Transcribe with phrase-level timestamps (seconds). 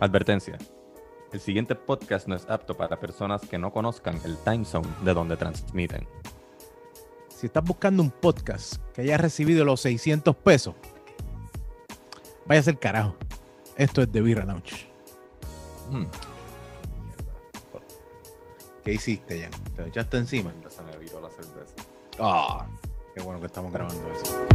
[0.00, 0.56] Advertencia.
[1.30, 5.12] El siguiente podcast no es apto para personas que no conozcan el time zone de
[5.12, 6.08] donde transmiten.
[7.28, 10.74] Si estás buscando un podcast que haya recibido los 600 pesos,
[12.46, 13.14] vaya a ser carajo.
[13.76, 14.88] Esto es The Birra Lounge.
[15.90, 16.06] Hmm.
[18.82, 19.50] ¿Qué hiciste, Jan?
[19.76, 20.50] ¿Te lo echaste encima?
[20.70, 21.74] Se me viró la cerveza.
[22.18, 22.66] Ah,
[23.14, 24.46] qué bueno que estamos grabando eso.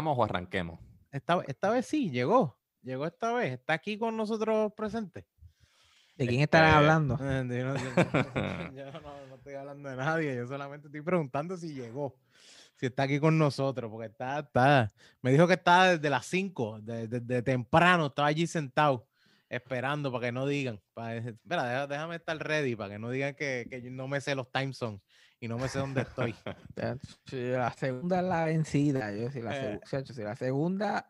[0.00, 0.80] ¿Arrancamos o arranquemos?
[1.12, 2.56] Esta, esta vez sí, llegó.
[2.82, 3.52] Llegó esta vez.
[3.52, 5.26] Está aquí con nosotros presente.
[6.16, 7.14] ¿De quién estarán Este, hablando?
[7.20, 11.56] Eh, yo no, yo- yo no- no estoy hablando de nadie, yo solamente estoy preguntando
[11.56, 12.16] si llegó,
[12.76, 14.90] si está aquí con nosotros, porque está, está,
[15.22, 19.06] me dijo que estaba desde las 5, desde de, temprano, estaba allí sentado,
[19.48, 23.66] esperando para que no digan, para, espera, déjame estar ready, para que no digan que,
[23.70, 25.00] que yo no me sé los time zones
[25.40, 26.34] y no me sé dónde estoy.
[27.26, 29.12] Si La segunda es la vencida.
[29.12, 29.80] Yo, si, la Eh.
[29.84, 31.08] si la segunda,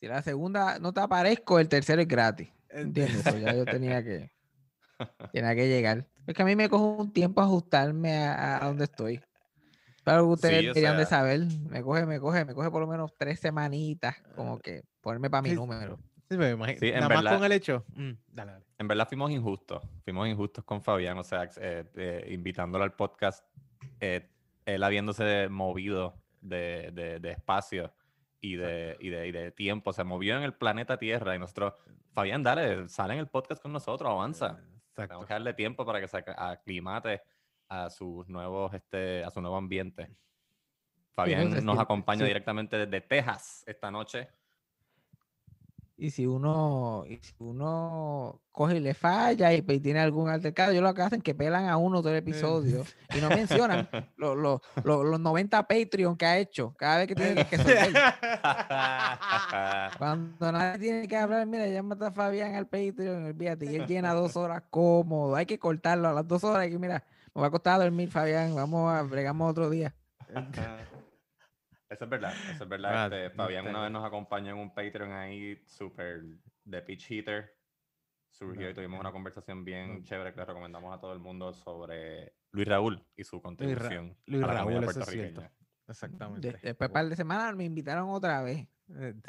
[0.00, 2.48] si la segunda no te aparezco, el tercero es gratis.
[2.70, 3.22] ¿Entiendes?
[3.22, 4.30] So, ya yo tenía que,
[5.32, 6.06] tenía que llegar.
[6.26, 9.20] Es que a mí me coge un tiempo ajustarme a, a donde estoy.
[10.04, 11.40] Claro que ustedes Sí, deberían de sea- saber.
[11.68, 15.42] Me coge, me coge, me coge por lo menos tres semanitas, como que ponerme para
[15.42, 15.98] mi número.
[16.30, 16.78] Sí, me imagino.
[16.78, 17.84] Sí, en Nada más verdad- con el hecho.
[17.94, 18.64] mm, dale, dale.
[18.78, 19.82] En verdad fuimos injustos.
[20.04, 23.44] Fuimos injustos con Fabián, o sea, eh, eh, invitándolo al podcast,
[24.00, 24.28] eh,
[24.66, 27.92] él habiéndose movido de, de- de espacio
[28.40, 29.92] y de, y, de, y de tiempo.
[29.92, 31.74] Se movió en el planeta Tierra y nosotros,
[32.12, 34.56] Fabián, dale, sale en el podcast con nosotros, avanza.
[34.56, 35.26] Tenemos Exacto.
[35.26, 37.22] que darle tiempo para que se ac- aclimate
[37.68, 40.10] a sus nuevos, este, a su nuevo ambiente.
[41.14, 42.26] Fabián nos acompaña sí.
[42.26, 44.28] directamente desde Texas esta noche.
[46.00, 50.72] Y si uno, y si uno coge y le falla y, pues, tiene algún altercado,
[50.72, 52.84] yo lo que hacen es que pelan a uno todo el episodio
[53.16, 57.16] y no mencionan los, los, los, los 90 Patreon que ha hecho cada vez que
[57.16, 57.92] tiene que resolver.
[59.98, 64.14] Cuando nadie tiene que hablar, mira, llámate a Fabián al Patreon, olvídate, y él llena
[64.14, 67.02] dos horas cómodo, hay que cortarlo a las dos horas, y que mira,
[67.34, 69.96] me va a costar dormir, Fabián, vamos a bregamos otro día.
[71.90, 73.12] Eso es verdad, eso es verdad.
[73.12, 76.22] Este, Fabián una vez nos acompañó en un Patreon ahí súper
[76.64, 77.54] de pitch hitter.
[78.30, 82.34] Surgió y tuvimos una conversación bien chévere que le recomendamos a todo el mundo sobre
[82.52, 85.42] Luis Raúl y su contribución Luis a la Raúl, eso es cierto.
[85.88, 86.52] Exactamente.
[86.52, 88.68] De- después, par de semanas, me invitaron otra vez.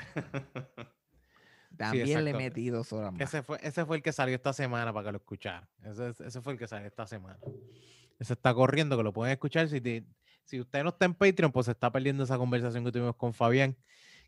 [1.78, 3.22] También le metí dos horas más.
[3.22, 5.68] Ese fue, ese fue el que salió esta semana para que lo escucharan.
[5.84, 7.40] Ese, es- ese fue el que salió esta semana.
[8.20, 9.70] Ese está corriendo, que lo pueden escuchar.
[9.70, 10.04] Si, te-
[10.50, 13.34] si usted no está en Patreon, pues se está perdiendo esa conversación que tuvimos con
[13.34, 13.78] Fabián.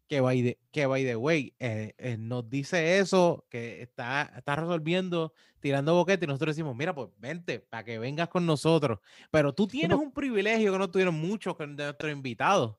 [0.07, 4.57] Que by the, que by the way, eh, eh, nos dice eso, que está, está
[4.57, 8.99] resolviendo, tirando boquete, y nosotros decimos, mira, pues vente, para que vengas con nosotros.
[9.31, 12.75] Pero tú tienes un privilegio que no tuvieron muchos de nuestros invitados.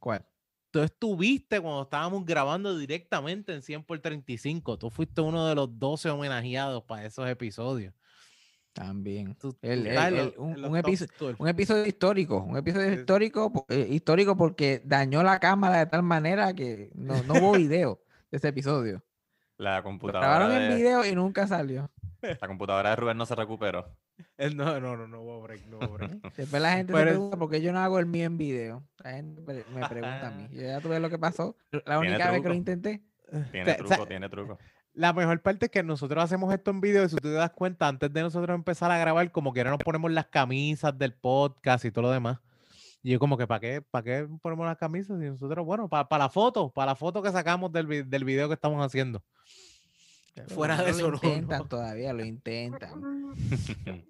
[0.00, 0.26] ¿Cuál?
[0.72, 4.78] Tú estuviste cuando estábamos grabando directamente en 100 por 35.
[4.78, 7.94] Tú fuiste uno de los 12 homenajeados para esos episodios.
[8.76, 9.34] También.
[9.62, 11.42] El- el- en el- un- en los un top episo- 12.
[11.42, 16.52] Un episodio histórico, un episodio histórico, eh, histórico porque dañó la cámara de tal manera
[16.52, 18.00] que no, no hubo video
[18.30, 19.02] de ese episodio.
[19.56, 21.90] La Lo computadora, grabaron en de, video y nunca salió.
[22.40, 23.96] la computadora de Rubén no se recuperó.
[24.36, 26.10] Eh, No, no, no, no hubo break, no hubo break.
[26.36, 28.82] Después la gente Pero se pregunta por qué yo no hago el mío en video.
[29.02, 30.48] La gente me pregunta a mí.
[30.52, 31.56] Yo ya tuve lo que pasó.
[31.86, 33.02] La única vez que lo intenté.
[33.50, 34.58] Tiene truco, tiene truco.
[34.96, 37.50] La mejor parte es que nosotros hacemos esto en video y si tú te das
[37.50, 41.12] cuenta, antes de nosotros empezar a grabar, como que ahora nos ponemos las camisas del
[41.12, 42.38] podcast y todo lo demás.
[43.02, 45.20] Y yo como que, ¿para qué, ¿para qué ponemos las camisas?
[45.22, 48.48] Y nosotros, bueno, para, la foto, para la foto que sacamos del, vi- del video
[48.48, 49.22] que estamos haciendo.
[50.34, 51.64] pero Fuera de eso, Lo intentan no.
[51.68, 53.34] todavía, lo intentan.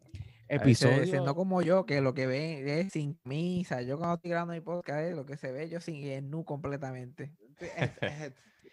[0.48, 1.24] Episodio.
[1.24, 3.82] No como yo, que lo que ven es sin camisa.
[3.82, 6.44] Yo cuando estoy grabando mi podcast, eh, lo que se ve yo sin es nu
[6.44, 7.32] completamente.
[7.58, 7.90] Es-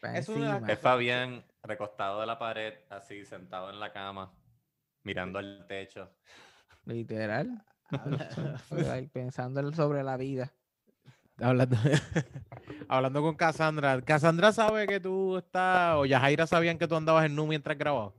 [0.04, 0.60] es- una.
[0.68, 4.34] Es Fabián recostado de la pared, así sentado en la cama,
[5.04, 6.10] mirando al techo.
[6.86, 7.64] Literal.
[9.14, 10.52] pensando en- sobre la vida.
[11.40, 11.78] hablando,
[12.90, 14.02] hablando con Cassandra.
[14.02, 18.14] Cassandra sabe que tú estás, o Yajaira sabían que tú andabas en Nu mientras grababas.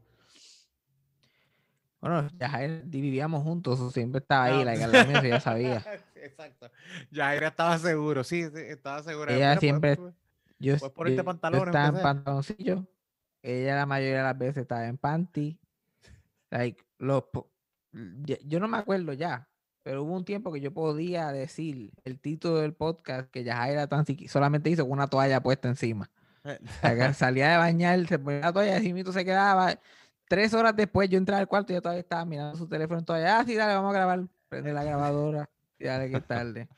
[2.00, 4.64] Bueno, ya Jair- vivíamos juntos, siempre estaba ahí, Ah,
[5.06, 5.82] mío, so ya sabía.
[6.16, 6.70] exacto.
[7.10, 9.32] Yaira estaba seguro, sí, sí, estaba segura.
[9.32, 10.14] Ella Mira, pues, siempre- pues,
[10.58, 12.86] Yo, Puedes ponerte yo- yo pantalones, estaba aunque en pantaloncillo.
[13.46, 15.58] Ella la mayoría de las veces estaba en panty.
[16.50, 17.24] Like, los
[18.24, 19.48] ya- yo no me acuerdo ya,
[19.82, 24.06] pero hubo un tiempo que yo podía decir el título del podcast que Yajaira tan
[24.28, 26.10] solamente hizo con una toalla puesta encima.
[26.42, 26.58] Que
[27.14, 29.78] salía de bañar, se ponía la toalla, así mismo se quedaba.
[30.26, 33.40] Tres horas después yo entraba al cuarto y ella todavía estaba mirando su teléfono todavía.
[33.40, 34.24] Ah, sí, dale, vamos a grabar.
[34.48, 36.68] Prende la grabadora y dale que es tarde.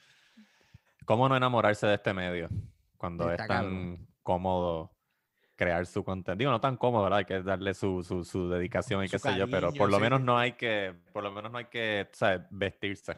[1.05, 2.49] ¿Cómo no enamorarse de este medio
[2.97, 4.07] cuando Está es tan cabrón.
[4.25, 4.91] cómodo
[5.57, 6.39] crear su contenido?
[6.39, 7.21] Digo, no tan cómodo, ¿verdad?
[7.21, 9.91] Hay que darle su, su, su dedicación y Su qué sé yo, pero cariño, por
[9.91, 12.43] lo sí, menos no hay que, por lo menos no hay que, ¿sabes?
[12.51, 13.17] Vestirse.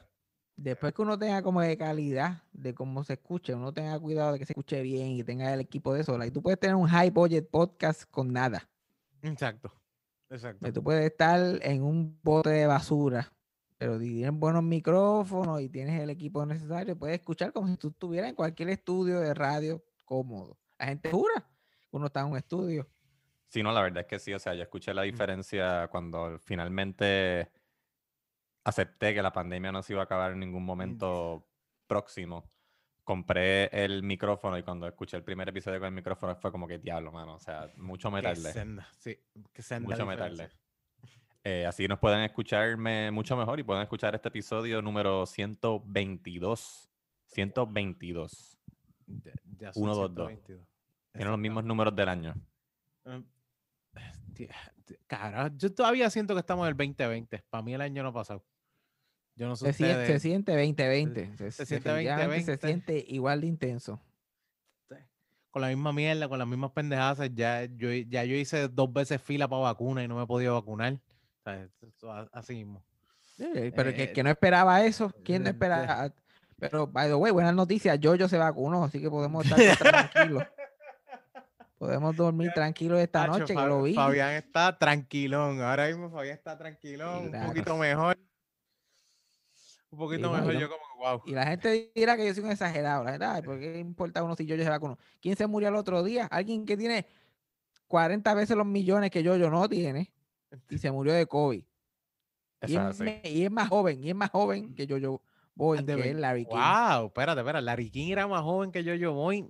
[0.56, 4.38] Después que uno tenga como de calidad de cómo se escuche, uno tenga cuidado de
[4.40, 6.18] que se escuche bien y tenga el equipo de eso.
[6.18, 8.68] like, tú puedes tener un high budget podcast con nada.
[9.22, 9.72] Exacto.
[10.30, 10.58] Exacto.
[10.62, 13.32] like, Tú puedes estar en un bote de basura,
[13.78, 17.88] pero si tienes buenos micrófonos y tienes el equipo necesario, puedes escuchar como si tú
[17.88, 20.58] estuvieras en cualquier estudio de radio cómodo.
[20.78, 21.57] La gente jura que
[21.98, 22.88] uno está en un estudio.
[23.48, 27.50] Sí, no, la verdad es que sí, o sea, yo escuché la diferencia cuando finalmente
[28.64, 31.46] acepté que la pandemia no se iba a acabar en ningún momento
[31.86, 32.50] próximo.
[33.04, 36.78] Compré el micrófono y cuando escuché el primer episodio con el micrófono fue como que
[36.78, 39.18] diablo, mano, o sea, mucho senda, sí,
[39.52, 40.50] qué senda Mucho meterle.
[41.42, 46.90] Eh, así nos pueden escucharme mucho mejor y pueden escuchar este episodio número 122.
[47.24, 48.58] 122.
[49.06, 50.26] Ya- ya son Uno, dos, dos.
[50.28, 50.67] 122.
[51.18, 52.34] Tienen los mismos números del año.
[53.04, 53.24] Em,
[55.06, 57.44] Carajo, yo todavía siento que estamos en el 2020.
[57.50, 58.44] Para mí el año no ha pasado.
[59.34, 61.36] Yo no sé Se siente, se siente 2020.
[61.36, 62.66] Se, se siente definitivamente se 2020.
[62.94, 64.00] siente igual de intenso.
[65.50, 69.20] con la misma mierda, con las mismas pendejadas, ya yo, ya yo hice dos veces
[69.20, 70.92] fila para vacuna y no me he podido vacunar.
[70.94, 72.84] O sea, eso a- así mismo.
[73.36, 73.44] Sí,
[73.74, 76.12] Pero que, Eh, que no esperaba eso, ¿quién no esperaba?
[76.58, 79.44] Pero, by the way, buenas noticias, Jojo se vacunó, así que podemos
[79.76, 80.44] estar tranquilos.
[81.78, 83.94] Podemos dormir tranquilos esta Tacho, noche, que lo vi.
[83.94, 85.60] Fabián está tranquilón.
[85.62, 88.18] Ahora mismo Fabián está tranquilón, un poquito mejor.
[89.90, 90.52] Un poquito mejor.
[90.54, 91.22] yo- Yo como, wow.
[91.24, 93.04] Y la gente dirá que yo soy un exagerado.
[93.04, 94.98] La ay, ¿por qué importa uno si Jojo se vacunó?
[95.20, 96.26] ¿Quién se murió el otro día?
[96.26, 97.06] Alguien que tiene
[97.86, 100.12] 40 veces los millones que Jojo no tiene
[100.68, 101.62] y se murió de COVID.
[102.66, 105.22] Y es, y más joven, y es más joven que Jojo
[105.54, 106.56] Boy, de que ver- es Larry King.
[106.56, 107.64] Wow, espérate, espérate.
[107.64, 109.48] Larry King era más joven que yo, yo voy.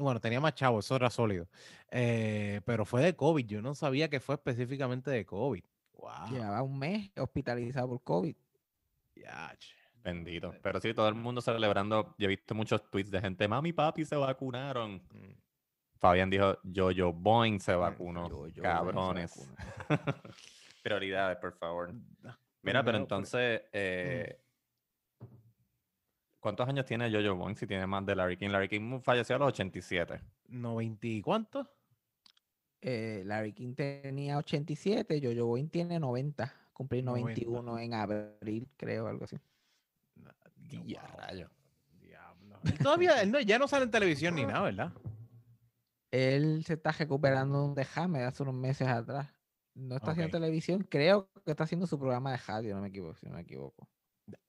[0.00, 1.46] Y bueno, tenía más chavo, eso era sólido.
[1.90, 3.44] Eh, pero fue de COVID.
[3.44, 5.62] Yo no sabía que fue específicamente de COVID.
[5.92, 6.30] Wow.
[6.30, 8.34] Llevaba un mes hospitalizado por COVID.
[10.02, 10.54] Bendito.
[10.62, 12.14] Pero sí, todo el mundo celebrando.
[12.16, 15.02] Yo he visto muchos tweets de gente, mami y papi se vacunaron.
[15.12, 15.34] Mm.
[15.98, 18.30] Fabián dijo, yo, yo, Boeing se Mm, vacunó.
[18.30, 19.30] Boing se Cabrones.
[19.36, 19.54] vacunó.
[20.82, 21.92] Prioridades, por favor.
[22.24, 24.40] Ah, Mira, pero entonces, eh,
[26.40, 28.48] ¿cuántos años tiene Jojo Boing si tiene más de Larry King?
[28.50, 30.20] Larry King falleció a los 87.
[30.48, 31.70] ¿90 y cuánto?
[32.80, 36.52] Eh, Larry King tenía 87, Jojo Boy tiene 90.
[36.72, 37.40] Cumplir 90.
[37.42, 39.36] 91 en abril, creo, algo así.
[40.86, 41.50] Ya, Wow, rayo.
[42.00, 42.58] diablo.
[42.82, 44.92] Todavía, él no- ya no sale en televisión ni nada, ¿verdad?
[46.10, 49.28] Él se está recuperando de un dejame de hace unos meses atrás.
[49.74, 53.14] No está haciendo televisión, creo que está haciendo su programa de radio, no me equivoco,
[53.16, 53.88] si no me equivoco.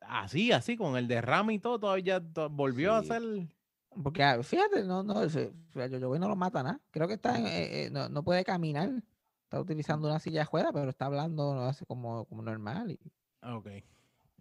[0.02, 3.22] Así, así, con el derrame y todo, todavía to- volvió a hacer.
[4.04, 6.80] Porque ah, fíjate, no, no, Jojo Boy no lo mata nada.
[6.92, 8.90] Creo que está, en- eh, eh, no, no puede caminar.
[9.44, 12.92] Está utilizando una silla de juega, pero está hablando no, hace como, como normal.
[12.92, 13.00] Y,
[13.42, 13.68] Ah, Ok.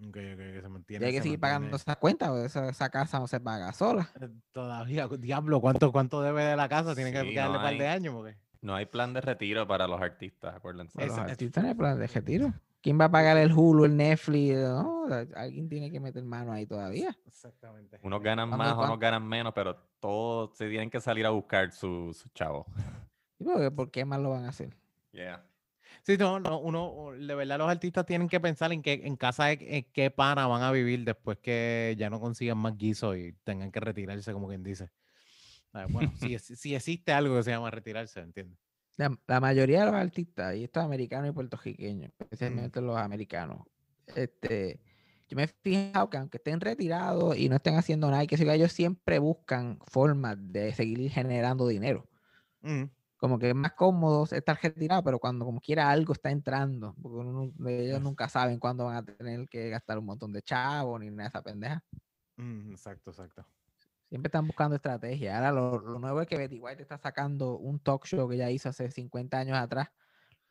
[0.03, 1.05] Ok, ok, que se y mantiene.
[1.07, 4.09] hay que se seguir pagando esas cuentas, porque esa, esa casa no se paga sola.
[4.19, 6.95] Eh, Todavía, diablo, ¿cuánto, cuánto debe de la casa?
[6.95, 8.37] Tiene que darle no un par de hay- años porque.
[8.63, 11.05] No hay plan de retiro para los artistas, acuérdense.
[11.07, 12.55] Los artistas en el plan de retiro.
[12.83, 14.57] ¿Quién va a pagar el Hulu, el Netflix?
[14.57, 17.17] No, alguien tiene que meter mano ahí todavía.
[17.27, 17.99] Exactamente.
[18.03, 21.73] Unos ganan ¿Cuándo- más, unos ganan menos, pero todos se tienen que salir a buscar
[21.73, 22.67] su, su chavo.
[23.77, 24.75] ¿Por qué más lo van a hacer?
[25.13, 25.45] Yeah.
[26.03, 29.47] Sí, no, no, uno, de verdad los artistas tienen que pensar en qué, en casa
[29.47, 33.33] de en qué pana van a vivir después que ya no consigan más guiso y
[33.45, 34.91] tengan que retirarse, como quien dice.
[35.73, 38.59] Bueno, si, si existe algo que se llama retirarse, ¿entiendes?
[39.01, 43.67] La, la mayoría de los artistas, y estos americanos y puertorriqueños, especialmente los americanos,
[44.07, 44.81] este,
[45.29, 48.37] yo me he fijado que aunque estén retirados y no estén haciendo nada, y que
[48.37, 52.09] si ellos siempre buscan formas de seguir generando dinero.
[52.65, 56.95] Mm, Como que es más cómodo estar retirado, pero cuando como quiera algo está entrando,
[57.03, 58.01] porque uno ellos Yes.
[58.01, 61.29] nunca saben cuándo van a tener que gastar un montón de chavos ni nada de
[61.29, 61.85] esa pendeja.
[62.37, 63.47] mm, exacto, exacto.
[64.11, 65.37] Siempre están buscando estrategia.
[65.37, 68.51] Ahora lo, lo nuevo es que Betty White está sacando un talk show que ya
[68.51, 69.89] hizo hace 50 años atrás.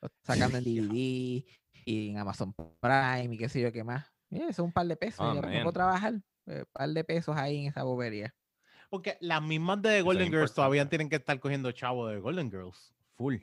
[0.02, 1.44] Lo está sacando en DVD
[1.86, 4.06] y en Amazon Prime y qué sé yo qué más.
[4.30, 5.20] Mira, eso es un par de pesos.
[5.20, 5.64] Oh, y ahora me man.
[5.64, 6.14] puedo trabajar.
[6.46, 8.34] Un par de pesos ahí en esa bobería.
[8.90, 12.20] Porque las mismas de The es Golden Girls todavía tienen que estar cogiendo chavo de
[12.20, 12.96] Golden Girls.
[13.18, 13.36] Full.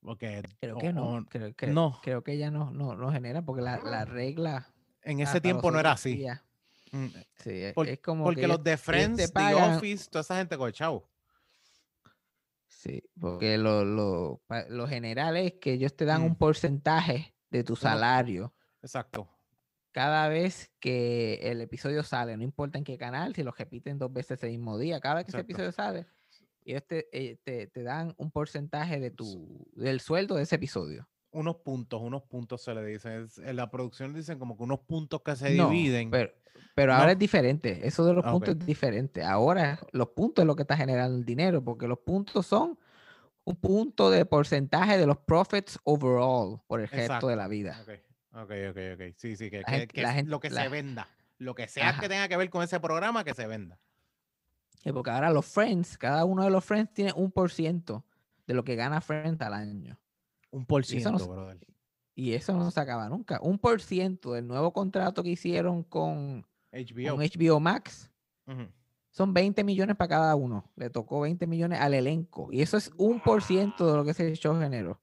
[0.00, 1.14] Porque Creo o- que no.
[1.16, 2.00] o- Creo, que, no.
[2.02, 4.66] creo que ya no, no, no genera porque la, la regla.
[5.02, 6.16] en ese tiempo no era así.
[6.16, 6.40] días,
[7.36, 10.36] Sí, es, Por- es como Porque que los de Friends, The pagan- Office, toda esa
[10.38, 11.08] gente coge chavo.
[12.66, 16.26] Sí, porque lo, lo, pa- lo general es que ellos te dan Mm.
[16.26, 19.28] un porcentaje de tu salario Exacto.
[19.90, 24.12] cada vez que el episodio sale, no importa en qué canal, si lo repiten dos
[24.12, 26.06] veces el mismo día, cada vez que ese episodio sale,
[26.64, 31.08] ellos te, eh, te, te dan un porcentaje de tu, del sueldo de ese episodio.
[31.38, 33.28] Unos puntos, unos puntos se le dicen.
[33.44, 36.10] en la producción dicen como que unos puntos que se No, dividen.
[36.10, 36.32] Pero,
[36.74, 36.98] pero No.
[36.98, 37.86] ahora es diferente.
[37.86, 38.60] Eso de los Ah, puntos ok.
[38.60, 39.22] es diferente.
[39.22, 42.78] Ahora los puntos es lo que está generando el dinero, porque los puntos son
[43.44, 47.78] un punto de porcentaje de los profits overall por el resto de la vida.
[47.82, 47.90] Ok,
[48.42, 49.14] ok, ok, ok.
[49.16, 51.08] Sí, sí, que, gente- que gente- lo que se la- venda.
[51.38, 52.00] Lo que sea Ajá.
[52.00, 53.78] que tenga que ver con ese programa, que se venda.
[54.84, 58.04] Eh, Porque ahora los friends, cada uno de los friends tiene un por ciento
[58.46, 59.98] de lo que gana Friends al año.
[60.50, 61.66] Un por Y eso no ciento, se- brother.
[62.14, 63.38] Y eso no se acaba nunca.
[63.42, 67.14] Un por ciento del nuevo contrato que hicieron con, HBO.
[67.16, 68.10] con HBO Max
[69.10, 70.64] son 20 millones para cada uno.
[70.76, 72.48] Le tocó 20 millones al elenco.
[72.52, 75.00] Y eso es un por ciento de lo que ese show generó.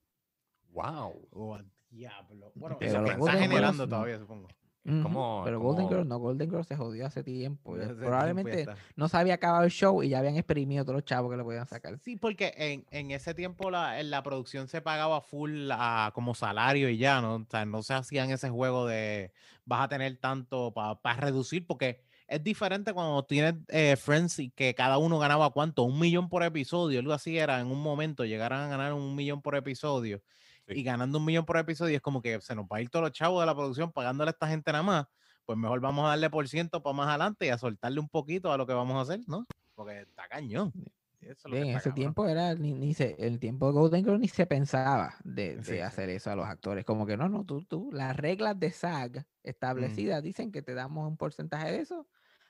[0.71, 1.27] Wow.
[1.31, 1.57] Oh,
[1.89, 2.51] diablo.
[2.55, 4.47] Bueno, Pero eso está generando todavía, supongo.
[4.87, 7.73] Ujú, como- Pero como- Golden Girls no, Golden Girls se jodió hace tiempo.
[7.75, 8.75] tiempo ya Probablemente está.
[8.95, 11.43] no se había acabado el show y ya habían exprimido todos los chavos que le
[11.43, 11.97] podían sacar.
[11.97, 16.35] Sí, porque en, en ese tiempo la, en la producción se pagaba full a- como
[16.35, 17.35] salario y ya, ¿no?
[17.35, 19.31] O sea, no se hacían ese juego de
[19.65, 24.75] vas a tener tanto para reducir, porque es diferente cuando tienes eh, Friends y que
[24.75, 28.61] cada uno ganaba cuánto, un millón por episodio, algo así era en un momento, llegaran
[28.61, 30.21] a ganar un millón por episodio.
[30.67, 30.73] Sí.
[30.79, 33.03] Y ganando un millón por episodio es como que se nos va a ir todos
[33.03, 35.05] los chavos de la producción pagándole a esta gente nada más.
[35.45, 38.51] Pues mejor vamos a darle por ciento para más adelante y a soltarle un poquito
[38.51, 39.45] a lo que vamos a hacer, ¿no?
[39.75, 40.73] Porque está cañón.
[41.21, 41.95] Eso es Bien, en ese cabrón.
[41.95, 45.63] tiempo era, ni, ni se, el tiempo de Golden Girls ni se pensaba de, de
[45.63, 45.79] Sí, sí.
[45.79, 46.85] hacer eso a los actores.
[46.85, 51.07] Como que no, no, tú, tú, las reglas de SAG establecidas dicen que te damos
[51.07, 52.07] un porcentaje de eso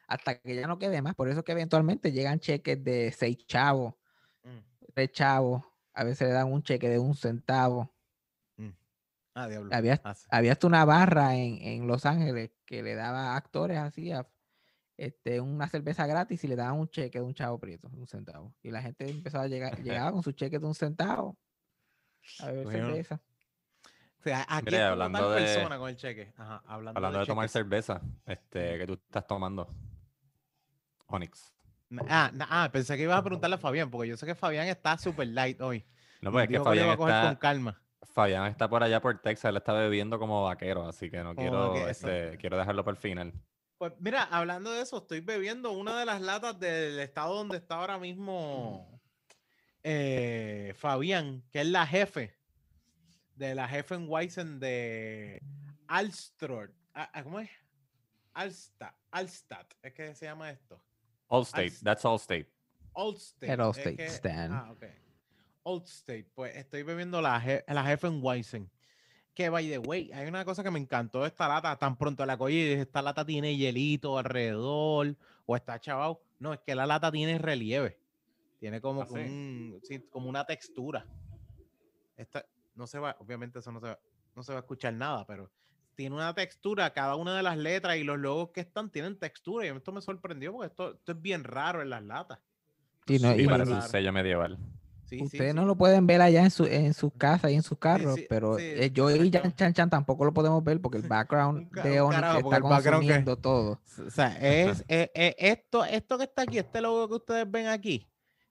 [0.08, 1.16] hasta que ya no quede más.
[1.16, 3.94] Por eso que eventualmente llegan cheques de seis chavos,
[4.44, 4.60] Mm.
[4.94, 7.95] tres chavos, a veces le dan un cheque de un centavo.
[9.36, 9.70] Ah, diablo.
[9.76, 10.26] Había, Ah, sí.
[10.32, 14.26] había hasta una barra en, en Los Ángeles que le daba a actores así a-
[14.98, 18.56] este, una cerveza gratis y le daban un cheque de un chavo prieto, un centavo.
[18.64, 21.38] Y la gente empezaba a llegar, llegaba con su cheque de un centavo
[22.40, 23.22] a beber cerveza.
[24.20, 26.34] O sea, aquí hablando tal de- persona con el cheque.
[26.38, 29.68] Ajá, hablando, Hablando de tomar cerveza, este, que tú estás tomando.
[31.08, 31.54] Onyx.
[32.10, 34.98] Ah, ah, pensé que ibas a preguntarle a Fabián, porque yo sé que Fabián está
[34.98, 35.86] super light hoy.
[36.22, 37.82] No, pues es que Fabián iba a coger con calma.
[38.14, 41.74] Fabián está por allá por Texas, él está bebiendo como vaquero, así que no quiero,
[41.74, 43.34] que este, quiero dejarlo para el final.
[43.78, 47.76] Pues mira, hablando de eso, estoy bebiendo una de las latas del estado donde está
[47.76, 49.00] ahora mismo
[49.84, 52.36] eh, Fabián, que es la jefe
[53.36, 55.42] de la jefe en Weizen de
[55.88, 56.74] Alstror.
[56.94, 57.50] Ah, ah, ¿Cómo es?
[58.34, 60.82] Alsta, Alstat, es que se llama esto.
[61.30, 62.50] Allstate, that's Allstate.
[62.94, 63.54] Allstate.
[63.54, 64.52] El es Allstate, que- Stan.
[64.52, 64.76] Ah,
[65.66, 65.82] ok.
[65.82, 66.28] Allstate.
[66.34, 68.70] Pues estoy bebiendo la, je- la jefe en Weizen.
[69.34, 71.76] Que, by the way, hay una cosa que me encantó de esta lata.
[71.78, 76.22] Tan pronto la cogí y dije, esta lata tiene hielito alrededor o está chavado.
[76.40, 78.00] No, es que la lata tiene relieve.
[78.60, 79.20] Tiene como, ¿Ah, que sí?
[79.20, 81.06] un- sí, como una textura.
[82.16, 82.46] Esta,
[82.76, 84.00] no se va, obviamente eso no se va,
[84.36, 85.52] no se va a escuchar nada, pero
[85.96, 86.94] tiene una textura.
[86.94, 89.66] Cada una de las letras y los logos que están tienen textura.
[89.66, 92.40] Y esto me sorprendió porque esto, esto es bien raro en las latas.
[93.08, 94.58] Y no- Sí, y- parece y- un sello medieval.
[95.06, 95.56] Sí, Ustedes sí.
[95.56, 98.26] no lo pueden ver allá en, su, en sus casas y en sus carros, sí,
[98.28, 99.32] pero sí, eh, yo y.
[99.32, 102.84] Jan Chan Chan tampoco lo podemos ver porque el background Un de Onyx está background
[102.84, 103.80] que- consumiendo todo.
[104.06, 107.68] O sea, es, es- es esto, esto que está aquí, este logo que ustedes ven
[107.68, 108.08] aquí,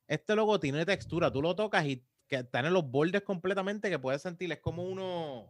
[0.06, 1.32] este logo tiene textura.
[1.32, 4.50] Tú lo tocas y que están en los bordes completamente que puedes sentir.
[4.52, 5.46] Es como uno,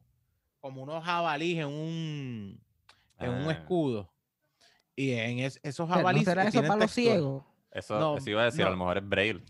[0.61, 2.61] como unos jabalíes en un,
[3.19, 4.11] en un Ah, escudo.
[4.97, 7.13] Y en es- esos sea, ¿No jabalíes será eso para los textura.
[7.15, 7.45] ciegos?
[7.73, 9.43] Eso, No, eso iba a decir, a lo mejor es Braille.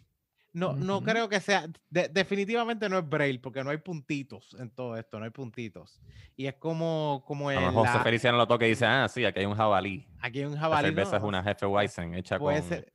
[0.54, 1.06] No, no Ujú.
[1.06, 5.18] creo que sea, de- definitivamente no es braille, porque no hay puntitos en todo esto,
[5.18, 6.00] no hay puntitos.
[6.37, 9.40] Y es como, como mejor José la- Feliciano lo toca y dice, ah, sí, aquí
[9.40, 10.06] hay un jabalí.
[10.20, 10.88] aquí hay un La jabalí.
[10.88, 12.92] cerveza es no, una jefe Weizen hecha con ser-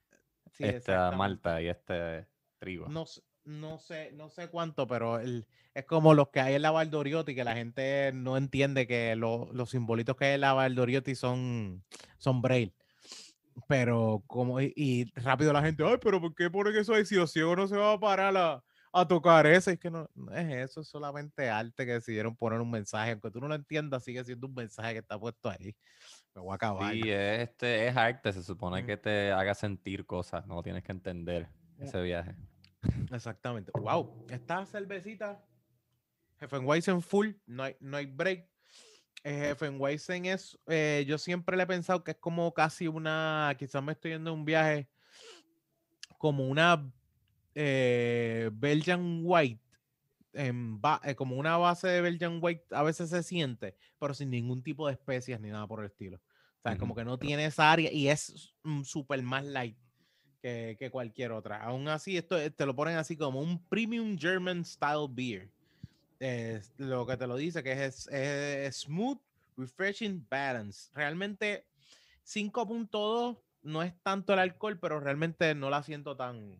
[0.54, 2.25] sí, esta malta y este
[2.60, 2.88] trigo.
[2.88, 3.04] no,
[3.44, 7.36] no sé, no sé cuánto, pero el- es como los que hay en la Valdoriotti,
[7.36, 11.84] que la gente no entiende que lo- los simbolitos que hay en la Valdoriotti son,
[12.20, 12.74] son braille.
[13.68, 17.06] Pero como, y, y rápido la gente, ay, pero ¿por qué ponen eso ahí?
[17.06, 19.72] Si los ciegos no se va a parar a, a tocar eso.
[19.72, 23.12] Es que no, no es eso, es solamente arte que decidieron poner un mensaje.
[23.12, 25.75] Aunque tú no lo entiendas, sigue siendo un mensaje que está puesto ahí.
[26.34, 26.92] Me voy a acabar.
[26.94, 28.86] Sí, es, este, es arte, se supone Mm.
[28.86, 31.48] que te haga sentir cosas, no tienes que entender
[31.78, 31.86] Ya.
[31.86, 32.36] ese viaje.
[33.12, 33.72] Exactamente.
[33.74, 35.44] Wow, esta cervecita,
[36.39, 38.49] Hefeweizen full, no hay, no hay break.
[39.24, 43.84] Eh, Hefeweizen es, eh, yo siempre le he pensado que es como casi una, quizás
[43.84, 44.90] me estoy yendo en un viaje,
[46.18, 46.92] como una
[47.56, 49.62] eh, Belgian White,
[50.34, 54.30] en ba- eh, como una base de Belgian White, a veces se siente, pero sin
[54.30, 56.18] ningún tipo de especias ni nada por el estilo.
[56.18, 57.00] O sea, como Ujú.
[57.00, 59.78] que no tiene esa área y es mm, súper más light
[60.42, 61.64] que, que cualquier otra.
[61.64, 65.52] Aún así, esto eh, te lo ponen así como un premium German style beer.
[66.78, 68.10] Lo que te lo dice, que es,
[68.72, 69.20] smooth,
[69.56, 70.92] refreshing, balance.
[70.94, 71.66] Realmente
[72.26, 76.58] 5.2 no es tanto el alcohol, pero realmente no la siento tan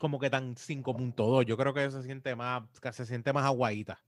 [0.00, 1.44] como que tan 5.2.
[1.44, 4.02] Yo creo que se siente más, que se siente más aguadita.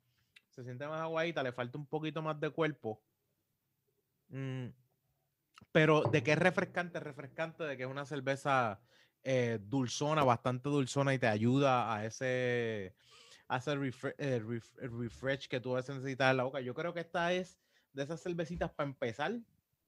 [0.50, 3.00] Se siente más aguadita, le falta un poquito más de cuerpo.
[4.28, 4.71] Mm,
[5.71, 8.80] pero de que es refrescante, es refrescante, de que es una cerveza
[9.24, 12.94] eh, dulzona, bastante dulzona y te ayuda a ese,
[13.48, 16.60] a eh, ref- refresh que tú a veces necesitas en la boca.
[16.60, 17.58] Yo creo que esta es
[17.92, 19.40] de esas cervecitas para empezar,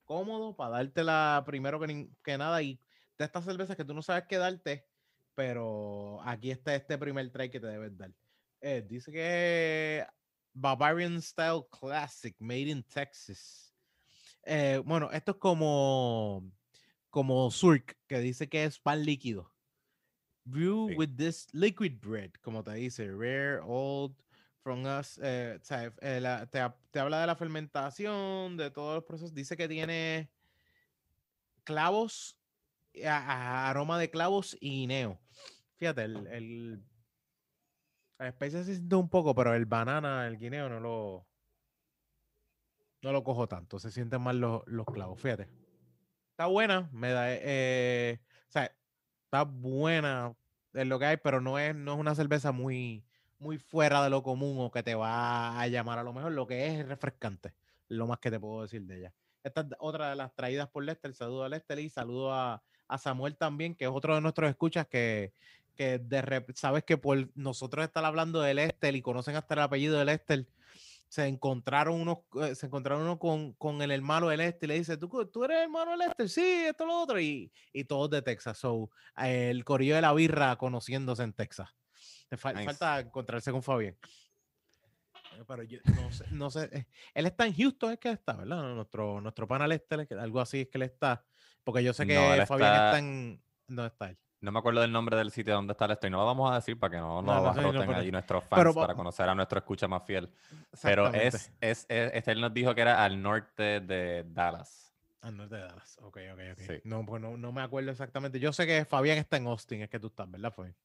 [0.04, 2.80] cómodo, para dártela primero que, que nada y
[3.18, 4.88] de estas cervezas que tú no sabes qué darte,
[5.34, 8.10] pero aquí está este primer try que te debes dar.
[8.60, 10.06] Eh, dice que
[10.52, 13.74] Bavarian Style Classic, made in Texas.
[14.84, 16.50] Bueno, esto es como,
[17.16, 19.50] como Surk, que dice que es pan líquido.
[20.44, 20.96] Brew Sí.
[20.99, 24.14] with this liquid bread, como te dice, rare, old,
[24.62, 25.18] from us.
[25.23, 25.58] eh,
[26.02, 29.32] eh, la- te, te habla de la fermentación, de todos los procesos.
[29.32, 30.30] Dice que tiene
[31.64, 32.38] clavos,
[33.02, 35.18] a- a- aroma de clavos y guineo.
[35.76, 36.85] Fíjate, el, el
[38.18, 41.26] la especie se siente un poco, pero el banana, el guineo no lo
[43.02, 45.49] no lo cojo tanto, se sienten más los, los clavos, fíjate.
[46.36, 48.70] Está buena, me da, eh, o sea,
[49.25, 50.36] está buena
[50.75, 53.06] en lo que hay, pero no es, no es una cerveza muy,
[53.38, 56.32] muy fuera de lo común o que te va a llamar a lo mejor.
[56.32, 57.54] Lo que es es refrescante,
[57.88, 59.14] lo más que te puedo decir de ella.
[59.44, 61.14] Esta es otra de las traídas por Lester.
[61.14, 64.86] Saludo a Lester y saludo a, a Samuel también, que es otro de nuestros escuchas
[64.88, 65.32] que,
[65.75, 69.99] que de sabes que por nosotros estar hablando de Lester y conocen hasta el apellido
[69.99, 70.46] de Lester,
[71.08, 74.78] se encontraron unos, eh, se encontraron uno con, con el hermano de Lester y le
[74.78, 78.10] dice, ¿Tú, tú eres el hermano de Lester, sí, esto lo otro, y, y todos
[78.10, 78.58] de Texas.
[78.58, 81.69] So, el corillo de la birra conociéndose en Texas.
[82.32, 82.64] Fal- Nice.
[82.66, 83.97] falta encontrarse con Fabián.
[85.38, 88.32] Eh, Pero yo no sé, no sé, eh, él está en Houston, es que está,
[88.34, 88.75] ¿verdad?
[88.75, 91.25] Nuestro, nuestro pana Lester, es que algo así es que él está,
[91.62, 92.14] porque yo sé que
[92.47, 94.19] Fabián está- está en, ¿dónde está él?
[94.40, 96.50] No me acuerdo del nombre del sitio donde está el esto y no lo vamos
[96.52, 98.94] a decir para que no No, nos no, no, pero- allí nuestros fans pero para
[98.94, 100.30] conocer a nuestro escucha más fiel.
[100.82, 101.26] Pero Exactamente.
[101.26, 104.92] es, es, es- este él nos dijo que era al norte de Dallas.
[105.22, 105.99] Al norte de Dallas.
[106.02, 106.58] Ok, ok, ok.
[106.58, 106.80] Sí.
[106.84, 108.38] No, pues no, no me acuerdo exactamente.
[108.38, 110.76] Yo sé que Fabián está en Austin, es que tú estás, ¿verdad, Fabián?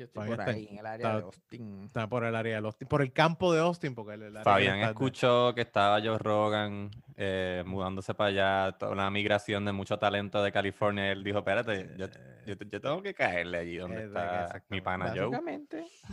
[0.00, 1.82] Yo estoy Fabián por está- ahí, en el área de está- Austin.
[1.84, 4.44] Está por el área de Austin, por el campo de Austin, porque el, el área
[4.44, 6.90] Fabián está- escuchó que estaba Joe Rogan
[7.22, 11.08] eh, mudándose para allá, toda una migración de mucho talento de California.
[11.08, 12.06] y él dijo, espérate, yo,
[12.46, 15.38] yo- yo tengo que caerle allí donde Eh, de que está mi pana Joe.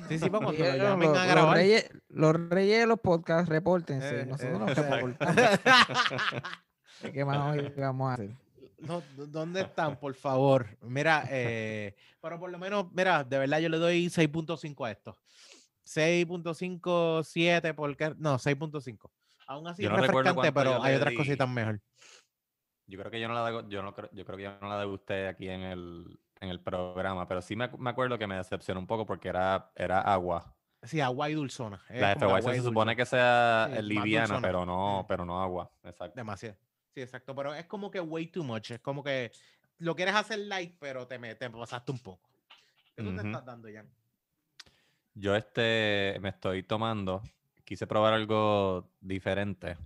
[0.09, 1.55] Sí, sí, vamos, lo los, a los grabar.
[1.55, 4.23] reyes, los reyes de los podcasts, repórtense.
[4.23, 5.17] Eh, Nosotros eh, nos reportamos.
[7.13, 8.31] ¿Qué más hoy vamos a hacer?
[8.79, 10.77] No, ¿dó- ¿Dónde están, por favor?
[10.81, 15.17] Mira, eh, pero por lo menos, mira, de verdad yo le doy 6.5 a esto.
[15.85, 19.11] 6.5, 7, porque no, 6.5.
[19.47, 21.17] Aún así Yo no refrescante, pero hay otras di.
[21.17, 21.81] cositas mejor.
[22.87, 24.79] Yo creo que yo no la yo no creo, yo creo que yo no la
[24.79, 28.79] degusté aquí en el, en el programa, pero sí me, me acuerdo que me decepcionó
[28.79, 30.53] un poco porque era, era agua.
[30.83, 31.81] Sí, agua y dulzona.
[31.89, 35.07] La agua y se supone que sea Sí, eh, liviana, pero no, Mm.
[35.07, 35.71] pero no agua.
[35.83, 36.13] Exacto.
[36.15, 36.57] Demasiado.
[36.97, 37.35] Sí, exacto.
[37.35, 38.71] Pero es como que way too much.
[38.71, 39.31] Es como que
[39.77, 42.27] lo quieres hacer light, pero te, me- te pasaste un poco.
[42.95, 43.87] ¿Qué tú te estás dando, Jan?
[45.13, 47.21] Yo este me estoy tomando,
[47.63, 49.77] quise probar algo diferente,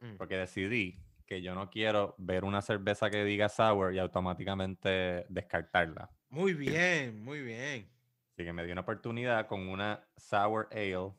[0.00, 0.16] Mm.
[0.16, 6.10] porque decidí que yo no quiero ver una cerveza que diga sour y automáticamente descartarla.
[6.28, 7.88] Muy bien, muy bien.
[8.32, 11.12] Así que me di una oportunidad con una sour ale,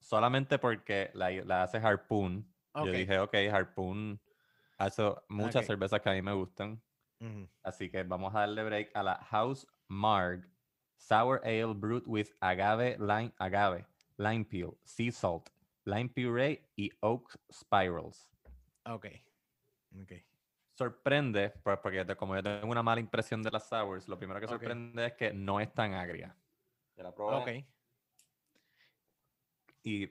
[0.00, 2.44] solamente porque la, la hace Harpoon.
[2.74, 4.20] Yo dije, ok, Harpoon
[4.78, 6.80] hace muchas cervezas que a mí me gustan.
[7.62, 10.48] Así que vamos a darle break a la House Marg
[10.96, 13.84] Sour Ale Brewed with agave, lime, agave,
[14.16, 15.50] lime peel, sea salt,
[15.84, 18.28] lime puree y oak spirals.
[18.84, 19.06] Ok.
[20.02, 20.12] Ok.
[20.74, 24.46] sorprende, pues, porque como yo tengo una mala impresión de las sours, lo primero que
[24.46, 26.36] sorprende es que no es tan agria.
[26.96, 27.66] Ya la probé Ok.
[29.82, 30.06] y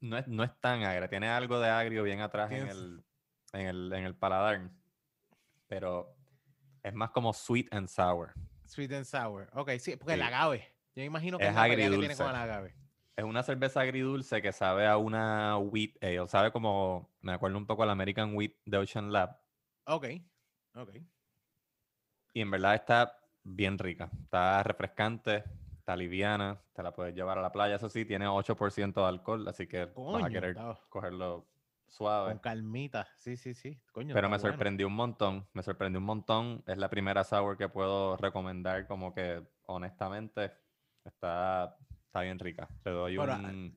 [0.00, 1.08] no es, no es tan agria.
[1.08, 3.04] Tiene algo de agrio bien atrás en el,
[3.52, 4.70] en, el, en el paladar,
[5.68, 6.16] pero
[6.82, 8.32] es más como sweet and sour.
[8.64, 9.48] Sweet and sour.
[9.52, 10.26] Ok, sí, porque el Sí.
[10.26, 10.74] agave.
[10.94, 12.74] Yo imagino que Es es la que tiene con el agave.
[13.16, 17.66] Es una cerveza agridulce que sabe a una wheat ale, sabe como, me acuerdo un
[17.66, 19.38] poco al American Wheat de Ocean Lab.
[19.84, 20.06] Ok,
[20.74, 20.90] ok.
[22.32, 24.10] Y en verdad está bien rica.
[24.22, 25.44] Está refrescante,
[25.90, 27.74] está liviana, te la puedes llevar a la playa.
[27.74, 30.56] Eso sí, tiene 8% de alcohol, así que vas a Coño, querer
[30.88, 31.48] cogerlo
[31.88, 32.30] suave.
[32.30, 33.08] con calmita.
[33.18, 33.80] Sí, sí, sí.
[33.90, 34.50] Coño, Pero me bueno.
[34.50, 36.62] sorprendió un montón, me sorprendió un montón.
[36.68, 40.52] Es la primera sour que puedo recomendar, como que honestamente
[41.04, 41.76] está,
[42.06, 42.68] está bien rica.
[42.84, 43.76] Le doy Pero, un,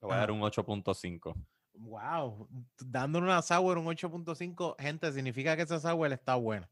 [0.00, 1.34] le voy a dar un 8.5.
[1.74, 2.48] Wow,
[2.80, 6.68] dándole una sour un 8.5, gente, significa que esa sour está buena.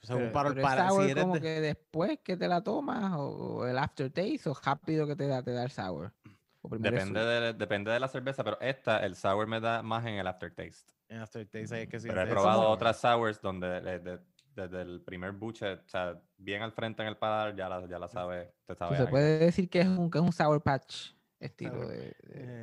[0.00, 2.62] Según Pero, pero es para, sour si eres como de- que después que te la
[2.62, 3.22] tomas o,
[3.58, 6.12] o el aftertaste o rápido que te da, te da el sour.
[6.62, 10.26] Depende de, depende de la cerveza, pero esta, el sour me da más en el
[10.26, 10.92] aftertaste.
[11.08, 14.20] en aftertaste ahí es que Pero he probado como- otras sours donde de- de-
[14.54, 17.98] desde el primer buche, o sea, bien al frente en el paladar, ya la, ya
[17.98, 20.60] la sabe, te sabe Pues se puede decir que es un, que es un sour
[20.62, 22.14] patch estilo Sour- de, de-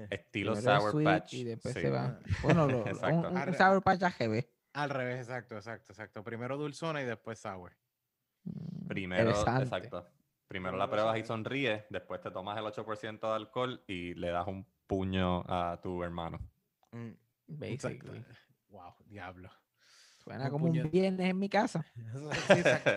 [0.03, 1.33] Eh, Estilo Sour Patch.
[1.33, 1.81] y después sí.
[1.81, 2.19] se va.
[2.43, 3.29] Bueno, lo- lo- un, Exacto.
[3.29, 4.45] un sour patch AGB.
[4.75, 6.23] Al revés, exacto, exacto, exacto.
[6.23, 7.75] Primero dulzona y después sour.
[8.43, 10.07] Mm, Primero, exacto.
[10.47, 14.45] Primero la pruebas y sonríes, después te tomas el 8% de alcohol y le das
[14.47, 16.39] un puño a tu hermano.
[16.91, 17.09] Mm,
[17.63, 18.07] exacto.
[18.11, 18.25] Basically.
[18.69, 19.49] Wow, diablo.
[20.23, 21.83] Suena Un como puño- un viernes en mi casa.
[22.47, 22.91] Sí, exacto.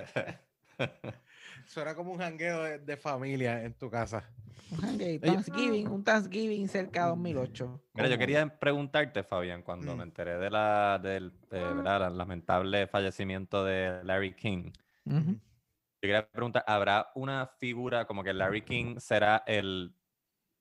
[1.69, 4.29] Suena como un jangueo de, de familia en tu casa.
[4.71, 7.81] Un Thanksgiving, un Thanksgiving cerca de 2008.
[7.95, 9.99] Mira, yo quería preguntarte, Fabián, cuando Mm.
[9.99, 12.09] me enteré de la, del eh, ¿verdad?
[12.09, 14.73] el lamentable fallecimiento de Larry King.
[15.05, 15.33] Ujú.
[15.33, 19.95] Yo quería preguntar, ¿habrá una figura como que Larry King será el,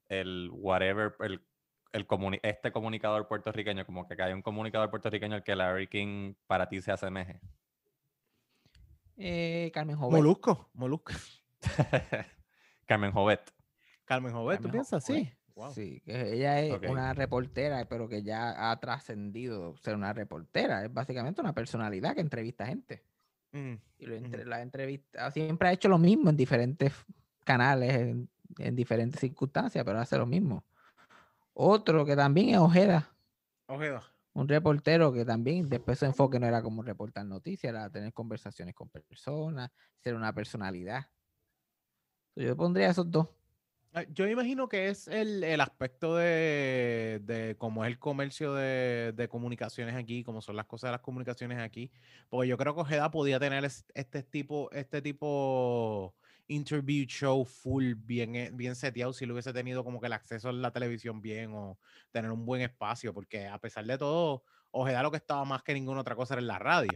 [0.09, 1.41] el whatever, el,
[1.93, 6.33] el comuni- este comunicador puertorriqueño, como que hay un comunicador puertorriqueño al que Larry King
[6.47, 7.39] para ti se asemeje?
[9.17, 10.17] Eh, Carmen Jovet.
[10.17, 11.13] Molusco, Molusco.
[12.85, 13.51] Carmen Jovet.
[14.05, 15.05] Carmen Jovet, ¿tú Carmen piensas?
[15.05, 15.23] Jovet.
[15.25, 15.33] Sí.
[15.55, 15.73] Wow.
[15.73, 20.85] Sí, que ella es una reportera, pero que ya ha trascendido ser una reportera.
[20.85, 23.03] Es básicamente una personalidad que entrevista gente.
[23.53, 24.49] Mm, Y lo entre- Ujú.
[24.49, 26.93] la entrevista siempre ha hecho lo mismo en diferentes
[27.43, 30.63] canales, en, en diferentes circunstancias, pero hace lo mismo.
[31.53, 33.09] Otro que también es Ojeda,
[33.65, 34.03] Ojeda.
[34.37, 38.75] Un reportero que también después su enfoque no era como reportar noticias, era tener conversaciones
[38.75, 41.05] con personas, ser una personalidad.
[42.35, 43.29] Yo pondría esos dos.
[43.93, 48.53] Ah, Yo me imagino que es el, el aspecto de, de cómo es el comercio
[48.53, 51.91] de, de comunicaciones aquí, cómo son las cosas de las comunicaciones aquí.
[52.29, 56.13] Porque yo creo que Ojeda podía tener es- este tipo, este tipo
[56.47, 60.49] interview show full bien, eh, bien seteado si lo hubiese tenido como que el acceso
[60.49, 61.77] a la televisión bien o
[62.11, 63.13] tener un buen espacio.
[63.13, 66.41] Porque a pesar de todo, Ojeda lo que estaba más que ninguna otra cosa era
[66.41, 66.91] en la radio.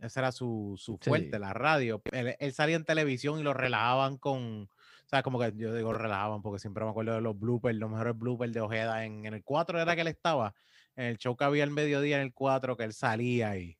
[0.00, 1.38] Esa era su, su fuerte, Sí.
[1.38, 2.02] la radio.
[2.12, 5.92] Él, él salía en televisión y lo relajaban con, o sea, como que yo digo
[5.92, 9.04] relajaban porque siempre me acuerdo de los bloopers, los mejores bloopers de Ojeda.
[9.04, 10.54] En, en el 4 era que él estaba,
[10.96, 13.78] en el show que había el mediodía en el 4 que él salía y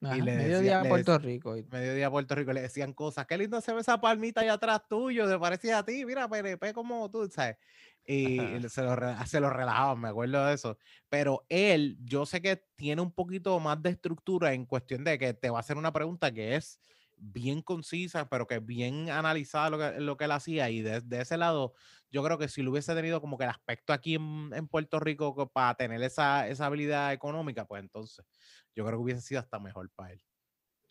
[0.00, 1.56] Ajá, le decía- mediodía a le Puerto Rico.
[1.56, 3.26] y- mediodía a Puerto Rico le decían cosas.
[3.26, 6.72] Qué lindo se ve esa palmita ahí atrás tuyo, te parecía a ti, mira, PNP
[6.72, 7.56] como tú, ¿sabes?
[8.04, 8.68] Y Ajá.
[8.68, 10.78] se lo, se lo relajaban, me acuerdo de eso.
[11.08, 15.34] Pero él, yo sé que tiene un poquito más de estructura en cuestión de que
[15.34, 16.80] te va a hacer una pregunta que es
[17.20, 20.70] bien concisa, pero que bien analizada lo que, lo que él hacía.
[20.70, 21.74] Y de, de ese lado,
[22.10, 24.98] yo creo que si lo hubiese tenido como que el aspecto aquí en, en Puerto
[25.00, 28.24] Rico co- para tener esa, esa habilidad económica, pues entonces
[28.74, 30.22] yo creo que hubiese sido hasta mejor para él.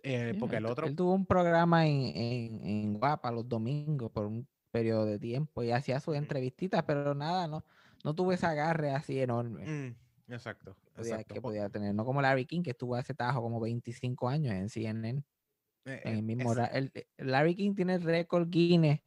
[0.04, 0.88] Eh, Sí, porque el otro...
[0.88, 5.64] Él tuvo un programa en, en, en Guapa los domingos por un periodo de tiempo
[5.64, 7.66] y hacía sus entrevistitas, pero nada, no,
[8.04, 11.34] no tuvo ese agarre así enorme Mm, exacto, podía- exacto.
[11.34, 11.96] que Po- podía tener.
[11.96, 15.24] No como Larry King, que estuvo hace tajo como 25 años en CNN.
[15.86, 19.00] eh, En el mismo es- hora- el- eh, Larry King tiene el récord Guinness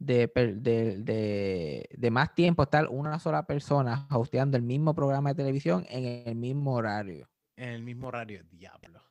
[0.00, 5.34] de, de, de- de más tiempo estar una sola persona hosteando el mismo programa de
[5.36, 7.28] televisión en el mismo horario.
[7.56, 9.02] en el mismo horario, diablo.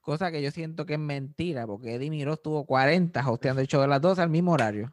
[0.00, 3.82] Cosa que yo siento que es mentira, porque Eddie Miró tuvo 40 hosteando el show
[3.82, 4.92] de las 12 al mismo horario.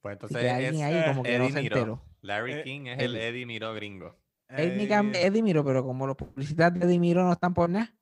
[0.00, 1.76] Pues entonces que alguien es ahí como que no Eddie se Miró.
[1.76, 2.02] enteró.
[2.22, 3.46] Larry Eh, King es el Eddie.
[3.46, 4.16] Miró gringo.
[4.48, 4.88] Eh,
[5.22, 7.94] Eddie Miró, pero como los publicistas de Eddie Miró no están por nada.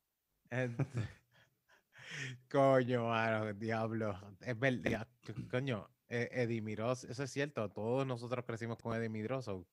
[2.54, 4.16] Eh, Coño, mano, diablo.
[4.40, 5.08] Es verdad.
[5.50, 7.68] Coño, eh, Eddie Miró, eso es cierto.
[7.70, 8.94] Todos nosotros crecimos con
[9.42, 9.66] so,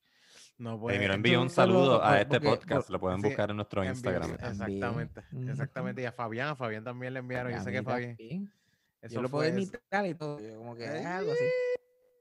[0.58, 1.00] No Eh, puede.
[1.00, 2.90] mira, envío un saludo a este porque- podcast.
[2.90, 4.32] Lo pueden sí, buscar en nuestro Instagram.
[4.32, 6.02] Exactamente, exactamente.
[6.02, 7.52] Y a Fabián, a Fabián también le enviaron.
[7.54, 8.16] Yo sé que Fabián.
[8.18, 8.54] también.
[9.02, 10.40] Eso Yo lo puedo imitar y todo.
[10.40, 11.04] yo como que Ay.
[11.06, 11.44] algo así.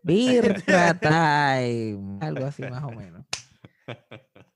[0.03, 2.18] Birra time.
[2.20, 3.25] Algo así más o menos.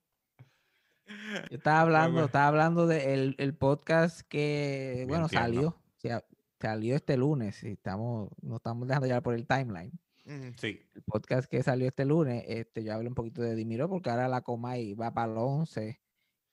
[1.51, 5.77] Yo estaba hablando, estaba hablando del el podcast que, bueno, salió.
[6.61, 9.93] Salió este lunes y estamos, nos estamos dejando llevar por el timeline.
[10.59, 14.09] Sí, El podcast que salió este lunes, este, yo hablé un poquito de Dimiro porque
[14.09, 16.01] ahora la Comay va para los 11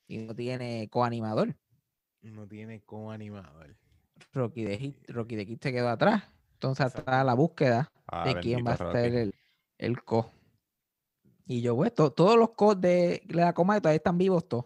[0.07, 1.55] y no tiene coanimador.
[2.21, 3.77] No tiene como animador.
[4.33, 6.23] Rocky de, Hit- Rocky de Kid se quedó atrás.
[6.53, 9.33] Entonces está la búsqueda Ah, de quién va a ser el,
[9.77, 10.31] el co.
[11.45, 14.65] Y yo, pues, to- todos los co de la coma todavía están vivos todos.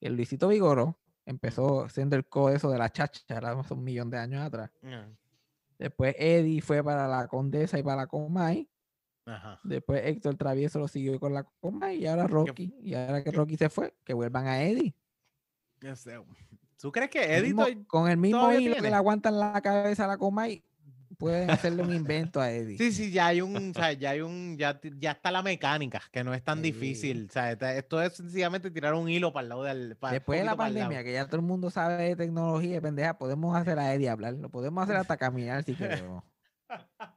[0.00, 0.99] El Luisito Vigoro
[1.30, 4.42] empezó siendo el co de eso de la chacha, era hace un millón de años
[4.42, 4.70] atrás.
[4.84, 5.06] Ah,
[5.78, 8.68] Después Eddie fue para la Condesa y para la Comay.
[9.26, 9.60] Ajá.
[9.64, 12.74] Después Héctor Travieso lo siguió con la Comay y ahora Rocky.
[12.82, 14.94] Y ahora que Rocky se fue, que vuelvan a Eddie.
[16.78, 19.60] ¿Tú crees que El Eddie mismo- to- con el mismo hilo que le aguantan la
[19.60, 20.62] cabeza a la Comay,
[21.20, 22.76] pueden hacerle un invento a Eddie.
[22.78, 26.00] Sí, sí, ya hay un, o sea, ya hay un, ya, ya está la mecánica,
[26.10, 26.72] que no es tan Sí.
[26.72, 27.26] difícil.
[27.28, 29.96] O sea, esto es sencillamente tirar un hilo para el lado del.
[29.96, 33.16] pa- Después de la pandemia, que ya todo el mundo sabe de tecnología y pendeja,
[33.18, 34.34] podemos hacer a Eddie hablar.
[34.34, 36.24] Lo podemos hacer hasta caminar si queremos.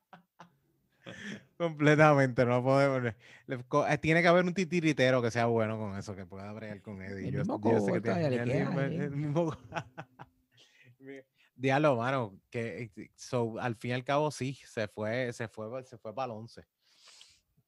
[1.57, 3.13] Completamente, no podemos.
[3.13, 7.01] eh, Tiene que haber un titiritero que sea bueno con eso, que pueda bregar con
[7.01, 7.27] Eddie.
[7.27, 8.95] El Yo, mismo yo sé que tiene- el ahí.
[8.99, 9.55] el mismo-
[10.99, 11.21] Mi-
[11.63, 15.81] Diablo, mano, que eh, so, al fin y al cabo sí, se fue, se fue,
[15.85, 16.65] se fue para el 11.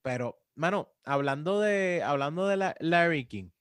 [0.02, 3.52] Pero, mano, hablando de, hablando de la, Larry King,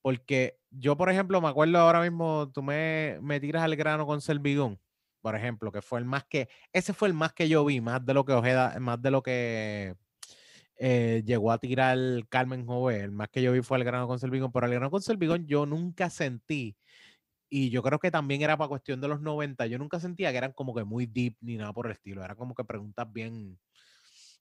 [0.00, 4.22] porque yo, por ejemplo, me acuerdo ahora mismo, tú me, me tiras al grano con
[4.22, 4.80] Selvigón,
[5.20, 8.02] por ejemplo, que fue el más que, ese fue el más que yo vi, más
[8.02, 9.94] de lo que Ojeda, más de lo que
[10.76, 11.98] eh, llegó a tirar
[12.30, 14.90] Carmen Jové, el más que yo vi fue el grano con Selvigón, pero el grano
[14.90, 16.78] con Selvigón yo nunca sentí,
[17.54, 20.38] y yo creo que también era para cuestión de los 90, yo nunca sentía que
[20.38, 23.58] eran como que muy deep ni nada por el estilo, era como que preguntas bien,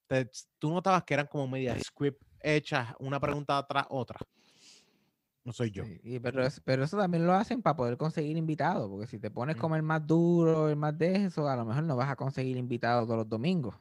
[0.08, 4.17] te- tú notabas que eran como media script hechas, una pregunta tras otra.
[5.43, 5.84] No soy yo.
[5.84, 9.19] Sí, y pero, es- pero eso también lo hacen para poder conseguir invitados, porque si
[9.19, 9.60] te pones Mm.
[9.60, 12.56] como el más duro, el más de eso, a lo mejor no vas a conseguir
[12.58, 13.76] invitados todos los domingos.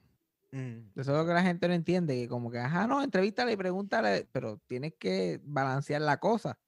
[0.52, 3.52] Mm, Eso es lo que la gente no entiende, que como que, ajá, no, entrevístale
[3.52, 6.58] y pregúntale, pero tienes que balancear la cosa.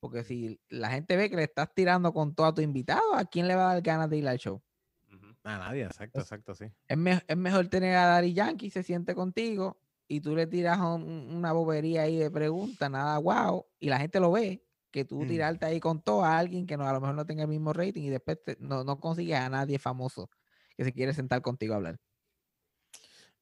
[0.00, 3.24] Porque si la gente ve que le estás tirando con todo a tu invitado, ¿a
[3.26, 4.62] quién le va a dar ganas de ir al show?
[5.44, 6.66] A nadie, exacto, exacto, sí.
[6.88, 10.78] Es, me- es mejor tener a Daddy Yankee, se siente contigo y tú le tiras
[10.80, 11.02] un-
[11.34, 15.28] una bobería ahí de pregunta, nada guau, y la gente lo ve, que tú Mm.
[15.28, 17.72] tirarte ahí con todo a alguien que no, a lo mejor no tenga el mismo
[17.72, 20.30] rating y después te- no, no consigues a nadie famoso
[20.76, 22.00] que se quiere sentar contigo a hablar.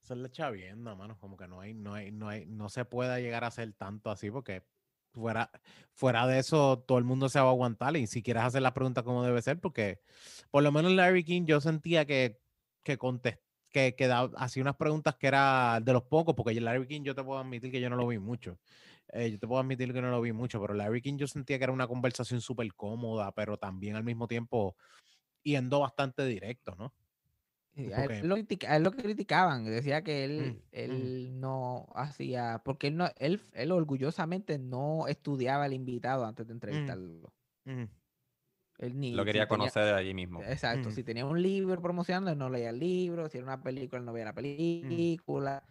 [0.03, 1.19] Esa es la chavienda, mano.
[1.19, 4.11] Como que no hay, no hay, no hay, no se pueda llegar a hacer tanto
[4.11, 4.67] así porque
[5.19, 5.51] fuera,
[5.93, 8.73] fuera de eso todo el mundo se va a aguantar y si quieres hacer las
[8.73, 10.01] preguntas como debe ser, porque
[10.51, 12.41] por lo menos Larry King yo sentía que,
[12.83, 17.03] que contest- que, que hacía unas preguntas que era de los pocos, porque Larry King
[17.03, 18.59] yo te puedo admitir que yo no lo vi mucho.
[19.13, 21.59] Eh, yo te puedo admitir que no lo vi mucho, pero Larry King yo sentía
[21.59, 24.77] que era una conversación súper cómoda, pero también al mismo tiempo
[25.43, 26.95] yendo bastante directo, ¿no?
[27.79, 30.63] Sí, a, él lo critica- a él lo criticaban, decía que él, Mm, mm.
[30.73, 36.55] él no hacía, porque él, no, él, él orgullosamente no estudiaba al invitado antes de
[36.55, 37.33] entrevistarlo.
[37.67, 37.89] Ujú.
[38.79, 40.41] Él ni Lo si quería tenía- conocer de allí mismo.
[40.41, 44.01] Exacto, si tenía un libro promocionando, él no leía el libro, si era una película,
[44.01, 45.63] él no veía la película,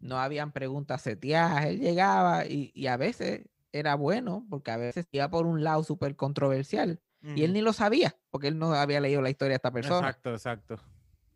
[0.00, 5.06] no habían preguntas seteadas, él llegaba y, y a veces era bueno, porque a veces
[5.12, 8.98] iba por un lado súper controversial y él ni lo sabía, porque él no había
[9.00, 10.08] leído la historia de esta persona.
[10.08, 10.80] Exacto, exacto.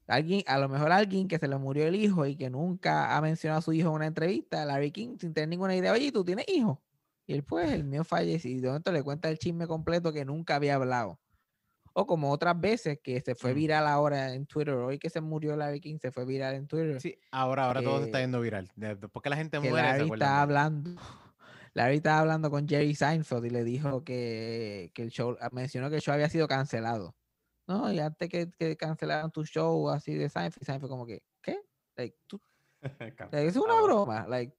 [0.07, 3.21] Alguien, a lo mejor alguien que se le murió el hijo y que nunca ha
[3.23, 6.25] mencionado a su hijo en una entrevista, Larry King, sin tener ninguna idea, oye, ¿tú
[6.25, 6.83] tienes hijo?
[7.27, 8.51] Y él, pues, el mío falleció.
[8.51, 11.19] Y de momento le cuenta el chisme completo que nunca había hablado.
[11.95, 15.57] O como otras veces que se fue viral ahora en Twitter, hoy que se murió
[15.57, 17.01] Larry King, se fue viral en Twitter.
[17.01, 18.71] Sí, ahora, ahora todo se está que- yendo viral.
[18.77, 20.23] De- Después que la gente que muere, Larry él.
[20.23, 20.91] hablando.
[21.73, 25.97] Larry estaba hablando con Jerry Seinfeld y le dijo que, que el show, mencionó que
[25.97, 27.15] el show había sido cancelado.
[27.67, 31.61] No, y antes que, que cancelaran tu show así de Seinfeld, Seinfeld como que, ¿qué?
[31.97, 32.41] Like, tú
[33.33, 34.27] Like, es una broma.
[34.29, 34.57] Like,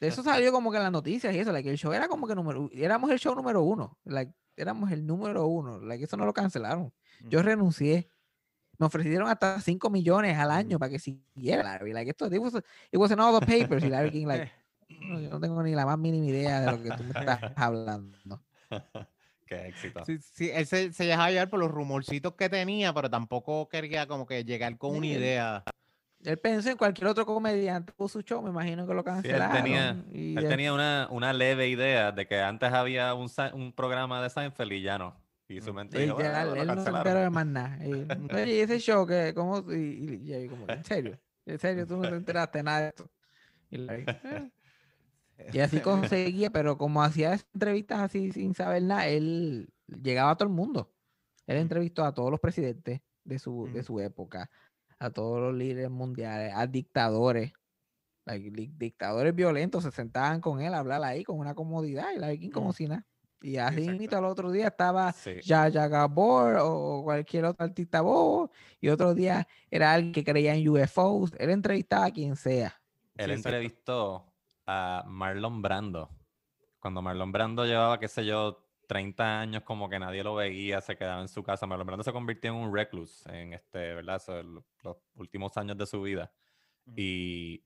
[0.00, 1.52] eso salió como que en las noticias y eso.
[1.52, 3.98] Like, el show era como que número éramos el show número uno.
[4.04, 5.80] Like, éramos el número uno.
[5.80, 6.92] Like, eso no lo cancelaron.
[7.30, 7.42] Yo Ujú.
[7.42, 8.08] renuncié.
[8.78, 10.80] Me ofrecieron hasta 5 millones al año Ujú.
[10.80, 11.92] para que siguiera Larry.
[11.94, 13.84] Like, esto, it was, it was in all the papers.
[13.84, 14.46] Y Larry King, like,
[14.88, 17.40] no, yo no tengo ni la más mínima idea de lo que tú me estás
[17.54, 18.44] hablando.
[19.46, 20.04] Qué éxito.
[20.04, 24.06] Sí, sí, él se, se dejaba llevar por los rumorcitos que tenía, pero tampoco quería
[24.06, 25.64] como que llegar con una idea
[26.24, 29.48] Él pensó en cualquier otro comediante por su show, me imagino que lo Sí, él
[29.48, 29.50] cancelaron.
[29.50, 34.22] tenía, y él tenía una, una leve idea de que antes había un, un programa
[34.22, 35.24] de Seinfeld y ya no.
[35.48, 35.76] Y su Mm.
[35.76, 36.96] mente dijo, "Bueno, literal, lo él no se cancelaron".
[36.98, 37.86] enteró de más nada.
[37.86, 39.64] Y, Oye, ese show que, ¿cómo?
[39.72, 41.18] Y, y- y como, ¿en serio?
[41.46, 41.86] ¿En serio?
[41.86, 43.10] ¿Tú no te enteraste de nada de esto?
[43.70, 44.50] Y, la- "Eh".
[45.52, 50.48] Y así conseguía, pero como hacía entrevistas así sin saber nada, él llegaba a todo
[50.48, 50.92] el mundo.
[51.46, 54.50] Él entrevistó a todos los presidentes de su, de su época,
[54.98, 57.52] a todos los líderes mundiales, a dictadores.
[58.24, 62.30] like, dictadores violentos se sentaban con él a hablar ahí con una comodidad y la
[62.30, 63.06] Viking como si nada.
[63.42, 65.40] Y así al otro día estaba Sí.
[65.42, 70.68] Yaya Gabor o cualquier otro artista bobo, y otro día era alguien que creía en
[70.68, 71.32] UFOs.
[71.38, 72.80] Él entrevistaba a quien sea.
[73.16, 74.32] Él Sí, entrevistó
[74.66, 76.10] a Marlon Brando.
[76.80, 80.96] Cuando Marlon Brando llevaba, qué sé yo, 30 años como que nadie lo veía, se
[80.96, 81.66] quedaba en su casa.
[81.66, 84.22] Marlon Brando se convirtió en un recluse en este, ¿verdad?
[84.28, 86.32] El- los últimos años de su vida.
[86.96, 87.64] Y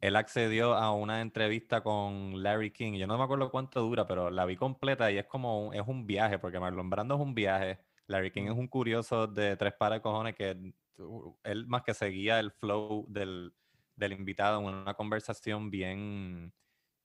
[0.00, 2.94] él accedió a una entrevista con Larry King.
[2.94, 5.82] Yo no me acuerdo cuánto dura, pero la vi completa y es como un, es
[5.86, 7.78] un viaje, porque Marlon Brando es un viaje.
[8.06, 11.94] Larry King es un curioso de tres pares de cojones que uh, él más que
[11.94, 13.54] seguía el flow del,
[13.96, 16.52] del invitado en una conversación bien,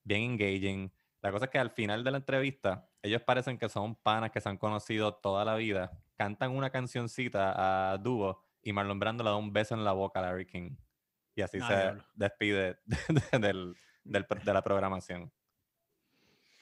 [0.03, 0.91] bien engaging.
[1.21, 4.41] La cosa es que al final de la entrevista, ellos parecen que son panas que
[4.41, 9.29] se han conocido toda la vida, cantan una cancioncita a dúo y Marlon Brando le
[9.29, 10.75] da un beso en la boca a Larry King.
[11.35, 12.79] Y así Ah, se despide
[13.31, 15.31] de, del- del de la programación.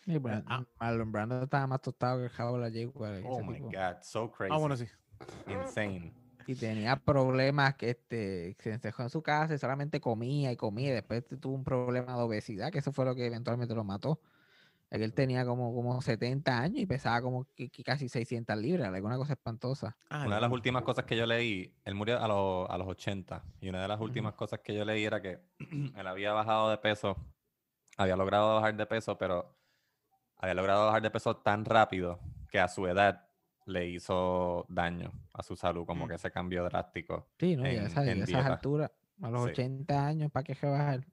[0.05, 0.65] Y Bra- ah.
[0.79, 3.65] Marlon Brando estaba más tostado que el jabo de la yegua, Oh my tipo.
[3.69, 4.53] God, so crazy.
[4.53, 4.87] Ah, bueno, sí.
[5.47, 6.13] Insane.
[6.49, 10.89] Y tenía problemas que este, se encejó en su casa y solamente comía y comía.
[10.89, 14.19] y Después tuvo un problema de obesidad, que eso fue lo que eventualmente lo mató.
[14.89, 19.15] Él tenía como, como 70 años y pesaba como que- que casi 600 libras, alguna
[19.17, 19.95] cosa espantosa.
[20.09, 22.87] Ah, Una de las últimas cosas que yo leí, él murió a, los- a los
[22.87, 25.37] 80, y una de las últimas cosas que yo leí era que
[25.95, 27.15] él había bajado de peso,
[27.95, 29.55] había logrado bajar de peso, pero
[30.37, 33.28] había logrado bajar de peso tan rápido que a su edad
[33.69, 36.09] le hizo daño a su salud, como Mm.
[36.09, 37.29] que ese cambio drástico.
[37.39, 37.65] Sí, ¿no?
[37.65, 39.49] En- a esas, y a en esas alturas, a los Sí.
[39.51, 41.05] 80 años, ¿para qué se bajar?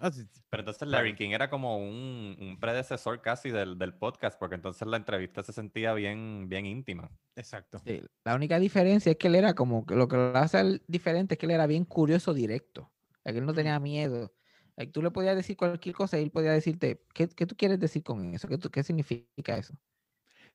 [0.00, 0.10] Ah.
[0.50, 4.86] Pero entonces Larry King era como un, un predecesor casi del, del podcast, porque entonces
[4.86, 7.10] la entrevista se sentía bien, bien íntima.
[7.36, 7.78] Exacto.
[7.86, 11.34] Sí, La única diferencia es que él era como que lo que lo hace diferente
[11.34, 12.90] es que él era bien curioso directo.
[13.24, 13.56] Es que él no Mm.
[13.56, 14.34] tenía miedo.
[14.76, 17.78] Like, tú le podías decir cualquier cosa y él podía decirte, ¿qué, qué tú quieres
[17.78, 18.48] decir con eso?
[18.48, 19.74] ¿Qué, tú- qué significa eso?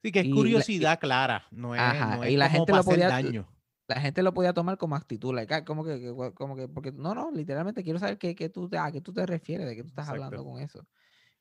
[0.03, 2.57] Sí, que es Y la- curiosidad clara, no es, Ajá, no es y la como
[2.59, 3.47] gente lo podía- daño.
[3.87, 7.13] La gente lo podía tomar como actitud, like, ah, como que, como que, porque no,
[7.13, 9.83] no, literalmente quiero saber qué, qué tú, te- a qué tú te refieres, de qué
[9.83, 10.87] tú estás hablando con eso.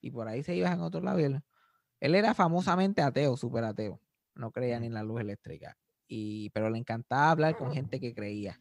[0.02, 1.18] Y por ahí se ibas en otro lado.
[1.18, 1.40] Él,
[2.00, 3.98] él era famosamente ateo, súper ateo.
[4.34, 5.78] No creía ni en la luz eléctrica.
[6.06, 8.60] Y, pero le encantaba hablar con gente que creía,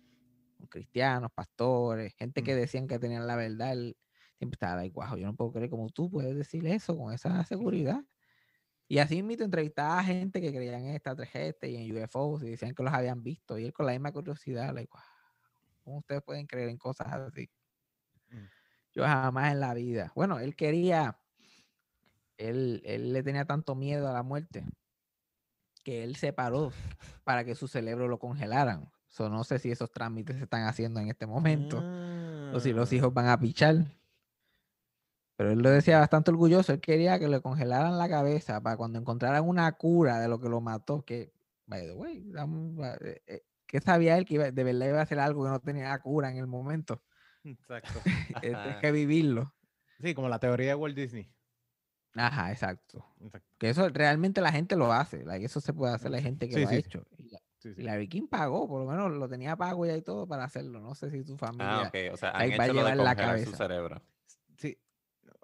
[0.58, 2.58] con cristianos, pastores, gente que Mm.
[2.58, 3.74] decían que tenían la verdad.
[3.74, 3.98] Él
[4.38, 7.44] siempre estaba like, wow, yo no puedo creer como tú puedes decir eso con esa
[7.44, 8.02] seguridad.
[8.88, 12.76] Y así mismo entrevistaba a gente que creían en extraterrestres y en UFOs y decían
[12.76, 13.58] que los habían visto.
[13.58, 15.02] Y él con la misma curiosidad, like, wow,
[15.84, 17.50] ¿cómo ustedes pueden creer en cosas así?
[18.30, 18.46] Mm.
[18.94, 20.12] Yo jamás en la vida.
[20.16, 21.20] Bueno, él quería,
[22.38, 24.66] él, él le tenía tanto miedo a la muerte
[25.84, 26.72] que él se paró
[27.24, 28.92] para que su cerebro lo congelaran.
[29.08, 31.86] So, no sé si esos trámites se están haciendo en este momento
[32.50, 32.96] o si los Ah.
[32.96, 33.86] hijos van a pichar.
[35.36, 36.74] Pero él lo decía bastante orgulloso.
[36.74, 40.50] Él quería que le congelaran la cabeza para cuando encontraran una cura de lo que
[40.50, 41.04] lo mató.
[41.04, 41.32] Que,
[41.66, 45.04] by the way, ba- eh, eh, ¿qué sabía él que iba- de verdad iba a
[45.04, 47.02] hacer algo que no tenía cura en el momento?
[47.44, 48.00] Exacto.
[48.42, 49.54] Tienes que vivirlo.
[50.00, 51.30] Sí, como la teoría de Walt Disney.
[52.16, 53.04] Ajá, exacto.
[53.22, 53.50] Exacto.
[53.58, 55.26] Que eso realmente la gente lo hace.
[55.26, 56.14] like, eso se puede hacer.
[56.14, 56.76] Hay gente que Sí, lo sí.
[56.76, 57.04] ha hecho.
[57.18, 57.82] Y la, Sí, y sí.
[57.84, 60.80] Larry King pagó, por lo menos lo tenía pago ya y todo para hacerlo.
[60.82, 61.80] No sé si tu familia.
[61.86, 62.14] Ah, ok.
[62.14, 63.58] O sea, han ahí va a hecho lo de llevar la congelar su cabeza.
[63.58, 64.02] cerebro.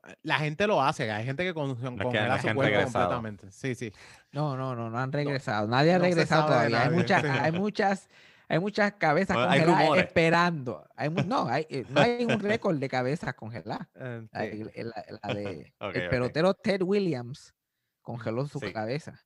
[0.07, 0.13] Sí.
[0.23, 3.09] La gente lo hace, hay gente que con, hay su gente cuerpo regresado.
[3.09, 3.51] completamente.
[3.51, 3.91] Sí, sí.
[4.31, 5.67] No, no, no, no han regresado.
[5.67, 6.83] Nadie ha no regresado todavía.
[6.83, 8.09] Hay muchas, hay muchas,
[8.47, 10.87] hay muchas cabezas congeladas esperando.
[10.95, 13.87] Hay no, hay, eh, no hay un récord de cabezas congeladas.
[13.95, 17.53] Eh, La, la de el pelotero Ted Williams
[18.01, 18.71] congeló su Sí.
[18.73, 19.23] cabeza.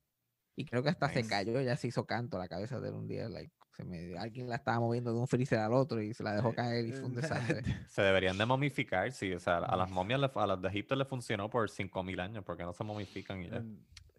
[0.56, 3.08] Y creo que hasta se cayó, ya se hizo canto la cabeza de él un
[3.08, 3.28] día.
[3.28, 6.32] like, se me- alguien la estaba moviendo de un freezer al otro y se la
[6.34, 7.62] dejó caer y fue un desastre.
[7.88, 9.32] Se deberían de momificar, sí.
[9.32, 12.44] O sea, a las momias, le- a las de Egipto le funcionó por 5.000 años,
[12.44, 13.56] porque no se momifican y ya.
[13.56, 13.62] Eh,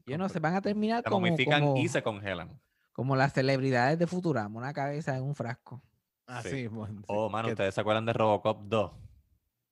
[0.08, 2.50] Yo no sé, van a terminar Se como, momifican como, y se congelan.
[2.92, 5.82] como las celebridades de Futurama, una cabeza en un frasco.
[6.28, 6.68] Así, Sí.
[6.68, 8.92] bueno, sí, Oh, mano, ¿ustedes se acuerdan de Robocop 2?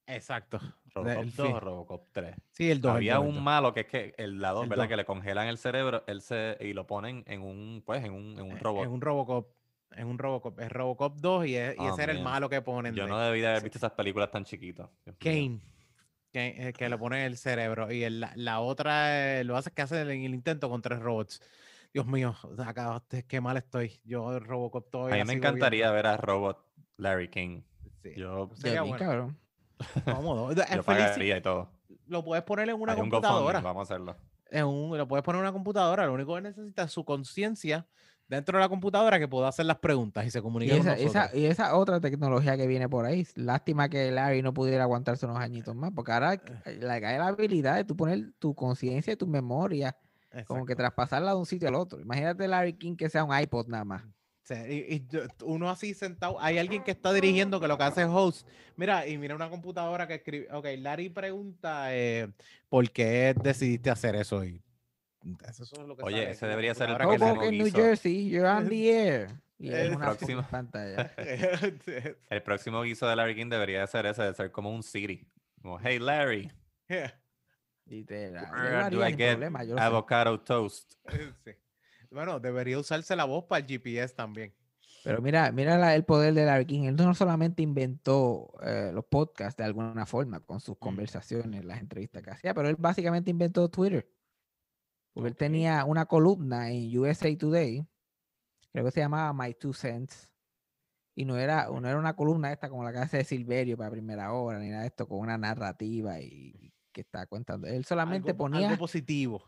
[0.06, 0.60] Exacto.
[0.94, 2.36] Robocop el 2 fi- o Robocop 3.
[2.52, 2.94] Sí, el 2.
[2.94, 4.86] Había un malo que es que el lado, El ¿verdad?
[4.88, 8.38] Que le congelan el cerebro él se, y lo ponen en un, pues, en un,
[8.38, 8.84] en un robot.
[8.84, 9.48] En un Robocop.
[9.96, 10.58] Es un Robocop.
[10.60, 12.32] Es Robocop 2 y, es- y Oh, ese era el man.
[12.34, 12.94] malo que ponen.
[12.94, 14.88] Yo de no debí de haber visto esas películas tan chiquitas.
[15.18, 15.60] Kane.
[16.32, 17.92] Que, eh, que lo pone en el cerebro.
[17.92, 20.98] Y el- la, la otra eh, lo hace que hace en el intento con tres
[20.98, 21.40] robots.
[21.92, 22.34] Dios mío,
[22.66, 24.00] acabaste, qué mal estoy.
[24.04, 25.94] Yo Robocop A todavía mí me encantaría viendo.
[25.94, 26.58] ver a Robot
[26.96, 27.62] Larry King.
[28.02, 28.98] Sí, Yo, sería bueno.
[28.98, 29.38] cabrón.
[30.04, 30.52] cómodo.
[30.76, 31.70] Yo pagaría y todo.
[32.06, 33.60] lo puedes poner en una Hay un computadora.
[33.60, 34.16] GoFundMe, vamos a hacerlo.
[34.50, 36.04] en un- lo puedes poner en una computadora.
[36.06, 37.86] Lo único que necesita es su conciencia
[38.28, 41.36] dentro de la computadora que pueda hacer las preguntas y se Y comunica con esa,
[41.36, 43.26] y esa otra tecnología que viene por ahí.
[43.34, 47.76] Lástima que Larry no pudiera aguantarse unos añitos más, porque ahora eh, la, la habilidad
[47.76, 49.96] de tú poner tu conciencia y tu memoria,
[50.46, 52.00] como que traspasarla de un sitio al otro.
[52.00, 54.02] Imagínate Larry King que sea un iPod nada más.
[54.42, 55.08] Sí, y, y
[55.44, 58.46] uno así sentado, hay alguien que está dirigiendo que lo que hace es host.
[58.76, 60.48] Mira, y mira una computadora que escribe.
[60.52, 62.28] Ok, Larry pregunta eh,
[62.68, 64.44] por qué decidiste hacer eso.
[64.44, 64.60] Y
[65.48, 67.58] eso es lo que Oye, sale ese en debería ser el computadora que próximo Hoboken,
[67.58, 67.76] New guiso.
[67.78, 69.40] Jersey, you're on the air.
[69.58, 70.46] Y es El una próximo.
[70.50, 71.12] pantalla.
[72.30, 75.26] El próximo guiso de Larry King debería de ser ese, de ser como un Siri.
[75.62, 76.50] Como, hey Larry.
[76.88, 76.96] Yo
[77.86, 79.80] where do I get yo lo sé.
[79.82, 80.94] avocado toast?
[81.44, 81.52] Sí.
[82.10, 84.54] Bueno, debería usarse la voz para el GPS también.
[85.02, 86.84] Pero mira, mira la- el poder de Larry King.
[86.84, 92.22] Él no solamente inventó eh, los podcasts de alguna forma con sus conversaciones, las entrevistas
[92.22, 94.08] que hacía, pero él básicamente inventó Twitter.
[95.14, 97.86] Porque él tenía una columna en USA Today,
[98.72, 100.32] creo que se llamaba My Two Cents.
[101.14, 104.32] Y no era, no era una columna esta como la que hace Silverio para primera
[104.32, 107.68] hora, ni nada de esto, con una narrativa y que está contando.
[107.68, 109.44] Él solamente algo, ponía algo positivo.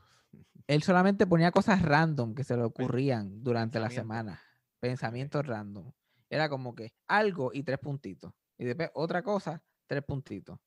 [0.69, 4.41] él solamente ponía cosas random que se le ocurrían durante la semana.
[4.79, 5.91] Pensamientos random.
[6.31, 8.33] Era como que algo y tres puntitos.
[8.59, 10.59] Y después otra cosa, tres puntitos.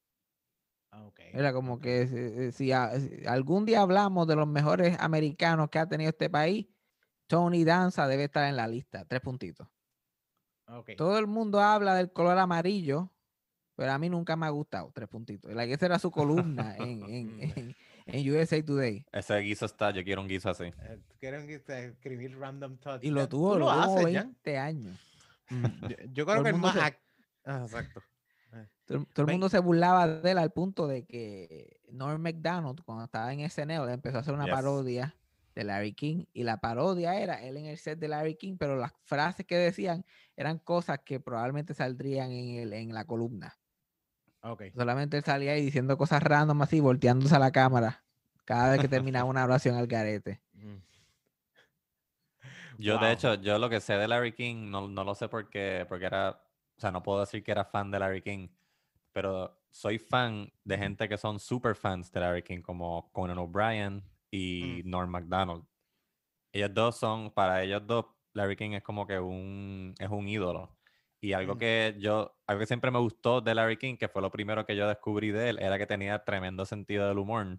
[0.92, 5.70] Ah, Era como que si, si a- si algún día hablamos de los mejores americanos
[5.70, 6.68] que ha tenido este país,
[7.28, 9.68] Tony Danza debe estar en la lista, tres puntitos.
[10.68, 10.92] Ok.
[10.98, 13.12] Todo el mundo habla del color amarillo,
[13.76, 15.54] pero a mí nunca me ha gustado, tres puntitos.
[15.54, 17.76] La que esa era su columna en, en, en,
[18.08, 19.06] en USA Today.
[19.12, 20.64] Ese guiso está, yo quiero un guiso así.
[20.66, 23.04] Eh, Quieren que te- escribir random thoughts.
[23.04, 23.68] Y lo tuvo, lo
[24.10, 24.24] ya.
[24.24, 24.98] 20 años.
[26.14, 26.74] Yo, creo que el más.
[26.76, 27.00] se-
[27.46, 28.04] Ah, exacto.
[28.90, 32.20] Todo, el- todo el Ven- mundo se burlaba de él al punto de que Norm
[32.22, 34.54] MacDonald, cuando estaba en SNL, empezó a hacer una Yes.
[34.56, 35.16] parodia
[35.54, 36.26] de Larry King.
[36.34, 39.58] Y la parodia era él en el set de Larry King, pero las frases que
[39.58, 40.04] decían
[40.36, 43.56] eran cosas que probablemente saldrían en, el, en la columna.
[44.42, 44.64] Ok.
[44.74, 48.04] Solamente él salía ahí diciendo cosas random así, volteándose a la cámara
[48.46, 50.42] cada vez que terminaba una oración al garete.
[50.54, 50.82] Mm.
[52.78, 53.04] Yo, Wow.
[53.06, 56.06] de hecho, yo lo que sé de Larry King, no, no lo sé porque, porque
[56.06, 56.42] era,
[56.78, 58.48] o sea, no puedo decir que era fan de Larry King,
[59.20, 64.02] pero soy fan de gente que son super fans de Larry King, como Conan O'Brien
[64.32, 65.66] y Norm MacDonald.
[66.54, 70.74] Ellos dos son, para ellos dos, Larry King es como que un, es un ídolo.
[71.20, 71.58] Y algo Mm.
[71.58, 74.78] que yo, algo que siempre me gustó de Larry King, que fue lo primero que
[74.78, 77.58] yo descubrí de él, era que tenía tremendo sentido del humor,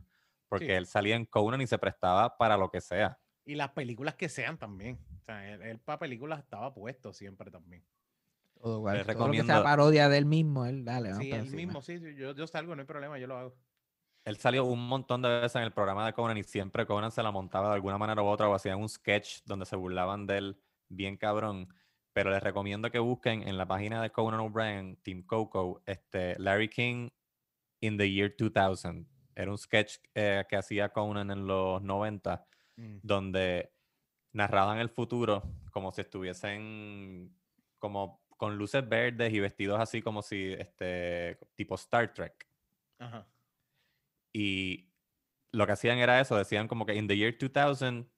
[0.48, 0.72] porque Sí.
[0.72, 3.18] él salía en Conan y se prestaba para lo que sea.
[3.44, 4.98] Y las películas que sean también.
[5.18, 7.84] O sea, él, él para películas estaba puesto siempre también.
[8.60, 11.10] Todo, igual, Les todo lo que sea recomiendo- parodia de él mismo, él dale.
[11.10, 13.54] vamos Sí, él mismo, sí, sí, yo, yo salgo, no hay problema, yo lo hago.
[14.24, 17.22] Él salió un montón de veces en el programa de Conan y siempre Conan se
[17.22, 20.36] la montaba de alguna manera u otra o hacían un sketch donde se burlaban de
[20.38, 21.68] él bien cabrón.
[22.12, 26.68] Pero les recomiendo que busquen en la página de Conan O'Brien, Team Coco, este, Larry
[26.68, 27.08] King
[27.80, 29.06] in the year 2000.
[29.34, 32.46] Era un sketch eh, que hacía Conan en los 90
[32.76, 32.98] Mm.
[33.02, 33.72] donde
[34.32, 35.42] narraban el futuro
[35.72, 37.34] como si estuviesen
[37.78, 42.48] como con luces verdes y vestidos así como si, este, tipo Star Trek.
[42.98, 43.26] Ajá.
[44.32, 44.88] Y
[45.52, 48.08] lo que hacían era eso, decían como que in the year 2000,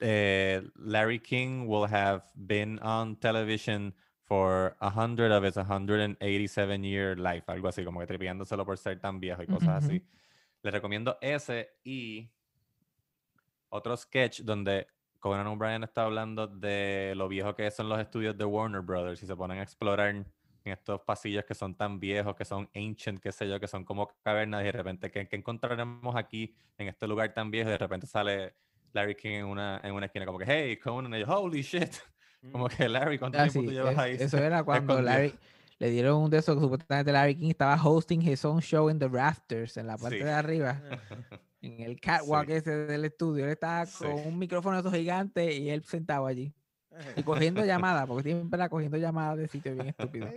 [0.00, 3.94] eh, Larry King will have been on television
[4.24, 8.98] for a hundred of his 187 year life, algo así, como que tripiándoselo por ser
[8.98, 10.04] tan viejo y cosas así.
[10.60, 12.28] Les recomiendo ese y
[13.68, 14.88] otro sketch donde
[15.24, 19.26] Conan O'Brien está hablando de lo viejo que son los estudios de Warner Brothers y
[19.26, 20.26] se ponen a explorar en
[20.64, 24.06] estos pasillos que son tan viejos, que son ancient, qué sé yo, que son como
[24.22, 27.70] cavernas y de repente, ¿qué, qué encontraremos aquí en este lugar tan viejo?
[27.70, 28.54] Y de repente sale
[28.92, 31.94] Larry King en una, en una esquina como que, hey, Conan, y yo, holy shit.
[32.52, 34.16] Como que Larry, ¿cuánto Ah, tiempo sí, tú llevas es- ahí?
[34.20, 35.00] Eso era cuando?
[35.00, 35.34] Larry
[35.78, 38.98] le dieron un de esos que supuestamente Larry King estaba hosting his own show in
[38.98, 40.22] the rafters, en la parte Sí.
[40.24, 40.82] de arriba,
[41.66, 42.54] en el catwalk Sí.
[42.54, 43.44] ese del estudio.
[43.44, 44.04] Él estaba Sí.
[44.04, 46.52] con un micrófono de esos gigantes y él sentado allí.
[47.16, 50.30] Y cogiendo llamadas, porque siempre era cogiendo llamadas de sitios bien estúpidos.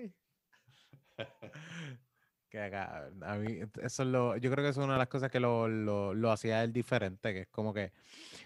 [2.50, 5.10] Que acá, a mí, eso es lo, yo creo que eso es una de las
[5.10, 7.92] cosas que lo, lo, lo hacía él diferente, que es como que,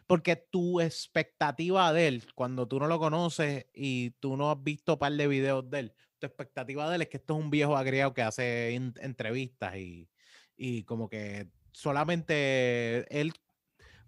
[0.07, 4.93] porque tu expectativa de él, cuando tú no lo conoces y tú no has visto
[4.93, 7.51] un par de videos de él, tu expectativa de él es que esto es un
[7.51, 10.09] viejo agriado que hace en- entrevistas y,
[10.57, 13.33] y como que solamente él,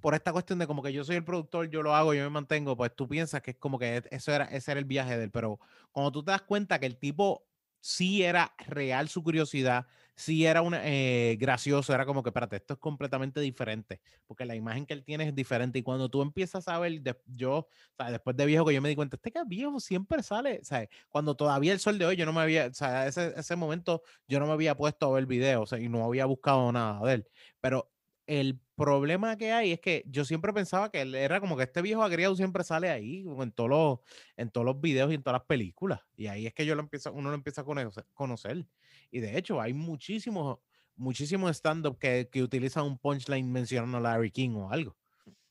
[0.01, 2.30] por esta cuestión de como que yo soy el productor, yo lo hago, yo me
[2.30, 5.18] mantengo, pues tú piensas que es como que e, eso era, ese era el viaje
[5.18, 5.59] de él, pero
[5.91, 7.45] cuando tú te das cuenta que el tipo
[7.80, 12.74] sí era real su curiosidad, sí era una, eh, gracioso, era como que, espérate, esto
[12.76, 15.80] es completamente diferente, porque la imagen que él tiene es diferente.
[15.80, 18.82] Y cuando tú empiezas a ver, de- yo, o sea, después de viejo que yo
[18.82, 22.05] me di cuenta, este que viejo siempre sale, o sea, cuando todavía el sol de
[22.05, 25.07] hoy, yo no me había, o sea, ese, ese momento yo no me había puesto
[25.07, 27.28] a ver videos, o sea, y no había buscado nada de él.
[27.61, 27.92] Pero
[28.39, 31.81] el problema que hay es que yo siempre pensaba que él era como que este
[31.81, 33.99] viejo agriado siempre sale ahí, en todos los,
[34.38, 35.99] en todos los videos y en todas las películas.
[36.15, 38.05] Y ahí es que yo lo empiezo, uno lo empieza a conocer.
[38.13, 38.65] conocer.
[39.11, 40.59] Y de hecho, hay muchísimos,
[40.95, 44.95] muchísimos stand-up que, que utilizan un punchline mencionando a Larry King o algo.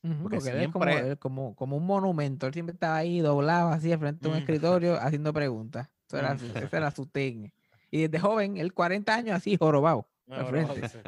[0.00, 2.48] Porque Porque él es como, siempre- él como, como un monumento.
[2.48, 5.88] Él siempre estaba ahí doblado así al frente de un escritorio haciendo preguntas.
[6.08, 7.54] Eso era, esa era su técnica.
[7.90, 10.08] Y desde joven, él 40 años así jorobado.
[10.28, 10.98] al Ahora, frente.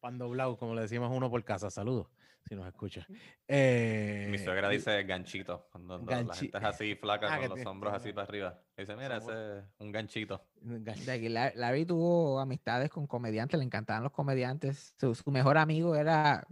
[0.00, 1.70] Pan doblado, como le decimos uno por casa.
[1.70, 2.06] Saludos,
[2.48, 3.06] si nos escucha.
[3.48, 5.66] Eh, Mi suegra dice ganchito.
[5.72, 8.26] Cuando cuando la Ganchi- gente es así flaca Ah, que con los hombros así para
[8.28, 8.60] arriba.
[8.76, 10.44] Dice, mira, ese es un ganchito.
[11.30, 14.94] La- Larry tuvo amistades con comediantes, le encantaban los comediantes.
[15.00, 16.46] Su, su mejor amigo era,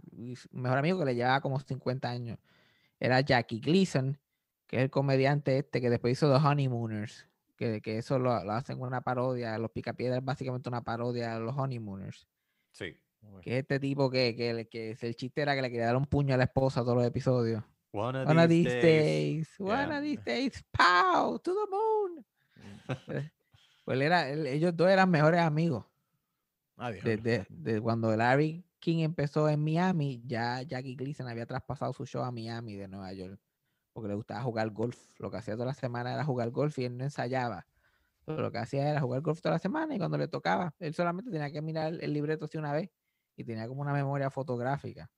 [0.51, 2.39] mejor amigo que le llevaba como 50 años,
[2.99, 4.19] era Jackie Gleason,
[4.65, 8.51] que es el comediante este que después hizo The Honeymooners, que, que eso lo, lo
[8.51, 12.27] hacen una parodia, Los Picapiedras es básicamente una parodia de los Honeymooners,
[12.71, 12.95] Sí.
[13.41, 15.95] Que es este tipo que, que, que es el chiste era que le quería dar
[15.97, 17.63] un puño a la esposa todos los episodios.
[17.91, 19.47] One of One of these these days.
[19.47, 19.97] days, one Yeah.
[19.97, 22.25] of these days, pow, to the moon.
[23.85, 25.85] Pues él era, él- ellos dos eran mejores amigos.
[26.75, 27.03] Adiós.
[27.03, 32.23] Desde de cuando Larry King empezó en Miami, ya Jackie Gleason había traspasado su show
[32.23, 33.39] a Miami de Nueva York.
[33.93, 34.97] Porque le gustaba jugar golf.
[35.19, 37.65] Lo que hacía toda la semana era jugar golf y él no ensayaba.
[38.25, 40.93] Pero lo que hacía era jugar golf toda la semana y cuando le tocaba, él
[40.93, 42.91] solamente tenía que mirar el libreto así una vez
[43.37, 45.09] y tenía como una memoria fotográfica.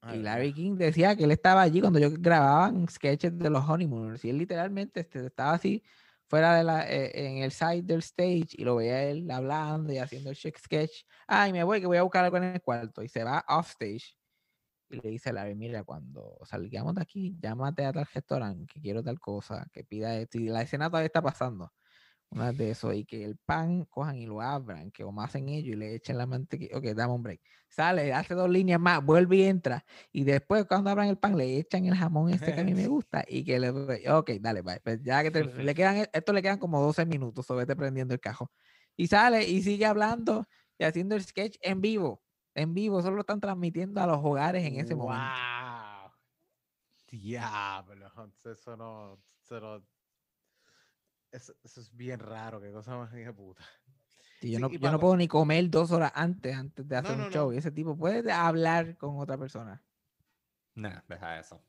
[0.00, 0.22] Ay, Y.
[0.22, 4.24] Larry King decía que él estaba allí cuando yo grababan sketches de los Honeymooners.
[4.24, 5.82] Y él literalmente este, estaba así
[6.26, 9.98] fuera de la, eh, en el side del stage y lo veía él hablando y
[9.98, 11.04] haciendo el sketch.
[11.26, 13.02] Ay, me voy que voy a buscar algo en el cuarto.
[13.02, 14.16] Y se va off stage.
[14.90, 18.80] Y le dice a Larry, mira, cuando salgamos de aquí, llámate a tal restaurante que
[18.80, 20.38] quiero tal cosa, que pida esto.
[20.38, 21.72] Y la escena todavía está pasando.
[22.34, 25.78] Una de eso, y que el pan cojan y lo abran, que hacen ellos y
[25.78, 26.76] le echen la mantequilla.
[26.78, 27.40] Ok, dame un break.
[27.68, 29.84] Sale, hace dos líneas más, vuelve y entra.
[30.12, 32.86] Y después, cuando abran el pan, le echan el jamón este que a mí me
[32.88, 33.24] gusta.
[33.28, 33.70] Y que le.
[34.10, 34.80] Ok, dale, bye.
[34.80, 38.14] Pues ya que te- le quedan, esto le quedan como 12 minutos, o vete prendiendo
[38.14, 38.50] el cajo.
[38.96, 40.46] Y sale y sigue hablando
[40.78, 42.22] y haciendo el sketch en vivo.
[42.54, 45.24] En vivo, solo lo están transmitiendo a los hogares en ese momento.
[45.24, 46.12] Wow.
[47.10, 48.06] Diablo.
[48.44, 49.18] Eso no.
[49.42, 49.93] Eso, no-
[51.34, 52.60] eso, eso es bien raro.
[52.60, 53.64] Qué cosa más de puta.
[54.40, 57.16] Y yo Sí, no, yo no puedo ni comer dos horas antes, antes de hacer
[57.16, 57.50] no, un show.
[57.50, 57.52] no.
[57.52, 59.84] Y ese tipo puede hablar con otra persona.
[60.76, 61.60] Nah, deja eso.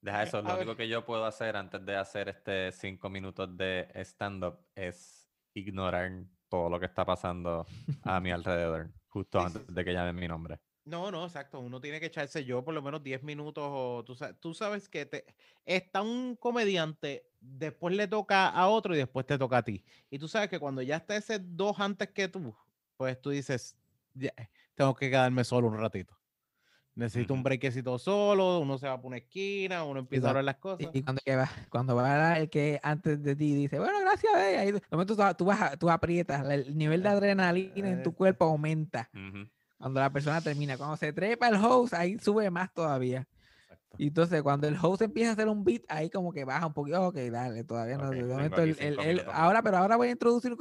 [0.00, 0.42] Deja Eh, eso.
[0.42, 0.56] a Lo ver.
[0.56, 6.26] único que yo puedo hacer antes de hacer este cinco minutos de stand-up es ignorar
[6.48, 7.66] todo lo que está pasando
[8.04, 10.60] a mi alrededor, justo Sí, antes sí, de que llamen mi nombre.
[10.88, 11.60] No, no, exacto.
[11.60, 13.64] Uno tiene que echarse yo por lo menos 10 minutos.
[13.66, 15.24] O, tú, tú sabes que te,
[15.66, 19.84] está un comediante, después le toca a otro y después te toca a ti.
[20.10, 22.56] Y tú sabes que cuando ya está ese dos antes que tú,
[22.96, 23.76] pues tú dices,
[24.14, 24.32] "Ya,
[24.74, 26.18] tengo que quedarme solo un ratito.
[26.94, 27.44] Necesito un Ujú.
[27.44, 30.96] breakcito solo, uno se va por una esquina, uno empieza a hablar las cosas.
[30.96, 34.58] Y cuando, que va, cuando va el que antes de ti dice, bueno, gracias, eh",
[34.58, 38.14] ahí de momento tú, tú, vas, tú aprietas, el nivel de Eh, adrenalina en tu
[38.14, 39.10] eh, cuerpo aumenta.
[39.14, 39.50] Ujú.
[39.78, 43.26] Cuando la persona termina, cuando se trepa el host, ahí sube más todavía.
[43.62, 43.96] Exacto.
[43.98, 46.72] Y entonces cuando el host empieza a hacer un beat, ahí como que baja un
[46.74, 48.04] poquito, ok, dale, todavía no.
[48.08, 50.56] Ok, de tengo momento aquí el- el- el- ahora, pero ahora voy a introducir,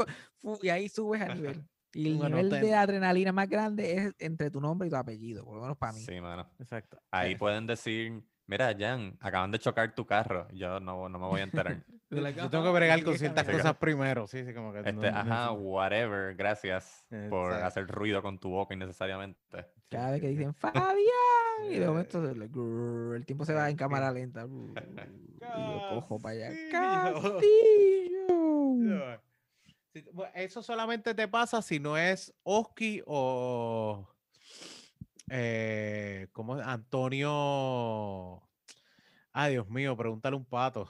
[0.61, 1.63] y ahí subes a nivel.
[1.93, 4.97] Y el Bueno, nivel ten- de adrenalina más grande es entre tu nombre y tu
[4.97, 6.01] apellido, por lo menos para mí.
[6.01, 6.47] Sí, mano.
[6.59, 6.99] Exacto.
[7.09, 10.47] Ahí Eh, pueden decir, mira, Jan, acaban de chocar tu carro.
[10.51, 11.83] Yo no, no me voy a enterar.
[12.09, 14.79] Yo tengo que bregar con ciertas cosas primero, sí, sí, como que.
[14.79, 19.65] Este, no ajá, whatever, gracias por hacer ruido con tu boca innecesariamente.
[19.89, 20.85] Cada vez que dicen Fabián,
[21.69, 24.45] y de momento le- grrr, el tiempo se va en cámara lenta.
[24.45, 25.39] Y yo
[25.89, 26.51] cojo para allá.
[26.71, 28.07] Castillo.
[30.33, 34.07] Eso solamente te pasa si no es Oski o.
[35.30, 36.65] Eh, ¿Cómo es?
[36.65, 38.41] Antonio.
[39.34, 40.89] Ay, Dios mío, pregúntale un pato.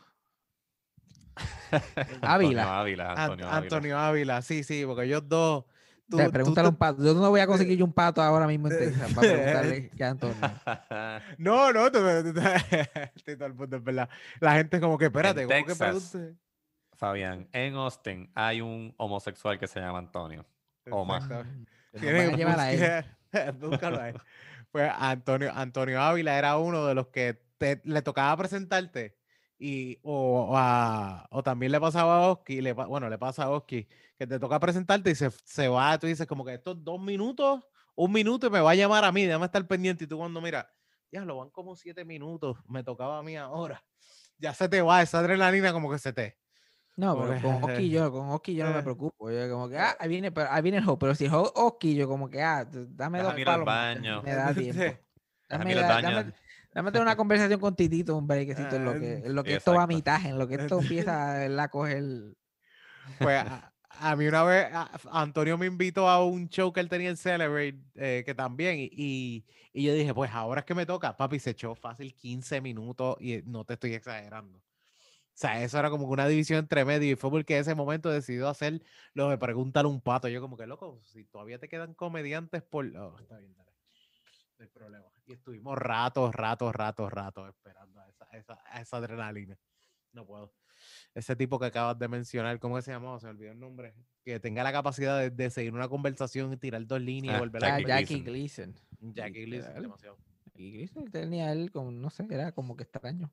[2.21, 2.79] Ávila.
[2.79, 3.57] Ávila, An- Antonio Ávila.
[3.57, 5.65] Antonio Ávila, sí, sí, porque ellos dos.
[6.09, 7.03] tú- pregúntale un pato.
[7.03, 10.03] Yo no voy a conseguir yo un pato ahora mismo en Texas para preguntarle que
[10.03, 10.35] a Antonio.
[11.37, 14.09] No, no, estoy todo el es verdad.
[14.39, 16.35] La gente como que, espérate, En ¿cómo que pregunte?
[16.93, 20.45] Fabián, en Austin hay un homosexual que se llama Antonio.
[20.89, 21.29] O más.
[21.29, 21.43] A
[21.93, 23.05] que llevar a él.
[23.31, 24.21] Buscar- búscalo a él.
[24.71, 29.17] Pues Antonio, Antonio Ávila era uno de los que te- le tocaba presentarte
[29.59, 30.55] y o,
[31.31, 35.09] o también le pasaba a Oski, bueno, le pasa a Oski, que te toca presentarte
[35.11, 37.63] y se, se va, tú dices como que estos dos minutos,
[37.95, 40.41] un minuto y me va a llamar a mí, déjame estar pendiente y tú cuando
[40.41, 40.71] mira,
[41.11, 43.83] ya lo van como siete minutos, me tocaba a mí ahora,
[44.37, 46.37] ya se te va esa adrenalina como que se te...
[46.97, 49.31] No, Como pero que, con Oski yo, con Oski yo no me eh, preocupo.
[49.31, 50.97] Yo como que, eh, ah, ahí viene, pero ahí viene el juego.
[50.99, 53.65] Pero si es Ho- Oski, yo como que, ah, dame dos palos.
[53.65, 54.23] baño.
[54.23, 54.97] Me da tiempo.
[55.49, 56.01] Dame, baño.
[56.01, 56.33] dame,
[56.73, 59.73] dame tener una conversación con Titito, un brequecito, en lo que, en lo que esto
[59.73, 62.03] va a mitad, en lo que esto empieza a coger.
[63.19, 66.89] Pues a, a mí una vez a- Antonio me invitó a un show que él
[66.89, 70.75] tenía en Celebrate, eh, que también, y- y, y yo dije, pues ahora es que
[70.75, 74.61] me toca, papi, se echó fácil 15 minutos y no te estoy exagerando.
[75.37, 78.09] O sea, eso era como una división entre medio y fue porque en ese momento
[78.09, 78.81] decidió hacer
[79.13, 80.27] lo de preguntarle un pato.
[80.27, 82.87] Yo como que, loco, si todavía te quedan comediantes por...
[82.97, 83.69] Oh, está bien, dale.
[84.57, 85.05] No hay problema.
[85.27, 89.59] Y estuvimos ratos, ratos, ratos, ratos esperando a esa, esa, a esa adrenalina.
[90.11, 90.51] No puedo.
[91.13, 93.19] Ese tipo que acabas de mencionar, ¿cómo se llamaba?
[93.19, 93.93] Se me olvidó el nombre.
[94.25, 97.39] Que tenga la capacidad de, de seguir una conversación y tirar dos líneas y Ah,
[97.41, 98.75] volver a Jackie Jackie Gleason.
[99.01, 100.17] Jackie Gleason, demasiado.
[100.45, 103.31] Jackie Gleason tenía él como, no sé, era como que extraño.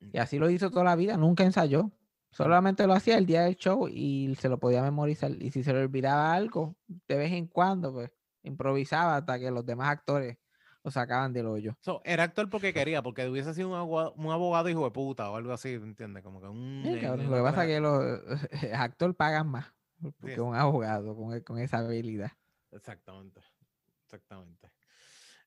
[0.00, 1.90] Y así lo hizo toda la vida, nunca ensayó.
[2.30, 5.32] Solamente lo hacía el día del show y se lo podía memorizar.
[5.42, 8.10] Y si se le olvidaba algo, de vez en cuando, pues
[8.42, 10.38] improvisaba hasta que los demás actores
[10.82, 11.76] lo sacaban del hoyo.
[11.80, 15.30] So, era actor porque quería, porque hubiese sido un abogado, un abogado hijo de puta
[15.30, 16.22] o algo así, ¿entiendes?
[16.22, 16.82] Como que un...
[16.84, 19.74] Sí, eh, cabrón, una Lo que pasa es que los actores pagan más
[20.24, 22.32] que un abogado con, e- con esa habilidad.
[22.70, 23.40] Exactamente,
[24.04, 24.70] exactamente.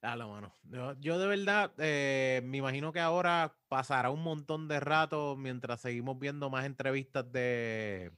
[0.03, 0.53] Dale, mano.
[0.63, 5.79] Yo, yo de verdad eh, me imagino que ahora pasará un montón de rato mientras
[5.79, 8.11] seguimos viendo más entrevistas de,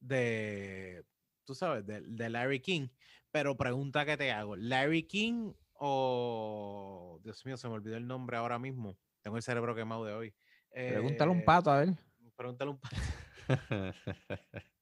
[0.00, 1.04] de,
[1.44, 2.88] tú sabes, de, de Larry King.
[3.30, 8.38] Pero pregunta que te hago, ¿Larry King o, Dios mío, se me olvidó el nombre
[8.38, 8.96] ahora mismo?
[9.20, 10.34] Tengo el cerebro quemado de hoy.
[10.72, 11.90] Pregúntale un Eh, pato, a ver.
[12.34, 12.96] Pregúntale un pato.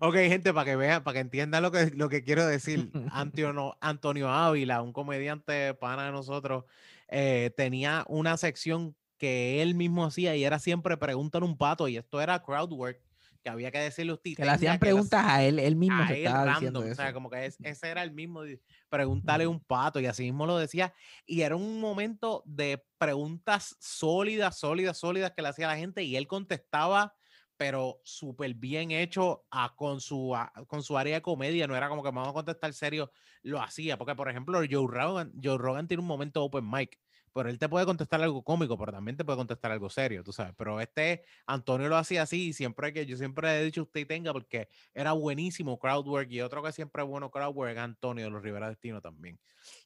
[0.00, 3.76] Ok, gente, para que vean, para que entiendan lo que, lo que quiero decir, Antonio,
[3.80, 6.64] Antonio Ávila, un comediante pana de nosotros,
[7.08, 11.96] eh, tenía una sección que él mismo hacía y era siempre pregúntale un pato y
[11.96, 13.00] esto era crowd work,
[13.42, 14.34] que había que decirle a usted.
[14.36, 17.12] Que le hacían preguntas a él, él mismo a él estaba random, diciendo o sea,
[17.12, 18.42] como que es- ese era el mismo,
[18.88, 20.92] preguntarle un pato y así mismo lo decía
[21.26, 26.16] y era un momento de preguntas sólidas, sólidas, sólidas que le hacía la gente y
[26.16, 27.14] él contestaba
[27.58, 31.88] pero súper bien hecho a, con, su, a- con su área de comedia, no era
[31.90, 33.10] como que vamos a contestar serio,
[33.42, 36.98] lo hacía, porque por ejemplo Joe Rogan, Joe Rogan tiene un momento open mic,
[37.34, 40.32] pero él te puede contestar algo cómico, pero también te puede contestar algo serio, tú
[40.32, 44.06] sabes, pero este Antonio lo hacía así y siempre que yo siempre he dicho usted
[44.06, 48.30] tenga porque era buenísimo crowdwork y otro que siempre es bueno crowdwork es Antonio de
[48.30, 49.40] los Rivera Destino también,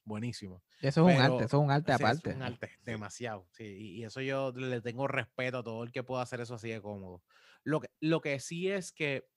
[0.05, 0.63] buenísimo.
[0.79, 2.33] Eso es un arte, eso es un arte Sí, es aparte.
[2.33, 3.47] un arte, demasiado.
[3.51, 6.55] Sí, y, y eso yo le tengo respeto a todo el que pueda hacer eso
[6.55, 7.23] así de cómodo.
[7.63, 9.27] Lo que, lo que sí es que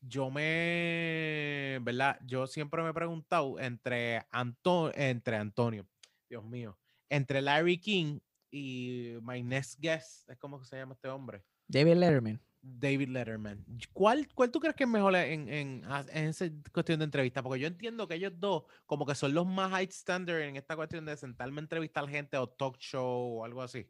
[0.00, 2.18] yo me, ¿verdad?
[2.24, 5.86] Yo siempre me he preguntado entre, Anto- entre Antonio,
[6.28, 6.78] Dios mío,
[7.08, 8.18] entre Larry King
[8.50, 12.40] y my next guest, es como que se llama este hombre, David Letterman.
[12.64, 13.64] David Letterman.
[13.92, 17.42] ¿Cuál, cuál tú crees que es mejor en, en, en esa cuestión de entrevista?
[17.42, 20.76] Porque yo entiendo que ellos dos como que son los más high standard en esta
[20.76, 23.88] cuestión de sentarme a entrevistar gente o talk show o algo así.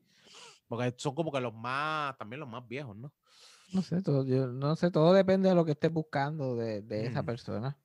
[0.69, 3.13] Porque son como que los más, también los más viejos, ¿no?
[3.73, 7.07] No sé, todo, yo, no sé, todo depende de lo que estés buscando de, de
[7.07, 7.27] esa Mm.
[7.27, 7.79] persona.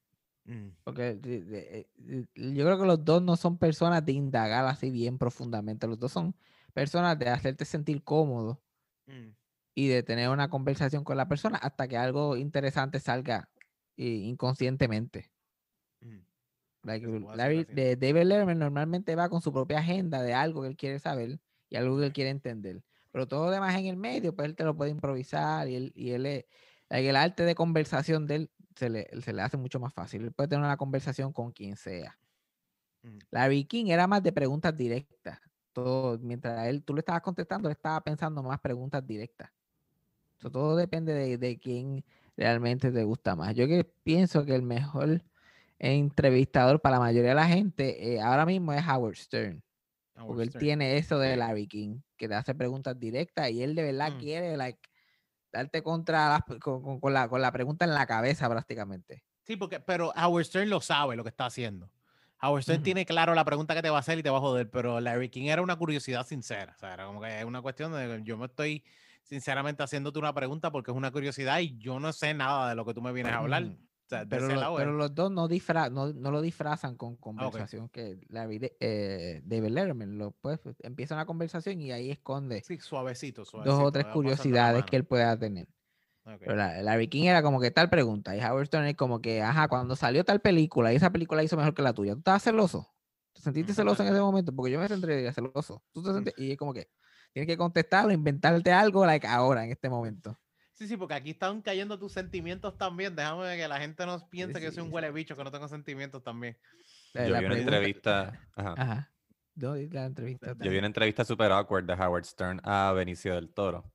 [0.46, 4.66] Mm, Porque de- de- eh, yo creo que los dos no son personas de indagar
[4.66, 5.88] así bien profundamente.
[5.88, 6.36] Los dos son
[6.74, 8.62] personas de hacerte sentir cómodo
[9.08, 9.30] mm,
[9.76, 13.50] y de tener una conversación con la persona hasta que algo interesante salga
[13.98, 15.32] eh, inconscientemente.
[16.84, 17.66] Like, Larry-
[17.98, 21.76] David Letterman normalmente va con su propia agenda de algo que él quiere saber y
[21.76, 22.84] algo que él quiere entender.
[23.12, 25.92] Pero todo lo demás en el medio, pues él te lo puede improvisar y él,
[25.96, 26.46] y él es-
[26.90, 30.24] el arte de conversación de él se le, se le hace mucho más fácil.
[30.24, 32.18] Él puede tener una conversación con quien sea.
[33.04, 33.18] Mm.
[33.32, 35.40] Larry King era más de preguntas directas.
[35.74, 39.52] Todo, mientras él, tú le estabas contestando, él estaba pensando más preguntas directas.
[40.40, 42.04] So, todo depende de, de quién
[42.36, 43.56] realmente te gusta más.
[43.56, 45.24] Yo que pienso que el mejor
[45.80, 49.64] entrevistador para la mayoría de la gente eh, ahora mismo es Howard Stern.
[50.26, 53.84] Porque él tiene eso de Larry King, que te hace preguntas directas y él de
[53.84, 54.18] verdad Mm.
[54.20, 54.80] quiere like,
[55.52, 59.24] darte contra las- con, con- con la, con la pregunta en la cabeza prácticamente.
[59.44, 61.90] Sí, porque, pero Howard Stern lo sabe lo que está haciendo.
[62.42, 64.42] Howard Stern tiene claro la pregunta que te va a hacer y te va a
[64.42, 66.74] joder, pero Larry King era una curiosidad sincera.
[66.76, 68.84] O sea, era como que es una cuestión de yo me estoy
[69.24, 72.86] sinceramente haciéndote una pregunta porque es una curiosidad y yo no sé nada de lo
[72.86, 73.64] que tú me vienes a hablar.
[74.08, 77.18] O sea, Pero, lo- pero los dos no, disfra- no, no lo disfrazan con Ah,
[77.20, 82.62] conversación que Larry de- eh, David Letterman lo, pues, empieza una conversación y ahí esconde
[82.62, 83.84] sí, suavecito, dos suavecito.
[83.84, 85.68] o tres la curiosidades que él pueda tener.
[86.26, 86.40] Ok.
[86.40, 89.42] Pero la- Larry King era como que tal pregunta y Howard Stern es como que,
[89.42, 92.44] ajá, cuando salió tal película y esa película hizo mejor que la tuya, ¿tú estabas
[92.44, 92.94] celoso?
[93.34, 94.54] ¿Te sentiste celoso en ese momento?
[94.56, 95.84] Porque yo me sentí celoso.
[95.94, 96.90] ¿Tú te Y es como que
[97.34, 100.40] tienes que contestarlo, inventarte algo like ahora, en este momento.
[100.78, 103.16] Sí, sí, porque aquí están cayendo tus sentimientos también.
[103.16, 105.68] Déjame que la gente no piense que yo soy un huele bicho, que no tengo
[105.68, 106.56] sentimientos también.
[107.14, 108.40] La- Yo la vi una entrevista.
[108.56, 108.74] ajá.
[108.78, 109.12] Ajá.
[109.56, 110.54] No, la entrevista.
[110.60, 113.92] Yo vi una entrevista super awkward de Howard Stern a Benicio del Toro.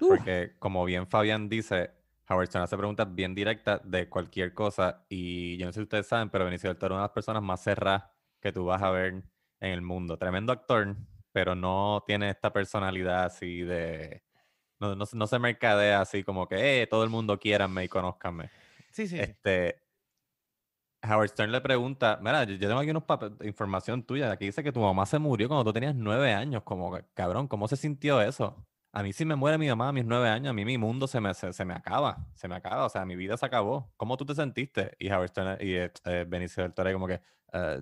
[0.00, 0.08] Uf.
[0.18, 1.92] Porque, como bien Fabián dice,
[2.28, 5.06] Howard Stern hace preguntas bien directas de cualquier cosa.
[5.08, 7.14] Y yo no sé si ustedes saben, pero Benicio del Toro es una de las
[7.14, 8.02] personas más cerradas
[8.40, 9.14] que tú vas a ver
[9.60, 10.18] en el mundo.
[10.18, 10.96] Tremendo actor,
[11.30, 14.24] pero no tiene esta personalidad así de.
[14.80, 17.88] No, no, se- no se mercadea así como que, eh, todo el mundo quiérame y
[17.88, 18.50] conózcanme.
[18.90, 19.18] Sí, sí.
[19.18, 19.82] Este.
[21.02, 24.62] Howard Stern le pregunta, mira, yo, yo tengo aquí unos papeles, información tuya, aquí dice
[24.64, 28.20] que tu mamá se murió cuando tú tenías nueve años, como, cabrón, ¿cómo se sintió
[28.20, 28.66] eso?
[28.92, 31.06] A mí si me muere mi mamá a mis nueve años, a mí mi mundo
[31.06, 33.92] se me, se, se me acaba, se me acaba, o sea, mi vida se acabó.
[33.96, 34.96] ¿Cómo tú te sentiste?
[34.98, 37.20] Y Howard Stern y eh, Benicio del Toro como que,
[37.52, 37.80] "Uh,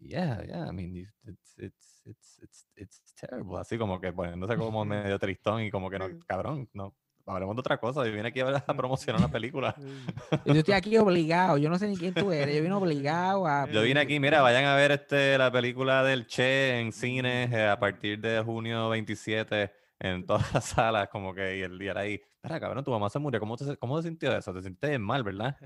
[0.00, 4.84] yeah, yeah, I mean, it's, it's, it's, it's, it's, terrible, así como que poniéndose como
[4.84, 6.94] medio tristón y como que no, cabrón, no,
[7.26, 9.74] hablemos de otra cosa, yo vine aquí a, promocionar una película.
[10.46, 13.68] Yo estoy aquí obligado, yo no sé ni quién tú eres, yo vine obligado a...
[13.70, 17.68] Yo vine aquí, mira, vayan a ver este, la película del Che en cines eh,
[17.68, 22.00] a partir de junio 27 en todas las salas, como que y el día era
[22.00, 22.14] ahí.
[22.14, 24.52] Espera, cabrón, tu mamá se murió, ¿cómo te, cómo te sintió eso?
[24.52, 25.56] Te sentiste mal, ¿verdad?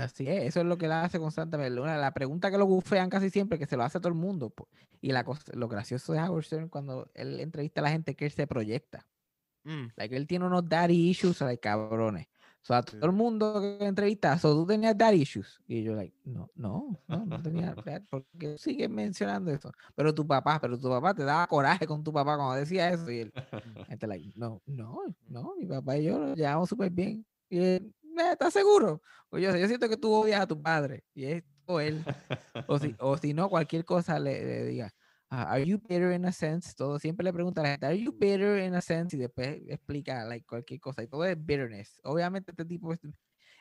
[0.00, 1.80] Así es, eso es lo que él hace constantemente.
[1.80, 4.50] Una, la pregunta que lo bufean casi siempre, que se lo hace todo el mundo.
[4.50, 4.68] po.
[5.00, 8.26] Y la cosa, lo gracioso de Howard Stern cuando él entrevista a la gente que
[8.26, 9.06] él se proyecta.
[9.64, 9.88] Mm.
[9.96, 12.26] Like, él tiene unos daddy issues, like, cabrones.
[12.62, 15.60] O sea, todo el mundo que entrevista, so, tú tenías daddy issues.
[15.66, 17.74] Y yo, like, no, no, no, no tenía.
[17.84, 19.72] dad", porque sigue mencionando eso.
[19.94, 23.10] Pero tu papá, pero tu papá te daba coraje con tu papá cuando decía eso.
[23.10, 23.32] Y él,
[23.88, 27.26] gente, like, no, no, no, mi papá y yo nos llevamos súper bien.
[27.48, 27.92] Y él, "Eh,
[28.32, 29.02] ¿estás seguro?
[29.30, 31.04] O yo, yo siento que tú odias a tu padre.
[31.14, 32.04] Y es o él.
[32.66, 34.90] O si, o si no, cualquier cosa le, le diga.
[35.30, 36.74] "Ah, are you bitter in a sense?
[36.74, 39.16] Todo siempre le pregunta a la gente, are you bitter in a sense?
[39.16, 41.02] Y después explica like, cualquier cosa.
[41.02, 42.00] Y todo es bitterness.
[42.04, 43.00] Obviamente este tipo es-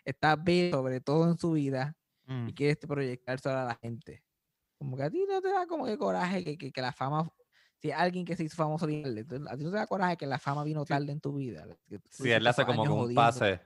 [0.04, 1.96] está bitter sobre todo en su vida
[2.26, 2.48] Mm.
[2.50, 4.24] y quiere este, proyectarse a la gente.
[4.78, 7.30] Como que a ti no te da como que coraje que, que, que la fama,
[7.82, 10.64] si alguien que se hizo famoso a ti no te da coraje que la fama
[10.64, 11.66] vino tarde en tu vida.
[11.88, 13.16] tú Sí, él hace como que un jodiendo.
[13.22, 13.62] pase,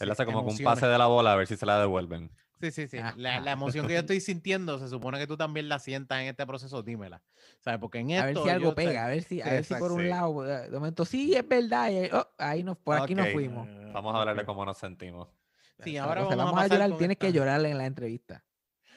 [0.00, 2.30] él hace como que un pase de la bola a ver si se la devuelven.
[2.60, 2.98] Sí, sí, sí.
[2.98, 3.40] Ah, La, ah.
[3.40, 6.46] la emoción que yo estoy sintiendo, se supone que tú también la sientas en este
[6.46, 7.20] proceso, dímela.
[7.58, 7.80] ¿Sabes?
[7.80, 8.22] Porque en esto.
[8.22, 10.02] A ver si algo te- pega, a ver si, a Sí, ver si por un
[10.02, 10.08] sí.
[10.08, 13.68] lado, eh, de momento, sí, es verdad, y oh, ahí nos, por aquí nos fuimos.
[13.92, 15.28] Vamos a hablar de cómo nos sentimos.
[15.82, 18.44] Sí, ahora vamos, vamos a llorar, tienes que llorarle en la entrevista.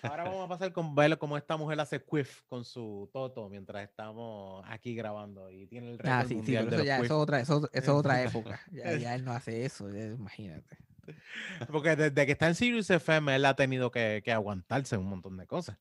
[0.10, 3.84] Ahora vamos a pasar con verlo como esta mujer hace quiff con su toto mientras
[3.88, 6.96] estamos aquí grabando y tiene el récord Ah, sí, sí, mundial pero de eso ya,
[6.98, 8.60] eso es otra, eso, eso es otra época.
[8.72, 10.78] Ya, ya él no hace eso, ya, imagínate.
[11.72, 15.38] Porque desde que está en Sirius FM, él ha tenido que, que aguantarse un montón
[15.38, 15.78] de cosas.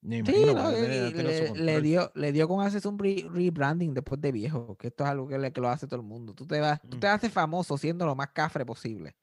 [0.00, 1.82] Me Sí, no, su le, le control.
[1.82, 5.26] dio, le dio con hacerse un re- rebranding después de viejo, que esto es algo
[5.28, 6.34] que, le- que lo hace todo el mundo.
[6.34, 7.00] Tú te vas, tú Mm.
[7.00, 9.16] te haces famoso siendo lo más cafre posible.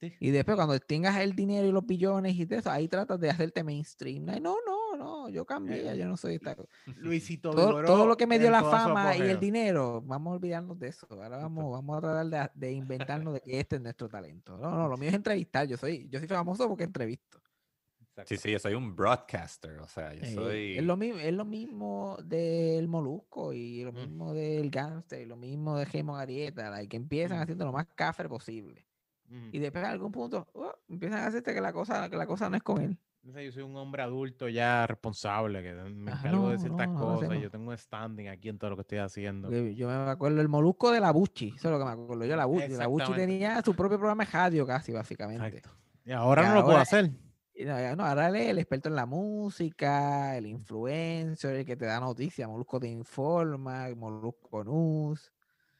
[0.00, 0.12] Sí.
[0.20, 3.30] Y después cuando tengas el dinero y los billones y de eso, ahí tratas de
[3.30, 4.24] hacerte mainstream.
[4.26, 6.56] No, no, no, yo cambié, Eh, yo no soy esta.
[6.96, 10.34] Luisito Todo, Vigoró todo lo que me dio la fama y el dinero, vamos a
[10.36, 11.06] olvidarnos de eso.
[11.10, 14.58] Ahora vamos, vamos a tratar de, de inventarnos de que este es nuestro talento.
[14.58, 15.66] No, no, lo mío es entrevistar.
[15.66, 17.40] Yo soy, yo soy famoso porque entrevisto.
[18.26, 20.78] Sí, sí, yo soy un broadcaster, o sea, yo Eh, soy...
[20.78, 23.96] Es, lo mismo, es lo mismo del Molusco y lo Mm.
[23.96, 27.42] mismo del Gangster y lo mismo de Gemon Arieta, like, que empiezan Mm.
[27.42, 28.86] haciendo lo más cafre posible.
[29.52, 32.48] Y después a algún punto oh, empiezan a hacerte que la cosa, que la cosa
[32.48, 32.98] no es con él.
[33.22, 37.28] Yo soy un hombre adulto ya responsable, que me Ah, encargo de ciertas no, cosas.
[37.30, 37.34] no.
[37.34, 39.50] Yo tengo un standing aquí en todo lo que estoy haciendo.
[39.50, 42.36] Yo me acuerdo el Molusco de la Bucci, eso es lo que me acuerdo yo,
[42.36, 42.68] la Bucci.
[42.68, 43.14] La Exactamente.
[43.14, 45.46] tenía su propio programa de radio casi, básicamente.
[45.46, 45.70] Exacto.
[46.04, 47.10] Y ahora Y no lo puedo hacer.
[47.96, 52.00] No, ahora él es el experto en la música, el influencer, el que te da
[52.00, 55.32] noticias, Molusco te informa, Molusco News.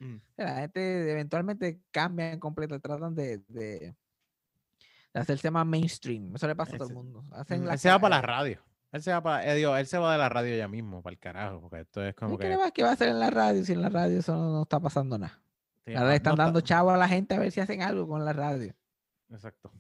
[0.07, 0.21] Mm.
[0.37, 3.95] La gente eventualmente cambian completo, tratan de, de,
[5.15, 6.35] de hacerse más mainstream.
[6.37, 7.25] Eso le pasa a todo el mundo.
[7.33, 8.61] Hacen Mm, Él se va para la radio.
[8.93, 11.15] Él se va para, eh, digo, él se va de la radio ya mismo, para
[11.15, 13.19] el carajo, porque esto es como ¿y ¿Qué que va- qué va a hacer en
[13.19, 15.41] la radio si en la radio eso no, no está pasando nada?
[15.85, 17.61] Sí, Ahora ah, le están no está- dando chavo a la gente a ver si
[17.61, 18.73] hacen algo con la radio.
[19.31, 19.73] Exacto.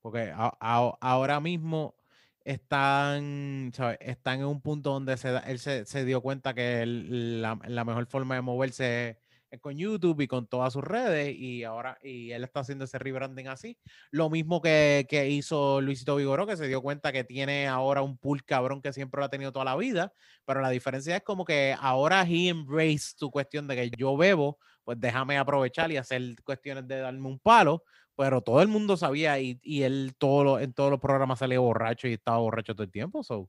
[0.00, 1.96] Porque a- a- ahora mismo
[2.44, 3.98] están, ¿sabes?
[4.00, 7.84] están en un punto donde se da- él se, se dio cuenta que la, la
[7.84, 9.16] mejor forma de moverse es
[9.58, 13.48] con YouTube y con todas sus redes y ahora y él está haciendo ese rebranding
[13.48, 13.78] así.
[14.10, 18.18] Lo mismo que, que hizo Luisito Vigoró, que se dio cuenta que tiene ahora un
[18.18, 20.12] pool cabrón que siempre lo ha tenido toda la vida,
[20.44, 24.58] pero la diferencia es como que ahora he embraced tu cuestión de que yo bebo,
[24.84, 27.84] pues déjame aprovechar y hacer cuestiones de darme un palo
[28.20, 32.06] pero todo el mundo sabía y, y él todo en todos los programas salía borracho
[32.06, 33.22] y estaba borracho todo el tiempo.
[33.24, 33.48] So,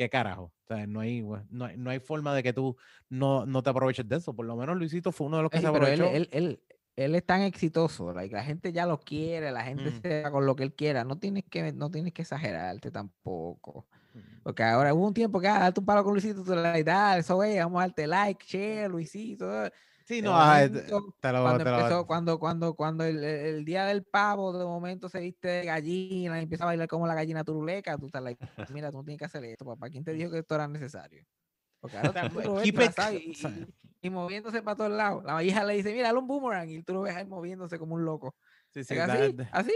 [0.00, 0.44] ¿Qué carajo?
[0.44, 1.20] O sea, no hay,
[1.50, 2.74] no hay, no hay forma de que tú
[3.10, 4.32] no, no te aproveches de eso.
[4.34, 6.16] Por lo menos Luisito fue uno de los que Ey, se pero él, aprovechó.
[6.16, 6.62] él, él,
[6.96, 10.00] él es tan exitoso, like, la gente ya lo quiere, la gente Mm.
[10.00, 11.04] se va con lo que él quiera.
[11.04, 13.88] No tienes que, no tienes que exagerarte tampoco.
[14.14, 14.20] Mm.
[14.42, 16.82] Porque ahora hubo un tiempo que ah, date un palo con Luisito, tú le das,
[16.86, 19.46] dale, eso es, vamos a darte like, share, Luisito.
[20.10, 23.84] Sí, no, te- momento, te lo- cuando te lo- empezó, cuando, cuando, cuando el, día
[23.84, 27.44] del pavo, de momento se viste de gallina y empieza a bailar como la gallina
[27.44, 28.40] turuleca, tú estás like,
[28.74, 29.88] mira, tú no tienes que hacer esto, papá.
[29.88, 31.24] ¿Quién te dijo que esto era necesario?
[31.80, 32.28] Porque ahora
[33.14, 33.66] y, y-
[34.02, 35.22] y moviéndose para todos lados.
[35.24, 37.94] La hija le dice, mira, dale un boomerang, y tú lo ves ahí moviéndose como
[37.94, 38.34] un loco.
[38.72, 39.74] sí, así, así.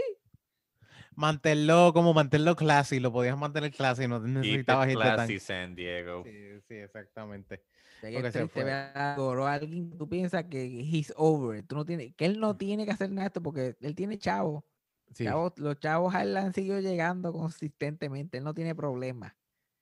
[1.15, 5.39] mantenerlo como mantenerlo classy, lo podías mantener classy, no necesitabas irte tan.
[5.39, 6.23] San Diego.
[6.23, 7.63] Sí, sí, exactamente.
[8.01, 12.39] Porque se triste a alguien tú piensas que he's over, tú no tienes, que él
[12.39, 14.65] no tiene que hacer nada de esto porque él tiene chavo.
[15.13, 15.23] Sí.
[15.23, 19.35] Chavos- los chavos a él han seguido llegando consistentemente, él no tiene problema.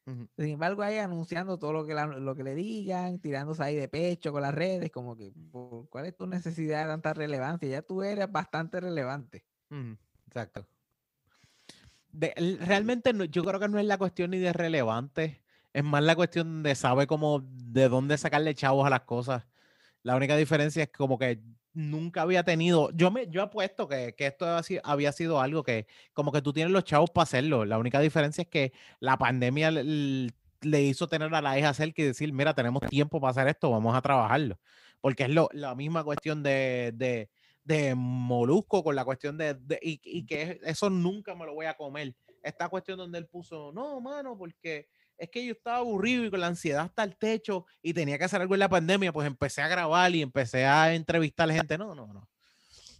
[0.05, 3.87] Sin embargo, ahí anunciando todo lo que, la- lo que le digan, tirándose ahí de
[3.87, 7.69] pecho con las redes, como que, ¿por- ¿cuál es tu necesidad de tanta relevancia?
[7.69, 9.45] Ya tú eres bastante relevante.
[10.27, 10.67] Exacto.
[12.11, 15.41] De- realmente no- yo creo que no es la cuestión ni de relevante,
[15.73, 19.47] es más la cuestión de sabe cómo de dónde sacarle chavos a las cosas.
[20.03, 21.41] La única diferencia es como que
[21.73, 24.45] nunca había tenido, yo me yo apuesto que, que esto
[24.83, 27.65] había sido, algo que como que tú tienes los chavos para hacerlo.
[27.65, 32.05] La única diferencia es que la pandemia le, hizo tener a la hija cerca y
[32.05, 34.59] decir, mira, tenemos tiempo para hacer esto, vamos a trabajarlo.
[35.01, 37.29] Porque es lo, la misma cuestión de, de,
[37.63, 41.55] de Molusco con la cuestión de, de- y, y que es- eso nunca me lo
[41.55, 42.15] voy a comer.
[42.43, 44.87] Esta cuestión donde él puso, no, mano, porque
[45.17, 48.25] es que yo estaba aburrido y con la ansiedad hasta el techo y tenía que
[48.25, 51.77] hacer algo en la pandemia, pues empecé a grabar y empecé a entrevistar gente.
[51.77, 52.27] No, no, no.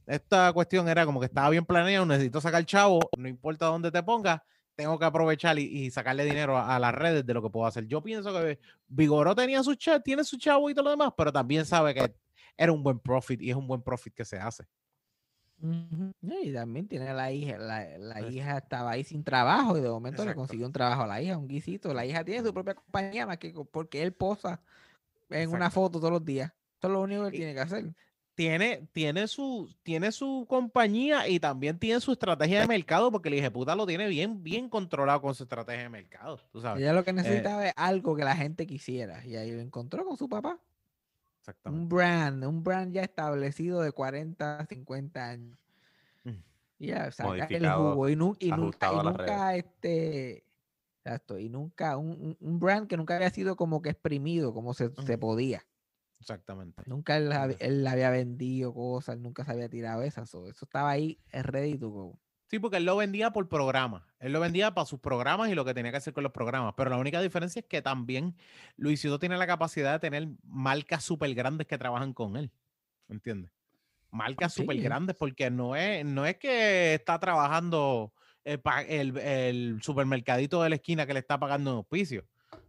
[0.05, 4.03] Esta cuestión era como que estaba bien planeado, necesito sacar chavo, no importa dónde te
[4.03, 4.41] pongas,
[4.75, 7.65] tengo que aprovechar y, y sacarle dinero a, a las redes de lo que puedo
[7.65, 7.87] hacer.
[7.87, 11.31] Yo pienso que Vigoró tenía su chat, tiene su chavo y todo lo demás, pero
[11.31, 12.13] también sabe que
[12.57, 14.65] era un buen profit y es un buen profit que se hace.
[16.21, 19.89] Y también tiene la hija, la, la Pues- hija estaba ahí sin trabajo y de
[19.89, 21.93] momento le consiguió un trabajo a la hija, un guisito.
[21.93, 24.59] La hija tiene su propia compañía más que porque él posa
[25.29, 26.51] en una foto todos los días.
[26.77, 27.85] Eso es lo único que él tiene que hacer.
[28.35, 33.35] tiene, tiene, su, tiene su compañía y también tiene su estrategia de mercado, porque el
[33.35, 36.39] hijo de puta lo tiene bien, bien controlado con su estrategia de mercado.
[36.51, 36.81] Tú sabes.
[36.81, 40.17] Ella lo que necesitaba es algo que la gente quisiera y ahí lo encontró con
[40.17, 40.59] su papá.
[41.43, 41.83] Exactamente.
[41.83, 45.59] Un brand, un brand ya establecido de 40, 50 años.
[46.23, 46.29] Mm.
[46.79, 48.87] Y ya, sacar el jugo y, nu- y nunca,
[49.55, 50.45] y este,
[51.03, 54.89] exacto, y nunca, un, un- brand que nunca había sido como que exprimido, como se,
[55.05, 55.65] se podía.
[56.21, 56.83] Exactamente.
[56.85, 60.29] Nunca él, él había vendido cosas, nunca se había tirado esas.
[60.29, 62.19] so, Eso estaba ahí ready to go.
[62.53, 64.05] Sí, porque él lo vendía por programa.
[64.19, 66.75] Él lo vendía para sus programas y lo que tenía que hacer con los programas.
[66.77, 68.35] Pero la única diferencia es que también
[68.77, 72.51] Luisito tiene la capacidad de tener marcas súper grandes que trabajan con él.
[73.07, 73.49] ¿Me entiendes?
[74.11, 74.61] Marcas Sí.
[74.61, 78.13] súper grandes porque no es, no es que está trabajando
[78.45, 82.23] eh, el, el supermercadito de la esquina que le está pagando un auspicio.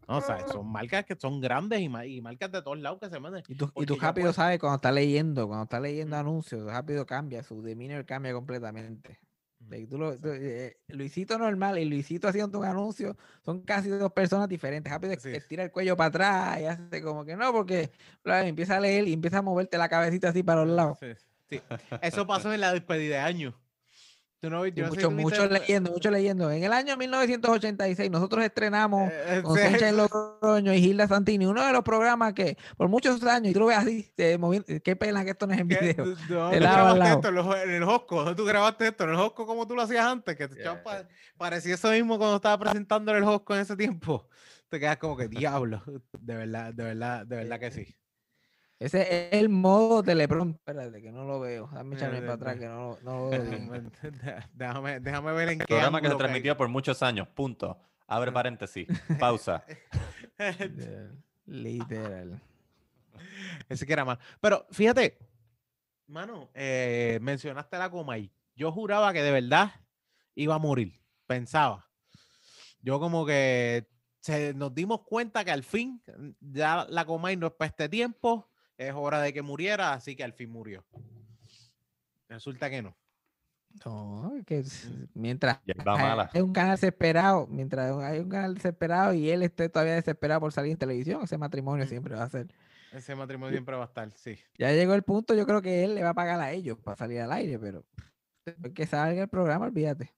[0.09, 3.01] No, o sea, son marcas que son grandes y, ma- y marcas de todos lados
[3.03, 3.43] que se venden.
[3.49, 7.05] Y tú, y tú rápido apuesto- sabes cuando está leyendo, cuando está leyendo anuncios, rápido
[7.05, 9.18] cambia, su demeanor cambia completamente.
[9.89, 14.49] Tú lo- tú- eh, Luisito normal y Luisito haciendo un anuncio son casi dos personas
[14.49, 14.93] diferentes.
[14.93, 15.31] Rápido Sí.
[15.31, 17.91] estira el cuello para atrás y hace como que no, porque
[18.23, 20.99] bla, empieza a leer y empieza a moverte la cabecita así para los lados.
[21.01, 21.09] Sí,
[21.49, 21.61] sí.
[22.03, 23.61] Eso pasó en la despedida de año.
[24.45, 26.51] Tú no, Y yo no sé si mucho, mucho leyendo, mucho leyendo.
[26.51, 31.64] En el año 1986 nosotros estrenamos Eh, con sí, Sunshine Logroño y Gilda Santini, uno
[31.66, 34.97] de los programas que por muchos años, y tú lo ves así, eh, moviendo- qué
[34.97, 36.05] pena que esto no es en video.
[37.28, 38.16] En, los- en el Hosco.
[38.16, 39.05] ¿Dónde tú grabaste esto?
[39.05, 40.36] En el Hosco como tú lo hacías antes.
[40.36, 40.47] Que
[40.82, 44.28] pa- parecía eso mismo cuando estaba presentando en el Hosco en ese tiempo.
[44.68, 45.82] Te quedas como que diablo.
[46.20, 47.97] De verdad, de verdad, de verdad que sí.
[48.85, 50.76] Ese es el modo teleprompter.
[50.76, 51.70] Espérate, que no lo veo.
[51.72, 53.43] Dame echarme para atrás, que no, no lo veo
[54.53, 57.26] déjame, déjame ver en qué Programa que se transmitió por muchos años.
[57.28, 57.78] Punto.
[58.07, 58.35] Abre Ah.
[58.35, 58.87] paréntesis.
[59.18, 59.64] Pausa.
[61.47, 62.39] Literal.
[63.70, 64.18] Ese que era más.
[64.39, 65.16] Pero fíjate,
[66.07, 68.30] Mano, eh, mencionaste la Comay.
[68.55, 69.72] Yo juraba que de verdad
[70.35, 71.01] iba a morir.
[71.26, 71.89] Pensaba.
[72.82, 73.89] Yo como que
[74.20, 76.03] se, nos dimos cuenta que al fin
[76.41, 78.51] ya la Comay no es para este tiempo.
[78.77, 80.85] Es hora de que muriera, así que al fin murió.
[82.29, 82.97] Resulta que no.
[83.85, 86.31] No, que es- mientras Ya está hay- mala.
[86.33, 90.53] hay un canal desesperado, mientras hay un canal desesperado y él esté todavía desesperado por
[90.53, 91.89] salir en televisión, ese matrimonio Mm.
[91.89, 92.53] siempre va a ser.
[92.93, 94.39] Ese matrimonio siempre va a estar, sí.
[94.57, 96.97] Ya llegó el punto, yo creo que él le va a pagar a ellos para
[96.97, 97.85] salir al aire, pero
[98.47, 100.14] después que salga el programa, olvídate.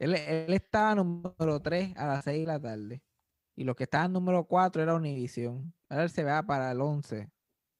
[0.00, 3.02] Él, él estaba número 3 a las 6 de la tarde.
[3.54, 5.72] Y los que estaban número 4 era Univision.
[5.88, 7.30] Ahora él se va para el 11.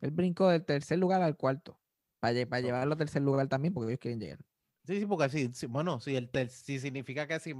[0.01, 1.79] Él brincó del tercer lugar al cuarto.
[2.21, 4.39] Para, para llevarlo al tercer lugar también, porque ellos quieren llegar.
[4.87, 7.55] Sí, sí, porque sí, sí, bueno, si, el, si significa que si,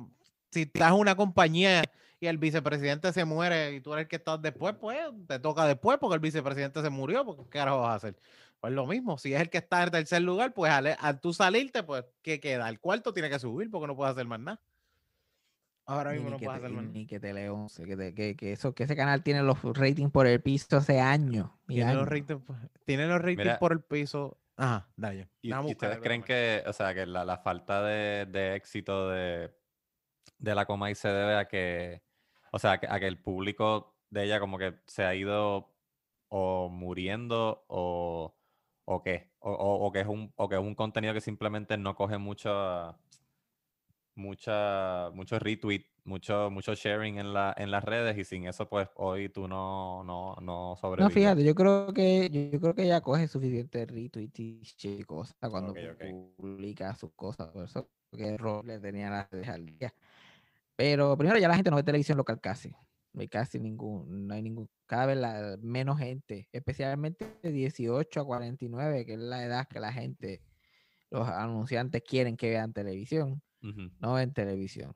[0.51, 1.85] si estás una compañía
[2.19, 4.99] y el vicepresidente se muere y tú eres el que estás después, pues
[5.29, 8.17] te toca después porque el vicepresidente se murió, porque ¿qué carajo vas a hacer?
[8.61, 11.33] Pues lo mismo, si es el que está en tercer lugar, pues al, al tú
[11.33, 12.69] salirte, pues ¿qué queda?
[12.69, 14.61] El cuarto tiene que subir porque no puedes hacer más nada.
[15.93, 16.89] Ahora mismo ni no puedes hacer nada.
[16.93, 20.11] Ni que Tele 11, que, te- que, que eso, que ese canal tiene los ratings
[20.11, 21.51] por el piso hace años.
[21.69, 22.43] y Tiene los ratings,
[22.85, 23.59] tiene los ratings Mira.
[23.59, 24.39] por el piso.
[24.57, 25.29] Ajá, dale.
[25.41, 29.51] ¿Y, y ustedes creen que, o sea, que la, la falta de, de éxito de,
[30.39, 32.03] de la Comay se debe a que,
[32.53, 35.75] o sea, que- a que el público de ella como que se ha ido
[36.29, 38.35] o muriendo o,
[38.85, 39.33] o qué?
[39.41, 42.19] O, o- o que es un, o que es un contenido que simplemente no coge
[42.19, 42.97] mucho,
[44.15, 48.89] mucha, mucho retweet, mucho, mucho sharing en, la, en las redes y sin eso pues
[48.97, 51.15] hoy tú no, no, no No, sobrevives.
[51.15, 55.75] fíjate, yo creo que yo, creo que ella coge suficiente retweet y cosas cuando
[56.37, 57.49] publica sus cosas.
[57.49, 59.95] Por eso que Rob le tenía las al día.
[60.77, 62.75] Pero primero ya la gente no ve televisión local casi.
[63.13, 68.21] No hay casi ningún, no hay ningún, cada vez la, menos gente, especialmente de 18
[68.21, 70.43] a 49, que es la edad que la gente,
[71.11, 73.43] los anunciantes quieren que vean televisión,
[74.01, 74.95] No ven televisión.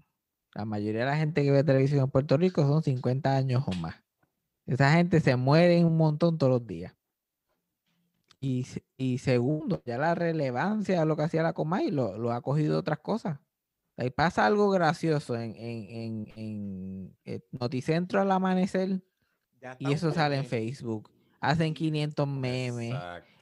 [0.54, 3.72] La mayoría de la gente que ve televisión en Puerto Rico son 50 años o
[3.72, 4.02] más.
[4.66, 6.96] Esa gente se muere un montón todos los días.
[8.40, 12.42] Y, y segundo, ya la relevancia de lo que hacía la Comay lo, lo ha
[12.42, 13.38] cogido otras cosas.
[13.96, 19.02] Ahí pasa algo gracioso en, en, en, en, eh, Noticentro al amanecer
[19.60, 21.10] Ya y eso sale en Facebook.
[21.40, 22.94] Hacen 500 memes.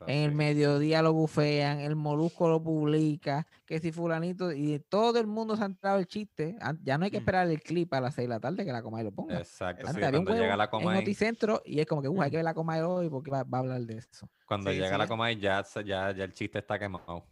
[0.07, 5.27] En el mediodía lo bufean, el molusco lo publica, que si fulanito, y todo el
[5.27, 6.57] mundo se ha entrado el chiste.
[6.61, 8.73] An- Ya no hay que esperar el clip a las 6 de la tarde que
[8.73, 9.39] la Comay lo ponga.
[9.39, 12.03] Exacto, Antes sí, Antes había un cuando llega la en Comay, Noticentro y es como
[12.03, 14.29] que, uh, hay que ver la Comay hoy porque va, va a hablar de eso.
[14.47, 17.25] cuando Sí, llega sí, la es- Comay ya, ya, ya el chiste está quemado.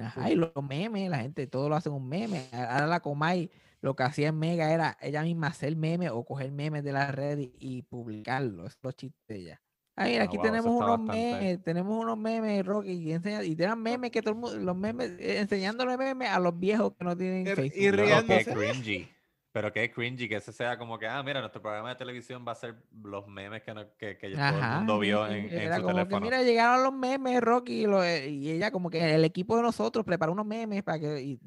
[0.00, 2.48] Ajá, y los memes, la gente, todo lo hacen un meme.
[2.52, 3.50] Ahora la Comay
[3.82, 7.12] lo que hacía en Mega era ella misma hacer memes o coger memes de la
[7.12, 8.78] red y, y publicarlos.
[8.80, 9.60] Los chistes ella.
[9.94, 13.12] Ah, mira, Ah, aquí wow, eso tenemos unos bastante- memes, tenemos unos memes, Rocky, y,
[13.12, 16.58] enseña, y tienen memes que todo el mundo, los memes, eh, enseñándole memes a los
[16.58, 17.78] viejos que no tienen Y- y Facebook.
[17.78, 18.54] ríe- Loco, qué riéndose.
[18.54, 19.08] cringy.
[19.52, 22.52] Pero qué cringy que ese sea como que, ah, mira, nuestro programa de televisión va
[22.52, 25.52] a ser los memes que, no- que, que todo el Ajá, mundo vio en, en
[25.52, 26.24] era su como que teléfono.
[26.24, 29.62] mira, llegaron los memes, Rocky, y, lo- eh, y ella como que el equipo de
[29.62, 31.40] nosotros preparó unos memes para que, y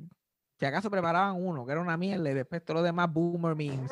[0.59, 3.91] si acaso preparaban uno, que era una mierda, y después todos los demás boomer memes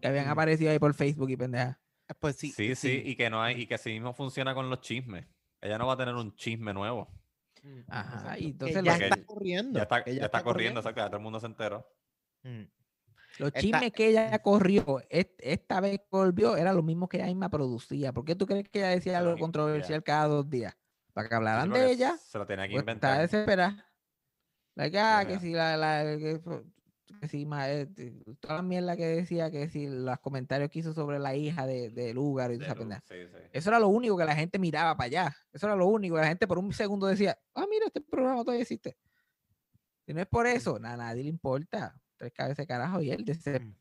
[0.00, 1.78] que habían aparecido ahí por Facebook y pendeja.
[2.18, 4.80] Pues sí, sí, sí, y que no hay, y que así mismo funciona con los
[4.80, 5.26] chismes.
[5.60, 7.08] Ella no va a tener un chisme nuevo.
[7.62, 8.42] Mm, Ajá, exacto.
[8.42, 9.78] y entonces ya lo- está corriendo.
[9.78, 11.86] Ya está, que ya está corriendo, exacto, ya todo el mundo se enteró.
[12.42, 12.62] Mm.
[13.38, 17.18] Los Esta- chismes que ella corrió est- esta vez que volvió eran los mismos que
[17.18, 18.12] ella misma producía.
[18.12, 20.76] ¿Por qué tú crees que ella decía algo controversial cada dos días?
[21.12, 22.16] Para que hablaran Sí, de ella.
[22.16, 23.20] Se lo tenía que Pues está inventar.
[23.20, 23.86] desesperada.
[24.74, 26.40] Like, ah, que si la, que
[27.28, 27.86] si eh,
[28.40, 31.90] toda la mierda que decía que si los comentarios que hizo sobre la hija de,
[31.90, 33.38] de Lugar y De esa sí, sí.
[33.52, 35.36] Eso era lo único que la gente miraba para allá.
[35.52, 36.16] Eso era lo único.
[36.16, 38.96] que La gente por un segundo decía, ah, mira, este programa todavía existe.
[40.06, 42.00] Si no es por eso, a nadie le importa.
[42.16, 43.00] Tres cabezas de carajo.
[43.00, 43.24] Y él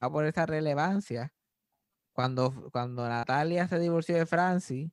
[0.01, 1.33] va por esa relevancia.
[2.11, 4.91] Cuando, cuando Natalia se divorció de Francis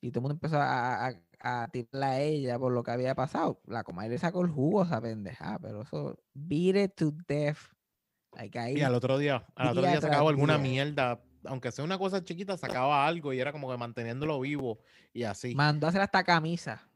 [0.00, 3.14] y todo el mundo empezó a, a, a tirarla a ella por lo que había
[3.14, 5.58] pasado, la comadre le sacó el jugo a esa pendeja.
[5.60, 7.58] Pero eso, beat it to death.
[8.36, 11.98] Like ahí, Y al otro día, al otro Día sacaba alguna mierda, aunque sea una
[11.98, 14.78] cosa chiquita, sacaba algo y era como que manteniéndolo vivo
[15.12, 15.54] y así.
[15.54, 16.88] Mandó a hacer hasta camisa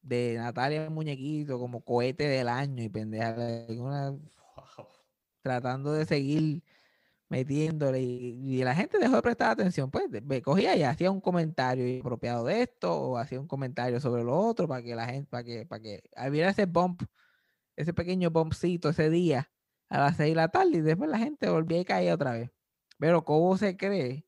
[0.00, 3.36] de Natalia el muñequito como cohete del año y pendeja.
[3.36, 4.18] like, una- Wow.
[5.42, 6.62] tratando de seguir
[7.32, 9.90] metiéndole y, y la gente dejó de prestar atención.
[9.90, 14.22] Pues ve- cogía y hacía un comentario apropiado de esto o hacía un comentario sobre
[14.22, 17.02] lo otro para que la gente, para que, para que hubiera ese bump,
[17.76, 19.50] ese pequeño bumpcito ese día
[19.88, 22.50] a las 6 de la tarde y después la gente volvía y caía otra vez.
[22.98, 24.26] Pero ¿cómo se cree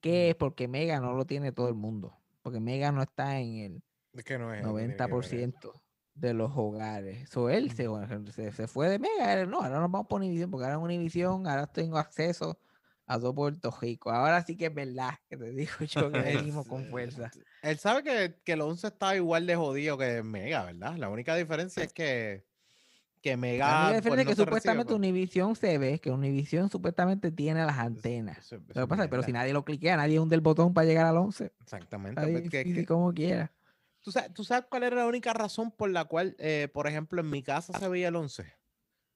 [0.00, 2.16] que es porque Mega no lo tiene todo el mundo?
[2.42, 3.82] Porque Mega no está en el
[4.14, 4.64] Es que no es.
[4.64, 5.82] 90%
[6.20, 7.28] de los hogares.
[7.30, 7.86] So, él se,
[8.32, 9.32] se, se fue de Mega.
[9.34, 12.58] él, no, ahora nos vamos por Univision porque ahora en Univision, ahora tengo acceso
[13.06, 14.10] a todo Puerto Rico.
[14.10, 17.30] Ahora sí que es verdad que te digo yo que venimos con fuerza.
[17.62, 20.96] Él sabe que, que el 11 estaba igual de jodido que Mega, ¿verdad?
[20.96, 22.44] La única diferencia es que,
[23.22, 23.66] que La Mega.
[23.84, 24.96] única diferencia pues, es que se recibe, supuestamente pues.
[24.98, 28.38] Univision se ve, que Univision supuestamente tiene las antenas.
[28.38, 30.42] Eso- eso Lo que es pasa es, pero si nadie lo cliquea, nadie hunde el
[30.42, 31.52] botón para llegar al 11.
[31.62, 32.20] Exactamente.
[32.20, 33.50] Nadie pues, que- sí, sí, que- como quiera.
[34.08, 37.20] ¿Tú, sabes, tú sabes cuál era la única razón por la cual, eh, por ejemplo,
[37.20, 38.50] en mi casa se veía el 11?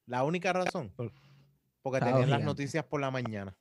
[0.05, 0.91] La única razón.
[0.91, 1.13] Por-
[1.81, 3.57] Porque tenían las noticias por la mañana.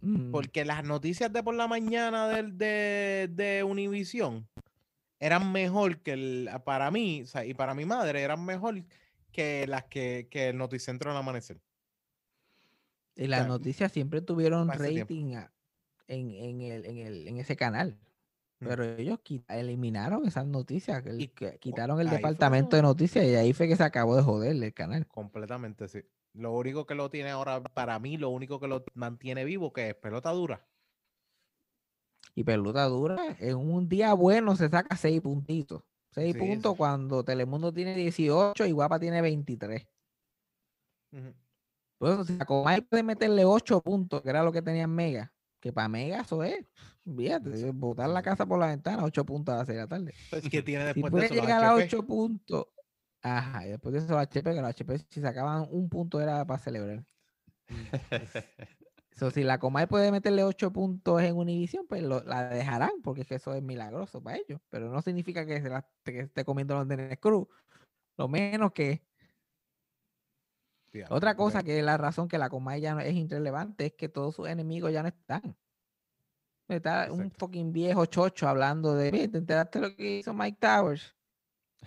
[0.00, 0.30] Mm.
[0.32, 4.46] Porque las noticias de por la mañana del- de, de Univision
[5.18, 8.82] eran mejor que el, para mí, o sea, y para mi madre, eran mejor
[9.32, 11.60] que las que, que el noticentro al amanecer.
[13.14, 15.52] Y las sea, noticias siempre tuvieron rating a-
[16.08, 17.96] en, en, el, en, el, en ese canal.
[18.60, 18.66] Mm.
[18.68, 23.24] Pero ellos quita- eliminaron esas noticias, que Y que quitaron el fue departamento de noticias
[23.24, 25.06] y ahí fue que se acabó de joder el canal.
[25.06, 26.00] Completamente, sí.
[26.32, 29.90] Lo único que lo tiene ahora, para mí, lo único que lo mantiene vivo, que
[29.90, 30.66] es pelota dura.
[32.34, 35.82] Y pelota dura, en un día bueno se saca seis puntitos.
[36.10, 36.78] Seis Sí, puntos sí.
[36.78, 39.86] cuando Telemundo tiene 18 y Guapa tiene 23.
[41.12, 41.34] Ujú.
[41.98, 45.32] Por eso, si Comay puede meterle 8 puntos, que era lo que tenía en Mega,
[45.60, 46.66] que para Mega eso es,
[47.14, 50.14] fíjate, botar la casa por la ventana, 8 puntos a las 6 de la tarde.
[50.32, 51.84] Es que tiene Si de puede eso llegar a HP.
[51.84, 52.66] 8 puntos,
[53.22, 56.44] ajá, y después de eso los HP, que los HP si sacaban un punto era
[56.46, 57.04] para celebrar.
[59.18, 63.22] So, si la Comay puede meterle 8 puntos en Univision, pues lo- la dejarán, porque
[63.22, 64.60] es que eso es milagroso para ellos.
[64.68, 67.48] Pero no significa que se la que esté comiendo los de Cruz.
[68.18, 69.06] Lo menos que
[71.10, 74.08] otra cosa que es la razón que la Comay ya no es irrelevante es que
[74.10, 75.56] todos sus enemigos ya no están.
[76.68, 81.14] Está un fucking viejo chocho hablando de, "Ve, ¿te enteraste lo que hizo Mike Towers?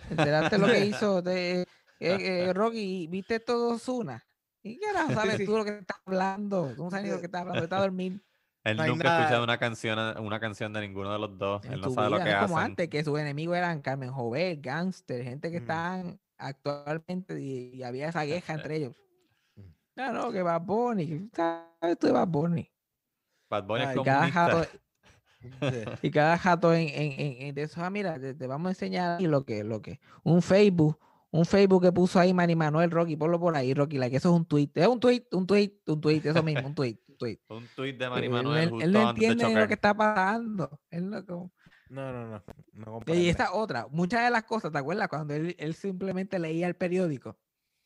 [0.08, 1.66] ¿Te enteraste lo que hizo de, eh,
[2.00, 3.06] eh, Rocky?
[3.08, 4.26] ¿Viste todo Zuna?
[4.62, 5.44] ¿Y qué carajo sabes Sí.
[5.46, 6.74] tú lo que estás hablando?
[6.74, 8.22] Tú no sabes ni lo que estás hablando, está a dormir
[8.64, 11.64] Él No nunca ha escuchado una canción, una canción de ninguno de los dos.
[11.64, 12.70] en Él no sabe lo que no es como hacen.
[12.72, 15.64] antes, que sus enemigos eran Carmen Jovet, Gangster, gente que Ujú.
[15.64, 18.94] están actualmente y, y había esa queja entre ellos.
[19.56, 19.68] Ujú.
[19.96, 22.70] No, no, que Bad Bunny, ¿sabes tú de Bad Bunny?
[23.50, 24.66] Bad Bunny es Ay, Y cada jato,
[26.02, 28.70] y cada jato en, en, en- en de eso, ah, mira, te, te vamos a
[28.70, 30.98] enseñar lo que, lo que, un Facebook,
[31.30, 34.36] un Facebook que puso ahí Manny Manuel, Rocky, ponlo por ahí, Rocky, like, eso es
[34.36, 37.38] un tweet, es un tweet, un tweet, un tweet, eso mismo, un tweet, un tweet.
[37.48, 39.94] Un tweet de Manny él- Manuel él justo no antes entiende ni lo que está
[39.94, 40.80] pasando.
[40.90, 41.52] Él no, como-
[41.90, 42.42] No, no, no.
[42.72, 45.08] no Y esta otra, muchas de las cosas, ¿te acuerdas?
[45.08, 47.36] Cuando él, él simplemente leía el periódico.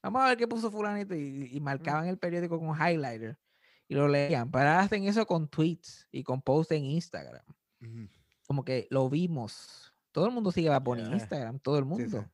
[0.03, 3.39] Vamos a ver qué puso fulanito y, y marcaban el periódico con highlighter
[3.95, 4.51] y lo leían.
[4.51, 7.45] Pero ahora hacen eso con tweets y con posts en Instagram.
[8.47, 9.93] Como que lo vimos.
[10.13, 11.13] Todo el mundo sigue a Bunny en.
[11.15, 11.95] Instagram, todo el Sí, sí.
[12.17, 12.31] mundo.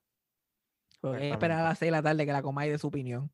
[1.01, 3.31] Porque es esperar a las 6 de la tarde que la Comay de su opinión.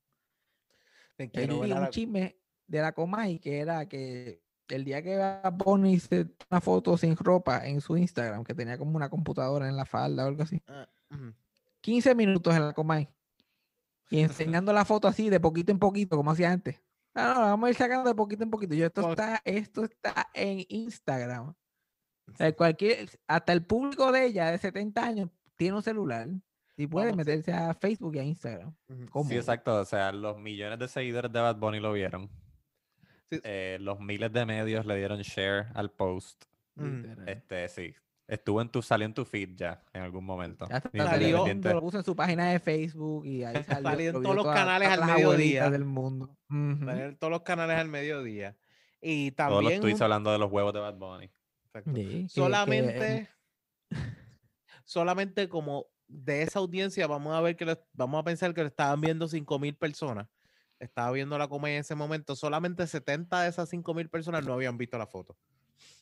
[1.18, 5.16] Vi ver a un la- chisme de la Comay que era que el día que
[5.16, 9.68] Bad Bunny se una foto sin ropa en su Instagram, que tenía como una computadora
[9.68, 10.60] en la falda o algo así.
[10.66, 11.32] Ah, ujú.
[11.80, 13.08] 15 minutos en la Comay.
[14.10, 14.20] Y
[14.62, 16.80] enseñando la foto así de poquito en poquito, como hacía antes.
[17.16, 18.74] No, no, vamos a ir sacando de poquito en poquito.
[18.74, 21.48] Yo, esto está, esto está en Instagram.
[21.48, 26.28] O sea, cualquier, hasta el público de ella de 70 años tiene un celular
[26.76, 27.30] y puede Vamos, sí.
[27.30, 28.74] meterse a Facebook y a Instagram.
[29.10, 29.30] ¿Cómo?
[29.30, 29.80] Sí, exacto.
[29.80, 32.28] O sea, los millones de seguidores de Bad Bunny lo vieron.
[33.30, 33.40] Sí.
[33.42, 36.44] Eh, los miles de medios le dieron share al post.
[37.26, 37.94] Este, sí.
[38.28, 40.66] Estuvo en tu, salió en tu feed ya en algún momento.
[40.68, 41.72] Ya salió- independiente.
[41.72, 43.88] lo puso en su página de Facebook y ahí salió.
[43.90, 45.70] Salió en todos los canales al mediodía.
[45.70, 46.36] del mundo.
[47.18, 48.56] Todos los canales al mediodía.
[49.00, 49.80] Y Todos los también.
[49.80, 51.30] tweets hablando de los huevos de Bad Bunny.
[51.66, 51.92] Exacto.
[51.94, 53.28] Sí, que, solamente,
[54.84, 58.68] solamente como de esa audiencia, vamos a ver que lo- vamos a pensar que lo
[58.68, 60.28] estaban viendo 5 mil personas.
[60.78, 62.36] Estaba viendo la comedia en ese momento.
[62.36, 65.36] Solamente 70 de esas 5 mil personas no habían visto la foto.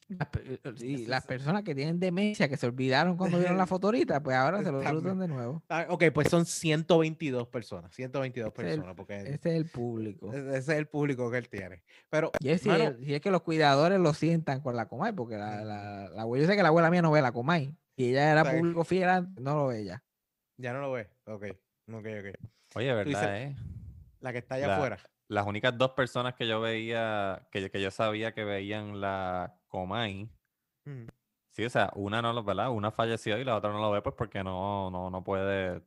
[0.08, 3.86] Las, eh, sí, las personas que tienen demencia, que se olvidaron cuando vieron la foto
[3.88, 5.62] ahorita, pues ahora se lo disfrutan de nuevo.
[5.68, 7.94] Ah, ok, pues son 122 personas.
[7.94, 10.32] 122 Ese es el- personas, porque Ese es el público.
[10.32, 11.82] ese ese es el público que él tiene.
[12.10, 15.12] Pero, Y es, si, es- si es que los cuidadores lo sientan con la Comay,
[15.12, 17.74] porque la, la, la abuela- yo sé que la abuela mía no ve la Comay.
[17.96, 20.02] Y ella era O sea, público fiel antes, no lo ve ya.
[20.58, 21.08] ya no lo ve.
[21.26, 21.44] Ok,
[21.88, 22.50] ok, ok.
[22.76, 23.04] Oye, ¿verdad?
[23.04, 23.56] dices- eh?
[24.20, 24.98] La que está allá La- afuera.
[25.28, 30.30] Las únicas dos personas que yo veía, que, que yo sabía que veían la Comay,
[30.86, 31.06] Ujú.
[31.50, 32.70] sí, o sea, una no lo, ¿verdad?
[32.70, 35.82] Una falleció y la otra no lo ve pues porque no, no, no puede,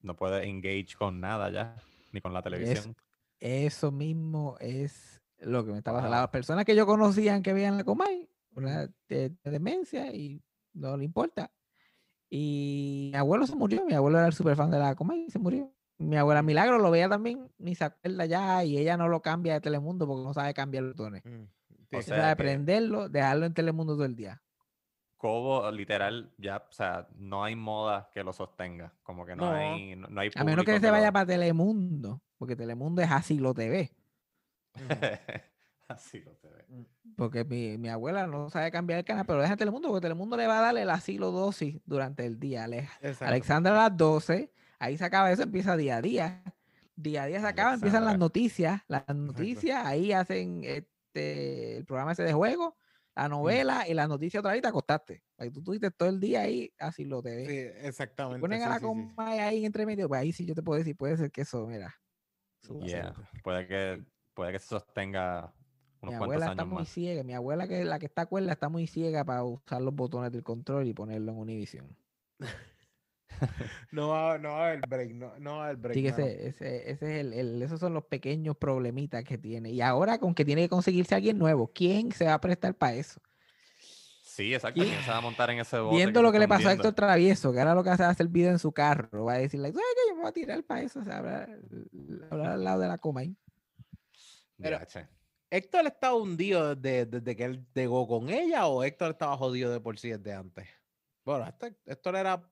[0.00, 1.76] no puede engage con nada ya,
[2.12, 2.96] ni con la televisión.
[3.38, 6.16] Eso mismo es lo que me está pasando.
[6.16, 10.42] Las personas que yo conocían que veían la Comay, una de, de demencia y
[10.72, 11.52] no le importa.
[12.28, 15.30] Y mi abuelo se murió, mi abuelo era el super fan de la coma y
[15.30, 15.72] se murió.
[15.98, 19.54] Mi abuela Milagro lo veía también, ni se acuerda ya, y ella no lo cambia
[19.54, 21.24] de Telemundo porque no sabe cambiar los botones.
[21.24, 21.44] Mm,
[21.92, 24.42] O sea, que- prenderlo, dejarlo en Telemundo todo el día.
[25.16, 28.94] Cobo, literal, ya, o sea, no hay moda que lo sostenga.
[29.02, 29.56] Como que no, No.
[29.56, 33.02] hay, no, no hay A menos que público se vaya lo- para Telemundo, porque Telemundo
[33.02, 33.90] es así lo TV.
[35.88, 36.66] Así lo te ve.
[37.16, 40.46] Porque mi, mi abuela no sabe cambiar el canal, pero deja Telemundo, porque Telemundo le
[40.46, 42.64] va a dar el asilo dosis durante el día.
[42.64, 42.88] Ale-.
[43.20, 46.42] Alexandra a las 12, ahí se acaba eso, empieza día a día.
[46.94, 48.82] Día a día se acaba, empiezan las noticias.
[48.86, 50.62] Las noticias, ahí hacen
[51.08, 52.76] este, el programa ese de juego,
[53.16, 53.20] Mm.
[53.20, 55.24] la novela y las noticias otra vez te acostaste.
[55.38, 58.40] Ahí tú tuviste todo el día ahí, así lo te Sí, exactamente.
[58.40, 58.86] Ponen a la sí, sí.
[58.86, 61.66] coma ahí entre medio, pues ahí sí yo te puedo decir, puede ser que eso,
[61.66, 61.94] mira.
[62.84, 64.04] Yeah, Puede que,
[64.34, 65.52] puede que se sostenga
[66.02, 66.88] Mi unos cuantos abuela está muy más.
[66.88, 67.22] ciega.
[67.24, 70.30] Mi abuela, que es la que está cuerda, está muy ciega para usar los botones
[70.32, 71.96] del control y ponerlo en Univision.
[73.92, 76.04] No va, no va a haber break, no, no va a haber break.
[76.04, 79.70] Ese, ese, ese es el, el- esos son los pequeños problemitas que tiene.
[79.70, 82.94] Y ahora con que tiene que conseguirse alguien nuevo, ¿quién se va a prestar para
[82.94, 83.20] eso?
[84.22, 84.80] Sí, exacto.
[84.82, 85.96] ¿Quién se va a montar en ese bote?
[85.96, 86.72] Viendo lo que le pasó a?
[86.72, 89.38] Héctor Travieso, que ahora lo que hace es hacer video en su carro, va a
[89.38, 90.10] decirle, ¿sabes qué?
[90.10, 91.58] Yo me voy a tirar para eso, o sea, hablar,
[92.30, 93.34] hablar al lado de la coma ahí.
[94.58, 94.78] Pero-.
[95.50, 99.80] ¿Héctor estaba hundido desde, desde que él llegó con ella o Héctor estaba jodido de
[99.80, 100.68] por sí desde antes?
[101.24, 102.42] Bueno, Héctor, Héctor era.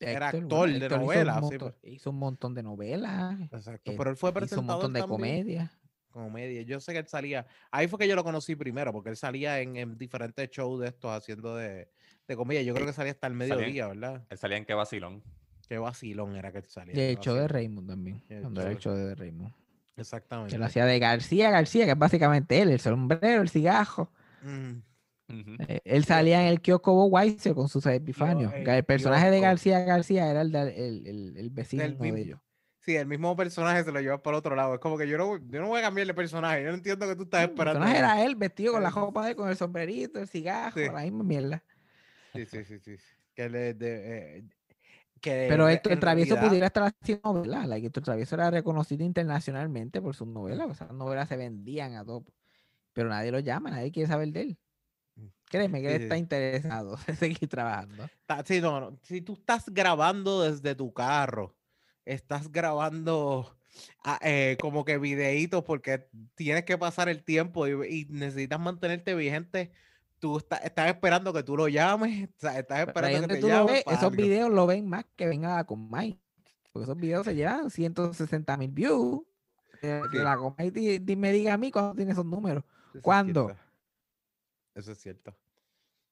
[0.00, 1.92] Era Héctor, actor de Héctor hizo un novela, sí, montón- pues.
[1.94, 5.00] hizo un montón de novelas, Exacto, eh, pero él fue hizo un presentador montón de
[5.00, 5.18] también.
[5.18, 5.72] comedia.
[6.10, 6.62] Comedia.
[6.62, 7.46] Yo sé que él salía.
[7.70, 10.88] Ahí fue que yo lo conocí primero, porque él salía en, en diferentes shows de
[10.88, 11.90] estos haciendo de,
[12.26, 12.62] de comedia.
[12.62, 14.24] Yo creo que salía hasta el mediodía, ¿verdad?
[14.30, 15.22] Él salía en qué vacilón.
[15.68, 16.94] Qué vacilón era que él salía.
[17.10, 17.46] El show de.
[17.46, 19.52] Raymond también, el cuando show era el de- show de Raymond.
[19.96, 20.52] Exactamente.
[20.52, 24.10] Que lo hacía de García García, que es básicamente él, el sombrero, el cigajo.
[24.42, 24.78] Mm,
[25.28, 28.50] Eh, él salía en el kiosco Bob Weiser con sus epifanio.
[28.54, 29.40] el El personaje de.
[29.40, 32.40] García García era el, de- el, el, el vecino de mismo- ellos.
[32.80, 34.72] Sí, el mismo personaje se lo lleva por otro lado.
[34.74, 36.62] Es como que yo no, yo no voy a cambiar de personaje.
[36.62, 37.80] Yo no entiendo que tú estás El esperando.
[37.80, 38.18] personaje ahí.
[38.20, 40.86] era él vestido con la Eh, ropa de él, con el sombrerito, el cigajo, sí.
[40.86, 41.62] la misma mierda.
[42.34, 42.96] Sí, sí, sí, sí.
[43.34, 44.44] Que le de, eh,
[45.20, 47.68] que Pero Héctor en Travieso realidad- pudiera estar haciendo novelas.
[47.68, 50.66] Like, Héctor Travieso era reconocido internacionalmente por sus novelas.
[50.68, 52.24] pues, Esas novelas se vendían a todo.
[52.94, 54.58] Pero nadie lo llama, nadie quiere saber de él.
[55.50, 56.20] Créeme que Sí, él sí, está sí.
[56.20, 58.08] interesado en seguir trabajando.
[58.44, 58.98] Sí, no, no.
[59.02, 61.54] Si tú estás grabando desde tu carro,
[62.04, 63.56] estás grabando
[64.04, 69.14] ah, eh, como que videitos porque tienes que pasar el tiempo y, y necesitas mantenerte
[69.14, 69.70] vigente,
[70.18, 73.46] tú está- estás esperando que tú lo llames, o sea, estás esperando que te tú
[73.46, 74.16] ves, para esos algo.
[74.22, 76.18] videos lo ven más que venga con Mike.
[76.72, 79.22] Porque esos videos se llevan 160 mil views.
[79.80, 82.64] Eh, la Comay di- di- me diga a mí cuándo tiene esos números.
[83.00, 83.54] ¿Cuándo?
[84.84, 84.90] Cierto.
[84.90, 85.36] Eso es cierto.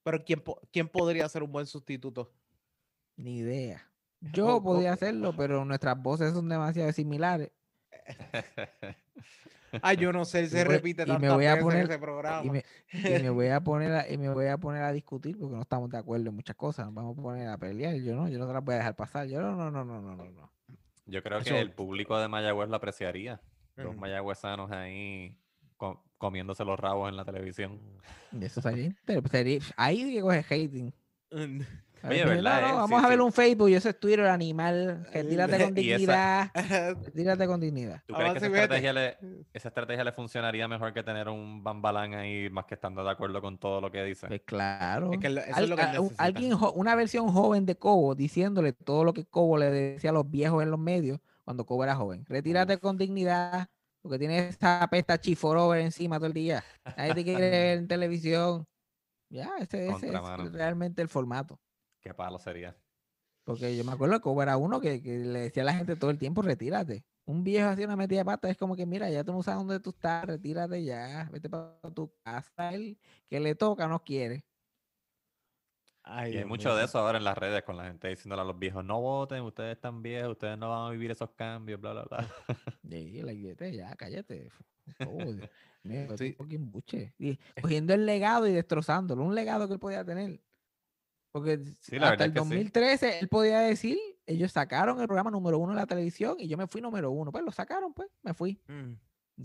[0.02, 2.32] Pero ¿quién, po- ¿quién podría ser un buen sustituto?
[3.16, 3.88] Ni idea.
[4.32, 7.51] Yo podía hacerlo, pero nuestras voces son demasiado similares.
[9.82, 12.43] Ay, yo no sé, se voy- repite y me voy a poner- ese programa.
[12.44, 15.36] Y me, y me voy a poner a, y me voy a poner a discutir
[15.38, 16.86] porque no estamos de acuerdo en muchas cosas.
[16.86, 17.97] Nos vamos a poner a pelear.
[17.97, 19.26] Yo no, yo no te las voy a dejar pasar.
[19.26, 20.24] Yo no, no, no, no, no, no.
[20.30, 20.52] no.
[21.06, 23.40] Yo creo Eso- que el público de Mayagüez lo apreciaría.
[23.74, 25.36] Los mayagüezanos ahí
[25.76, 27.80] co- comiéndose los rabos en la televisión.
[28.32, 28.93] Y Eso sería,
[29.76, 30.93] ahí que coge hating.
[31.30, 31.60] Mm.
[32.02, 32.76] A Oye, ver, ¿verdad, no, no, eh?
[32.76, 33.24] vamos Sí, a ver sí.
[33.24, 35.09] un Facebook y eso es Twitter animal.
[35.12, 36.51] Retírate con Y esa- dignidad.
[37.05, 38.02] Retírate con dignidad.
[38.06, 39.18] ¿Tú crees que esa estrategia, le,
[39.52, 43.40] esa estrategia le funcionaría mejor que tener un bambalán ahí más que estando de acuerdo
[43.40, 44.28] con todo lo que dice?
[44.28, 45.10] Pues claro.
[45.12, 49.12] Es que es lo que a- alguien, una versión joven de Cobo diciéndole todo lo
[49.14, 52.24] que Cobo le decía a los viejos en los medios cuando Cobo era joven.
[52.26, 53.68] Retírate con dignidad,
[54.06, 56.62] porque tienes esa pesta chiforover encima todo el día.
[56.96, 58.64] Nadie te quiere ver en televisión.
[59.28, 61.58] Ya, ese, ese es realmente el formato.
[62.00, 62.76] Qué palo sería.
[63.44, 66.10] Porque yo me acuerdo que era uno que, que le decía a la gente todo
[66.10, 67.04] el tiempo, retírate.
[67.24, 69.58] Un viejo hacía una metida de pata, es como que, mira, ya tú no sabes
[69.58, 72.72] dónde tú estás, retírate ya, vete para tu casa.
[72.72, 72.96] Él
[73.28, 74.44] que le toca no quiere.
[76.08, 76.78] Ay, Y hay mucho mío.
[76.78, 79.42] de eso ahora en las redes con la gente diciéndole a los viejos, no voten,
[79.42, 82.28] ustedes están viejos, ustedes no van a vivir esos cambios, bla, bla, bla.
[82.88, 84.50] Sí, like, ya, cállate.
[85.04, 86.26] Oh, es Sí.
[86.30, 87.12] un fucking buche.
[87.18, 90.40] Y cogiendo el legado y destrozándolo, un legado que él podía tener.
[91.32, 92.48] Porque Sí, la hasta el es que sí.
[92.48, 96.56] 2013 él podía decir, ellos sacaron el programa número uno en la televisión y yo
[96.56, 97.32] me fui número uno.
[97.32, 98.60] Pues lo sacaron, pues, me fui.
[98.68, 98.92] Mm.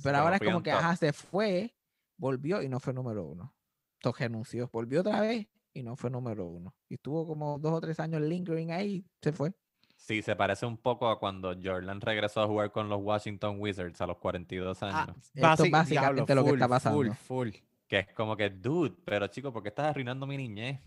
[0.04, 0.80] Pero ahora es como que, top.
[0.80, 1.76] ajá, se fue,
[2.18, 3.54] volvió y no fue número uno.
[3.96, 6.74] Entonces renunció, volvió otra vez y no fue número uno.
[6.90, 9.54] Y estuvo como dos o tres años lingering ahí, se fue.
[9.96, 14.02] Sí, se parece un poco a cuando Jordan regresó a jugar con los Washington Wizards
[14.02, 15.32] a los 42 Ah, años.
[15.34, 16.98] Esto es básicamente lo que está full, pasando.
[16.98, 17.50] Full, full.
[17.88, 20.80] Que es como que, dude, pero chico, ¿por qué estás arruinando mi niñez?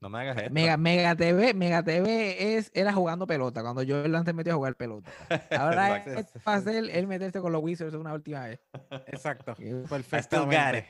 [0.00, 0.54] No me hagas esto.
[0.54, 4.76] Mega, Mega TV, Mega TV es, era jugando pelota, cuando yo antes metió a jugar
[4.76, 5.10] pelota.
[5.50, 8.60] Ahora es fácil él meterse con los Wizards una última vez.
[9.08, 9.56] Exacto.
[9.88, 10.86] Perfectamente.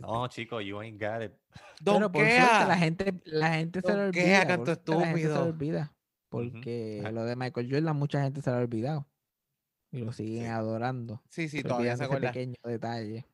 [0.00, 1.32] No, chico, you ain't got it.
[1.84, 4.46] Pero por suerte la gente, la gente se lo olvida.
[4.46, 5.94] canto por suerte la gente se lo olvida.
[6.28, 7.10] Porque Ah.
[7.10, 9.06] lo de Michael Jordan mucha gente se lo ha olvidado.
[9.90, 10.50] Y lo siguen Sí.
[10.50, 11.22] adorando.
[11.30, 12.28] Sí, sí, todavía se acuerda.
[12.32, 13.26] pequeño detalle.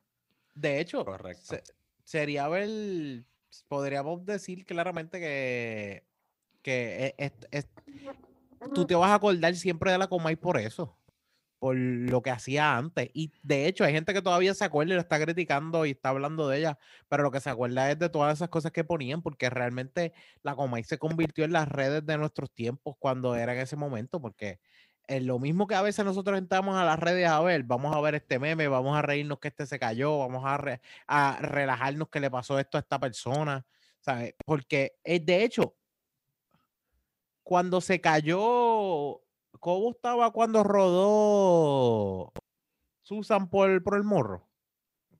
[0.53, 1.41] De hecho, Correcto.
[1.43, 1.63] se-
[2.05, 3.25] sería ver,
[3.67, 6.05] podríamos decir claramente que,
[6.61, 7.67] que e- es- es-
[8.73, 10.97] tú te vas a acordar siempre de la Comay por eso,
[11.65, 13.09] por lo que hacía antes.
[13.15, 16.09] Y de hecho, hay gente que todavía se acuerda y lo está criticando y está
[16.09, 16.77] hablando de ella,
[17.09, 20.13] pero lo que se acuerda es de todas esas cosas que ponían, porque realmente
[20.43, 24.21] la Comay se convirtió en las redes de nuestros tiempos cuando era en ese momento,
[24.21, 24.59] porque
[25.07, 27.99] es lo mismo que a veces nosotros entramos a las redes a ver, vamos a
[27.99, 32.09] ver este meme, vamos a reírnos que este se cayó, vamos a, re- a relajarnos
[32.09, 33.65] que le pasó esto a esta persona,
[34.01, 34.35] ¿sabes?
[34.45, 35.75] Porque eh, de hecho,
[37.41, 39.24] cuando se cayó,
[39.65, 42.31] ¿cómo estaba cuando rodó
[43.01, 44.47] Susan por, por el morro?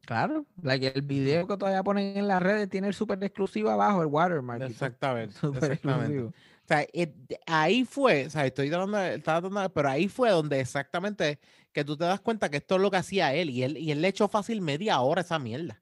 [0.01, 4.03] Claro, like el video que todavía ponen en las redes tiene el super exclusivo abajo,
[4.03, 4.61] el watermark.
[4.61, 6.25] Exactamente, exactamente.
[6.25, 6.33] O
[6.67, 6.85] sea,
[7.47, 11.39] ahí fue, o sea, estoy tratando, estaba tratando pero ahí fue donde exactamente
[11.71, 13.89] que tú te das cuenta que esto es lo que hacía él y él, y
[13.89, 15.81] él le echó fácil media hora esa mierda.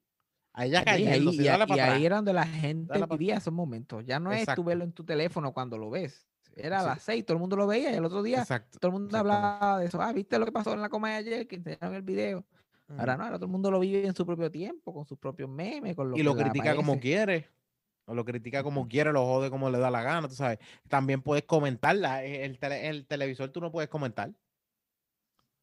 [0.54, 4.06] Ahí, y, y era donde la gente vivía esos momentos.
[4.06, 4.62] Ya no es Exacto.
[4.62, 6.26] tú verlo en tu teléfono cuando lo ves.
[6.56, 6.88] Era a Sí.
[6.88, 8.78] las seis, todo el mundo lo veía y el otro día Exacto.
[8.80, 10.02] todo el mundo hablaba de eso.
[10.02, 11.48] Ah, ¿viste lo que pasó en la coma de ayer?
[11.48, 12.46] Que enseñaron el video.
[12.98, 15.50] Ahora no, ahora todo el mundo lo vive en su propio tiempo, con sus propios
[15.50, 17.48] memes, con lo y que lo critica como quiere.
[18.06, 20.60] O lo critica como quiere, lo jode como le da la gana, tú sabes.
[20.90, 22.24] También puedes comentarla.
[22.26, 24.32] eh, El, tele- el televisor tú no puedes comentar.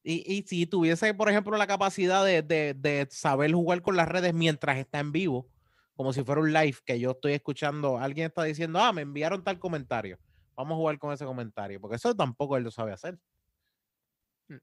[0.02, 4.08] Y, y si tuviese, por ejemplo, la capacidad de, de- de saber jugar con las
[4.08, 5.46] redes mientras está en vivo,
[5.94, 9.44] como si fuera un live que yo estoy escuchando, alguien está diciendo, ah, me enviaron
[9.44, 10.18] tal comentario.
[10.60, 13.18] Vamos a jugar con ese comentario, porque eso tampoco él lo sabe hacer.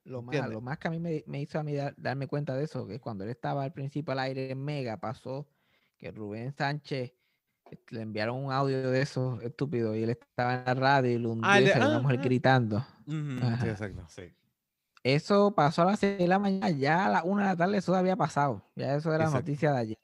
[0.03, 2.55] Lo más, lo más que a mí me, me hizo a mí dar- darme cuenta
[2.55, 5.47] de eso, que cuando él estaba al principio al aire en Mega, pasó
[5.97, 7.13] que Rubén Sánchez
[7.71, 11.17] este, le enviaron un audio de eso estúpido y él estaba en la radio y
[11.17, 12.23] lo hundió Ah, y salió una ah, mujer ah.
[12.23, 12.85] gritando.
[13.07, 14.05] Sí, exacto.
[14.09, 14.33] Sí.
[15.03, 17.77] Eso pasó a las 6 de la mañana, ya a la 1 de la tarde
[17.77, 18.61] eso había pasado.
[18.75, 19.39] Ya eso era Exacto.
[19.39, 19.97] noticia de ayer.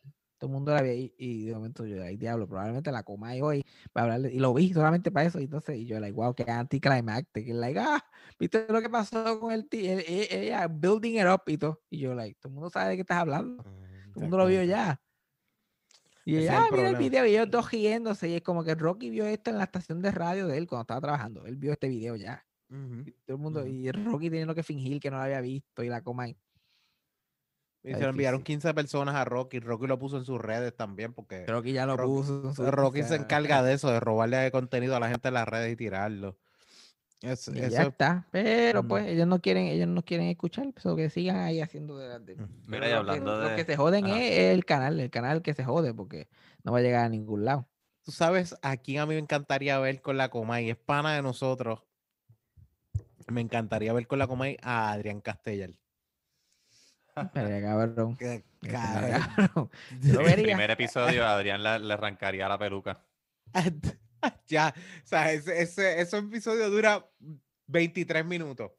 [0.43, 3.33] Todo el mundo la veía y, y de momento yo, ay diablo, probablemente la coma
[3.33, 3.63] y hoy
[3.95, 4.33] va a hablarle.
[4.33, 5.39] Y lo vi solamente para eso.
[5.39, 7.47] Y entonces, y yo, like, wow, qué anticlimactic.
[7.47, 8.03] Y like, ah,
[8.37, 9.99] ¿viste lo que pasó con el tío?
[10.05, 11.81] Ella building it up y todo.
[11.89, 13.63] Y yo, like, todo el mundo sabe de qué estás hablando.
[13.63, 13.71] Todo
[14.15, 15.01] el mundo lo vio ya.
[16.25, 17.25] Y ella, el ah, mira el video.
[17.25, 18.27] Y ellos dos riéndose.
[18.27, 20.81] Y es como que Rocky vio esto en la estación de radio de él cuando
[20.81, 21.45] estaba trabajando.
[21.45, 22.45] Él vio este video ya.
[22.69, 23.03] Ujú.
[23.05, 23.69] Y todo el mundo, Ujú.
[23.69, 26.37] y Rocky teniendo que fingir que no lo había visto y la coma ahí.
[27.83, 28.61] Y se lo enviaron difícil.
[28.61, 29.59] 15 personas a Rocky.
[29.59, 32.43] Rocky lo puso en sus redes también porque Rocky ya lo Rocky- puso.
[32.47, 35.47] en su Rocky se encarga de eso, de robarle contenido a la gente en las
[35.47, 36.37] redes y tirarlo.
[37.21, 38.27] Es- Y eso ya es- está.
[38.31, 42.19] Pero pues ellos no quieren, ellos no quieren escuchar, so que sigan ahí haciendo de.
[42.35, 44.19] Mira, Pero y lo hablando que, lo de- que se joden Ajá.
[44.21, 46.27] es, es el canal, el canal que se jode porque
[46.63, 47.67] no va a llegar a ningún lado.
[48.03, 51.21] Tú sabes a quién a mí me encantaría ver con la Comay, es pana de
[51.21, 51.81] nosotros.
[53.29, 55.71] Me encantaría ver con la Comay a Adrián Castellar.
[57.33, 58.17] Pero cabrón.
[58.17, 59.69] Que- ese cabrón.
[60.01, 63.03] Yo En el primer episodio, Adrián le, le arrancaría la peluca.
[64.47, 67.05] ya, o sea, ese, ese, ese episodio dura
[67.67, 68.71] 23 minutos.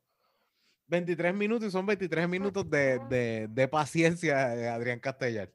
[0.89, 5.51] 23 minutos y son 23 minutos de, de, de paciencia de Adrián Castellar.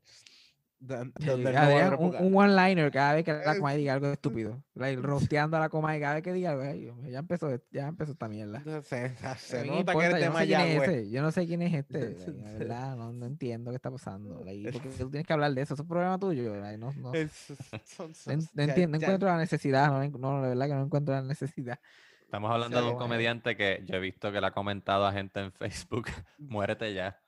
[1.19, 4.63] Sí, Adrián, un, one-liner cada vez que la Comay diga algo estúpido.
[4.75, 6.63] Like, rosteando a la Comay cada vez que diga algo.
[7.09, 8.63] ya empezó, ya empezó esta mierda.
[8.83, 9.13] Se
[9.63, 10.89] que eres yo no sé quién es Mayagüez.
[10.89, 11.99] ese, Yo no sé quién es este.
[12.17, 14.41] like, la verdad, no, no entiendo qué está pasando.
[14.45, 15.73] like, porque tú tienes que hablar de eso.
[15.73, 16.55] Es un problema tuyo.
[16.55, 17.31] like, no, no, Es-
[17.83, 19.87] son- no son- en- no ya- entiendo, ya- encuentro la necesidad.
[19.89, 21.79] No, no, la verdad que no encuentro la necesidad.
[22.23, 25.11] Estamos hablando de un eh, comediante que yo he visto que le ha comentado a
[25.11, 26.07] gente en Facebook,
[26.37, 27.19] muérete ya.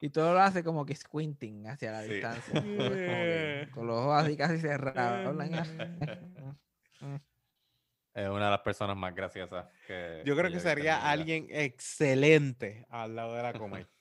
[0.00, 2.14] Y todo lo hace como que squinting hacia la Sí.
[2.14, 2.54] distancia.
[3.74, 5.36] con los ojos así casi cerrados.
[8.12, 10.22] Es una de las personas más graciosas que.
[10.26, 13.86] Yo creo que sería alguien excelente al lado de la Comay.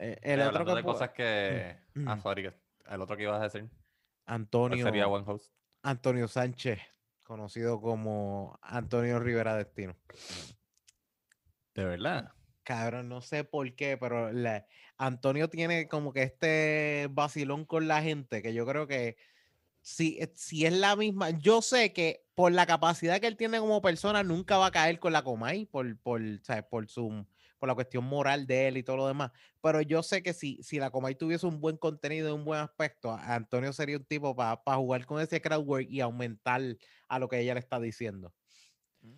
[0.00, 1.76] Eh, el otro que de cosas que.
[2.06, 2.22] Ah, Mm.
[2.22, 2.54] sorry, que-
[2.88, 3.68] el otro que ibas a decir.
[3.68, 5.52] ¿cuál Antonio, sería buen host?
[5.82, 6.78] Antonio Sánchez,
[7.24, 9.96] conocido como Antonio Rivera Destino.
[11.74, 12.32] De verdad.
[12.68, 14.66] Cabrón, no sé por qué, pero la-
[14.98, 19.16] Antonio tiene como que este vacilón con la gente que yo creo que
[19.82, 23.60] si, eh, si es la misma, yo sé que por la capacidad que él tiene
[23.60, 26.64] como persona nunca va a caer con la Comay por, por, ¿sabes?
[26.70, 27.26] por su
[27.58, 29.32] por la cuestión moral de él y todo lo demás.
[29.62, 32.60] Pero yo sé que si, si la Comay tuviese un buen contenido y un buen
[32.60, 36.62] aspecto, Antonio sería un tipo para jugar con ese crowdwork y aumentar
[37.08, 38.34] a lo que ella le está diciendo.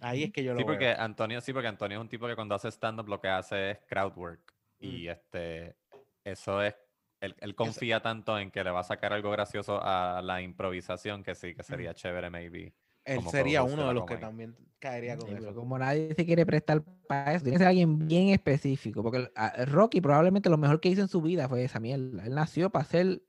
[0.01, 1.01] Ahí es que yo lo sí, porque veo.
[1.01, 3.79] Antonio, sí, porque Antonio es un tipo que cuando hace stand-up lo que hace es
[3.87, 4.55] crowdwork.
[4.81, 4.85] Mm.
[4.87, 5.77] Y este,
[6.25, 6.75] eso es,
[7.21, 11.23] él, él confía tanto en que le va a sacar algo gracioso a la improvisación
[11.23, 12.75] que sí, que sería chévere maybe.
[13.05, 15.61] Él sería uno de los que también caería con Sí, pero eso.
[15.61, 19.03] como nadie se quiere prestar para eso, tiene que ser alguien bien específico.
[19.03, 19.31] Porque
[19.67, 22.25] Rocky probablemente lo mejor que hizo en su vida fue esa mierda.
[22.25, 23.23] Él nació para ser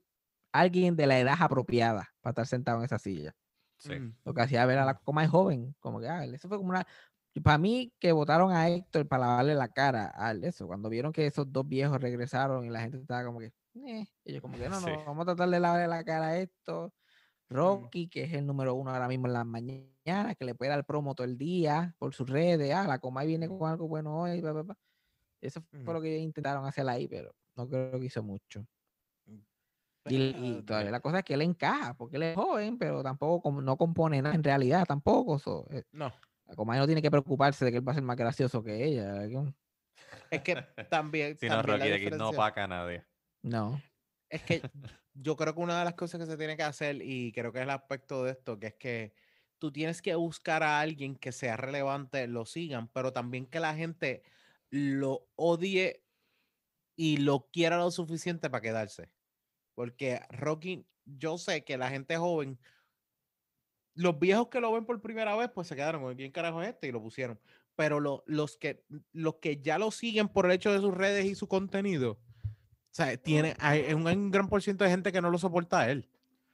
[0.52, 3.34] alguien de la edad apropiada para estar sentado en esa silla.
[3.82, 3.94] Sí.
[3.94, 4.14] Mm.
[4.24, 5.74] Lo que hacía ver a la coma joven.
[5.80, 6.86] Como que, ah, eso fue como una.
[7.42, 10.66] Para mí, que votaron a Héctor para lavarle la cara a eso.
[10.66, 13.52] Cuando vieron que esos dos viejos regresaron y la gente estaba como que.
[13.74, 14.98] "Eh", ellos como que no, no, Sí.
[15.04, 16.92] vamos a tratar de lavarle la cara a esto.
[17.50, 20.84] Rocky, que es el número uno ahora mismo en las mañanas, que le puede dar
[20.86, 22.74] promo todo el día por sus redes.
[22.74, 24.42] Ah, la Comay viene con algo bueno hoy.
[24.42, 24.76] pa".
[25.42, 25.96] Eso fue Ujú.
[25.96, 28.66] lo que intentaron hacer ahí, pero no creo que hizo mucho.
[30.06, 33.52] Y, y todavía la cosa es que él encaja, porque él es joven, pero tampoco
[33.52, 35.38] no compone nada en realidad, tampoco.
[35.38, 36.12] so, eh, No,
[36.46, 38.84] la Comay no tiene que preocuparse de que él va a ser más gracioso que
[38.84, 39.24] ella.
[40.30, 40.56] es que
[40.90, 41.38] también.
[41.38, 43.04] Si no, también Rocky de aquí no opaca a nadie.
[43.42, 43.80] No.
[44.28, 44.62] Es que
[45.14, 47.58] yo creo que una de las cosas que se tiene que hacer, y creo que
[47.60, 49.14] es el aspecto de esto, que es que
[49.58, 53.74] tú tienes que buscar a alguien que sea relevante, lo sigan, pero también que la
[53.74, 54.22] gente
[54.70, 56.04] lo odie
[56.96, 59.10] y lo quiera lo suficiente para quedarse.
[59.74, 62.58] Porque Rocky, yo sé que la gente joven,
[63.94, 66.68] los viejos que lo ven por primera vez, pues se quedaron con quién carajo es
[66.70, 67.38] este y lo pusieron.
[67.74, 71.24] Pero lo- los, que, los que ya lo siguen por el hecho de sus redes
[71.26, 75.10] y su contenido, o sea, tiene, hay un, hay un gran por ciento de gente
[75.12, 76.08] que no lo soporta a él.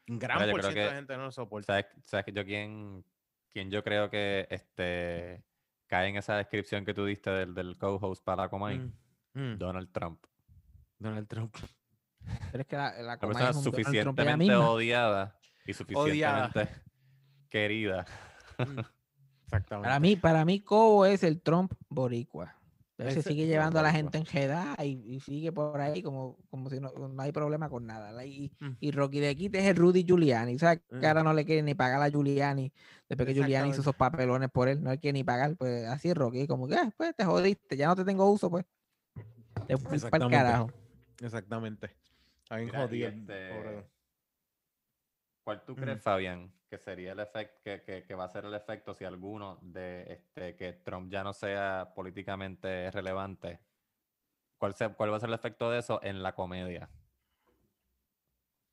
[0.09, 1.67] Un gran por ciento de gente no lo soporta.
[1.73, 3.05] ¿Sabes, sabes que yo quién,
[3.51, 5.45] quién yo creo que este,
[5.87, 8.79] cae en esa descripción que tú diste del, del co-host para Comay?
[8.79, 8.93] Mm,
[9.35, 10.25] mm, Donald Trump.
[10.99, 11.55] Donald Trump.
[12.53, 16.69] Pero es que la, la persona es un suficientemente odiada y suficientemente
[17.51, 18.05] querida.
[18.59, 19.89] Exactamente.
[19.89, 22.55] Para mí, para mí, Cobo es el Trump boricua.
[22.99, 26.69] Él se sigue llevando a la gente enjedada y, y sigue por ahí como, como
[26.69, 28.25] si no, no hay problema con nada.
[28.27, 28.71] Y, Mm.
[28.81, 30.59] y Rocky de Kid es el Rudy Giuliani.
[30.59, 30.81] ¿Sabes?
[30.91, 31.05] Que Mm.
[31.05, 32.73] ahora no le quiere ni pagar a Giuliani.
[33.09, 35.55] Después que Giuliani hizo esos papelones por él, no le quiere ni pagar.
[35.57, 38.51] Pues así es Rocky, como que, "Ah, pues te jodiste, ya no te tengo uso,
[38.51, 38.65] pues.
[39.69, 40.71] Te fui para el carajo.
[41.23, 41.91] Exactamente.
[42.49, 43.49] Jodido este.
[45.45, 48.55] ¿Cuál tú crees, Fabián, que sería el efecto, que, que- que va a ser el
[48.55, 53.61] efecto si alguno de este que Trump ya no sea políticamente relevante?
[54.59, 56.91] ¿Cuál, se- ¿Cuál va a ser el efecto de eso en la comedia?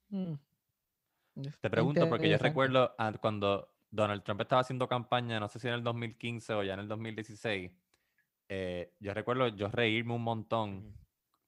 [0.09, 0.33] Mm.
[1.61, 5.75] Te pregunto porque yo recuerdo cuando Donald Trump estaba haciendo campaña, no sé si en
[5.75, 7.71] el 2015 o ya en el 2016,
[8.49, 10.93] eh, yo recuerdo yo reírme un montón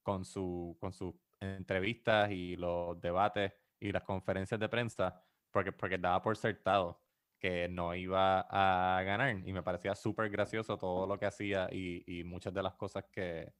[0.02, 5.98] con, su, con sus entrevistas y los debates y las conferencias de prensa, porque, porque
[5.98, 7.00] daba por certado
[7.38, 12.02] que no iba a ganar y me parecía súper gracioso todo lo que hacía y,
[12.06, 13.54] y muchas de las cosas que,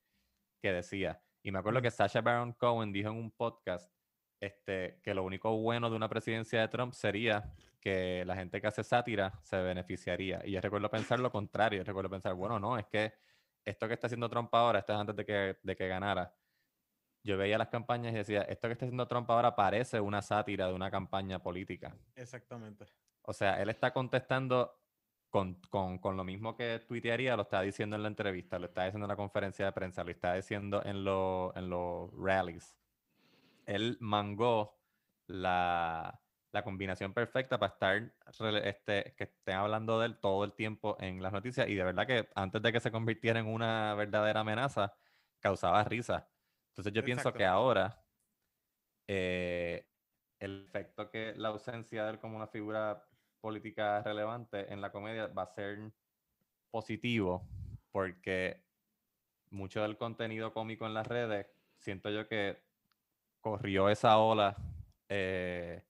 [0.60, 1.22] que decía.
[1.42, 3.92] Y me acuerdo que Sacha Baron Cohen dijo en un podcast
[4.40, 8.66] este, que lo único bueno de una presidencia de Trump sería que la gente que
[8.66, 10.42] hace sátira se beneficiaría.
[10.44, 13.14] Y yo recuerdo pensar lo contrario, recuerdo pensar, bueno, no, es que
[13.64, 16.34] esto que está haciendo Trump ahora, esto es antes de que, de que ganara,
[17.22, 20.66] yo veía las campañas y decía, esto que está haciendo Trump ahora parece una sátira
[20.68, 21.96] de una campaña política.
[22.14, 22.86] Exactamente.
[23.22, 24.80] O sea, él está contestando
[25.28, 28.84] con, con- con lo mismo que tuitearía, lo está diciendo en la entrevista, lo está
[28.84, 32.78] diciendo en la conferencia de prensa, lo está diciendo en, lo- en los rallies.
[33.66, 34.78] Él mangó
[35.26, 36.22] la,
[36.52, 38.12] la combinación perfecta para estar,
[38.64, 42.06] este, que estén hablando de él todo el tiempo en las noticias y de verdad
[42.06, 44.94] que antes de que se convirtiera en una verdadera amenaza,
[45.40, 46.26] causaba risa.
[46.78, 48.00] Entonces yo pienso que ahora
[49.08, 49.84] eh,
[50.38, 53.04] el efecto que la ausencia de él como una figura
[53.40, 55.90] política relevante en la comedia va a ser
[56.70, 57.44] positivo
[57.90, 58.62] porque
[59.50, 61.48] mucho del contenido cómico en las redes
[61.78, 62.62] siento yo que
[63.40, 64.56] corrió esa ola
[65.08, 65.82] eh,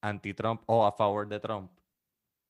[0.00, 1.70] anti-Trump o a favor de Trump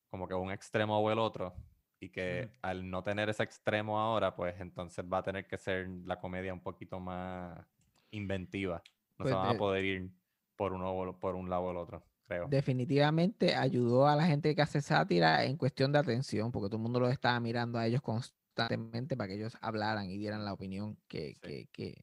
[0.09, 1.53] como que un extremo o el otro
[1.99, 2.57] y que Ujú.
[2.61, 6.53] al no tener ese extremo ahora pues entonces va a tener que ser la comedia
[6.53, 7.65] un poquito más
[8.11, 8.81] inventiva
[9.17, 10.09] no Pues se van de- a poder ir
[10.55, 14.61] por uno por un lado o el otro creo definitivamente ayudó a la gente que
[14.61, 18.01] hace sátira en cuestión de atención, porque todo el mundo los estaba mirando a ellos
[18.01, 21.39] constantemente para que ellos hablaran y dieran la opinión que, Sí.
[21.41, 22.01] que, que-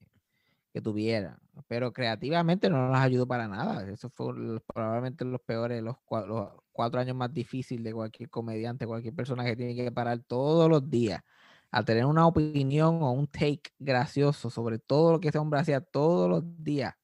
[0.75, 1.39] que tuvieran.
[1.69, 3.89] Pero creativamente no nos ayudó para nada.
[3.89, 4.35] Eso fue
[4.67, 9.45] probablemente los peores, los, cua- los cuatro años más difíciles de cualquier comediante, cualquier persona
[9.45, 11.23] que tiene que parar todos los días
[11.71, 15.81] a tener una opinión o un take gracioso sobre todo lo que ese hombre hacía
[15.81, 16.95] todos los días.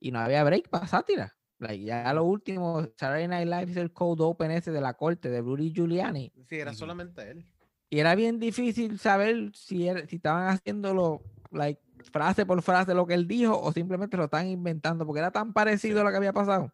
[0.00, 1.36] Y no había break para sátira.
[1.58, 5.28] Like, ya lo último, Saturday Night Live hizo el cold open ese de la corte
[5.28, 6.32] de Rudy Giuliani.
[6.48, 7.44] Sí, era solamente él.
[7.90, 11.20] Y era bien difícil saber si, era- si estaban haciéndolo
[11.50, 15.30] like, frase por frase lo que él dijo o simplemente lo estaban inventando porque era
[15.30, 16.00] tan parecido Sí.
[16.00, 16.72] a lo que había pasado.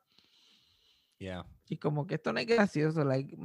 [1.18, 1.46] Yeah.
[1.68, 3.36] Y como que esto no es gracioso, like,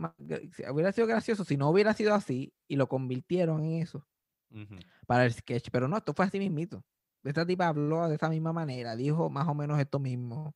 [0.71, 4.05] hubiera sido gracioso si no hubiera sido así y lo convirtieron en eso
[4.51, 4.75] Ujú.
[5.07, 6.83] para el sketch, pero no, esto fue así mismito.
[7.23, 10.55] Esta tipa habló de esa misma manera, dijo más o menos esto mismo.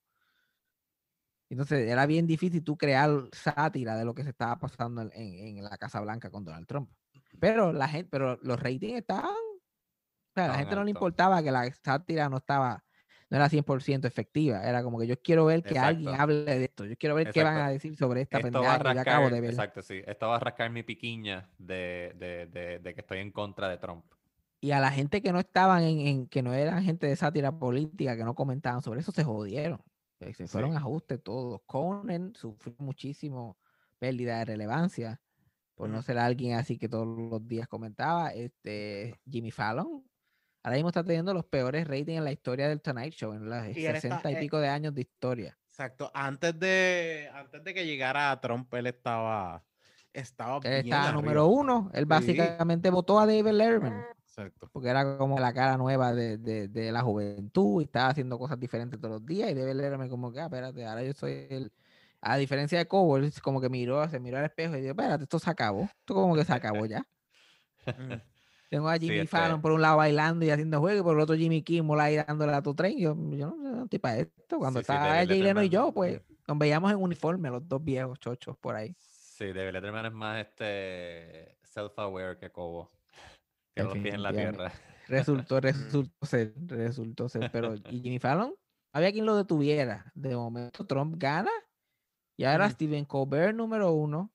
[1.49, 5.57] Entonces era bien difícil tú crear sátira de lo que se estaba pasando en, en-
[5.59, 6.89] en la Casa Blanca con Donald Trump.
[7.39, 9.35] Pero la gente, pero los ratings estaban,
[10.33, 12.83] sea, a la gente no le importaba que la sátira no estaba,
[13.29, 14.63] no era 100% efectiva.
[14.63, 16.21] Era como que yo quiero ver que alguien Exacto.
[16.21, 16.85] hable de esto.
[16.85, 17.69] Yo quiero ver qué van Exacto.
[17.69, 19.49] a decir sobre esta Esto va pendeja a que yo acabo rascar, de ver.
[19.51, 20.01] exacto, sí.
[20.05, 23.77] Esto va a rascar mi piquiña de, de, de, de que estoy en contra de
[23.77, 24.05] Trump.
[24.61, 27.51] Y a la gente que no estaban en, en- que no eran gente de sátira
[27.51, 29.81] política, que no comentaban sobre eso, se jodieron.
[30.19, 30.77] Se fueron Sí.
[30.77, 31.61] ajustes todos.
[31.65, 33.57] Conan sufrió muchísimo
[33.99, 35.19] pérdida de relevancia
[35.75, 38.29] por no ser alguien así que todos los días comentaba.
[38.29, 40.03] Este Jimmy Fallon
[40.63, 43.67] ahora mismo está teniendo los peores ratings en la historia del Tonight Show, en las
[43.77, 45.57] Y él está, 60 y eh, pico de años de historia.
[45.67, 46.09] Exacto.
[46.13, 49.63] Antes de, antes de que llegara Trump, él estaba,
[50.13, 51.21] estaba Él bien estaba arriba.
[51.21, 51.89] número uno.
[51.93, 52.07] Él Sí.
[52.07, 54.05] básicamente votó a David Letterman.
[54.35, 54.67] Exacto.
[54.73, 58.59] porque era como la cara nueva de, de- de la juventud y estaba haciendo cosas
[58.59, 61.71] diferentes todos los días y debe leerme como que, ah, espérate, ahora yo soy el...
[62.19, 65.23] A diferencia de Cobo, él como que miró, se miró al espejo y dijo, espérate,
[65.25, 67.05] esto se acabó, esto como que se acabó ya.
[68.73, 71.15] Tengo a Sí, Jimmy este- Fallon por un lado bailando y haciendo juego y por
[71.15, 72.97] el otro Jimmy Kimmel ahí dándole a tu tren.
[72.97, 74.57] Yo, yo no, yo no estoy para esto.
[74.57, 77.67] Cuando Sí, sí, estaba David Jay Leno y yo, pues nos veíamos en uniforme, los
[77.69, 78.95] dos viejos chochos por ahí.
[78.97, 82.89] Sí, David Letterman es más este self-aware que Cobo.
[83.75, 84.71] Tiene los pies en la tierra.
[85.07, 88.55] Resultó, resultó ser, resultó ser, pero y Jimmy Fallon,
[88.91, 90.11] había quien lo detuviera.
[90.15, 91.51] De momento Trump gana
[92.37, 92.73] y ahora Ujú.
[92.73, 94.31] Stephen Colbert número uno,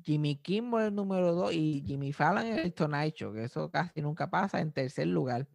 [0.00, 4.00] Jimmy Kimmel el número dos y Jimmy Fallon en el Tonight Show, que eso casi
[4.00, 5.48] nunca pasa en tercer lugar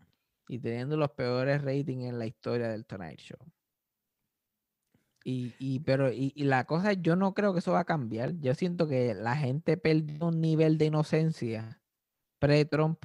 [0.47, 3.39] y teniendo los peores ratings en la historia del Tonight Show.
[5.23, 7.85] Y, y, pero, y, y la cosa, es, yo no creo que eso va a
[7.85, 8.39] cambiar.
[8.39, 11.81] Yo siento que la gente perdió un nivel de inocencia
[12.39, 13.03] pre-Trump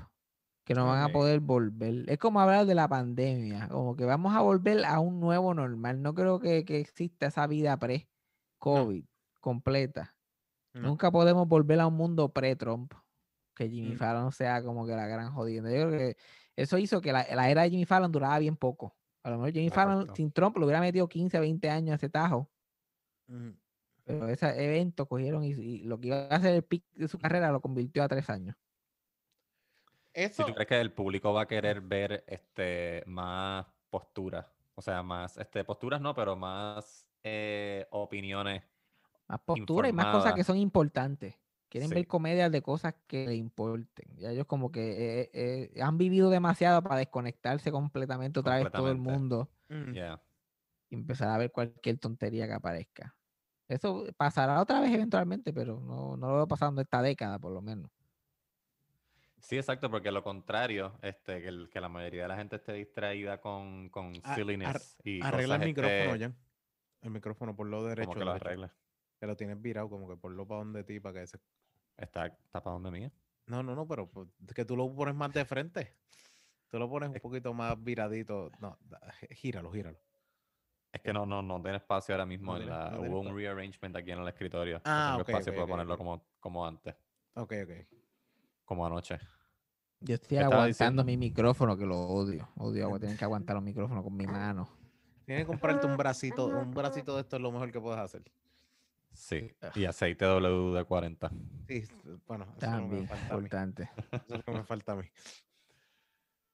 [0.64, 2.08] que no van a poder volver.
[2.08, 6.00] Es como hablar de la pandemia, como que vamos a volver a un nuevo normal.
[6.00, 9.04] No creo que, que exista esa vida pre-COVID
[9.40, 10.14] completa.
[10.74, 10.88] No.
[10.88, 12.92] Nunca podemos volver a un mundo pre-Trump.
[13.54, 13.98] Que Jimmy Mm.
[13.98, 15.70] Fallon sea como que la gran jodienda.
[15.70, 16.16] Yo creo que
[16.56, 18.96] eso hizo que la, la era de Jimmy Fallon duraba bien poco.
[19.22, 22.08] A lo mejor Jimmy Fallon sin Trump lo hubiera metido 15, 20 años a ese
[22.08, 22.50] tajo.
[24.04, 27.18] Pero ese evento cogieron y, y lo que iba a ser el pick de su
[27.18, 28.56] carrera lo convirtió a tres años.
[30.14, 34.82] Si Eso, tú crees que el público va a querer ver este más posturas, o
[34.82, 38.62] sea, más este posturas no, pero más eh, opiniones.
[39.32, 41.34] Más postura y más cosas que son importantes.
[41.68, 44.14] Quieren ver comedias de cosas que le importen.
[44.18, 48.90] Ya ellos como que eh, eh, han vivido demasiado para desconectarse completamente otra vez todo
[48.90, 49.48] el mundo.
[49.94, 50.20] Yeah.
[50.90, 53.14] y empezar a ver cualquier tontería que aparezca.
[53.68, 57.62] Eso pasará otra vez eventualmente, pero no, no lo veo pasando esta década por lo
[57.62, 57.90] menos.
[59.38, 62.74] Sí, exacto, porque lo contrario, este, que, el- que la mayoría de la gente esté
[62.74, 66.32] distraída con, con A- ar- silliness y Arregla el micrófono, este, ya.
[67.00, 68.08] El micrófono por lo derecho.
[68.08, 68.74] como que lo derecho, arregla.
[69.22, 71.38] Que lo tienes virado, como que por lo para donde ti, para que se...
[71.96, 73.08] Está tapado de mí.
[73.46, 75.94] No, no, no, pero pues, que tú lo pones más de frente.
[76.68, 78.50] Tú lo pones un Es- poquito más viradito.
[78.60, 78.76] No,
[79.30, 79.96] gíralo, gíralo.
[80.92, 82.56] Es que no, no, no tiene espacio ahora mismo.
[82.56, 84.78] No en la, no hubo un rearrangement aquí en el escritorio.
[84.78, 86.96] no Ah, tengo ok, espacio ok, para ponerlo como, como antes,
[87.36, 87.70] Ok, ok.
[88.64, 89.20] como anoche.
[90.00, 91.04] Yo estoy ¿Qué estaba aguantando diciendo?
[91.04, 92.48] mi micrófono, que lo odio.
[92.56, 94.68] Odio agua, tener que aguantar los micrófonos con mi mano.
[95.26, 96.46] Tienes que comprarte un bracito.
[96.46, 98.24] Un bracito de esto es lo mejor que puedes hacer.
[99.12, 99.50] Sí.
[99.74, 101.30] Y aceite WD-40.
[101.68, 101.84] Sí,
[102.26, 103.34] bueno, eso es lo que me También, falta a mí.
[103.36, 103.90] importante.
[104.10, 105.04] Eso es lo que me falta a mí.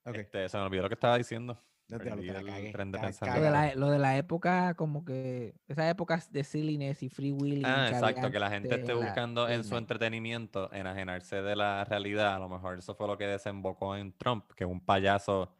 [0.05, 1.61] Ok, Este, se me olvidó lo que estaba diciendo.
[1.89, 2.73] ya te lo- te la cagué, de.
[2.73, 5.55] Lo de, la, lo de la época, como que.
[5.69, 7.65] Esas épocas de silliness y free willing.
[7.67, 12.35] Ah, exacto, que la gente esté la buscando en su entretenimiento enajenarse de la realidad.
[12.35, 15.55] A lo mejor eso fue lo que desembocó en Trump, que un payaso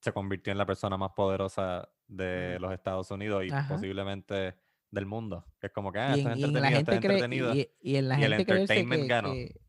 [0.00, 3.68] se convirtió en la persona más poderosa de los Estados Unidos y Ajá.
[3.74, 4.54] posiblemente
[4.90, 5.46] del mundo.
[5.60, 6.94] Que es como que, ah, y, esto en, es y en la entretenido, esto gente
[6.94, 7.54] es cree, entretenido.
[7.54, 9.32] y, y en la y el gente creerse entertainment que, ganó.
[9.34, 9.60] que-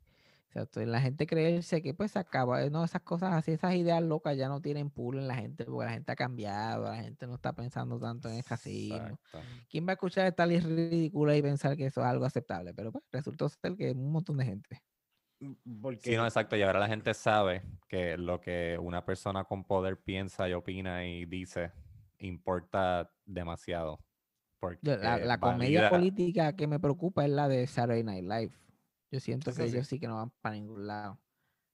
[0.48, 4.02] exacto, en la gente creerse que pues se acaba, no, esas cosas así, esas ideas
[4.04, 7.26] locas ya no tienen pulo en la gente, porque la gente ha cambiado, la gente
[7.28, 8.40] no está pensando tanto en el.
[8.40, 9.20] Exacto.
[9.70, 12.74] ¿Quién va a escuchar esta lista ridícula y pensar que eso es algo aceptable?
[12.74, 14.82] Pero pues resultó ser que un montón de gente.
[15.40, 16.56] mm, Porque Sí, no, exacto.
[16.58, 21.06] Y ahora la gente sabe que lo que una persona con poder piensa y opina
[21.06, 21.72] y dice
[22.20, 24.00] importa demasiado.
[24.82, 28.52] La, la comedia política que me preocupa es la de Saturday Night Live.
[29.12, 29.76] Yo siento que sí.
[29.76, 31.20] ellos sí que no van para ningún lado.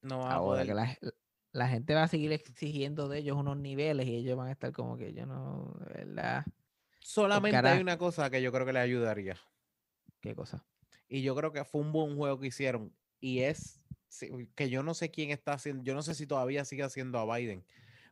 [0.01, 0.97] no va a Ahora que la,
[1.51, 4.71] la gente va a seguir exigiendo de ellos unos niveles y ellos van a estar
[4.71, 6.45] como que yo no, de verdad,
[7.07, 9.37] Solamente hay una cosa que yo creo que le ayudaría.
[10.19, 10.65] qué cosa.
[11.07, 12.93] Y yo creo que fue un buen juego que hicieron.
[13.21, 13.79] Y es
[14.55, 17.37] que yo no sé quién está haciendo, yo no sé si todavía sigue haciendo a
[17.37, 17.65] Biden.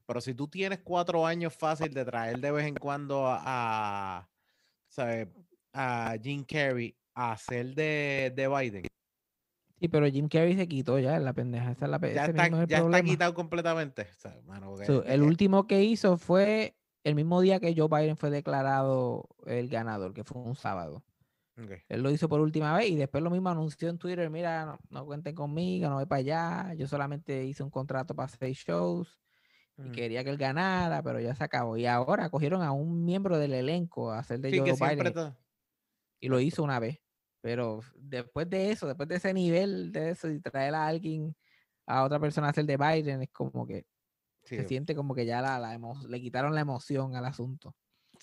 [0.05, 4.29] Pero si tú tienes cuatro años fácil de traer de vez en cuando a,
[4.95, 5.27] ¿sabes?
[5.73, 8.83] a Jim Carrey a hacer de, de Biden,
[9.77, 11.71] Sí, pero Jim Carrey se quitó ya, la pendeja.
[11.71, 14.03] Esa es la, ya está, es ya está quitado completamente.
[14.03, 17.89] O sea, mano, porque- So, el último que hizo fue el mismo día que Joe
[17.89, 21.03] Biden fue declarado el ganador, que fue un sábado.
[21.89, 24.79] Él lo hizo por última vez y después lo mismo anunció en Twitter, mira, no,
[24.89, 29.21] no cuenten conmigo, no voy para allá, yo solamente hice un contrato para seis shows
[29.83, 31.77] y quería que él ganara, pero ya se acabó.
[31.77, 35.37] Y ahora cogieron a un miembro del elenco a hacer de Sí, Joe Biden está-
[36.19, 36.99] y lo hizo una vez.
[37.41, 41.35] Pero después de eso, después de ese nivel de eso y traer a alguien,
[41.87, 43.85] a otra persona a hacer de Biden, es como que
[44.43, 45.79] sí, se siente como que ya la,
[46.09, 47.75] le quitaron la emoción al asunto.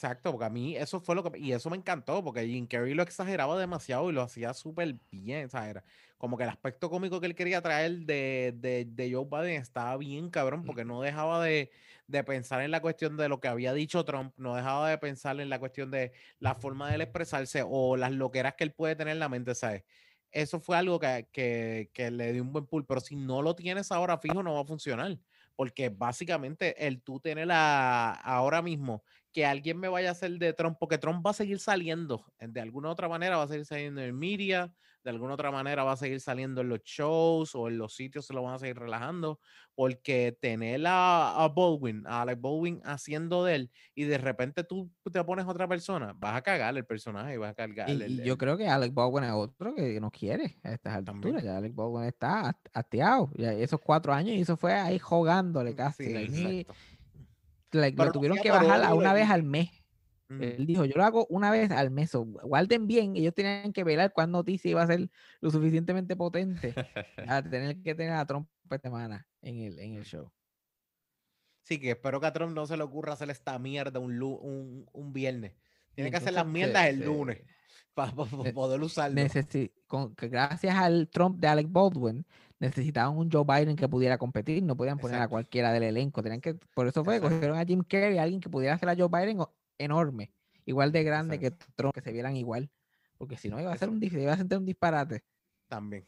[0.02, 1.38] Exacto, porque a mí eso fue lo que...
[1.38, 5.46] Y eso me encantó, porque Jim Carrey lo exageraba demasiado y lo hacía súper bien,
[5.46, 5.84] o sea, era
[6.18, 9.96] como que el aspecto cómico que él quería traer de, de, de Joe Biden estaba
[9.96, 11.70] bien cabrón, porque no dejaba de,
[12.08, 15.40] de pensar en la cuestión de lo que había dicho Trump, no dejaba de pensar
[15.40, 18.96] en la cuestión de la forma de él expresarse o las loqueras que él puede
[18.96, 19.84] tener en la mente, ¿sabes?
[20.32, 23.54] Eso fue algo que, que, que le dio un buen pull, pero si no lo
[23.54, 25.18] tienes ahora fijo no va a funcionar,
[25.54, 30.52] porque básicamente el tú tener la, ahora mismo que alguien me vaya a hacer de
[30.52, 33.64] Trump, porque Trump va a seguir saliendo, eh, de alguna otra manera va a seguir
[33.66, 37.68] saliendo en media, de alguna otra manera va a seguir saliendo en los shows o
[37.68, 39.40] en los sitios se lo van a seguir relajando,
[39.74, 44.92] porque tener a, a Baldwin, a Alec Baldwin haciendo de él, y de repente tú
[45.12, 48.22] te pones otra persona, vas a cagar el personaje y vas a cargar Y, el-
[48.22, 51.42] yo creo que Alec Baldwin es otro que no quiere a estas alturas.
[51.42, 53.30] Ya Alec Baldwin está hast- hasteado.
[53.34, 56.04] Ya esos cuatro años y eso fue ahí jugándole casi.
[56.04, 56.66] Sí, like,
[57.72, 59.70] lo lo tuvieron que bajar a una vez Jim al mes.
[60.28, 62.10] Él dijo, yo lo hago una vez al mes.
[62.10, 63.16] so, guarden bien.
[63.16, 65.10] Ellos tenían que velar cuál noticia iba a ser
[65.42, 66.72] lo suficientemente potente
[67.28, 70.30] a tener que tener a Trump esta semana en el, en el show.
[71.64, 74.86] Sí, que espero que a Trump no se le ocurra hacer esta mierda un, un,
[74.90, 75.52] un viernes.
[75.94, 77.42] Tiene que hacer las mierdas el se- lunes
[77.94, 78.12] para
[78.42, 79.20] ne- poder usarlo.
[79.20, 82.24] necesi- con, gracias al Trump de Alec Baldwin,
[82.62, 86.40] necesitaban un Joe Biden que pudiera competir, no podían poner a cualquiera del elenco, tenían
[86.40, 87.34] que, por eso fue, Exacto.
[87.34, 89.40] cogieron a Jim Carrey, alguien que pudiera hacer a Joe Biden
[89.78, 90.32] enorme,
[90.64, 92.70] igual de grande que Trump, que se vieran igual,
[93.18, 95.24] porque si no iba a ser un, iba a ser un disparate.
[95.68, 96.06] También,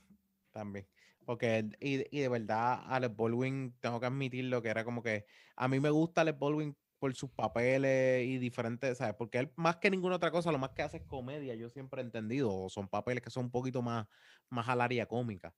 [0.53, 0.87] también.
[1.27, 5.25] Porque, y, de- y de verdad, Alec Baldwin, tengo que admitirlo, que era como que
[5.57, 9.15] a mí me gusta Alec Baldwin por sus papeles y diferentes, ¿sabes?
[9.15, 12.01] Porque él, más que ninguna otra cosa, lo más que hace es comedia, yo siempre
[12.01, 14.07] he entendido, o son papeles que son un poquito más,
[14.51, 15.55] más al área cómica.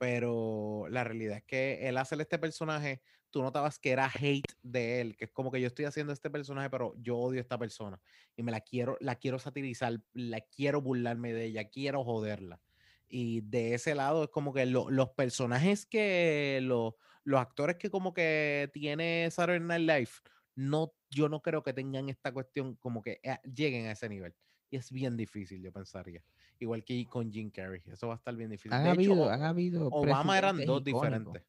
[0.00, 5.02] Pero la realidad es que él hace este personaje, tú notabas que era hate de
[5.02, 7.58] él, que es como que yo estoy haciendo este personaje, pero yo odio a esta
[7.58, 8.00] persona
[8.34, 12.62] y me la quiero, la quiero satirizar, la quiero burlarme de ella, quiero joderla.
[13.08, 17.90] Y de ese lado es como que lo- los personajes que, lo- los actores que
[17.90, 20.10] como que tiene Saturday Night Live,
[20.54, 24.34] no, yo no creo que tengan esta cuestión como que eh, lleguen a ese nivel.
[24.70, 26.22] Y es bien difícil, yo pensaría.
[26.58, 27.82] Igual que con Jim Carrey.
[27.86, 28.72] Eso va a estar bien difícil.
[28.72, 31.42] Han De hecho, habido, han habido Obama eran dos diferentes.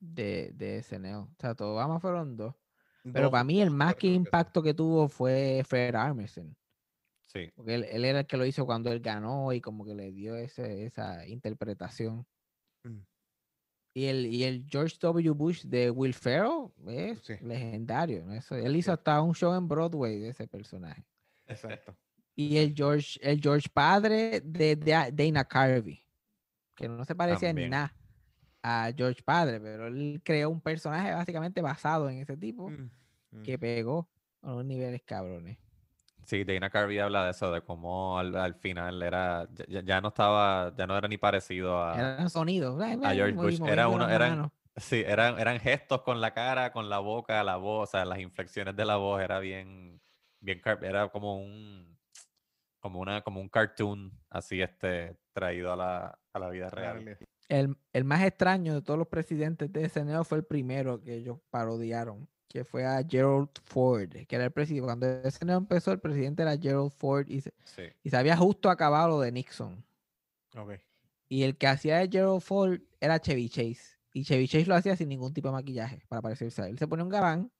[0.00, 1.14] De, de SNL.
[1.14, 2.54] O sea, todos Obama fueron dos.
[3.04, 6.56] Pero Dos, para mí el más que impacto que tuvo fue Fred Armisen.
[7.26, 7.50] Sí.
[7.54, 10.10] Porque él, él era el que lo hizo cuando él ganó y como que le
[10.10, 12.26] dio ese, esa interpretación.
[12.82, 12.98] Mm.
[13.94, 15.30] Y el, y el George W.
[15.32, 17.34] Bush de Will Ferrell es Sí.
[17.42, 18.24] legendario.
[18.24, 18.34] ¿no?
[18.34, 18.94] Eso- él hizo Sí.
[18.94, 21.04] hasta un show en Broadway de ese personaje.
[21.46, 21.96] Exacto.
[22.40, 26.06] Y el George, el George padre de, de Dana Carvey,
[26.76, 27.92] que no se parecía en nada
[28.62, 32.90] a George padre, pero él creó un personaje básicamente basado en ese tipo Mm,
[33.32, 33.42] mm.
[33.42, 34.08] que pegó
[34.42, 35.58] a unos niveles cabrones.
[36.26, 40.08] Sí, Dana Carvey habla de eso, de cómo al, al final era, ya- ya, no
[40.08, 42.80] estaba, ya no era ni parecido a, Eran sonidos.
[42.82, 43.60] ay, a ay, George Bush.
[43.66, 47.88] Era uno, eran, sí, eran, eran gestos con la cara, con la boca, la voz,
[47.88, 50.00] o sea, las inflexiones de la voz era bien,
[50.40, 51.87] bien, era como un,
[52.80, 57.18] como una, como un cartoon así, este, traído a la, a la vida real.
[57.48, 61.38] El, el más extraño de todos los presidentes de SNL fue el primero que ellos
[61.50, 64.84] parodiaron, que fue a Gerald Ford, que era el presidente.
[64.84, 67.84] Cuando SNL empezó, el presidente era Gerald Ford y se, Sí.
[68.02, 69.84] y se había justo acabado lo de Nixon.
[70.56, 70.72] Ok.
[71.28, 73.98] Y el que hacía de Gerald Ford era Chevy Chase.
[74.12, 76.78] Y Chevy Chase lo hacía sin ningún tipo de maquillaje para parecerse a él.
[76.78, 77.50] Se ponía un gabán.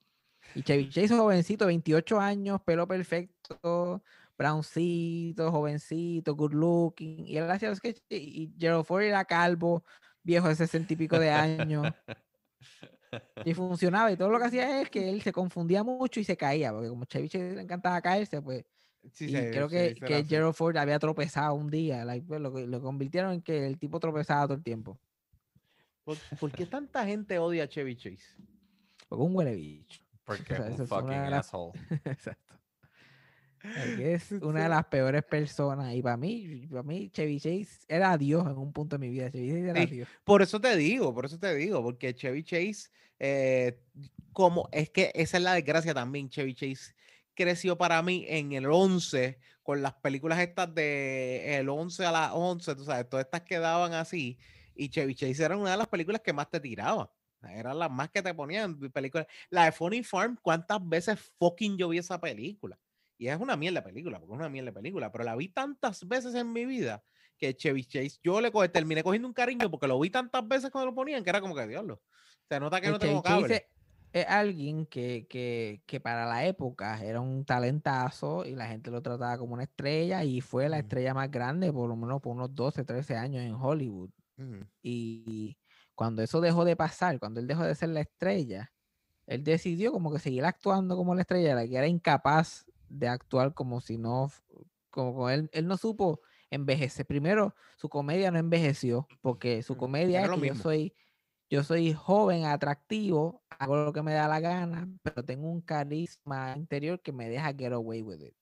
[0.54, 4.02] Y Chevy Chase, jovencito, 28 años, pelo perfecto,
[4.38, 7.26] browncito, jovencito, good looking.
[7.26, 8.04] Y él hacía los sketches.
[8.08, 9.84] Y Gerald Ford era calvo,
[10.22, 11.92] viejo de 60 y pico de años.
[13.44, 14.12] Y funcionaba.
[14.12, 16.72] Y todo lo que hacía es que él se confundía mucho y se caía.
[16.72, 18.64] Porque como Chevy Chase le encantaba caerse, pues
[19.12, 20.24] Sí, y se- creo se que, que.
[20.24, 22.04] Gerald Ford había tropezado un día.
[22.04, 24.98] like, pues, lo, lo convirtieron en que el tipo tropezaba todo el tiempo.
[26.04, 28.36] ¿Por, por qué tanta gente odia a Chevy Chase?
[29.08, 30.00] Porque un huele bicho.
[30.24, 31.72] Porque O sea, un una fucking las- asshole.
[32.04, 32.47] Exacto.
[33.62, 35.94] Es una de las peores personas.
[35.94, 39.30] Y para mí, para mí, Chevy Chase era Dios en un punto de mi vida.
[39.30, 39.86] Chevy Chase era Sí.
[39.86, 40.08] Dios.
[40.24, 43.78] Por eso te digo, por eso te digo, porque Chevy Chase, eh,
[44.32, 46.94] como es que esa es la desgracia también, Chevy Chase
[47.34, 52.30] creció para mí en el 11 con las películas estas de el 11 a las
[52.32, 54.38] 11, tú sabes, todas estas quedaban así
[54.74, 57.10] y Chevy Chase era una de las películas que más te sea,
[57.52, 59.26] Eran las más que te ponían películas.
[59.50, 62.78] La de Funny Farm, ¿cuántas veces fucking yo vi esa película?
[63.18, 66.34] Y es una mierda película, porque es una mierda película, pero la vi tantas veces
[66.36, 67.02] en mi vida
[67.36, 70.70] que Chevy Chase, yo le co- terminé cogiendo un cariño porque lo vi tantas veces
[70.70, 72.02] cuando lo ponían que era como que diablo.
[72.48, 73.54] Se nota que El no tengo Chevy Chase cable.
[74.12, 78.90] es, es alguien que, que, que para la época era un talentazo y la gente
[78.90, 82.32] lo trataba como una estrella y fue la estrella más grande por lo menos por
[82.34, 84.10] unos 12, 13 años en Hollywood.
[84.82, 85.58] Y
[85.94, 88.72] cuando eso dejó de pasar, cuando él dejó de ser la estrella,
[89.26, 93.54] él decidió como que seguir actuando como la estrella, la que era incapaz de actuar
[93.54, 94.30] como si no,
[94.90, 96.20] como, él, él no supo
[96.50, 97.06] envejecer.
[97.06, 100.62] Primero, su comedia no envejeció, porque su comedia es lo que yo mismo.
[100.62, 100.94] soy,
[101.50, 106.54] yo soy joven, atractivo, hago lo que me da la gana, pero tengo un carisma
[106.56, 108.34] interior que me deja get away with it.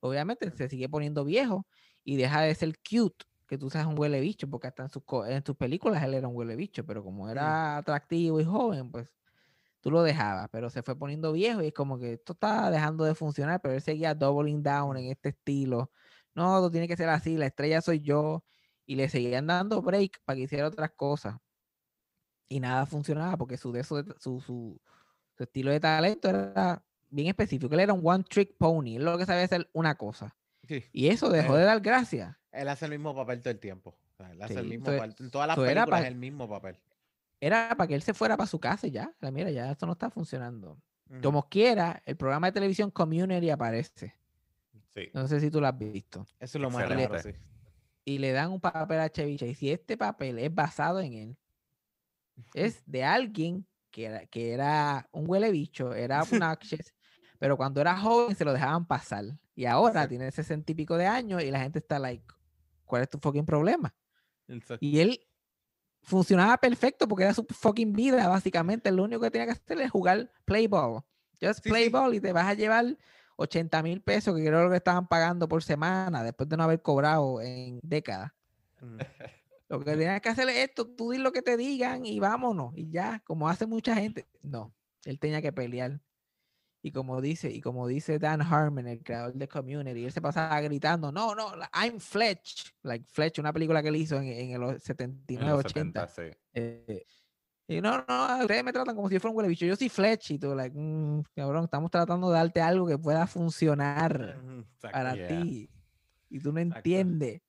[0.00, 1.66] Obviamente se sigue poniendo viejo
[2.04, 5.02] y deja de ser cute, que tú seas un huele bicho, porque hasta en sus,
[5.28, 9.08] en sus películas él era un huele bicho, pero como era atractivo y joven, pues
[9.82, 13.04] tú lo dejabas, pero se fue poniendo viejo y es como que esto está dejando
[13.04, 15.90] de funcionar, pero él seguía doubling down en este estilo.
[16.34, 18.42] No, tú tienes que ser así, la estrella soy yo.
[18.86, 21.36] Y le seguían dando break para que hiciera otras cosas.
[22.48, 24.80] Y nada funcionaba porque su, de de- su, su,
[25.36, 27.72] su estilo de talento era bien específico.
[27.74, 28.96] Él era un one trick pony.
[28.96, 30.36] Él lo que sabía hacer una cosa.
[30.66, 32.40] Sí, Y eso dejó Eh, de dar gracia.
[32.50, 33.96] Él hace el mismo papel todo el tiempo.
[34.10, 35.14] o sea, él hace el mismo so- papel.
[35.20, 36.78] En todas las so películas es el mismo papel.
[37.42, 39.12] Era para que él se fuera para su casa y ya.
[39.18, 40.80] La mira, ya esto no está funcionando.
[41.10, 41.20] Ujú.
[41.22, 44.14] Como quiera, el programa de televisión Community aparece.
[44.94, 45.10] Sí.
[45.12, 46.24] No sé si tú lo has visto.
[46.38, 47.30] Eso es lo más raro, sí.
[48.04, 49.56] Y le dan un papel a Chevy Chase.
[49.66, 51.36] Y este papel es basado en él.
[52.54, 56.94] Es de alguien que era, que era un huele bicho, era obnoxious,
[57.40, 59.24] pero cuando era joven se lo dejaban pasar.
[59.56, 60.08] Y ahora Exacto.
[60.10, 62.24] tiene sesenta y pico de años y la gente está like,
[62.84, 63.92] ¿cuál es tu fucking problema?
[64.46, 64.86] Exacto.
[64.86, 65.20] Y él
[66.02, 68.90] funcionaba perfecto porque era su fucking vida, básicamente.
[68.90, 71.02] Lo único que tenía que hacer es jugar play ball.
[71.40, 71.90] Just Sí, play sí.
[71.90, 72.96] ball y te vas a llevar
[73.36, 77.40] 80 mil pesos, que creo que estaban pagando por semana, después de no haber cobrado
[77.40, 78.32] en décadas.
[78.80, 78.98] Ujú.
[79.68, 82.74] Lo que tenías que hacer es esto, tú di lo que te digan y vámonos.
[82.76, 84.26] Y ya, como hace mucha gente.
[84.42, 84.74] No,
[85.06, 85.98] él tenía que pelear.
[86.84, 90.60] Y como dice, y como dice Dan Harmon, el creador de Community, él se pasaba
[90.60, 92.72] gritando, no, no, I'm Fletch.
[92.82, 96.08] Like Fletch, una película que él hizo en, en el o- En 79, los 80.
[96.08, 96.38] 70, sí.
[96.54, 97.04] Eh,
[97.68, 99.64] y no, no, ustedes me tratan como si yo fuera un huele bicho.
[99.64, 103.26] Yo soy Fletch y tú, like, "Mm, cabrón, estamos tratando de darte algo que pueda
[103.28, 104.92] funcionar exacto.
[104.92, 105.28] para Yeah.
[105.28, 105.70] ti.
[106.28, 106.78] Y tú no Exacto.
[106.78, 107.42] entiendes.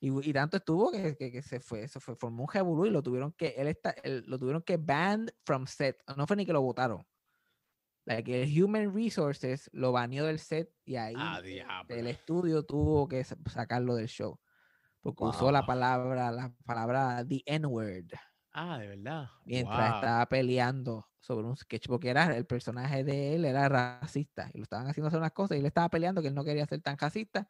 [0.00, 2.90] Y, y tanto estuvo que, que, que se fue, se fue, formó un revolú y
[2.90, 6.02] lo tuvieron que, él está, él- lo tuvieron que ban from set.
[6.16, 7.04] No fue ni que lo votaron.
[8.08, 12.00] Like, el Human Resources lo baneó del set y ahí Ah, eh, diablo.
[12.00, 14.40] el estudio tuvo que sa- sacarlo del show.
[15.02, 15.66] Porque usó la Wow.
[15.66, 18.12] palabra, la palabra the N-word
[18.52, 19.30] Ah, de verdad.
[19.44, 19.94] mientras Wow.
[19.96, 24.64] estaba peleando sobre un sketch, porque era el personaje de él era racista y lo
[24.64, 26.98] estaban haciendo hacer unas cosas y él estaba peleando que él no quería ser tan
[26.98, 27.48] racista.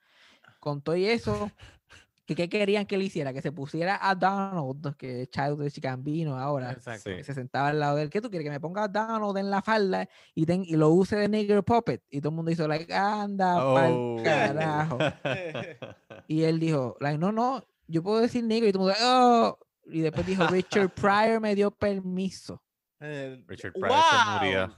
[0.60, 1.58] Con todo y eso,
[2.34, 3.32] que qué querían que él hiciera?
[3.32, 7.08] Que se pusiera a Donald, que es Childish Gambino ahora, Exacto.
[7.10, 8.10] Que se sentaba al lado de él.
[8.10, 8.44] ¿Qué tú quieres?
[8.44, 11.64] Que me ponga a Donald en la falda y, ten- y lo use de nigger
[11.64, 12.02] puppet.
[12.10, 14.20] Y todo el mundo hizo, like, anda pa'l Oh.
[14.22, 14.98] carajo.
[16.28, 18.68] Y él dijo, like, no, no, yo puedo decir nigger.
[18.68, 19.58] Y todo el mundo, oh.
[19.86, 22.62] Y después dijo, Richard Pryor me dio permiso.
[23.00, 24.76] Eh, Richard Pryor se murió.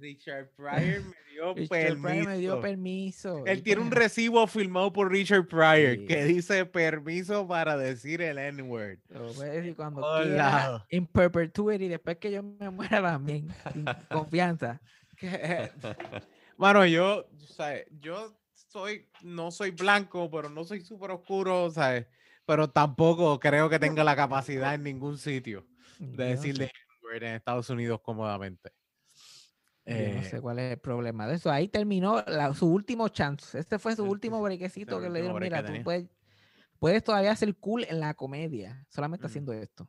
[0.00, 3.32] Richard Pryor me dio Richard Pryor me dio permiso.
[3.34, 3.46] permiso.
[3.46, 6.06] Él tiene un recibo firmado por Richard Pryor Sí.
[6.06, 8.98] que dice permiso para decir el N-word.
[9.08, 14.80] Lo puede decir cuando quiera, in perpetuity, después que yo me muera también, sin confianza.
[16.56, 22.06] Bueno, yo, sea, yo soy, no soy blanco, pero no soy súper oscuro, ¿sabes?
[22.44, 25.66] pero tampoco creo que tenga la capacidad en ningún sitio
[25.98, 26.64] de decirle.
[26.64, 28.70] N-word en Estados Unidos cómodamente.
[29.88, 31.50] Yo no Eh, sé cuál es el problema de eso.
[31.50, 33.58] Ahí terminó la- su último chance.
[33.58, 35.40] Este fue su Sí, último brequecito el que le dieron.
[35.40, 35.82] Mira, tú tenía".
[35.82, 36.08] puedes,
[36.78, 39.30] puedes todavía ser cool en la comedia, solamente Mm.
[39.30, 39.88] haciendo esto.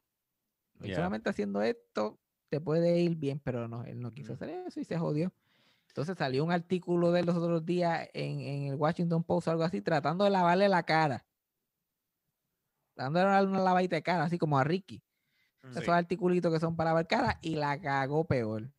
[0.82, 0.96] Y Yeah.
[0.96, 2.18] solamente haciendo esto
[2.50, 4.36] te puede ir bien, pero no, él no quiso Mm.
[4.36, 5.34] hacer eso y se jodió.
[5.90, 9.64] Entonces salió un artículo de los otros días en, en el Washington Post o algo
[9.64, 11.26] así, tratando de lavarle la cara.
[12.96, 15.02] Dándole una lavadita de cara, así como a Ricky.
[15.62, 15.68] Sí.
[15.80, 18.72] Esos articulitos que son para lavar cara y la cagó peor.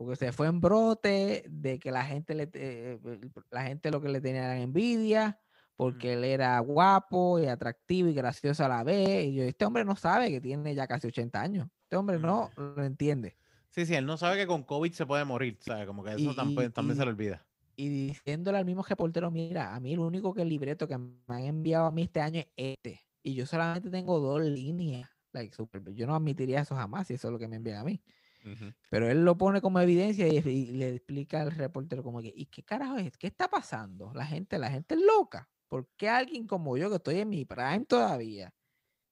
[0.00, 4.00] Porque se fue en brote de que la gente le eh, el- la gente lo
[4.00, 5.38] que le tenía era envidia,
[5.76, 9.26] porque él era guapo y atractivo y gracioso a la vez.
[9.26, 11.68] Y yo, este hombre no sabe que tiene ya casi 80 años.
[11.82, 13.36] Este hombre no lo entiende.
[13.68, 15.86] Sí, sí, él no sabe que con COVID se puede morir, ¿sabes?
[15.86, 17.46] Como que eso Y- y- también se le olvida.
[17.76, 21.12] Y diciéndole al mismo reportero, mira, a mí el único que el libreto que me
[21.28, 23.02] han enviado a mí este año es este.
[23.22, 25.10] Y yo solamente tengo dos líneas.
[25.32, 27.84] Like, super- yo no admitiría eso jamás si eso es lo que me envían a
[27.84, 28.02] mí.
[28.44, 28.72] Ujú.
[28.88, 32.46] Pero él lo pone como evidencia y, y le explica al reportero como que, ¿y
[32.46, 33.16] qué carajo es?
[33.16, 34.12] ¿Qué está pasando?
[34.14, 35.48] La gente, la gente es loca.
[35.68, 38.52] ¿Por qué alguien como yo, que estoy en mi prime todavía,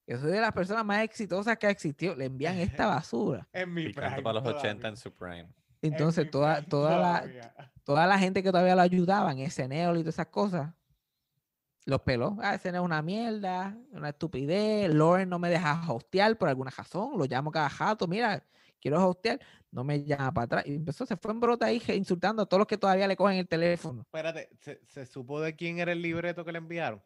[0.04, 3.48] que soy de las personas más exitosas que ha existido, le envían esta basura?
[3.52, 5.48] En mi Picando para los 80 en su prime.
[5.80, 7.30] Entonces, toda, toda, la,
[7.84, 10.74] toda la gente que todavía lo ayudaban, ese Neo y todas esas cosas,
[11.84, 12.36] los peló.
[12.40, 14.92] Ah, ese es una mierda, una estupidez.
[14.92, 17.16] Lauren no me deja hostear por alguna razón.
[17.16, 18.06] Lo llamo cada jato.
[18.06, 18.44] Mira,
[18.80, 19.40] quiero hostear.
[19.70, 20.64] No me llama para atrás.
[20.66, 23.36] Y empezó, se fue en brota ahí insultando a todos los que todavía le cogen
[23.38, 24.00] el teléfono.
[24.02, 27.02] Espérate, ¿se, se supo de quién era el libreto que le enviaron?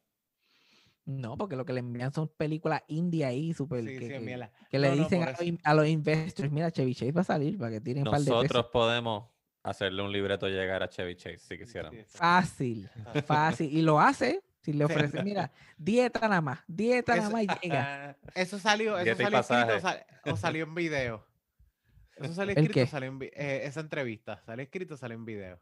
[1.05, 3.81] No, porque lo que le envían son películas indie ahí, súper.
[3.81, 4.53] Sí, que, sí, que- mira.
[4.71, 7.59] que le No, dicen a, los, a los investors: Mira, Chevy Chase va a salir
[7.59, 8.43] para que tiren un par de pesos.
[8.45, 9.29] Nosotros podemos
[9.65, 11.97] hacerle un libreto llegar a Chevy Chase si exacto.
[12.07, 12.89] Fácil,
[13.27, 13.77] fácil.
[13.77, 14.43] Y lo hace.
[14.61, 14.93] Si le Sí.
[14.93, 18.17] ofrece, mira, dieta nada más, dieta nada más y llega.
[18.37, 21.27] Eso salió, eso salió escrito o, sal- o salió en video.
[22.17, 24.41] Eso salió ¿El escrito salió en eh, esa entrevista.
[24.45, 25.59] Salió escrito o salió en video.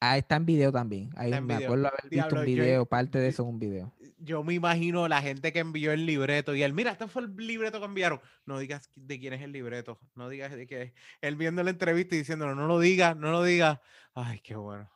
[0.00, 1.10] Ah, está en video también.
[1.16, 1.66] Ahí me video.
[1.68, 3.92] acuerdo haber visto Diablo, un yo- video, parte de yo- eso en un video.
[4.18, 7.34] Yo me imagino la gente que envió el libreto y él, mira, este fue el
[7.36, 8.20] libreto que enviaron.
[8.46, 9.98] No digas de quién es el libreto.
[10.14, 10.92] No digas de qué es.
[11.20, 13.80] Él viendo la entrevista y diciéndolo, no lo digas, no lo digas.
[14.14, 14.88] Ay, qué bueno.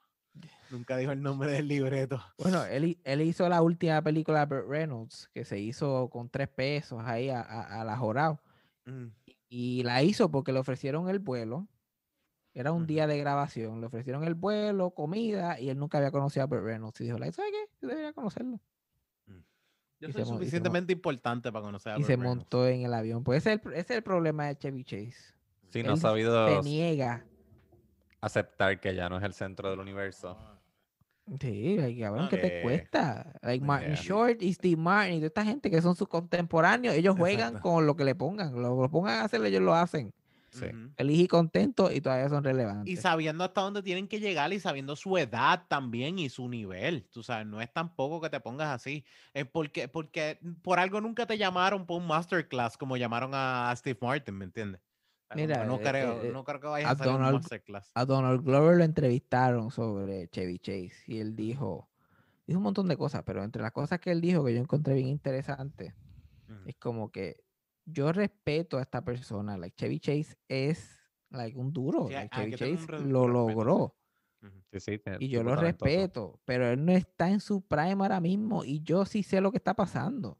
[0.70, 2.24] Nunca dijo el nombre del libreto.
[2.38, 6.48] Bueno, él, él hizo la última película de Burt Reynolds, que se hizo con tres
[6.48, 8.40] pesos ahí a, a, a la jorado.
[8.86, 9.08] Mm,
[9.54, 11.68] Y la hizo porque le ofrecieron el vuelo.
[12.54, 13.80] Era un día de grabación.
[13.82, 16.98] Le ofrecieron el vuelo, comida, y él nunca había conocido a Burt Reynolds.
[17.02, 17.66] Y dijo, ¿sabes qué?
[17.82, 18.58] Yo debería conocerlo.
[20.00, 22.36] Yo Y soy se se suficientemente importante para conocer a Y se Reynolds.
[22.38, 23.24] montó en el avión.
[23.24, 25.34] Pues ese es el, ese es el problema de Chevy Chase.
[25.68, 27.26] Sí, no ha sabido Se niega.
[28.22, 30.38] aceptar que ya no es el centro del universo.
[31.40, 33.32] Sí, like, cabrón, ¿qué te cuesta?
[33.42, 34.02] Like Martin yeah.
[34.02, 37.60] Short y Steve Martin y toda esta gente que son sus contemporáneos, ellos juegan Exacto.
[37.60, 38.54] con lo que le pongan.
[38.60, 40.12] Lo, lo pongan a hacer, ellos lo hacen.
[40.50, 40.66] Sí.
[40.98, 43.00] Y contento y todavía son Y relevantes.
[43.00, 47.08] sabiendo hasta dónde tienen que llegar y sabiendo su edad también y su nivel.
[47.10, 49.02] Tú sabes, no es tampoco que te pongas así.
[49.32, 53.98] Es porque, porque por algo nunca te llamaron por un masterclass como llamaron a Steve
[54.02, 54.80] Martin, ¿me entiendes?
[55.34, 57.90] Mira, no eh, creo, eh, no creo que vayas a Donald- masterclass.
[57.94, 61.88] A Donald Glover lo entrevistaron sobre Chevy Chase y él dijo,
[62.46, 64.94] dijo un montón de cosas, pero entre las cosas que él dijo que yo encontré
[64.94, 65.94] bien interesante
[66.48, 66.68] Ujú.
[66.68, 67.44] es como que
[67.84, 69.56] yo respeto a esta persona.
[69.56, 70.98] Like Chevy Chase es
[71.30, 72.08] like un duro.
[72.08, 73.96] Sí, like, hay Chevy Chase lo respeto, logró.
[74.72, 78.64] Sí, sí, Y yo lo respeto, pero él no está en su prime ahora mismo
[78.64, 80.38] y yo sí sé lo que está pasando.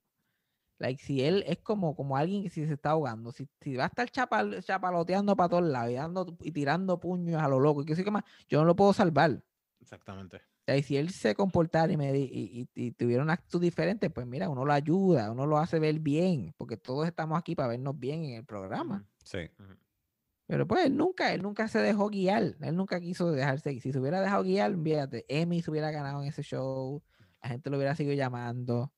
[0.83, 3.85] Like, si él es como, como alguien que si se está ahogando, si, si va
[3.85, 7.83] a estar chapal- chapaloteando para todos lados y, dando, y tirando puños a lo loco
[7.83, 9.45] y que sé qué más, yo no lo puedo salvar.
[9.81, 10.39] Exactamente.
[10.39, 13.35] O sea, y si él se comportara y, me, di- y, y- y tuviera una
[13.35, 17.39] actitud diferente, pues mira, uno lo ayuda, uno lo hace ver bien, porque todos estamos
[17.39, 19.07] aquí para vernos bien en el programa.
[19.23, 19.49] Sí.
[20.49, 22.57] Pero pues él nunca, él nunca se dejó guiar.
[22.61, 23.79] Él nunca quiso dejarse.
[23.81, 27.03] Si se hubiera dejado guiar, fíjate, Emmy se hubiera ganado en ese show.
[27.41, 28.93] La gente lo hubiera seguido llamando.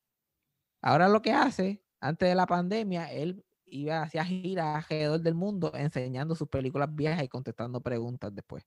[0.86, 5.72] Ahora lo que hace, antes de la pandemia, él iba hacia giras alrededor del mundo
[5.74, 8.66] enseñando sus películas viejas y contestando preguntas después.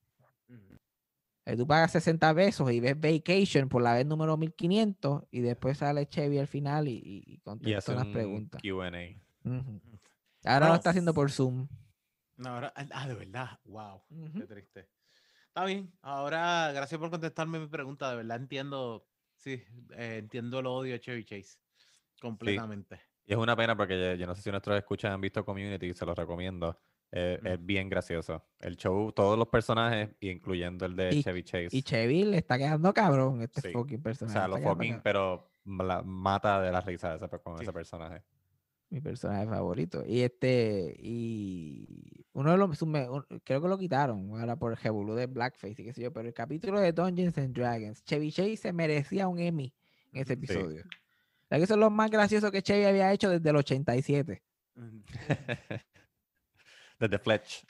[1.46, 5.78] Eh, Tú pagas 60 pesos y ves Vacation por la vez número 1500 y después
[5.78, 8.62] sale Chevy al final y, y- contesta un preguntas.
[8.64, 8.88] Q&A.
[8.90, 9.12] Ahora
[9.46, 11.68] lo Bueno, está haciendo por Zoom.
[12.38, 14.02] No, ahora, ah, ah, de verdad, wow,
[14.34, 14.90] qué triste.
[15.50, 19.64] Está bien, ahora gracias por contestarme mi pregunta, de verdad entiendo, sí,
[19.96, 21.60] eh, entiendo el odio a Chevy Chase,
[22.22, 23.00] completamente.
[23.26, 26.06] Y es una pena porque yo, no sé si nuestros escuchas han visto Community, se
[26.06, 26.78] los recomiendo.
[27.12, 27.48] Eh, Mm.
[27.48, 28.44] Es bien gracioso.
[28.60, 31.70] El show, todos los personajes, incluyendo el de Y- Chevy Chase.
[31.72, 34.38] Y Chevy le está quedando cabrón este Sí, fucking o personaje.
[34.38, 37.64] sea, los está quedando fucking, pero la- mata de la risa con Sí.
[37.64, 38.24] ese personaje.
[38.90, 40.04] Mi personaje favorito.
[40.06, 44.72] Y este, y uno de los, su me- un- creo que lo quitaron ahora por
[44.74, 48.04] el revolú de Blackface y qué sé yo, pero el capítulo de Dungeons and Dragons,
[48.04, 49.74] Chevy Chase se merecía un Emmy
[50.14, 50.40] en ese sí.
[51.50, 54.44] Que eso es lo más gracioso que Chevy había hecho desde el 87.
[57.00, 57.64] Desde Fletch.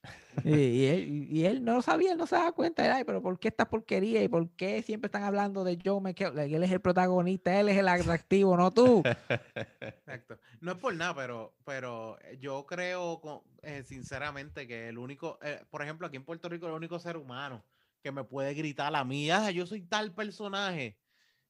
[0.45, 2.86] Y, y él, y él no lo sabía, él no se daba cuenta.
[2.86, 4.24] Era, "Ay, pero ¿por qué esta porquería?
[4.24, 6.45] ¿Y por qué siempre están hablando de Joe McHale?
[6.56, 9.04] Él es el protagonista, él es el atractivo, no tú.
[9.82, 10.40] Exacto.
[10.62, 15.62] No es por nada, pero, pero eh, yo creo eh, sinceramente que el único, eh,
[15.70, 17.66] por ejemplo, aquí en Puerto Rico, el único ser humano
[18.02, 20.98] que me puede gritar a mí, "Ah, yo soy tal personaje,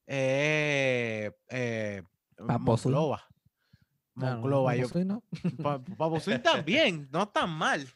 [0.07, 2.01] eh, eh,
[2.45, 2.93] Papo Swing.
[2.93, 3.23] Monclova.
[4.15, 5.23] No, no, Monclova, no, yo- soy, no.
[5.61, 7.87] Pa- Papo también, no tan mal.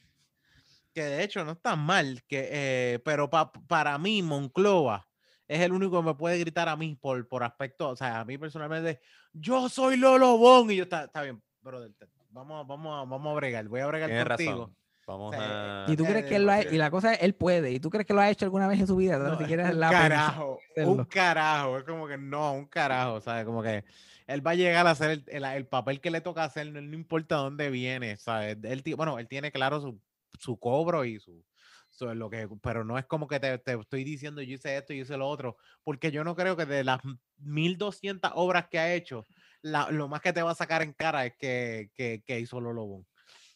[0.94, 5.08] Que de hecho no está mal, que, eh, pero pa- para mí Monclova
[5.48, 8.26] es el único que me puede gritar a mí por, por aspecto, o sea, a
[8.26, 9.00] mí personalmente,
[9.32, 11.92] yo soy Lolo Bon y yo, está, está bien, brother,
[12.30, 14.52] vamos, a- vamos, vamos a bregar, voy a bregar Tienes contigo.
[14.52, 14.76] razón.
[15.08, 15.92] Vamos O sea, a.
[15.92, 17.90] ¿Y tú crees que él lo ha, y la cosa es, él puede, y tú
[17.90, 19.18] crees que lo ha hecho alguna vez en su vida?
[19.18, 23.20] No, ni siquiera es un la carajo, un carajo, es como que no, un carajo,
[23.22, 23.44] ¿sabes?
[23.46, 23.84] Como que
[24.27, 26.81] él va a llegar a hacer el, el- el papel que le toca hacer, no,
[26.81, 28.57] no importa dónde viene, ¿sabes?
[28.64, 30.02] Él, bueno, él tiene claro su,
[30.39, 31.45] su cobro y su,
[31.89, 34.93] su- lo que, pero no es como que te, te estoy diciendo yo hice esto,
[34.93, 36.99] yo hice lo otro, porque yo no creo que de las
[37.38, 39.26] 1200 obras que ha hecho,
[39.61, 42.60] la- lo más que te va a sacar en cara es que, que, que hizo
[42.61, 43.07] Lolo Bon.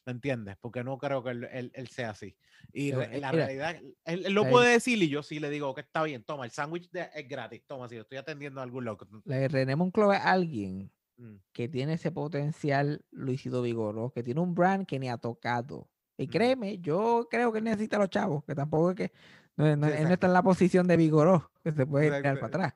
[0.05, 0.55] ¿Me entiendes?
[0.61, 2.35] Porque no creo que él, él- él sea así.
[2.73, 3.75] Y Pero, eh, la mira, realidad,
[4.05, 6.51] él, él lo puede decir y yo sí le digo que está bien, toma, el
[6.51, 9.07] sándwich es gratis, toma, si lo estoy atendiendo a algún loco.
[9.25, 14.41] La de René Monclova es alguien Mm, que tiene ese potencial Luisito Vigoró, que tiene
[14.41, 15.89] un brand que ni ha tocado.
[16.17, 16.31] Y Ujú.
[16.33, 19.11] créeme, yo creo que él necesita a los chavos, que tampoco es que
[19.57, 22.39] no, él no está en la posición de Vigoró, que se puede Exacto.
[22.39, 22.73] para atrás.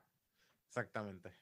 [0.68, 1.39] Exactamente.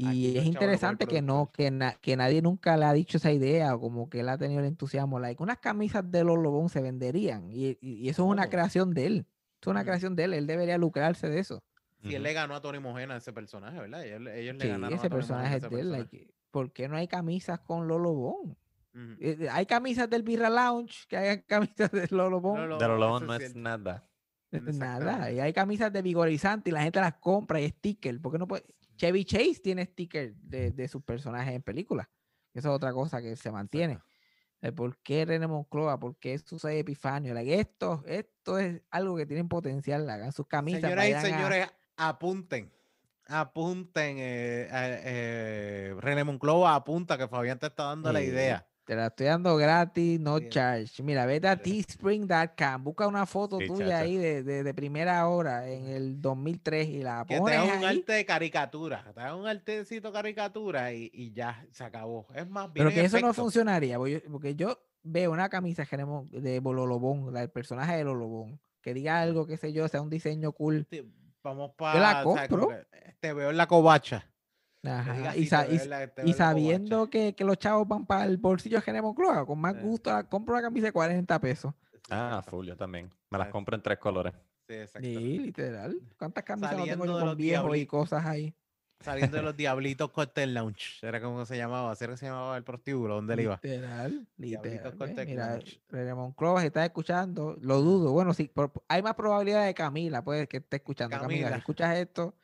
[0.00, 3.74] Y es interesante que no, que, na- que nadie nunca le ha dicho esa idea,
[3.74, 5.18] o como que él ha tenido el entusiasmo.
[5.18, 8.94] Like, unas camisas de los Lobón se venderían, y, y- y eso es una creación
[8.94, 9.26] de él.
[9.60, 11.62] Es una creación de él, él debería lucrarse de eso.
[12.04, 14.04] Si él le ganó a Tony Mojena ese personaje, ¿verdad?
[14.06, 15.88] Ellos, le- ellos le Sí, ganaron a Tony Mojena personaje es ese de él.
[15.88, 16.16] personaje.
[16.16, 18.56] like, ¿Por qué no hay camisas con Lolo Bon?
[19.20, 22.56] Eh, eh, Hay camisas del Birra Lounge, que hay camisas de Lolo Bon.
[22.56, 24.08] Lolo- De lobos es no es nada.
[24.52, 28.20] eh, Nada, y hay camisas de vigorizante y la gente las compra y sticker.
[28.20, 28.64] ¿Por qué no puede?
[28.98, 32.06] Chevy Chase tiene sticker de, de sus personajes en películas.
[32.52, 34.00] Eso es otra cosa que se mantiene.
[34.60, 36.00] Eh, ¿Por qué René Moncloa?
[36.00, 37.32] ¿Por qué Susana Epifanio?
[37.32, 40.10] Like, esto, esto es algo que tienen potencial.
[40.10, 40.80] Hagan sus camisas.
[40.82, 42.72] Señoras y a- señores, apunten.
[43.26, 44.16] Apunten.
[44.18, 48.66] Eh, eh, eh, René Monclova apunta que Fabián te está dando la idea.
[48.88, 50.50] Te la estoy dando gratis, no Bien.
[50.50, 51.02] charge.
[51.02, 55.68] Mira, vete a teespring.com, busca una foto Sí, tuya ahí de, de- de primera hora
[55.68, 57.98] en el 2003 y la Que te pones haga un ahí.
[57.98, 59.04] arte de caricatura.
[59.14, 62.28] Te haga un artecito caricatura y, y ya se acabó.
[62.34, 65.90] Es más, Pero que eso no funcionaría, porque yo, porque yo veo una camisa que
[65.90, 70.08] tenemos de Bololobón, del personaje de Lolobón, que diga algo, qué sé yo, sea un
[70.08, 70.86] diseño cool.
[70.90, 71.02] Sí,
[71.42, 72.22] Vamos la para.
[72.24, 72.68] compro.
[73.20, 74.26] Te veo en la covacha.
[74.84, 75.66] Ajá, Y, sa-
[76.34, 80.10] sabiendo que, que los chavos van para el bolsillo de René Moncloa, con más gusto,
[80.10, 81.74] la- compro una camisa de 40 pesos.
[82.10, 83.10] Ah, full, yo también.
[83.30, 84.32] Me las compro en tres colores.
[84.68, 85.06] Sí, exacto.
[85.08, 85.98] Sí, literal.
[86.18, 88.54] ¿Cuántas camisas no tengo Saliendo yo de con los viejos y cosas ahí?
[89.00, 91.06] Saliendo de los Diablitos Cocktail Lounge.
[91.06, 91.92] Era como se llamaba.
[91.92, 93.14] Así era que se llamaba el prostíbulo.
[93.16, 93.60] ¿Dónde él iba?
[93.62, 94.98] Literal, Diablitos literal.
[94.98, 95.60] Cortec Mira,
[96.60, 98.12] si estás escuchando, lo dudo.
[98.12, 101.16] Bueno, sí, por- hay más probabilidad de Camila, puede que esté escuchando.
[101.18, 101.50] Camila, Camila.
[101.56, 102.34] si escuchas esto,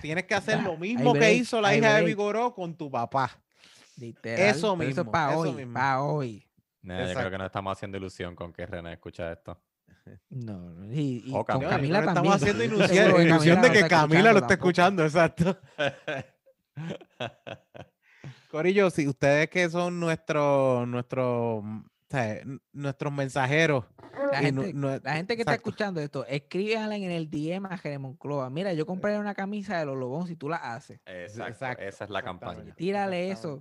[0.00, 2.04] Tienes que hacer lo mismo que hizo la hija de.
[2.04, 3.30] Vigoró con tu papá.
[3.96, 4.38] literal.
[4.38, 5.72] Eso pero Eso es mismo, para eso hoy, mismo.
[5.74, 6.46] para hoy.
[6.82, 9.60] Nah, yo creo que nos estamos haciendo ilusión con que René escucha esto.
[10.30, 11.68] No, no, y, y O con Camila.
[11.68, 12.34] No, Camila no también.
[12.34, 15.58] estamos haciendo ilusión, ilusión Camila de no que está Camila lo está escuchando, exacto.
[18.50, 21.64] Corillo, si ustedes que son nuestros nuestros o
[22.10, 22.40] sea,
[22.72, 23.84] nuestros mensajeros.
[24.32, 28.02] La gente, nu- la gente que está escuchando esto, escríbanle en el DM a Jeremy
[28.02, 28.48] Monclova.
[28.50, 31.00] Mira, yo compré una camisa de los Lobón si tú la haces.
[31.04, 32.74] Exacto, exacto, esa es la campaña.
[32.74, 33.60] Tírale eso.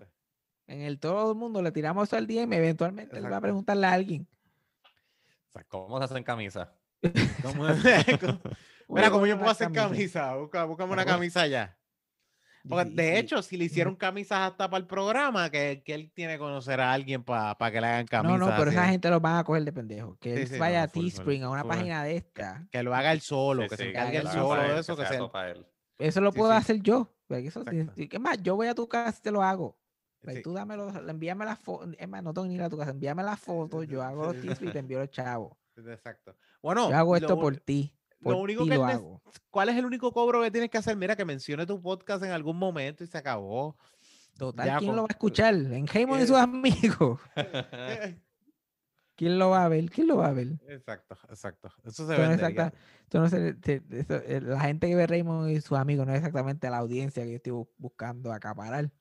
[0.68, 3.86] En el todo el mundo le tiramos eso al DM, eventualmente él va a preguntarle
[3.86, 4.28] a alguien.
[5.50, 6.70] O sea, ¿Cómo se hacen camisas?
[7.42, 7.64] ¿Cómo-
[8.88, 9.90] Voy Mira, ¿cómo yo puedo hacer camisa.
[9.90, 10.36] camisa?
[10.36, 11.76] Busca, búscame una camisa ya.
[12.68, 16.34] Porque, de hecho, si le hicieron camisas hasta para el programa, que, que él tiene
[16.34, 18.40] que conocer a alguien para que le hagan camisas.
[18.40, 20.18] No, no, pero esa gente los van a coger de pendejo.
[20.20, 21.70] Que Sí, él sí, vaya no, a Teespring, a una full.
[21.70, 22.68] página de esta.
[22.72, 25.04] Que lo haga él solo, Sí, que se encargue él lo solo de eso, que
[25.04, 25.66] que sea para él.
[25.98, 26.58] Eso lo puedo sí.
[26.58, 27.12] hacer yo.
[27.28, 27.94] porque Eso, Exacto.
[28.02, 28.42] y- ¿Qué más?
[28.44, 29.78] Yo voy a tu casa y te lo hago.
[30.22, 30.44] Like, Sí.
[30.44, 31.92] Tú dámelo, envíame la foto.
[31.98, 32.92] Es más, no tengo ni ir a tu casa.
[32.92, 33.84] Envíame la foto.
[33.84, 35.56] Yo hago los Teespring y te envío los chavos.
[35.78, 36.36] Exacto.
[36.62, 37.95] Bueno, Yo hago lo esto por ti.
[38.22, 39.22] Por lo único que lo hago.
[39.52, 40.96] ¿Cuál es el único cobro que tienes que hacer?
[40.96, 43.78] Mira, que mencione tu podcast en algún momento y se acabó.
[44.38, 45.54] Total, ya ¿quién con- lo va a escuchar?
[45.56, 46.28] En Jaymon y Eh.
[46.28, 47.20] sus amigos.
[49.16, 49.90] ¿Quién lo va a ver?
[49.90, 50.60] ¿Quién lo va a ver?
[50.68, 51.70] exacto, exacto.
[51.86, 56.12] Eso se Esto no no eh, la gente que ve Raymond y sus amigos no
[56.12, 58.92] es exactamente la audiencia que yo estoy bu- buscando acaparar.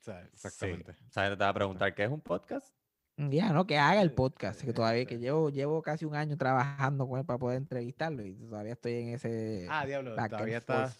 [0.00, 0.28] Sea, Sí.
[0.32, 0.90] Exactamente.
[0.92, 2.74] O sea, te va a preguntar, ¿qué es un podcast?
[3.16, 3.66] Ya, ¿no?
[3.66, 5.18] Que haga el Eh, podcast, que eh, todavía, que eh.
[5.18, 9.08] llevo, llevo casi un año trabajando con él para poder entrevistarlo y todavía estoy en
[9.10, 10.92] ese Ah, diablo, todavía está.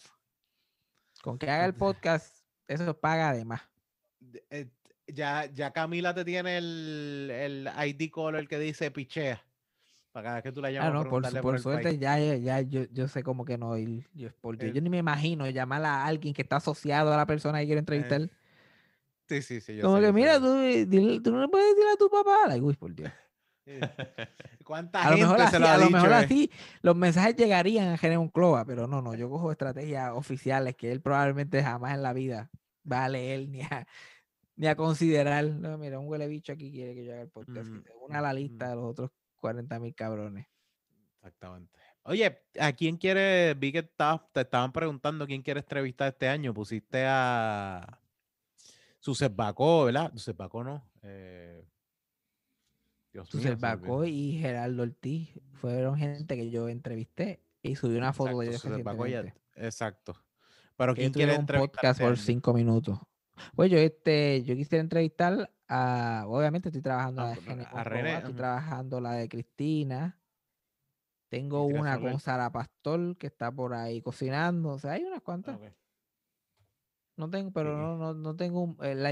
[1.21, 3.61] Con que haga el podcast, eso paga además.
[4.19, 4.69] de- eh,
[5.07, 9.41] ya, ya Camila te tiene el, el ID color que dice pichea.
[10.13, 11.97] Para cada vez que tú la llamas Ah, a no, por, su- por el suerte
[11.97, 14.07] ya, ya, ya yo, yo sé como que no ir.
[14.13, 17.17] Yo, por Dios, Eh, yo ni me imagino llamar a alguien que está asociado a
[17.17, 18.29] la persona que quiero entrevistar.
[19.27, 19.75] Sí, sí, sí.
[19.77, 21.97] yo como sé, que, yo mira, tú, eh, dile- tú no le puedes decir a
[21.97, 22.47] tu papá.
[22.47, 23.11] Like, uy, por Dios.
[23.65, 23.79] sé.
[24.65, 25.97] ¿Cuánta A lo mejor, se así, lo ha a lo dicho?
[25.97, 26.15] mejor eh?
[26.15, 30.91] así los mensajes llegarían a Jeremy Clova, pero no, no, yo cojo estrategias oficiales que
[30.91, 32.49] él probablemente jamás en la vida
[32.89, 33.87] va a leer ni a,
[34.55, 35.45] ni a considerar.
[35.45, 37.67] No, mira, un huele bicho aquí quiere que yo haga el podcast.
[37.67, 38.69] Mm, y se une a la lista mm.
[38.69, 40.47] de los otros 40 mil cabrones.
[41.17, 41.79] Exactamente.
[42.03, 43.55] Oye, ¿a quién quiere?
[43.55, 46.53] Vi que te estaban preguntando quién quiere entrevistar este año.
[46.53, 47.99] Pusiste a
[49.05, 50.11] Suset Bacó, ¿verdad?
[50.13, 50.83] Suset Bacó no.
[51.03, 51.63] Eh...
[53.13, 58.47] Dios mío, y Gerardo Ortiz fueron gente que yo entrevisté y subí una foto de
[58.47, 58.63] ellos
[59.07, 59.33] ya-.
[59.55, 60.15] Exacto.
[60.75, 62.99] Pero ¿quién quiere un podcast por cinco minutos.
[63.55, 67.63] Pues yo, este, yo quisiera entrevistar a, obviamente estoy trabajando A- la de a- Gene
[67.63, 70.19] a con René, estoy trabajando la de Cristina.
[71.29, 72.11] Tengo Cristina una Soler.
[72.11, 74.69] con Sara Pastor que está por ahí cocinando.
[74.71, 75.59] O sea, hay unas Ah, cuantas.
[77.17, 77.75] No tengo, pero Sí.
[77.77, 79.11] no, no, no tengo un, eh, la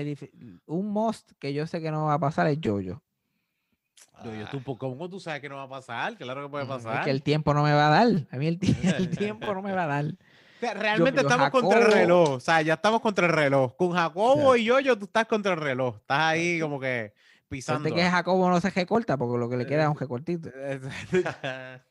[0.66, 2.82] un must que yo sé que no va a pasar es Jojo.
[2.82, 6.16] Yo, yo, tú, ¿Cómo tú sabes que no va a pasar?
[6.18, 7.04] Claro que puede Mm, Es pasar.
[7.04, 8.28] que el tiempo no me va a dar.
[8.32, 8.60] A mí el,
[8.98, 10.06] el tiempo no me va a dar.
[10.06, 12.30] O sea, realmente yo, estamos contra el reloj.
[12.32, 13.76] O sea, ya estamos contra el reloj.
[13.76, 15.98] Con Jacobo sea, y yo, yo, tú estás contra el reloj.
[15.98, 17.14] Estás ahí como que
[17.50, 17.82] pisando.
[17.82, 20.50] Suerte que Jacobo no se recorta porque lo que le queda es un recortito.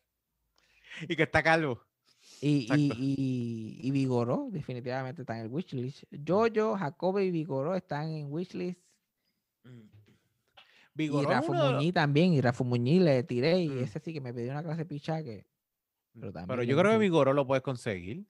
[1.08, 1.82] y que está calvo.
[2.44, 6.02] Y, y, y, y Vigoró definitivamente está en el wishlist.
[6.26, 8.80] Jojo, Jacobo y Vigoró están en wishlist.
[10.94, 12.32] Vigoró y Rafa uno Muñiz también.
[12.32, 13.78] Y Rafa Muñiz le tiré y Mm.
[13.84, 15.46] ese sí que me pidió una clase picha que...
[16.14, 18.26] Pero, también Pero le yo creo que Vigoró lo puedes conseguir.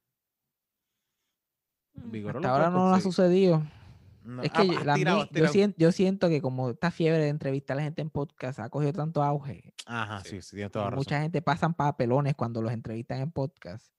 [1.94, 3.62] "Mm, Vigoró Hasta lo ahora no ha sucedido.
[4.24, 6.70] No, Es ah, que has la tirado, mí- has yo, siento, yo siento que como
[6.70, 10.30] esta fiebre de entrevistar a la gente en podcast ha cogido tanto auge, Ajá, Sí.
[10.36, 10.98] sí, sí, tienes y toda la razón.
[11.00, 13.92] mucha gente pasan papelones cuando los entrevistan en podcast.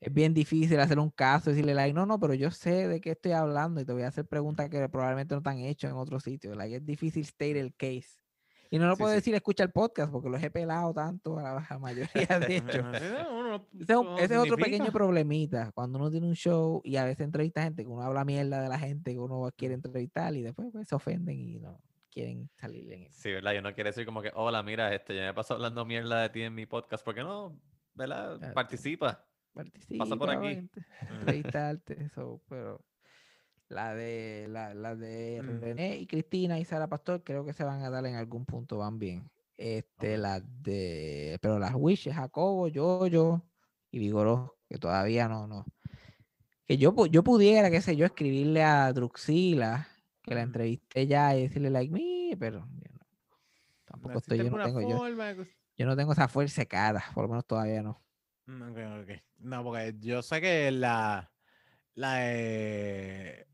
[0.00, 3.00] Es bien difícil hacer un caso y decirle, like, no, no, pero yo sé de
[3.00, 5.88] qué estoy hablando y te voy a hacer preguntas que probablemente no te han hecho
[5.88, 6.54] en otro sitio.
[6.54, 8.20] Like, es difícil state el case.
[8.70, 9.16] Y no lo Sí, puedo sí.
[9.16, 12.90] decir escucha el podcast porque los he pelado tanto a la, mayoría, de hecho.
[12.92, 15.70] Ese es, un- ese es otro pequeño problemita.
[15.72, 18.68] Cuando uno tiene un show y a veces entrevista gente que uno habla mierda de
[18.68, 21.80] la gente que uno quiere entrevistar y después pues, se ofenden y no
[22.10, 23.20] quieren salir en eso.
[23.22, 23.52] Sí, ¿verdad?
[23.52, 26.28] Yo no quiero decir como que, hola, mira, este, yo me paso hablando mierda de
[26.30, 27.04] ti en mi podcast.
[27.04, 27.60] ¿Por qué no?
[27.94, 28.52] ¿Verdad?
[28.52, 29.25] Participa.
[29.56, 30.46] Participa, por aquí.
[30.48, 32.84] ent- entrevistarte, eso, pero
[33.68, 35.60] la de la, la de Mm.
[35.60, 38.78] René y Cristina y Sara Pastor creo que se van a dar en algún punto,
[38.78, 39.28] van bien.
[39.56, 40.20] Este, Ok.
[40.20, 43.42] las de, pero las Wishes, Jacobo, Yoyo
[43.90, 45.64] y Vigoró, que todavía no, no.
[46.66, 49.88] Que yo, yo pudiera, qué sé yo, escribirle a Druxila,
[50.22, 50.48] que la Ujú.
[50.48, 53.00] entrevisté ya y decirle like me, pero yo no.
[53.86, 55.08] Tampoco estoy, yo no tengo, yo,
[55.78, 58.02] yo no tengo esa fuerza cara, por lo menos todavía no.
[58.46, 58.74] Mm.
[59.38, 61.32] No, porque yo sé que la,
[61.94, 63.46] la de,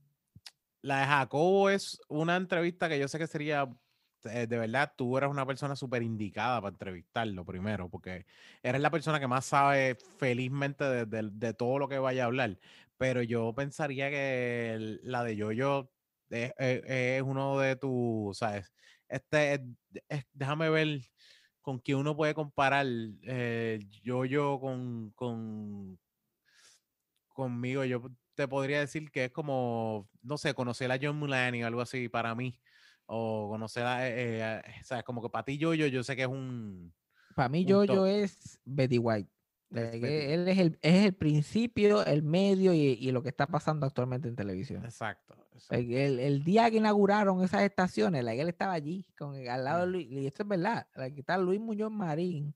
[0.82, 3.68] la de Jacobo es una entrevista que yo sé que sería,
[4.24, 8.26] eh, de verdad, tú eres una persona súper indicada para entrevistarlo primero, porque
[8.62, 12.58] eres la persona que más sabe felizmente de, de- todo lo que vaya a hablar.
[12.98, 15.90] Pero yo pensaría que la de Yoyo
[16.30, 18.72] es, es- uno de tus, ¿sabes?
[19.08, 19.60] Este, es-
[20.08, 21.00] es- déjame ver
[21.62, 22.86] con quién uno puede comparar
[23.22, 25.98] eh, yo-yo con, con
[27.28, 27.84] conmigo.
[27.84, 28.02] Yo
[28.34, 32.08] te podría decir que es como, no sé, conocer a John Mulaney o algo así
[32.08, 32.60] para mí.
[33.06, 35.04] O conocer a, eh, eh, a- ¿sabes?
[35.04, 36.92] Como que para ti yo-yo, yo sé que es un...
[37.34, 38.06] Para mí, un Jojo top.
[38.06, 39.30] es Betty White.
[39.70, 40.14] Es Like, Betty.
[40.14, 43.86] e- Él es el, es el principio, el medio y, y lo que está pasando
[43.86, 44.84] actualmente en televisión.
[44.84, 45.41] Exacto.
[45.70, 49.92] El, el día que inauguraron esas estaciones, like, él estaba allí, con, al lado de.
[49.92, 52.54] Luis, y esto es verdad, like, está Luis Muñoz Marín,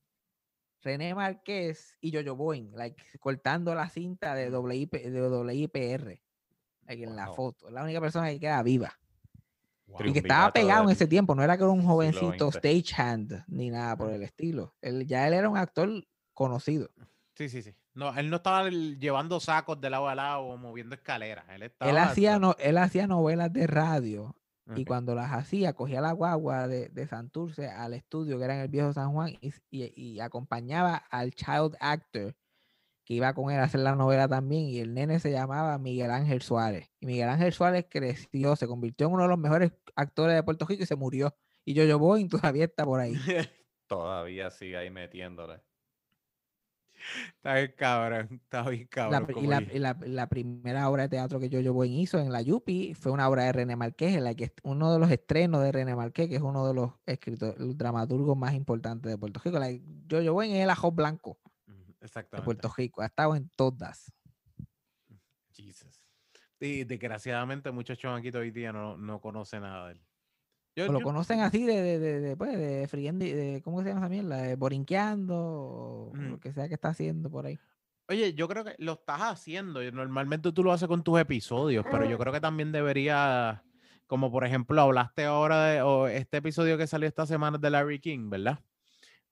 [0.82, 4.51] René Márquez y Yoyo Boing, like, cortando la cinta de.
[4.56, 6.20] WIP, de WIPR
[6.86, 7.70] like, en la foto.
[7.70, 8.98] La única persona que queda viva.
[9.86, 10.06] Wow.
[10.06, 13.70] Y que estaba pegado en ese tiempo, no era que era un jovencito stagehand ni
[13.70, 14.74] nada por el estilo.
[14.81, 15.89] Él, ya él era un actor
[16.32, 16.90] conocido.
[17.35, 17.74] Sí, sí, sí.
[17.97, 21.44] No, él no estaba llevando sacos de lado a lado o moviendo escaleras.
[21.48, 21.90] Él estaba.
[21.90, 24.36] Él hacía, no, él hacía novelas de radio
[24.77, 28.60] y cuando las hacía, cogía la guagua de, de Santurce al estudio que era en
[28.62, 32.35] el viejo San Juan y, y- y acompañaba al child actor
[33.05, 36.10] que iba con él a hacer la novela también y el nene se llamaba Miguel
[36.10, 36.90] Ángel Suárez.
[37.01, 40.66] Y Miguel Ángel Suárez creció, se convirtió en uno de los mejores actores de Puerto
[40.66, 41.32] Rico y se murió.
[41.64, 43.14] Y Yo-Yo Boy todavía está por ahí.
[43.86, 45.62] Todavía sigue ahí metiéndole.
[47.37, 48.28] Está bien cabrón.
[48.43, 49.27] Está bien cabrón.
[49.37, 52.43] y la, y la- la primera obra de teatro que Yo-Yo Boy hizo en la
[52.43, 55.73] Yupi fue una obra de René Marqués, en la que uno de los estrenos de
[55.73, 59.59] René Marqués, que es uno de los escritores, los dramaturgos más importantes de Puerto Rico.
[59.59, 61.39] La Yo-Yo Boy es el ajo blanco
[61.69, 62.45] Ujú, de Exactamente.
[62.45, 63.03] Puerto Rico.
[63.03, 64.12] Ha estado en todas.
[65.53, 66.05] Jesus.
[66.61, 70.06] Y desgraciadamente muchos chamaquitos hoy día no, no conocen nada de él.
[70.77, 73.89] Yo- lo yo- conocen así de, de, de, de, pues, de friendi- de, ¿cómo se
[73.89, 74.36] llama esa mierda?
[74.43, 77.59] De borinqueando o lo que sea que está haciendo por ahí.
[78.09, 79.82] Oye, yo creo que lo estás haciendo.
[79.82, 83.65] y Normalmente tú lo haces con tus episodios, pero yo creo que también debería,
[84.07, 87.98] como por ejemplo, hablaste ahora de o este episodio que salió esta semana de Larry
[87.98, 88.61] King, ¿verdad?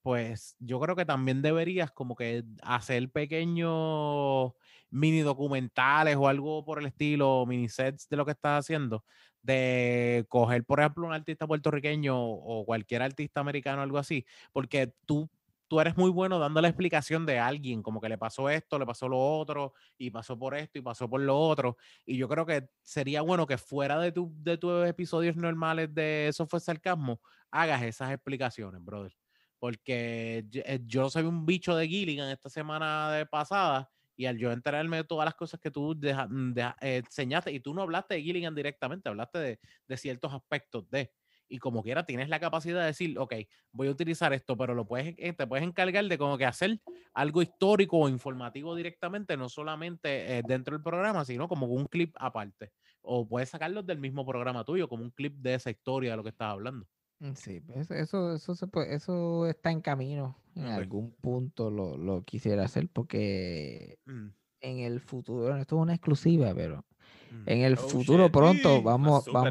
[0.02, 4.52] Pues yo creo que también deberías como que hacer pequeños
[4.90, 9.04] mini documentales o algo por el estilo, mini sets de lo que estás haciendo,
[9.44, 15.30] de coger, por ejemplo, un artista puertorriqueño o cualquier artista americano, algo así, porque tú
[15.68, 18.86] tú eres muy bueno dando la explicación de alguien, como que le pasó esto, le
[18.86, 21.76] pasó lo otro, y pasó por esto, y pasó por lo otro.
[22.04, 26.28] Y yo creo que sería bueno que fuera de, tu, de tus episodios normales de
[26.28, 29.16] Eso fue sarcasmo, hagas esas explicaciones, brother.
[29.58, 34.38] Porque yo, eh, yo soy un bicho de Gilligan esta semana de pasada, y al
[34.38, 38.14] yo enterarme de todas las cosas que tú mm, eh, enseñaste, y tú no hablaste
[38.14, 41.12] de Gilligan directamente, hablaste de, de ciertos aspectos de,
[41.48, 43.34] y como quiera tienes la capacidad de decir, ok,
[43.72, 46.80] voy a utilizar esto, pero lo puedes, eh, te puedes encargar de como que hacer
[47.12, 52.14] algo histórico o informativo directamente, no solamente eh, dentro del programa, sino como un clip
[52.18, 52.72] aparte.
[53.02, 56.22] O puedes sacarlo del mismo programa tuyo, como un clip de esa historia de lo
[56.22, 56.86] que estás hablando.
[57.24, 60.36] Mm, Sí, pues, eso, eso, se puede- eso está en camino.
[60.54, 64.28] En algún punto lo, lo quisiera hacer porque Mm,
[64.60, 66.84] en el futuro, bueno, esto es una exclusiva, pero
[67.30, 67.48] mm.
[67.48, 68.32] en el Oh, futuro shit.
[68.32, 69.46] pronto vamos, vamos,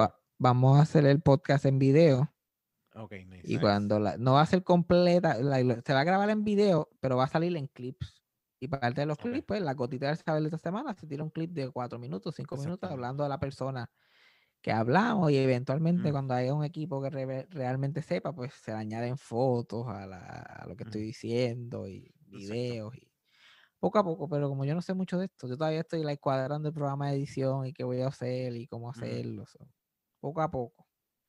[0.00, 2.32] va- vamos a hacer el podcast en video
[2.94, 3.40] Ok, nice.
[3.44, 6.88] y cuando la, no va a ser completa, la- se va a grabar en video,
[7.00, 8.22] pero va a salir en clips.
[8.62, 11.22] Y parte de los clips, pues la gotita del saber de esta semana se tira
[11.22, 13.90] un clip de cuatro minutos, cinco minutos, hablando de la persona
[14.62, 16.12] que hablamos y eventualmente Mm.
[16.12, 20.18] cuando haya un equipo que reve- realmente sepa, pues se le añaden fotos a, la-
[20.42, 21.04] a lo que estoy Ujú.
[21.04, 22.74] diciendo y Exacto.
[22.74, 23.12] videos y
[23.80, 26.20] poco a poco, pero como yo no sé mucho de esto, yo todavía estoy like,
[26.20, 29.46] cuadrando el programa de edición y qué voy a hacer y cómo hacerlo.
[29.46, 29.58] so,
[30.20, 30.86] poco a poco.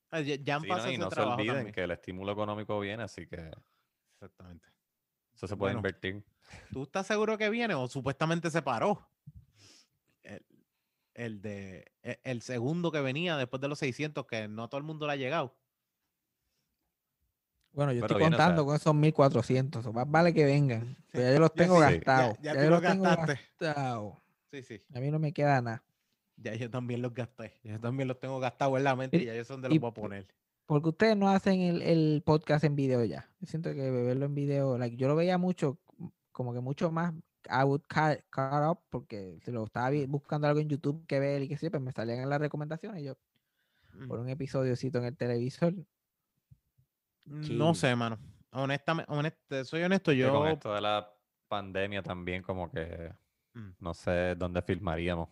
[0.10, 0.88] Ah, ya, ya han Sí, ¿no?
[0.88, 1.72] pasado Y ese no se olviden también.
[1.72, 3.52] que el estímulo económico viene, así que
[4.16, 4.70] Exactamente.
[5.36, 5.76] eso se puede Bueno.
[5.76, 6.26] invertir.
[6.72, 9.11] ¿Tú estás seguro que viene o supuestamente se paró?
[11.24, 14.80] El, de e- el segundo que venía después de los 600 que no a todo
[14.80, 15.56] el mundo le ha llegado.
[17.74, 20.44] Bueno, yo Pero estoy viene, o sea- contando con esos 1400, so, más vale que
[20.46, 20.98] vengan.
[21.12, 21.82] pero ya yo los tengo sí.
[21.82, 22.38] Ya- gastados.
[22.42, 23.34] ya Ya, tú yo los tengo gastaste.
[23.60, 24.14] gastados.
[24.52, 24.82] Sí, sí.
[24.94, 25.84] A mí no me queda nada.
[26.38, 27.60] Ya yo también los gasté.
[27.64, 29.74] Yo también los tengo gastados en la mente y Y- ya yo sé dónde y-
[29.76, 30.28] los voy a poner.
[30.66, 33.30] Porque ustedes no hacen el, el podcast en video ya.
[33.40, 35.78] Yo siento que verlo en video, like, yo lo veía mucho,
[36.32, 37.14] como que mucho más,
[37.50, 41.42] I would cut, cut up, porque si lo estaba buscando algo en YouTube que ver
[41.44, 43.16] y que yo, pues me salían en las recomendaciones y yo
[44.08, 45.74] por Mm, un episodiocito en el televisor.
[47.26, 47.76] No chill.
[47.76, 48.18] sé, mano.
[48.52, 50.32] Honestamente, honest- soy honesto, yo.
[50.34, 51.10] con esto de la
[51.48, 53.14] pandemia también como que
[53.54, 53.72] Mm.
[53.80, 55.30] no sé dónde filmaríamos.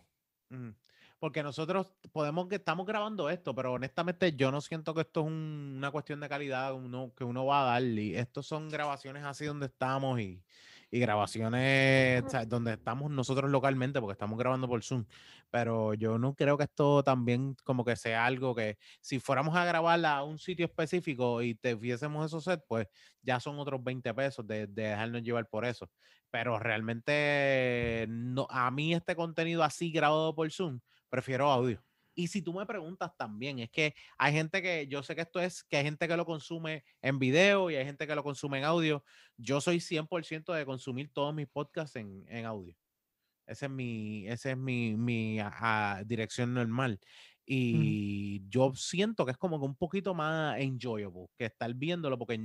[0.50, 0.70] Mm,
[1.18, 5.26] Porque nosotros podemos que estamos grabando esto, pero honestamente yo no siento que esto es
[5.26, 7.82] un- una cuestión de calidad uno, que uno va a dar.
[7.82, 10.42] Y estos son grabaciones así donde estamos y,
[10.90, 15.04] y grabaciones donde estamos nosotros localmente, porque estamos grabando por Zoom.
[15.50, 19.64] Pero yo no creo que esto también como que sea algo que si fuéramos a
[19.64, 22.86] grabar a un sitio específico y te viésemos esos sets, pues
[23.22, 25.90] ya son otros 20 pesos de, de dejarnos llevar por eso.
[26.30, 31.82] Pero realmente no, a mí este contenido así grabado por Zoom, prefiero audio.
[32.14, 35.40] Y si tú me preguntas también, es que hay gente que, yo sé que esto
[35.40, 38.58] es, que hay gente que lo consume en video y hay gente que lo consume
[38.58, 39.04] en audio.
[39.36, 42.76] Yo soy 100% de consumir todos mis podcasts en, en audio.
[43.46, 47.00] Esa es mi, esa es mi, mi a- a- dirección normal.
[47.44, 52.38] Y yo siento que es como que un poquito más enjoyable que estar viéndolo porque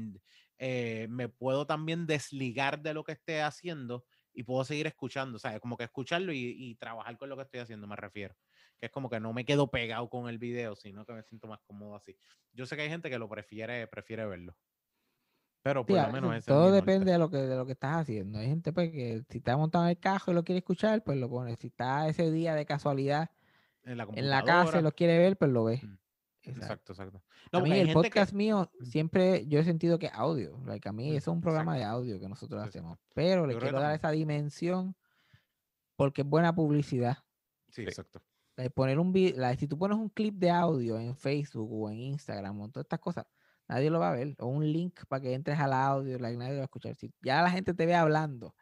[0.57, 5.39] eh, me puedo también desligar de lo que esté haciendo y puedo seguir escuchando, o
[5.39, 8.35] sea, como que escucharlo y, y trabajar con lo que estoy haciendo, me refiero.
[8.79, 11.47] Que es como que no me quedo pegado con el video, sino que me siento
[11.47, 12.17] más cómodo así.
[12.53, 14.57] Yo sé que hay gente que lo prefiere, prefiere verlo.
[15.63, 17.95] Pero por lo menos ese es todo depende de lo que de lo que estás
[17.97, 18.37] haciendo.
[18.37, 21.17] Hay gente pues que si está montado en el carro y lo quiere escuchar, pues
[21.17, 21.55] lo pone.
[21.55, 23.31] Si está ese día de casualidad
[23.83, 25.79] En la en la casa y lo quiere ver, pues lo ve.
[25.81, 25.97] Mm,
[26.43, 26.93] Exacto.
[26.93, 27.23] Exacto, exacto.
[27.53, 28.85] a mí el que- podcast mío Mm.
[28.85, 30.59] siempre yo he sentido que audio.
[30.67, 32.01] Like, a mí eso es un programa exacto.
[32.01, 32.99] de audio que nosotros hacemos.
[33.15, 34.95] Pero le Yo quiero dar esa dimensión
[35.95, 37.17] porque es buena publicidad.
[37.69, 38.21] Sí, exacto.
[38.57, 41.89] Like, poner un vi- like, si tú pones un clip de audio en Facebook o
[41.89, 43.25] en Instagram o todas estas cosas,
[43.67, 44.35] nadie lo va a ver.
[44.39, 46.95] O un link para que entres al audio, like, nadie lo va a escuchar.
[46.95, 48.55] Si ya la gente te ve hablando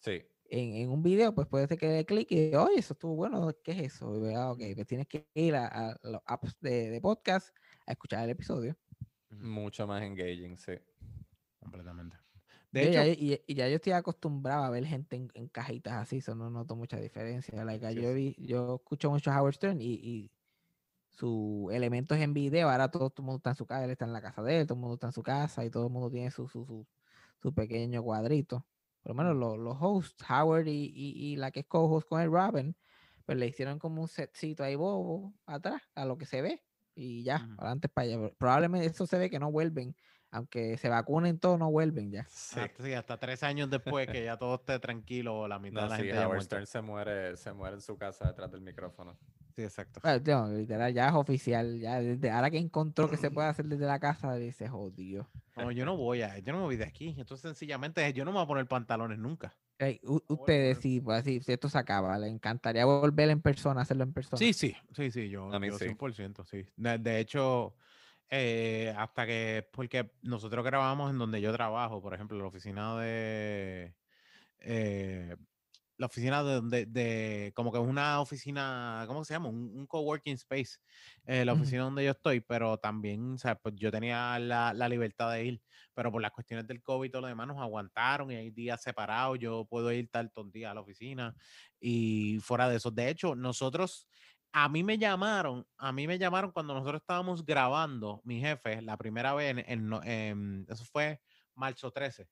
[0.00, 0.22] Sí.
[0.44, 3.14] en, en un video, pues puede ser que le clic y diga, oye, eso estuvo
[3.16, 4.14] bueno, ¿qué es eso?
[4.16, 7.56] Y vea, ok, pues tienes que ir a, a los apps de, de podcast
[7.86, 8.76] a escuchar el episodio.
[9.30, 10.74] Mucho más engaging, sí.
[11.58, 12.21] Completamente.
[12.72, 16.18] De hecho, y, y ya yo estoy acostumbrado a ver gente en, en cajitas así,
[16.18, 17.64] eso no noto mucha diferencia.
[17.64, 20.32] Like, Sí, yo, vi- yo escucho mucho a Howard Stern y, y
[21.08, 24.06] sus elementos en video, ahora todo, todo el mundo está en su casa, él está
[24.06, 25.92] en la casa de él, todo el mundo está en su casa y todo el
[25.92, 26.88] mundo tiene su, su, su,
[27.42, 28.66] su pequeño cuadrito.
[29.02, 32.30] Por lo menos los, los hosts, Howard y, y, la que es co-host con el
[32.30, 32.76] Robin,
[33.26, 37.22] pues le hicieron como un setcito ahí bobo atrás, a lo que se ve, y
[37.24, 37.58] ya, Ujú.
[37.58, 38.30] adelante para allá.
[38.38, 39.96] Probablemente eso se ve que no vuelven,
[40.32, 42.26] aunque se vacunen todos, no vuelven ya.
[42.28, 42.60] Sí.
[42.60, 45.88] hasta, sí, hasta tres años después que ya todo esté tranquilo, la mitad No, de
[45.90, 46.56] la sí, gente ya Howard muerta.
[46.56, 49.18] Stern se muere, se muere en su casa detrás del micrófono.
[49.56, 50.00] Sí, exacto.
[50.02, 51.78] Ah, no, literal, ya es oficial.
[51.78, 55.28] Ya desde ahora que encontró que se puede hacer desde la casa, dice, jodido.
[55.54, 57.08] No, yo no voy a, yo no me voy de aquí.
[57.18, 59.58] Entonces, sencillamente, yo no me voy a poner pantalones nunca.
[59.78, 63.30] Ey, u- voy a ustedes, si, pues, así, si esto se acaba, le encantaría volver
[63.30, 64.38] en persona, hacerlo en persona.
[64.38, 65.84] Sí, sí, sí, sí, yo, A mí yo sí.
[65.84, 66.66] 100%, sí.
[66.76, 67.76] De, de hecho,
[68.32, 73.96] eh, hasta que, porque nosotros grabamos en donde yo trabajo, por ejemplo, la oficina de,
[74.60, 75.36] eh,
[75.98, 79.48] la oficina de, donde- de, como que es una oficina, ¿cómo se llama?
[79.50, 80.78] Un, un coworking space,
[81.26, 84.88] eh, la oficina donde yo estoy, pero también, o sea, pues yo tenía la, la
[84.88, 85.62] libertad de ir,
[85.94, 88.82] pero por las cuestiones del COVID y todo lo demás nos aguantaron y hay días
[88.82, 91.34] separados, yo puedo ir tantos días a la oficina
[91.80, 92.90] y fuera de eso.
[92.90, 94.08] De hecho, nosotros,
[94.52, 98.96] a mí me llamaron, a mí me llamaron cuando nosotros estábamos grabando, mi jefe, la
[98.96, 101.20] primera vez, en, en no- en- eso fue
[101.54, 102.28] marzo 13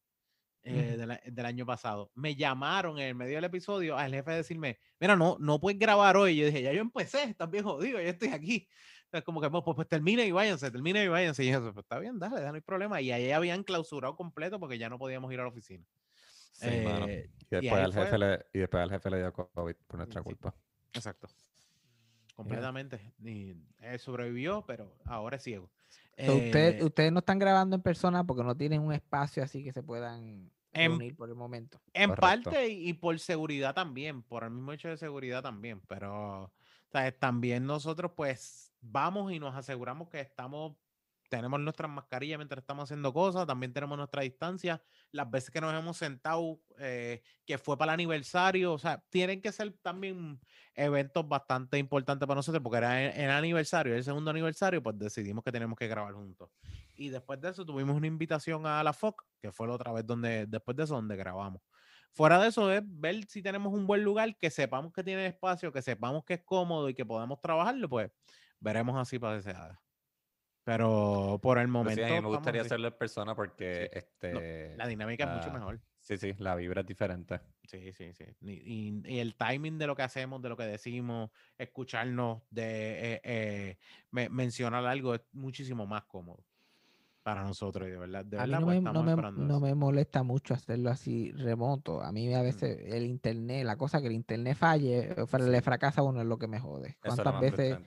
[0.62, 2.10] eh, del, año pasado.
[2.14, 5.78] Me llamaron en el medio del episodio al jefe a decirme, mira, no, no puedes
[5.78, 6.32] grabar hoy.
[6.32, 8.68] Y yo dije, ya yo empecé, estás bien jodido, ya estoy aquí.
[9.04, 11.44] Entonces, como que, pues, pues, pues termine y váyanse, termine y váyanse.
[11.44, 13.00] Y yo, pues está bien, dale, no hay problema.
[13.00, 15.84] Y ahí habían clausurado completo porque ya no podíamos ir a la oficina.
[16.52, 16.68] Sí.
[16.68, 19.96] Eh, Y después, ahí al jefe le, y después al jefe le dio COVID por
[19.96, 20.24] nuestra Sí.
[20.24, 20.54] culpa.
[20.92, 21.28] Exacto.
[22.44, 23.12] Completamente.
[23.22, 25.70] Y él sobrevivió, pero ahora es ciego.
[26.18, 29.62] So, usted- Eh, ustedes no están grabando en persona porque no tienen un espacio así
[29.64, 31.80] que se puedan En- reunir por el momento.
[31.94, 32.50] En Correcto.
[32.50, 36.52] parte y, y por seguridad también, por el mismo hecho de seguridad también, pero
[36.92, 37.18] ¿sabes?
[37.18, 40.76] también nosotros pues vamos y nos aseguramos que estamos,
[41.28, 45.74] tenemos nuestras mascarillas mientras estamos haciendo cosas, también tenemos nuestra distancia, las veces que nos
[45.74, 50.40] hemos sentado, eh, que fue para el aniversario, o sea, tienen que ser también
[50.74, 55.44] eventos bastante importantes para nosotros, porque era el, el aniversario, el segundo aniversario, pues decidimos
[55.44, 56.50] que tenemos que grabar juntos.
[56.94, 60.06] Y después de eso tuvimos una invitación a la FOC, que fue la otra vez
[60.06, 61.62] donde, después de donde grabamos.
[62.12, 65.72] Fuera de eso es ver si tenemos un buen lugar, que sepamos que tiene espacio,
[65.72, 68.10] que sepamos que es cómodo y que podamos trabajarlo, pues
[68.58, 69.80] veremos así para haga.
[70.64, 73.90] Pero por el sí, momento a mí me gustaría hacerlo en persona porque Sí.
[73.92, 75.82] este, la dinámica es mucho mejor.
[76.00, 77.40] Sí, sí, la vibra es diferente.
[77.64, 78.24] Sí, sí, sí.
[78.40, 78.52] Y,
[78.98, 83.20] y- y el timing de lo que hacemos, de lo que decimos, escucharnos, de eh,
[83.22, 83.78] eh,
[84.10, 86.46] me- mencionar algo es muchísimo más cómodo
[87.22, 87.88] para nosotros.
[87.88, 90.22] Y de verdad, de A mí verdad, no pues, me, no me- no me molesta
[90.22, 92.00] mucho hacerlo así remoto.
[92.02, 96.00] A mí a veces el internet, la cosa que el internet falle, eh, le fracasa
[96.00, 96.96] a uno es lo que me jode.
[97.02, 97.80] Eso es lo ¿Cuántas más veces.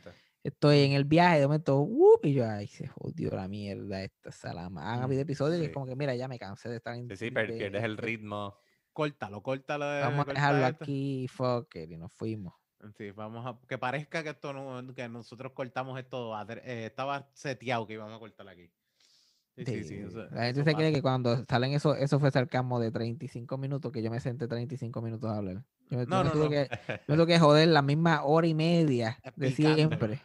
[0.44, 2.26] Estoy en el viaje de momento, ¡wup!
[2.26, 4.94] y yo, ay, se jodió la mierda esta salama.
[4.94, 5.74] Han habido Mm, episodios que es sí.
[5.74, 7.08] como que, mira, ya me cansé de estar en...
[7.10, 8.56] Sí, sí, per- de- pierdes el ritmo.
[8.92, 9.86] Córtalo, córtalo.
[9.86, 10.84] de- Vamos a dejarlo esto.
[10.84, 12.54] aquí, fuck it, y nos fuimos.
[12.98, 17.88] Sí, vamos a que parezca que esto no, que nosotros cortamos esto, eh, estaba seteado
[17.88, 18.70] que íbamos a cortar aquí.
[19.56, 19.84] Sí, sí, sí.
[19.84, 23.58] Sí, eso- la gente se cree que cuando salen eso, eso fue sarcasmo de 35
[23.58, 25.64] minutos, que yo me senté 35 minutos a hablar.
[25.90, 26.50] Yo me, yo No, me no, tuve no.
[26.50, 26.70] Que,
[27.08, 30.20] me tuve que joder la misma hora y media de siempre.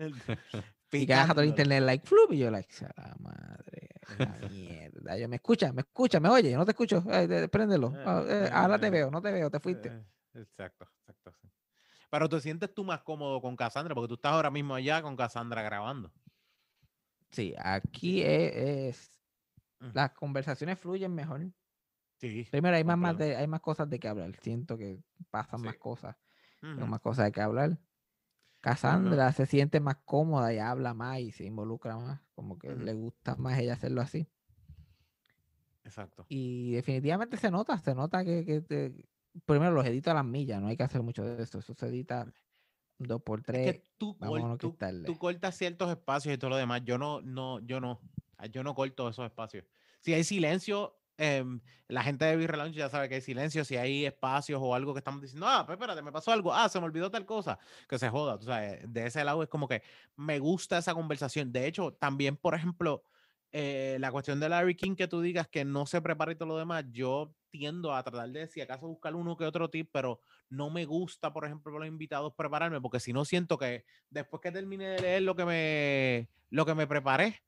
[0.50, 1.42] Rato Picándolo.
[1.42, 5.16] el internet, like, flup, y yo, like, "Sea la madre, la mierda.
[5.18, 7.92] Yo, me escucha, me escucha, me oye, no te escucho, eh, de- préndelo.
[8.04, 9.92] Ah, eh, eh, ahora te eh, veo, no te veo, te fuiste.
[10.34, 11.32] Exacto, exacto.
[11.40, 11.48] sí.
[12.10, 15.14] Pero te sientes tú más cómodo con Cassandra, porque tú estás ahora mismo allá con
[15.16, 16.12] Cassandra grabando.
[17.30, 19.20] Sí, aquí es, es-
[19.80, 19.92] Ujú.
[19.94, 21.46] las conversaciones fluyen mejor.
[22.18, 22.46] Sí.
[22.50, 24.34] Primero hay más, más de, hay más cosas de que hablar.
[24.42, 24.98] Siento que
[25.30, 26.16] pasan más cosas.
[26.62, 26.84] Ujú.
[26.86, 27.78] más cosas de que hablar.
[28.60, 32.20] Cassandra se siente más cómoda y habla más y se involucra más.
[32.34, 34.28] Como que le gusta más ella hacerlo así.
[35.84, 36.26] Exacto.
[36.28, 39.08] Y definitivamente se nota, se nota que, que te-
[39.46, 41.86] primero los edito a las millas, no hay que hacer mucho de esto, eso se
[41.88, 42.30] edita
[42.98, 43.72] dos por Es tres.
[43.72, 44.16] que tú,
[44.58, 44.76] tú-
[45.06, 46.82] tú cortas ciertos espacios y todo lo demás.
[46.84, 48.00] Yo no, no, yo no.
[48.52, 49.64] Yo no corto esos espacios.
[50.00, 53.64] Si hay silencio, em, la gente de Relaunch ya sabe que hay silencio.
[53.64, 56.68] Si hay espacios o algo que estamos diciendo, ah, pues espérate, me pasó algo, ah,
[56.68, 58.38] se me olvidó tal cosa, que se joda.
[58.38, 59.82] Tú sabes, de ese lado es como que
[60.16, 61.52] me gusta esa conversación.
[61.52, 63.04] De hecho, también, por ejemplo,
[63.52, 66.48] eh, la cuestión de Larry King, que tú digas que no se prepara y todo
[66.48, 70.20] lo demás, yo tiendo a tratar de, si acaso, buscar uno que otro tip, pero
[70.48, 74.52] no me gusta, por ejemplo, los invitados prepararme, porque si no siento que después que
[74.52, 77.42] termine de leer lo que me, lo que me preparé,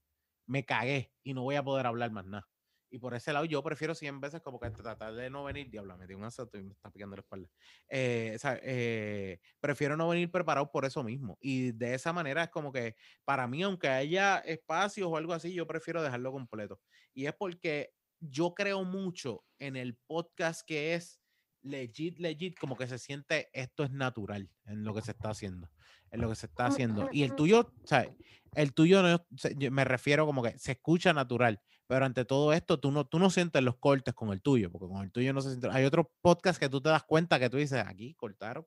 [0.46, 2.51] me cagué y no voy a poder hablar más nada.
[2.92, 5.96] Y por ese lado yo prefiero 100 veces como que tratar de no venir, diablo,
[5.96, 7.48] me dio un asalto y me está picando la espalda.
[7.88, 11.38] Eh, o sea, eh, prefiero no venir preparado por eso mismo.
[11.40, 12.94] Y de esa manera es como que
[13.24, 16.80] para mí, aunque haya espacios o algo así, yo prefiero dejarlo completo.
[17.14, 21.18] Y es porque yo creo mucho en el podcast que es
[21.62, 25.70] legit, legit, como que se siente esto es natural en lo que se está haciendo,
[26.10, 27.08] en lo que se está haciendo.
[27.10, 28.06] Y el tuyo, o sea,
[28.54, 29.26] el tuyo no,
[29.70, 33.30] me refiero como que se escucha natural, pero ante todo esto tú no, tú no
[33.30, 35.68] sientes los cortes con el tuyo, porque con el tuyo no se siente.
[35.70, 38.66] Hay otros podcasts que tú te das cuenta que tú dices, aquí cortaron,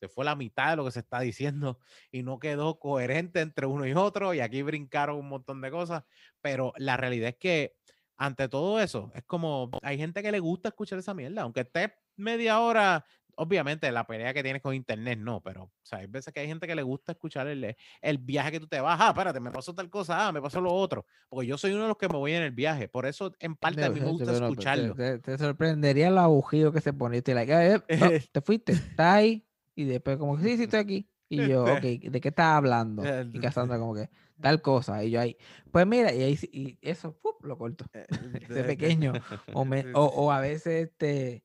[0.00, 1.78] se fue la mitad de lo que se está diciendo
[2.12, 6.04] y no quedó coherente entre uno y otro y aquí brincaron un montón de cosas,
[6.40, 7.76] pero la realidad es que
[8.16, 11.96] ante todo eso, es como, hay gente que le gusta escuchar esa mierda, aunque esté
[12.16, 13.04] media hora,
[13.36, 16.46] obviamente la pelea que tienes con internet no, pero o sea, hay veces que hay
[16.46, 19.50] gente que le gusta escuchar el, el viaje que tú te vas, ah, espérate, me
[19.50, 22.08] pasó tal cosa, ah, me pasó lo otro, porque yo soy uno de los que
[22.08, 24.48] me voy en el viaje, por eso en parte a mí me gusta pero pero
[24.48, 24.94] escucharlo.
[24.94, 27.18] Te, te- sorprendería lo abugido que se pone.
[27.18, 29.46] y te like, "Ah, eh, no, te fuiste, estás ahí.
[29.74, 31.08] Y después, como que sí, sí, estoy aquí.
[31.28, 33.04] Y yo, ok, ¿de qué estás hablando?
[33.04, 34.08] Eh, Y Cassandra, como que
[34.40, 35.02] tal cosa.
[35.02, 35.36] Y yo ahí,
[35.72, 37.44] pues mira, y ahí y eso, ¡fup!
[37.44, 37.84] lo corto.
[37.92, 38.04] Eh,
[38.48, 39.12] de- pequeño.
[39.54, 41.42] O, me- o, o a veces, este,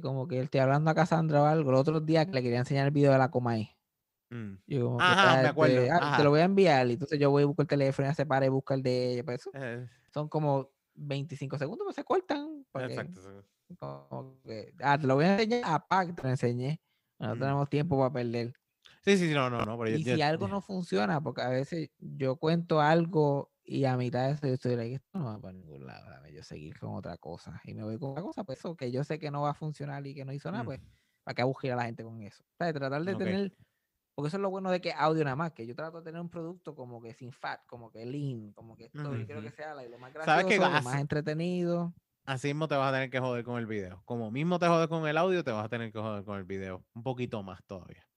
[0.00, 1.70] como que estoy hablando a Cassandra o algo.
[1.70, 3.70] El otro día que le quería enseñar el video de la Comay.
[4.30, 6.86] Mm, Yo como que, Ajá, "Ah, me acuerdo, ah, te lo voy a enviar.
[6.88, 9.12] Y entonces yo voy a buscar el teléfono, ella se para y busca el de
[9.14, 9.24] ella.
[9.24, 12.66] Pues eso eh, son como 25 segundos, pues se cortan.
[12.72, 13.20] porque exacto.
[13.78, 16.80] como que, ah, te lo voy a enseñar, apá, que te lo enseñé.
[17.20, 17.40] No Mm.
[17.40, 18.54] tenemos tiempo para perder.
[19.02, 19.78] Sí, sí, sí, no, no, no.
[19.78, 23.96] Pero Y yo- si algo no funciona, porque a veces yo cuento algo y a
[23.96, 26.78] mitad de eso yo estoy like, esto no va para ningún lado, dame yo seguir
[26.78, 27.60] con otra cosa.
[27.64, 29.54] Y me voy con otra cosa, pues eso que yo sé que no va a
[29.54, 30.66] funcionar y que no hizo nada, Mm.
[30.66, 30.80] pues,
[31.24, 32.44] ¿para qué aburrir a la gente con eso?
[32.44, 33.18] O sea, tratar de Ok.
[33.18, 33.56] tener,
[34.14, 36.20] porque eso es lo bueno de que audio nada más, que yo trato de tener
[36.20, 39.50] un producto como que sin fat, como que lean, como que esto yo quiero que
[39.52, 40.56] sea lo más ¿Sabes qué?
[40.56, 41.94] gracioso, lo más Hace- entretenido.
[42.26, 44.02] Así mismo te vas a tener que joder con el video.
[44.06, 46.44] Como mismo te jodes con el audio, te vas a tener que joder con el
[46.44, 46.84] video.
[46.94, 48.08] Un poquito más todavía.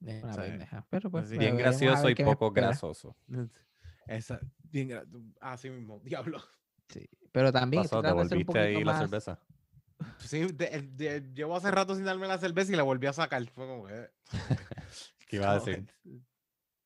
[0.00, 1.38] Una pendeja, Pero pues, Así.
[1.38, 3.16] Bien gracioso y poco grasoso.
[4.06, 5.00] Esa, bien,
[5.40, 6.40] así mismo, diablo.
[6.88, 9.38] Sí, Pero también Pasó, ¿Te volviste ahí poquito la más- cerveza?
[10.18, 13.44] Sí, de- de- llevo hace rato sin darme la cerveza y la volví a sacar.
[13.50, 14.10] Fue como que.
[15.28, 15.86] ¿Qué iba a decir?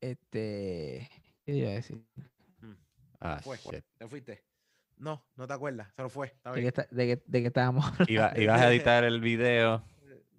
[0.01, 1.09] Este,
[1.45, 2.05] ¿qué iba a decir?
[3.21, 3.85] Ah, Fue, shit.
[3.97, 4.45] te fuiste.
[4.99, 6.29] No, no te acuerdas, se lo fue.
[6.29, 7.85] Está ¿De qué, de qué- de qué estábamos?
[8.09, 9.83] Iba- ibas a editar el video.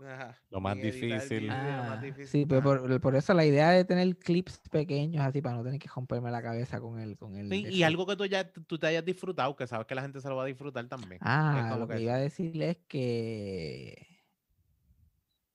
[0.05, 1.47] Ajá, lo más difícil.
[1.47, 2.27] lo Ah, difícil.
[2.27, 5.79] sí, pero por, por eso la idea de tener clips pequeños así para no tener
[5.79, 8.77] que romperme la cabeza con el con el Sí, y algo que tú ya tú
[8.77, 11.19] te hayas disfrutado, que sabes que la gente se lo va a disfrutar también.
[11.23, 14.07] Ah, como lo que que iba a decirle es que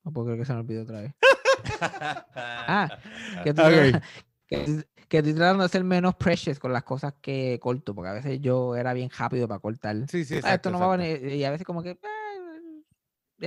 [0.05, 1.15] no puedo creer que se me olvidó otra vez.
[2.35, 2.99] Ah,
[3.45, 3.63] que, tú
[4.49, 8.11] que, estoy- que estoy tratando de ser menos precious con las cosas que corto, porque
[8.11, 9.97] a veces yo era bien rápido para cortar.
[10.09, 10.55] Sí, sí, Ah, exacto.
[10.55, 11.21] esto no va a exacto.
[11.23, 11.39] venir.
[11.41, 12.22] Y a veces como que ah,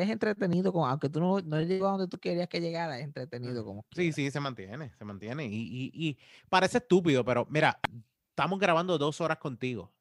[0.02, 3.06] es entretenido, como, aunque tú no, no llegas a donde tú querías que llegara, es
[3.06, 4.12] entretenido como Sí, quiera.
[4.12, 5.46] sí, se mantiene, se mantiene.
[5.46, 6.18] Y, y- y
[6.50, 7.82] parece estúpido, pero mira,
[8.30, 9.94] estamos grabando dos horas contigo.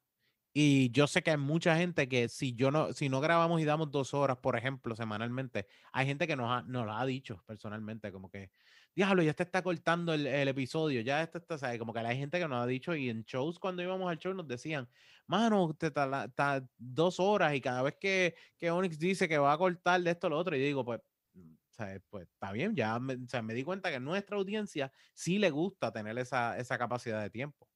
[0.53, 3.65] Y yo sé que hay mucha gente que si yo no, si no grabamos y
[3.65, 7.43] damos dos horas, por ejemplo, semanalmente, hay gente que nos, ha, nos lo ha dicho
[7.47, 8.51] personalmente, como que,
[8.95, 11.79] diablo, ya te está cortando el, el episodio, ya este está, ¿sabes?
[11.79, 14.33] Como que hay gente que nos ha dicho, y en shows, cuando íbamos al show,
[14.33, 14.89] nos decían,
[15.27, 19.53] mano, te tala- ta- dos horas, y cada vez que, que Onyx dice que va
[19.53, 21.01] a cortar de esto o lo otro, y digo, pues,
[21.33, 22.01] mm, ¿sabes?
[22.09, 25.39] Pues está bien, ya me, o sea, me di cuenta que a nuestra audiencia sí
[25.39, 27.69] le gusta tener esa, esa capacidad de tiempo.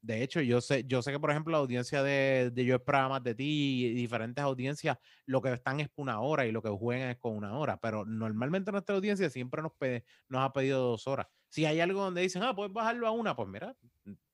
[0.00, 3.08] De hecho, yo sé, yo sé que, por ejemplo, la audiencia de, de Yo Esperaba
[3.08, 4.96] Más de Ti y diferentes audiencias,
[5.26, 8.04] lo que están es una hora y lo que juegan es con una hora, pero
[8.04, 11.26] normalmente nuestra audiencia siempre nos, pide- nos ha pedido dos horas.
[11.48, 13.74] Si hay algo donde dicen, ah, puedes bajarlo a una, pues mira,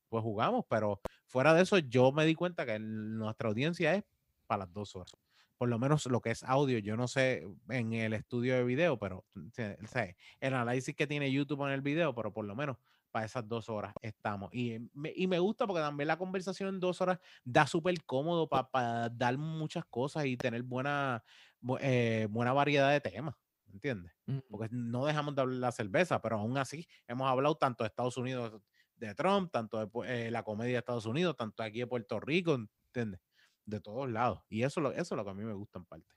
[0.09, 4.03] pues jugamos, pero fuera de eso, yo me di cuenta que nuestra audiencia es
[4.47, 5.11] para las dos horas.
[5.57, 8.99] Por lo menos lo que es audio, yo no sé en el estudio de video,
[8.99, 9.51] pero o
[9.87, 12.77] sea, el análisis que tiene YouTube en el video, pero por lo menos
[13.15, 14.49] para esas dos horas estamos.
[14.53, 18.49] Y me, y me gusta porque también la conversación en dos horas da súper cómodo
[18.49, 21.23] para dar muchas cosas y tener buena,
[21.61, 23.35] bu- eh, buena variedad de temas.
[23.71, 24.11] ¿Entiendes?
[24.25, 27.85] Mm, Porque no dejamos de hablar de la cerveza, pero aún así hemos hablado tanto
[27.85, 28.61] de Estados Unidos
[28.97, 29.89] de Trump, tanto de
[30.27, 33.21] eh, la comedia de Estados Unidos, tanto aquí de Puerto Rico, ¿entiendes?
[33.63, 34.41] De todos lados.
[34.49, 36.13] Y eso, eso es lo que a mí me gusta en parte.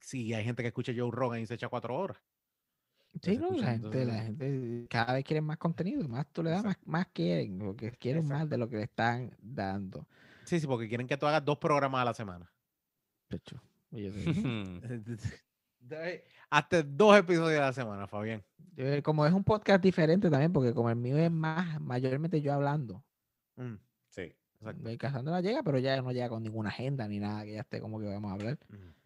[0.00, 2.18] Sí, hay gente que escucha Joe Rogan y se echa cuatro horas.
[3.22, 6.62] Sí, no, la gente, la gente cada vez quiere más contenido, más tú le das,
[6.64, 6.90] más, Exacto.
[6.90, 10.06] más quieren, porque quieren más de lo que le están dando.
[10.44, 12.52] Sí, sí, porque quieren que tú hagas dos programas a la semana.
[13.28, 13.60] Pecho,
[13.90, 14.82] sé.
[16.50, 18.42] Hasta dos episodios a la semana, Fabián.
[18.76, 22.52] Eh, Como es un podcast diferente también, porque como el mío es más, mayormente yo
[22.52, 23.04] hablando.
[23.56, 23.74] Mm,
[24.08, 24.34] Sí.
[24.54, 24.88] exacto.
[24.88, 27.80] El Cassandra llega, pero ya no llega con ninguna agenda ni nada, que ya esté
[27.80, 28.58] como que vamos a hablar.
[28.68, 29.05] Mm.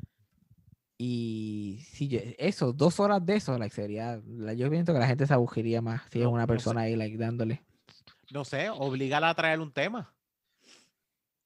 [1.03, 4.21] Y si yo- eso, dos horas de eso, like, sería,
[4.55, 6.49] yo pienso que la gente se aburriría más si es una no sé.
[6.49, 7.63] persona ahí like, dándole.
[8.35, 10.13] No sé, oblígala a traer un tema.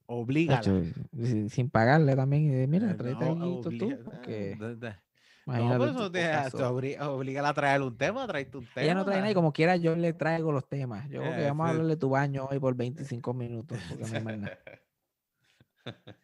[0.06, 0.58] Oblígala.
[0.60, 0.82] Tacho,
[1.22, 2.46] sin, sin pagarle también.
[2.46, 4.56] y de, Mira, Eh, tráete no, tú, porque eh,
[5.46, 8.82] No, pero eso te, obri- oblígala a traer un tema, tráete un tema.
[8.82, 11.08] Ella no trae nada y como quiera yo le traigo los temas.
[11.10, 11.72] Yo creo que vamos a sí.
[11.74, 14.58] hablar de tu baño hoy por 25 minutos, porque no hay más nada.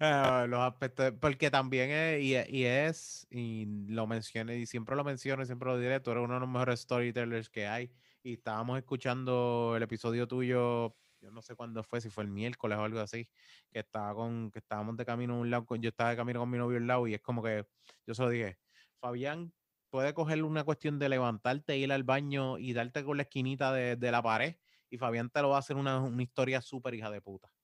[0.00, 4.96] Ah, los aspectos, porque también es, y, e- y es, y lo mencioné, y siempre
[4.96, 7.90] lo menciono, y siempre lo diré, tú eres uno de los mejores storytellers que hay,
[8.22, 12.78] y estábamos escuchando el episodio tuyo, yo no sé cuándo fue, si fue el miércoles
[12.78, 13.28] o algo así,
[13.70, 16.50] que estaba con, que estábamos de camino a un lado, yo estaba de camino con
[16.50, 17.66] mi novio al lado, y es como que,
[18.06, 18.58] yo se lo dije,
[19.00, 19.52] Fabián
[19.90, 23.96] puede coger una cuestión de levantarte, ir al baño y darte con la esquinita de,
[23.96, 24.56] de la pared,
[24.90, 27.55] y Fabián te lo va a hacer una, una historia súper hija de puta.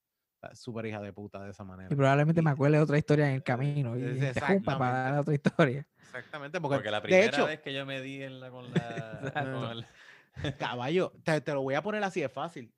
[0.47, 1.89] Sea, Súper hija de puta de esa manera.
[1.93, 4.93] Y probablemente me acuerde de otra historia en el camino y es- te jumpa para
[5.05, 5.86] dar otra historia.
[5.98, 8.70] Exactamente, porque, Porque la de primera hecho, vez que yo me di en la, con
[8.70, 9.20] la.
[9.35, 9.86] con el-
[10.59, 12.73] caballo, te, te lo voy a poner así de fácil.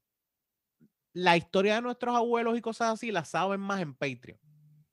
[1.12, 4.39] La historia de nuestros abuelos y cosas así las saben más en Patreon,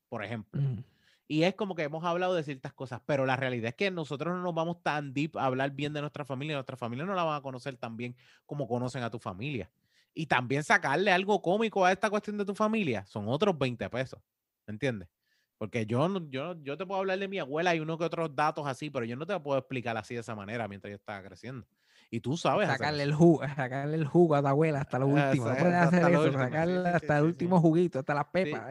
[0.09, 0.61] por ejemplo.
[0.61, 0.83] Mm.
[1.27, 4.35] Y es como que hemos hablado de ciertas cosas, pero la realidad es que nosotros
[4.35, 6.55] no nos vamos tan deep a hablar bien de nuestra familia.
[6.55, 8.15] Nuestra familia no la van a conocer tan bien
[8.45, 9.71] como conocen a tu familia.
[10.13, 14.21] Y también sacarle algo cómico a esta cuestión de tu familia son otros 20 pesos.
[14.67, 15.09] ¿Entiendes?
[15.57, 18.65] Porque yo, yo, yo te puedo hablar de mi abuela y uno que otros datos
[18.67, 21.67] así, pero yo no te puedo explicar así de esa manera mientras yo estaba creciendo.
[22.13, 22.67] Y tú sabes.
[22.67, 25.45] Sacarle el jugo, sacarle el jugo a tu abuela hasta lo Ah, último.
[25.45, 28.69] No esa- puedes hasta hacer eso, sacarle hasta el último juguito, hasta las pepas.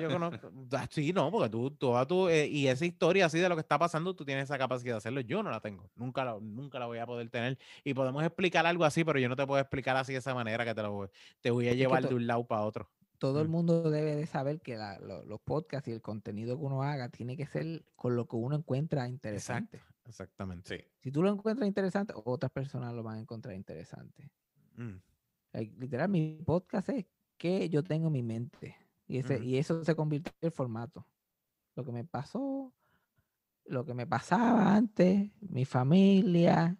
[0.00, 3.48] yo conozco- ah, sí, no, porque tú, toda tu, eh, y esa historia así de
[3.48, 5.20] lo que está pasando, tú tienes esa capacidad de hacerlo.
[5.20, 7.58] Yo no la tengo, nunca la, nunca la voy a poder tener.
[7.82, 10.64] Y podemos explicar algo así, pero yo no te puedo explicar así de esa manera
[10.64, 11.08] que te lo voy,
[11.40, 12.88] te voy a llevar de un lado para otro.
[13.18, 13.50] todo el Mm.
[13.50, 17.08] mundo debe de saber que la- lo- los podcasts y el contenido que uno haga
[17.08, 19.80] tiene que ser con lo que uno encuentra interesante.
[20.06, 20.78] Exactamente.
[20.78, 20.84] Sí.
[21.00, 24.30] Si tú lo encuentras interesante, otras personas lo van a encontrar interesante.
[24.76, 24.96] Mm,
[25.78, 27.06] literal, mi podcast es
[27.36, 28.76] que yo tengo en mi mente.
[29.08, 31.06] Y, ese, y eso se convirtió en el formato.
[31.76, 32.72] Lo que me pasó,
[33.66, 36.76] lo que me pasaba antes, mi familia.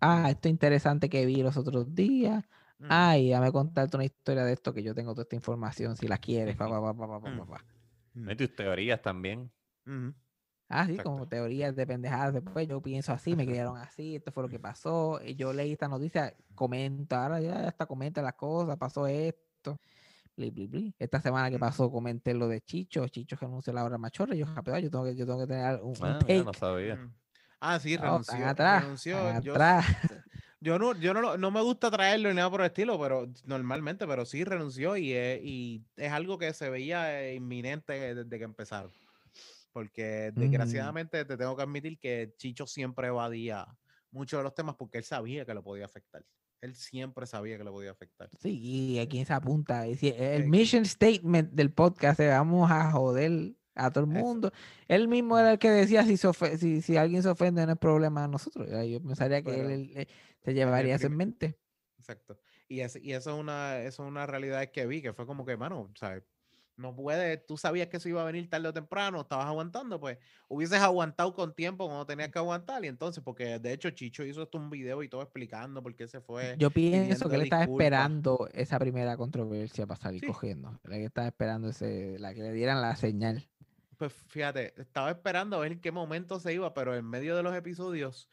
[0.00, 2.44] Ah, esto interesante que vi los otros días.
[2.78, 6.08] mm, Ay, dame contarte una historia de esto que yo tengo toda esta información si
[6.08, 6.56] la quieres.
[6.56, 7.64] pa, pa, pa, pa, pa, pa, pa,
[8.14, 9.50] mm, Hay tus teorías también.
[9.84, 10.08] mm.
[10.70, 11.10] Ah, sí, Exacto.
[11.12, 12.34] como teorías de pendejadas.
[12.34, 15.20] Después yo pienso así, me criaron así, esto fue lo que pasó.
[15.24, 19.78] y yo leí esta noticia, comenta, ahora ya hasta comenta las cosas, pasó esto.
[20.36, 20.94] bli, bli, bli.
[20.98, 24.34] Esta semana que pasó comenté lo de Chicho, Chicho que anunció la hora machorra.
[24.34, 26.38] Yo, rápido, yo tengo que, yo tengo que tener un, un Ah, take.
[26.38, 26.96] ya no sabía.
[26.96, 27.14] Mm.
[27.60, 28.46] Ah, sí, No, renunció.
[28.46, 29.86] atrás, renunció, yo- atrás.
[30.60, 33.28] Yo no, yo no, lo- no me gusta traerlo ni nada por el estilo, pero
[33.44, 38.38] normalmente, pero sí renunció y es, y es algo que se veía eh, inminente desde
[38.38, 38.90] que empezaron.
[39.72, 40.40] Porque Ujú.
[40.40, 43.66] desgraciadamente te tengo que admitir que Chicho siempre evadía
[44.10, 46.24] muchos de los temas porque él sabía que lo podía afectar.
[46.60, 48.28] Él siempre sabía que lo podía afectar.
[48.40, 49.86] Sí, y a quién se apunta.
[49.86, 54.20] El Eh, mission statement del podcast es vamos a joder a todo el Eso.
[54.26, 54.50] mundo.
[54.88, 58.22] Él mismo era el que decía si, si, si alguien se ofende no es problema
[58.22, 58.66] de nosotros.
[58.88, 60.06] Yo pensaría que Pero- él, él, eh,
[60.42, 61.58] se llevaría eso en mente.
[61.98, 62.40] Exacto.
[62.66, 65.46] Y, es, y eso es una, eso es una realidad que vi, que fue como
[65.46, 66.24] que, mano, ¿sabes?
[66.78, 70.16] No puedes, tú sabías que eso iba a venir tarde o temprano, estabas aguantando, pues
[70.46, 72.84] hubieses aguantado con tiempo cuando tenías que aguantar.
[72.84, 76.06] Y entonces, porque de hecho Chicho hizo esto un video y todo explicando por qué
[76.06, 76.54] se fue.
[76.56, 80.28] Yo pienso que él estaba esperando esa primera controversia para salir Sí.
[80.28, 80.78] cogiendo.
[80.84, 83.48] La que estaba esperando ese, la que le dieran la señal.
[83.96, 87.42] Pues fíjate, estaba esperando a ver en qué momento se iba, pero en medio de
[87.42, 88.28] los episodios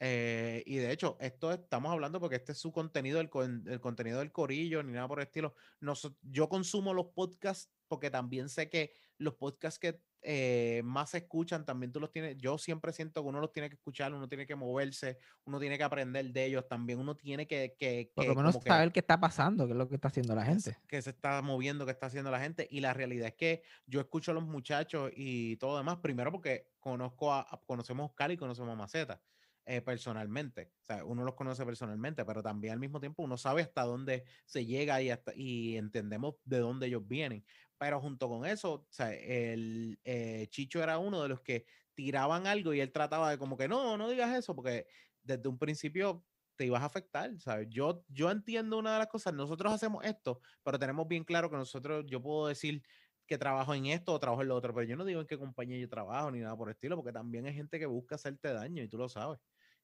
[0.00, 3.28] Eh, y de hecho, esto estamos hablando porque este es su contenido, el,
[3.66, 5.54] el contenido del corillo, ni nada por el estilo.
[5.80, 11.18] Noso- yo consumo los podcasts porque también sé que los podcasts que eh, más se
[11.18, 12.36] escuchan también tú los tienes.
[12.38, 15.78] Yo siempre siento que uno los tiene que escuchar, uno tiene que moverse, uno tiene
[15.78, 17.74] que aprender de ellos también, uno tiene que.
[17.78, 20.08] que, Por lo menos como que- saber qué está pasando, qué es lo que está
[20.08, 20.76] haciendo la gente.
[20.88, 22.66] que se está moviendo, que está haciendo la gente.
[22.70, 26.68] Y la realidad es que yo escucho a los muchachos y todo demás, primero porque
[26.80, 29.22] conozco a, a- conocemos a Oscar y conocemos a Maceta
[29.70, 30.72] eh, personalmente.
[30.82, 34.24] O sea, uno los conoce personalmente, pero también al mismo tiempo uno sabe hasta dónde
[34.46, 37.44] se llega y, hasta, y entendemos de dónde ellos vienen.
[37.76, 42.46] Pero junto con eso, o sea, el eh, Chicho era uno de los que tiraban
[42.46, 44.86] algo y él trataba de como que no, no digas eso, porque
[45.22, 46.24] desde un principio
[46.56, 47.68] te ibas a afectar, ¿sabes?
[47.70, 51.56] Yo, yo entiendo una de las cosas, nosotros hacemos esto, pero tenemos bien claro que
[51.56, 52.82] nosotros, yo puedo decir
[53.26, 55.36] que trabajo en esto o trabajo en lo otro, pero yo no digo en qué
[55.38, 58.52] compañía yo trabajo ni nada por el estilo, porque también hay gente que busca hacerte
[58.52, 59.38] daño y tú lo sabes.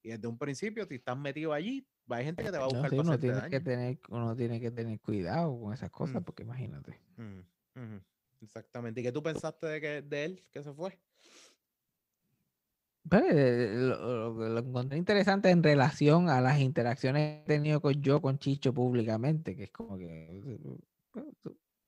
[0.04, 2.72] Y desde un principio, si estás metido allí, hay gente que te va a No,
[2.74, 3.50] buscar sí, para uno, tiene daño.
[3.50, 6.24] que tener, uno tiene que tener cuidado con esas cosas, Mm.
[6.24, 7.00] porque imagínate.
[7.16, 8.00] Ujú,
[8.42, 9.00] Exactamente.
[9.00, 11.00] ¿Y qué tú pensaste de, que, de él que se fue?
[13.08, 17.80] Pero, eh, lo, lo lo encontré interesante en relación a las interacciones que he tenido
[17.80, 20.58] con yo con Chicho públicamente, que es como que,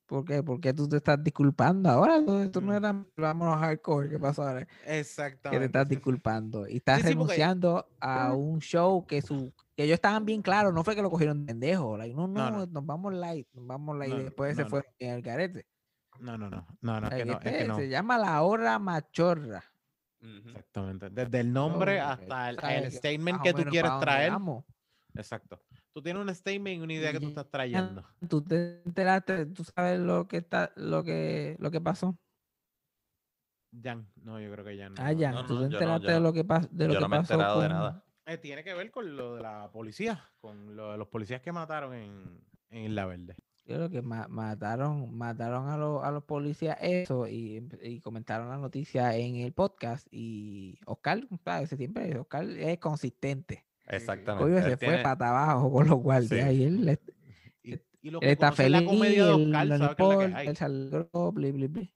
[0.07, 0.41] ¿por qué?
[0.41, 2.23] ¿Por qué tú te estás disculpando ahora?
[2.25, 2.75] Tú, tú no Mm.
[2.75, 4.65] eras, vámonos hardcore, ¿qué pasó ahora?
[4.65, 5.65] Que te Exactamente.
[5.65, 9.93] estás disculpando y estás Sí, sí, porque- renunciando a un show que su que ellos
[9.93, 12.65] estaban bien claros, no fue que lo cogieron de pendejo, like, no, no, No, no.
[12.65, 14.69] nos vamos light, nos vamos light, No, y no, después no, se no.
[14.71, 15.67] fue en el garete.
[16.19, 16.65] No, no, no.
[16.81, 17.37] No, no, es que Like, no.
[17.37, 17.75] Es este que no.
[17.75, 19.63] Se llama la hora machorra.
[20.19, 21.09] Exactamente.
[21.11, 24.31] Desde el nombre hasta el, statement que tú quieres traer.
[24.31, 24.65] vamos.
[25.13, 25.61] Exacto.
[25.97, 28.03] Tú tienes un statement y una idea que tú estás trayendo.
[28.29, 32.15] Tú te enteraste, tú sabes lo que está, lo que, lo que pasó.
[33.81, 34.93] Jan, no, yo creo que Jan.
[34.99, 35.19] Ah, no.
[35.19, 36.19] ya, no, tú no, te yo no, enteraste de no.
[36.19, 38.05] lo que pasó, de lo Yo que no me he enterado de con- nada.
[38.27, 41.51] Eh, tiene que ver con lo de la policía, con lo de los policías que
[41.51, 43.35] mataron en, en Isla Verde.
[43.65, 48.49] Yo creo que ma- mataron, mataron a, los a los policías eso y, y comentaron
[48.49, 51.69] la noticia en el podcast y Oscar, ¿sabes?
[51.69, 53.65] siempre Oscar es consistente.
[53.87, 54.45] Exactamente.
[54.45, 56.55] Obvio él se fue tiene- pata abajo con los guardias Sí.
[56.55, 56.99] y él,
[57.63, 60.03] Y, y lo él está conoce la feliz, comedia de él Oscar, no que que
[60.03, 60.47] importa, hay.
[60.47, 61.93] él salió, bli, bli, bli.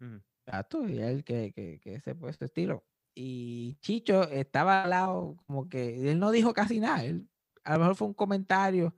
[0.00, 0.20] Ujú.
[0.46, 2.84] Exacto, y él que, que, que ese fue su estilo.
[3.14, 7.02] Y Chicho estaba al lado, como que él no dijo casi nada.
[7.04, 7.28] Él,
[7.64, 8.94] a lo mejor fue un comentario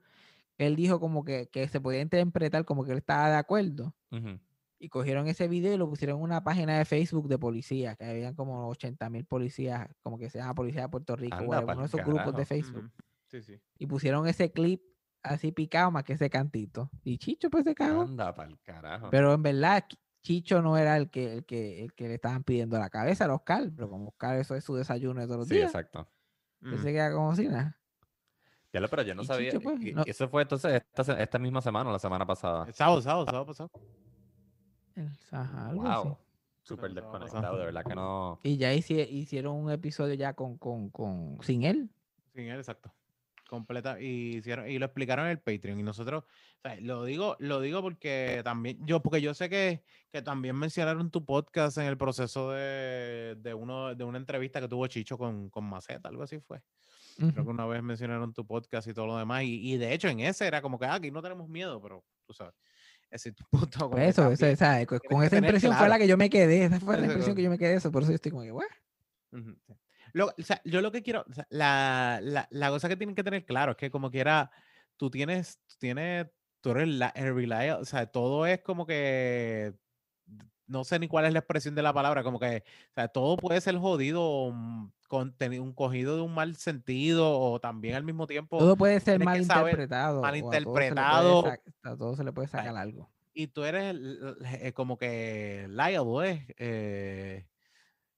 [0.57, 3.95] que él dijo como que, que se podía interpretar como que él estaba de acuerdo.
[4.11, 4.37] Ujú.
[4.81, 8.05] Y cogieron ese video y lo pusieron en una página de Facebook de policía, que
[8.05, 11.79] habían como 80 mil policías, como que se llama Policía de Puerto Rico, Anda uno
[11.81, 12.45] de esos grupos de.
[12.45, 12.89] Facebook.
[13.27, 13.59] Sí, sí.
[13.77, 14.81] Y pusieron ese clip
[15.21, 16.89] así picado más que ese cantito.
[17.03, 18.03] Y Chicho pues se cagó.
[18.03, 19.09] Anda pa'l carajo.
[19.11, 22.43] Pero en verdad, Chi- Chicho no era el que, el que, el que le estaban
[22.45, 23.69] pidiendo la cabeza, era Oscar.
[23.75, 25.69] Pero como Oscar, eso es su desayuno de todos los sí, días.
[25.69, 26.09] exacto.
[26.61, 26.83] Él Ujú.
[26.83, 27.77] se queda como si nada.
[28.71, 29.51] Ya lo, pero yo no Y sabía.
[29.51, 32.65] Chicho, pues, y- no- Eso fue entonces esta, esta misma semana o la semana pasada.
[32.65, 33.69] El sábado, sábado, sábado pasado.
[34.99, 36.07] El- ajá, algo así.
[36.07, 36.17] Wow.
[36.63, 38.39] Súper desconectado, de verdad que no.
[38.43, 41.89] Y ya hici- hicieron un episodio ya con, con, con sin él.
[42.35, 42.93] Sin él, exacto.
[43.49, 43.99] Completa.
[43.99, 45.79] Y hicieron, y lo explicaron en el Patreon.
[45.79, 49.81] Y nosotros, o sea, lo digo, lo digo porque también, yo, porque yo sé que,
[50.11, 54.67] que también mencionaron tu podcast en el proceso de, de uno, de una entrevista que
[54.67, 56.61] tuvo Chicho con, con Maceta, algo así fue.
[57.17, 59.43] Creo que una vez mencionaron tu podcast y todo lo demás.
[59.43, 62.03] Y, y de hecho, en ese era como que ah, aquí no tenemos miedo, pero
[62.25, 62.53] tú sabes.
[63.11, 65.89] Ese tu Pues que eso, eso, esa- con con esa impresión fue claro.
[65.89, 66.65] la que yo me quedé.
[66.65, 67.73] Esa fue la Ese impresión con- que yo me quedé.
[67.75, 68.65] Eso, por eso yo estoy como que, "What?".
[69.31, 69.73] Ujú, sí.
[70.13, 73.15] Lo- o sea, yo lo que quiero, o sea, la, la, la cosa que tienen
[73.15, 74.49] que tener claro es que como quiera,
[74.97, 76.27] tú tienes, tú tienes,
[76.61, 79.73] tú eres la, el reliable, o sea, todo es como que,
[80.69, 83.35] no sé ni cuál es la expresión de la palabra, como que, o sea, todo
[83.35, 88.03] puede ser jodido, mm, con tener un cogido de un mal sentido o también al
[88.03, 90.23] mismo tiempo, Todo puede ser mal que saber- interpretado.
[90.23, 90.31] a
[91.97, 93.09] todo se le puede sacar algo.
[93.33, 93.95] y tú eres
[94.61, 97.47] eh, como que liable, eh,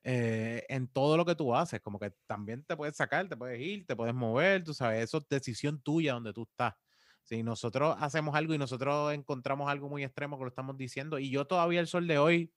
[0.04, 3.60] eh, en todo lo que tú haces, como que también te puedes sacar, te puedes
[3.62, 6.74] ir, te puedes mover, tú sabes, eso es decisión tuya donde tú estás.
[7.32, 11.30] Si nosotros hacemos algo y nosotros encontramos algo muy extremo que lo estamos diciendo, y
[11.30, 12.52] yo todavía el sol de hoy,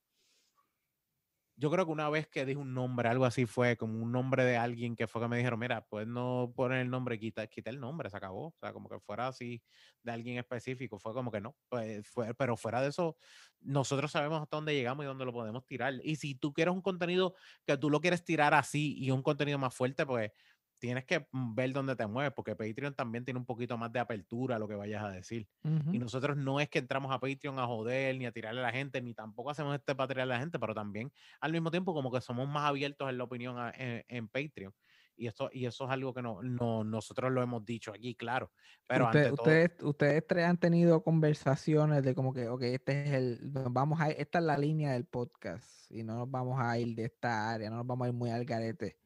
[1.55, 4.43] yo creo que una vez que dije un nombre, algo así fue como un nombre
[4.43, 7.69] de alguien que fue que me dijeron, mira, pues no poner el nombre, quita, quita
[7.69, 8.47] el nombre, se acabó.
[8.47, 9.63] O sea, como que fuera así
[10.03, 13.15] de alguien específico, fue como que no, pues fue, pero fuera de eso,
[13.61, 15.93] nosotros sabemos hasta dónde llegamos y dónde lo podemos tirar.
[16.03, 17.33] Y si tú quieres un contenido
[17.65, 20.31] que tú lo quieres tirar así y un contenido más fuerte, pues
[20.79, 23.99] tienes que mm, ver dónde te mueves, porque Patreon también tiene un poquito más de
[23.99, 25.47] apertura a lo que vayas a decir.
[25.63, 25.99] Y Ujú.
[25.99, 29.01] nosotros no es que entramos a Patreon a joder, ni a tirarle a la gente,
[29.01, 32.11] ni tampoco hacemos este para tirarle a la gente, pero también al mismo tiempo como
[32.11, 34.73] que somos más abiertos en la opinión a- en, en Patreon.
[35.17, 38.51] Y eso, y eso es algo que no, no, nosotros lo hemos dicho aquí, claro.
[38.85, 43.03] Pero Usted- ante todo, ustedes, ustedes tres han tenido conversaciones de como que, ok, este
[43.05, 46.77] es el, vamos a, esta es la línea del podcast y no nos vamos a
[46.77, 48.97] ir de esta área, no nos vamos a ir muy al garete.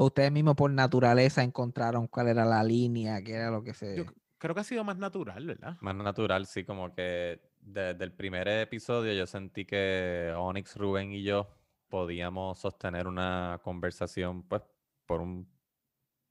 [0.00, 3.96] O ustedes mismos por naturaleza encontraron cuál era la línea, qué era lo que se...
[3.96, 4.04] yo
[4.38, 5.76] creo que ha sido más natural, ¿verdad?
[5.80, 11.24] Más natural, sí, como que desde el primer episodio yo sentí que Onyx, Rubén y
[11.24, 11.48] yo
[11.88, 14.62] podíamos sostener una conversación, pues,
[15.04, 15.50] por un,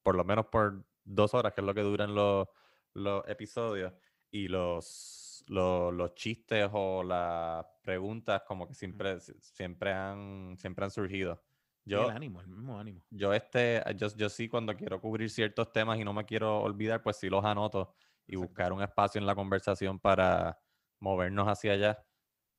[0.02, 2.48] por lo menos por dos horas, que es lo que duran los,
[2.94, 3.92] los episodios,
[4.32, 10.86] y los, los, los chistes o las preguntas como que siempre, si- siempre han, siempre
[10.86, 11.44] han surgido.
[11.90, 13.01] Yo, el ánimo, el mismo ánimo.
[13.09, 17.01] yo este, yo, yo sí cuando quiero cubrir ciertos temas y no me quiero olvidar,
[17.01, 18.48] pues sí los anoto y Exacto.
[18.48, 20.59] buscar un espacio en la conversación para
[20.99, 22.03] movernos hacia allá.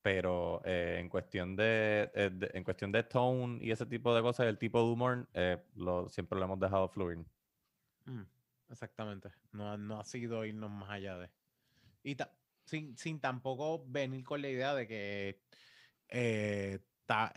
[0.03, 4.23] Pero eh, en cuestión de, eh, de- en cuestión de tone y ese tipo de
[4.23, 7.19] cosas, el tipo de humor, eh, lo, siempre lo hemos dejado fluir.
[8.07, 8.23] Mm,
[8.71, 9.31] Exactamente.
[9.53, 11.31] No, ha- no ha sido irnos más allá de.
[12.03, 15.43] Y ta- sin, sin tampoco venir con la idea de que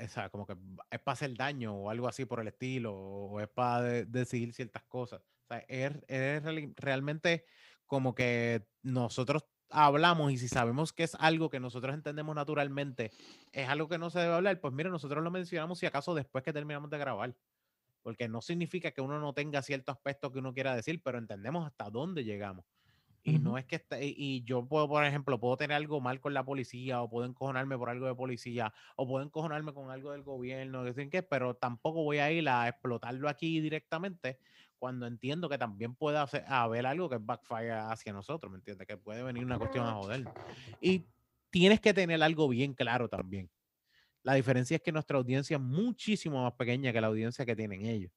[0.10, 0.56] sea, como que
[0.90, 4.54] es para hacer daño o algo así por el estilo, o es para de- decidir
[4.54, 5.22] ciertas cosas.
[5.68, 6.44] Es, es
[6.78, 7.46] realmente
[7.86, 13.12] como que nosotros hablamos y si sabemos que es algo que nosotros entendemos naturalmente,
[13.52, 16.44] es algo que no se debe hablar, pues mira, nosotros lo mencionamos si acaso después
[16.44, 17.36] que terminamos de grabar
[18.04, 21.66] porque no significa que uno no tenga cierto aspecto que uno quiera decir, pero entendemos
[21.68, 22.66] hasta dónde llegamos.
[23.24, 26.34] Y no es que esté- y- yo puedo, por ejemplo, puedo tener algo mal con
[26.34, 30.24] la policía, o puedo encojonarme por algo de policía, o puedo encojonarme con algo del
[30.24, 34.40] gobierno, que qué, pero tampoco voy a ir a explotarlo aquí directamente
[34.80, 38.88] cuando entiendo que también puede hacer- haber algo que backfire hacia nosotros, ¿me entiendes?
[38.88, 40.26] Que puede venir una cuestión a joder.
[40.82, 41.06] Y
[41.52, 43.52] tienes que tener algo bien claro también.
[44.24, 47.86] La diferencia es que nuestra audiencia es muchísimo más pequeña que la audiencia que tienen
[47.86, 48.12] ellos.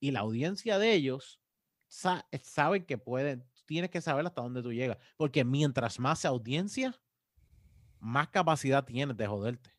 [0.00, 1.40] Y la audiencia de ellos
[1.86, 4.96] sa- saben que pueden, tienes que saber hasta dónde tú llegas.
[5.16, 6.98] Porque mientras más audiencia,
[8.00, 9.70] más capacidad tienes de joderte.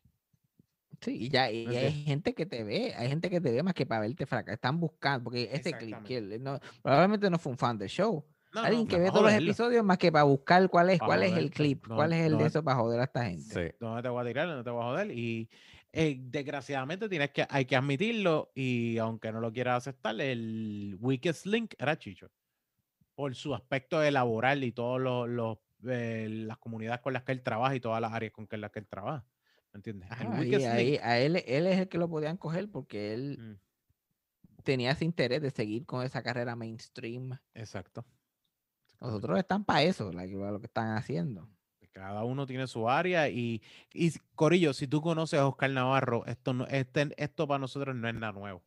[1.00, 3.62] Sí, y ya y ¿Me hay gente que te ve, hay gente que te ve
[3.62, 4.54] más que para verte fracasar.
[4.54, 8.24] Están buscando, porque ese clip, que él no, probablemente no fue un fan del show.
[8.52, 11.22] No, Alguien no, que ve todos los episodios más que para buscar cuál es, cuál
[11.22, 13.24] es el clip, No, cuál es el no de es- eso para joder a esta
[13.24, 13.42] gente.
[13.70, 13.76] Sí.
[13.80, 14.48] ¿Dónde te voy a tirar?
[14.48, 15.10] ¿Dónde te voy a joder?
[15.12, 15.48] Y
[15.92, 21.46] eh, desgraciadamente tienes que, hay que admitirlo y aunque no lo quieras aceptar, el weakest
[21.46, 22.28] link era Chicho.
[23.20, 27.32] Por su aspecto de laboral y todas los, los, eh, las comunidades con las que
[27.32, 29.26] él trabaja y todas las áreas con las que él trabaja.
[29.74, 30.10] ¿Me entiendes?
[30.10, 35.04] Ahí- a él, él es el que lo podían coger porque él Mm, tenía ese
[35.04, 37.38] interés de seguir con esa carrera mainstream.
[37.52, 38.06] Exacto.
[39.02, 41.46] Los otros están para eso, like, para lo que están haciendo.
[41.92, 43.60] Cada uno tiene su área y,
[43.92, 48.08] y Corillo, si tú conoces a Oscar Navarro, esto, no, este, esto para nosotros no
[48.08, 48.62] es nada nuevo.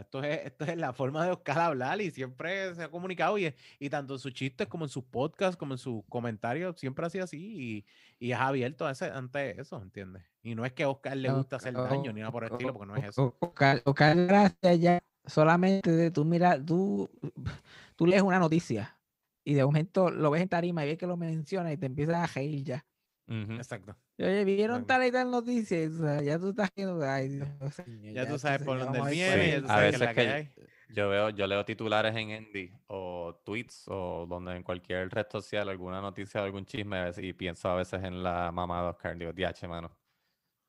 [0.00, 3.54] Esto es, esto es la forma de Oscar hablar y siempre se ha comunicado y,
[3.78, 7.10] y tanto en sus chistes como en sus podcasts, como en sus comentarios, siempre ha
[7.10, 7.84] sido así
[8.18, 10.22] y, y es abierto a ese, ante eso, ¿entiendes?
[10.42, 12.72] Y no es que a Oscar le gusta hacer daño ni nada por el estilo,
[12.72, 13.36] porque no es eso.
[13.40, 17.08] Oscar, Oscar Gracia ya solamente de tú mirar, tú,
[17.96, 18.98] tú lees una noticia
[19.44, 22.16] y de momento lo ves en tarima y ves que lo menciona y te empiezas
[22.16, 22.86] a reír ya.
[23.26, 23.96] Exacto.
[24.18, 24.86] Oye, vieron Exacto.
[24.86, 27.48] tal y tal noticia, o sea, ya tú estás viendo, ay, Dios
[27.88, 30.50] mío, Ya tú sabes por dónde viene, Sí, a veces la que que- hay.
[30.90, 35.68] Yo veo, yo leo titulares en Endy o tweets o donde en cualquier red social
[35.68, 38.88] alguna noticia o algún chisme a veces- y pienso a veces en la mamá de
[38.90, 39.16] Oscar.
[39.18, 39.90] Digo, diache, mano.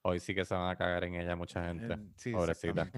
[0.04, 1.94] Hoy sí que se van a cagar en ella mucha gente.
[1.94, 2.90] Eh, sí, Pobrecita.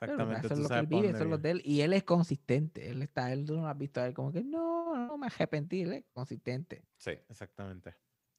[0.00, 0.40] Exactamente.
[0.42, 1.42] Pero Exactamente, eso es tú lo que él vive, dónde eso es lo viene.
[1.42, 1.62] de él.
[1.64, 2.88] Y él es consistente.
[2.90, 5.26] Él está, él tú no lo has visto a él como que no, no me
[5.26, 6.84] arrepentí, él es consistente.
[6.96, 7.12] Sí.
[7.28, 7.94] Exactamente,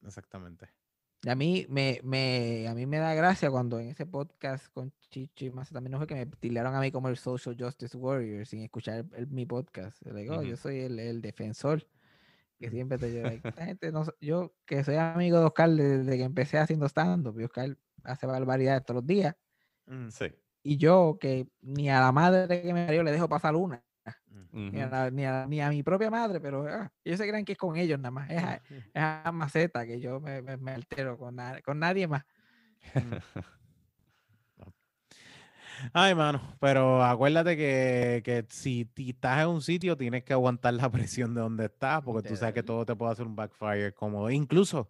[0.05, 0.69] exactamente.
[1.23, 4.93] Y a mí me, me, a mí me da gracia cuando en ese podcast con
[5.09, 7.97] Chicho y más también no fue que me tildaron a mí como el social justice
[7.97, 9.99] warrior sin escuchar el- el- mi podcast.
[10.03, 10.57] Le digo, "Oh, yo Ujú.
[10.61, 11.87] soy el, el defensor.
[12.59, 13.27] Que siempre te digo,
[13.61, 17.43] esta gente no, yo que soy amigo de Oscar desde que empecé haciendo stand-up, y
[17.43, 19.35] Oscar hace barbaridades todos los días.
[19.87, 20.25] Mm, Sí.
[20.67, 23.83] Y yo que ni a la madre que me parió le dejo pasar una.
[24.51, 24.71] mm.
[24.71, 27.45] Ni, a la- ni, a, ni a mi propia madre, pero ah, ellos se creen
[27.45, 28.29] que es con ellos nada más.
[28.29, 28.55] Es a,
[28.93, 32.23] es a maceta que yo me, me- me altero con, na- con nadie más.
[35.93, 40.73] Ay, mano, pero acuérdate que, que si ti- estás en un sitio tienes que aguantar
[40.73, 43.93] la presión de donde estás, porque tú sabes que todo te puede hacer un backfire,
[43.93, 44.89] como incluso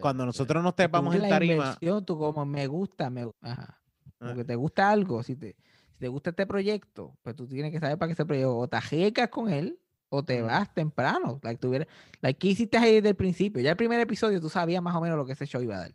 [0.00, 3.81] cuando nosotros nos tepamos en tarima, tú como me gusta, me gu- ajá,
[4.22, 4.36] como Ah.
[4.36, 5.56] que te gusta algo, si te,
[5.90, 8.68] si te gusta este proyecto, pues tú tienes que saber para qué ese proyecto, o
[8.68, 9.78] te ajecas con él,
[10.08, 11.40] o te vas temprano.
[11.42, 11.86] Like, tuviera,
[12.20, 13.62] like, ¿qué hiciste ahí desde el principio?
[13.62, 15.80] Ya el primer episodio tú sabías más o menos lo que ese show iba a
[15.80, 15.92] dar.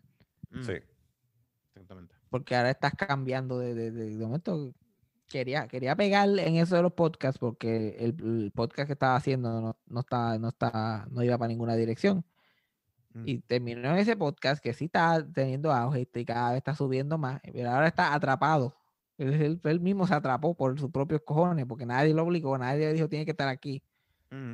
[0.51, 0.73] mm, Sí.
[1.73, 2.15] exactamente.
[2.29, 4.73] porque ahora estás cambiando de, de, de, de momento.
[5.29, 9.61] Quería, quería pegar en eso de los podcasts porque el, el podcast que estaba haciendo
[9.61, 12.23] no, no, estaba, no, estaba, no iba para ninguna dirección.
[13.13, 13.23] Mm.
[13.25, 17.41] Y terminó ese podcast que sí está teniendo auge y cada vez está subiendo más,
[17.53, 18.75] pero ahora está atrapado.
[19.17, 22.87] Él, él- él mismo se atrapó por sus propios cojones, porque nadie lo obligó, nadie
[22.87, 23.81] le dijo tiene que estar aquí.
[24.29, 24.53] Mm.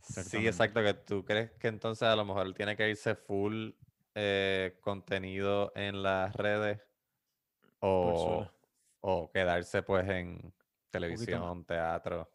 [0.00, 3.70] Sí, exacto, que tú crees que entonces a lo mejor él tiene que irse full
[4.14, 6.80] eh, contenido en las redes
[7.80, 8.46] o,
[9.00, 10.52] o quedarse pues en
[10.90, 12.30] televisión, teatro.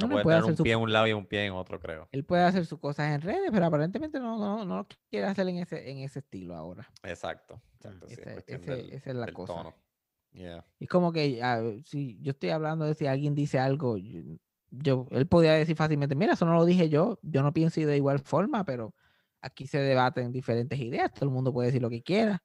[0.00, 1.52] No Uno puede tener hacer un su- pie en un lado y un pie en
[1.52, 2.08] otro, creo.
[2.12, 5.48] él puede hacer sus cosas en redes, pero aparentemente no, no, no lo quiere hacer
[5.48, 6.88] en ese, en ese estilo ahora.
[7.02, 8.06] Exacto, exacto.
[8.08, 9.54] sí, es Ese- del- esa es la cosa.
[9.54, 9.74] tono.
[10.32, 10.64] Yeah.
[10.80, 14.20] Es como que ah, si yo estoy hablando de si alguien dice algo, yo,
[14.70, 17.96] yo- él podría decir fácilmente, mira, eso no lo dije yo, yo no pienso de
[17.96, 18.94] igual forma, pero
[19.40, 22.42] aquí se debaten diferentes ideas, todo el mundo puede decir lo que quiera.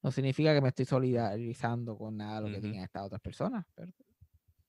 [0.00, 2.66] No significa que me estoy solidarizando con nada de lo que Ujú.
[2.68, 3.64] digan estas otras personas.
[3.74, 3.90] pero-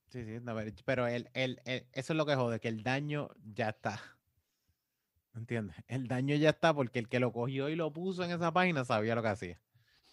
[0.10, 0.56] Sí, sí, no,
[0.86, 4.00] pero- el, el- el- eso es lo que jode, que el daño ya está.
[5.36, 5.76] ¿Entiendes?
[5.88, 8.84] El daño ya está porque el que lo cogió y lo puso en esa página
[8.84, 9.62] sabía lo que hacía.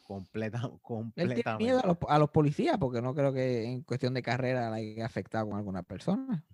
[0.03, 1.65] Completa, Él tiene completamente.
[1.65, 4.77] miedo a los, a los policías porque no creo que en cuestión de carrera la
[4.77, 6.45] haya afectado con alguna persona.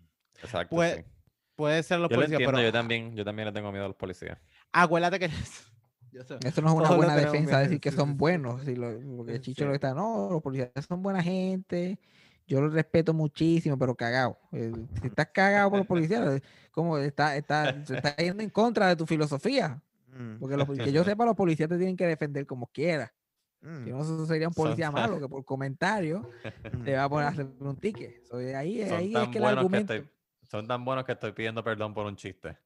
[0.43, 1.09] Exacto, Puede- sí.
[1.55, 3.85] Puede ser los Yo lo policías, entiendo, pero yo también, yo también le tengo miedo
[3.85, 4.39] a los policías.
[4.73, 5.27] acuérdate que
[6.13, 8.19] Eso no es una Todos buena defensa miedo, decir que son sí, sí.
[8.19, 8.63] buenos.
[8.65, 9.41] si lo- porque Sí.
[9.41, 11.99] Chicho lo que está, no, los policías son buena gente.
[12.47, 14.39] Yo los respeto muchísimo, pero cagado.
[14.53, 16.41] Eh, Si estás cagado por los policías,
[16.73, 19.81] como está, está, se está yendo en contra de tu filosofía.
[20.09, 23.13] Mm, Porque los, que yo sepa, los policías te tienen que defender como quiera.
[23.61, 26.29] mm, Si no, eso sería un policía malo que por comentario
[26.73, 26.83] mm.
[26.85, 28.25] te va a poner a hacer un ticket.
[28.27, 30.11] So, de ahí, Son ahí es tan que el buenos que estoy,
[30.51, 32.59] son tan buenos que estoy pidiendo perdón por un chiste.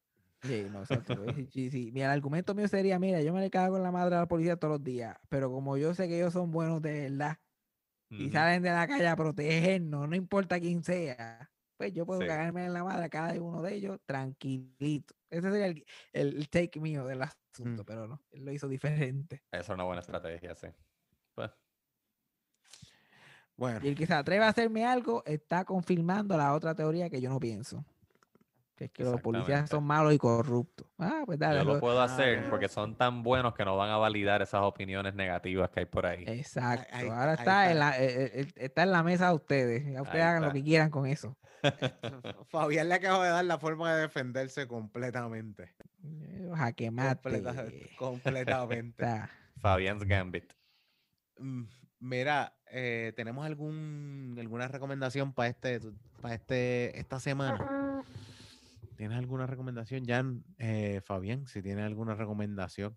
[0.42, 1.14] Sí, no, exacto.
[1.50, 1.90] sí, sí.
[1.92, 4.26] Mira, el argumento mío sería, mira, yo me le cago en la madre a la
[4.28, 7.38] policía todos los días, pero como yo sé que ellos son buenos de verdad
[8.10, 12.26] y salen de la calle a protegernos, no importa quién sea, pues yo puedo Sí.
[12.26, 15.14] cagarme en la madre a cada uno de ellos tranquilito.
[15.30, 19.42] Ese sería el, el- take mío del asunto, pero no, él lo hizo diferente.
[19.52, 20.68] Esa es una buena estrategia, sí.
[21.34, 21.50] Pues,
[23.56, 27.20] Bueno, Y el que se atreve a hacerme algo está confirmando la otra teoría que
[27.20, 27.84] yo no pienso.
[28.76, 30.86] Que es que los policías son malos y corruptos.
[30.98, 31.60] Ah, pues dale.
[31.60, 34.42] yo lo lo- puedo Ah, hacer porque son tan buenos que no van a validar
[34.42, 36.24] esas opiniones negativas que hay por ahí.
[36.26, 36.86] Exacto.
[36.92, 39.84] ahí- Ahora ahí está, En la, eh, eh, está en la mesa de ustedes.
[39.90, 41.36] Ya ustedes Ahí hagan lo que quieran con eso.
[42.50, 45.74] Fabián le acabo de dar la forma de defenderse completamente.
[46.04, 47.14] Eh, Jaque mate.
[47.42, 47.64] Completa-
[47.98, 49.02] completamente.
[49.02, 49.30] Está.
[49.58, 50.52] Fabian's Gambit.
[51.38, 51.64] Mm,
[51.98, 55.80] Mira, eh, ¿tenemos algún alguna recomendación para este,
[56.20, 57.85] para este, esta semana?
[58.96, 60.44] ¿Tienes alguna recomendación, Jan?
[60.58, 62.96] Eh, Fabián, si tienes alguna recomendación.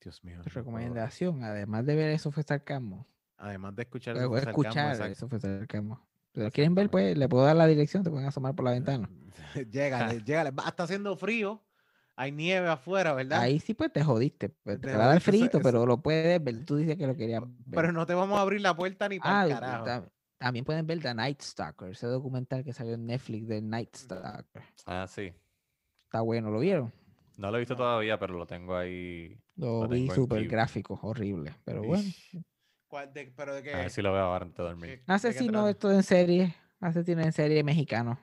[0.00, 0.40] Dios mío.
[0.44, 3.06] Recomendación, además de ver eso fue sarcasmo.
[3.36, 5.12] Además de escuchar, el sarcasmo, escuchar exacto.
[5.12, 6.06] eso fue sarcasmo.
[6.34, 9.08] Lo quieren ver, pues le puedo dar la dirección, te pueden asomar por la ventana.
[9.70, 10.50] llégale, llégale.
[10.66, 11.62] Está haciendo frío.
[12.16, 13.40] Hay nieve afuera, ¿verdad?
[13.40, 14.48] Ahí sí pues te jodiste.
[14.48, 16.64] pues, Te te va a dar eso- eso- pero lo puedes ver.
[16.64, 17.50] Tú dices que lo querías ver.
[17.70, 20.12] Pero no te vamos a abrir la puerta ni para Ah, carajo.
[20.38, 23.94] Ta- también pueden ver The Night Stalker, ese documental que salió en Netflix de Night
[23.96, 24.62] Stalker.
[24.86, 25.32] Ah, sí.
[26.04, 26.92] Está bueno, ¿lo vieron?
[27.36, 29.36] No lo he visto todavía, pero lo tengo ahí.
[29.56, 31.54] Lo Lo vi súper gráfico, horrible.
[31.64, 32.02] Pero bueno.
[32.04, 32.38] Ish.
[32.86, 33.72] ¿Cuál de- pero de qué?
[33.74, 34.84] A ver si lo veo ahora antes de dormir.
[34.90, 36.54] ¿Qué- de qué Asesino esto en serie.
[36.80, 38.20] Asesino en serie mexicano.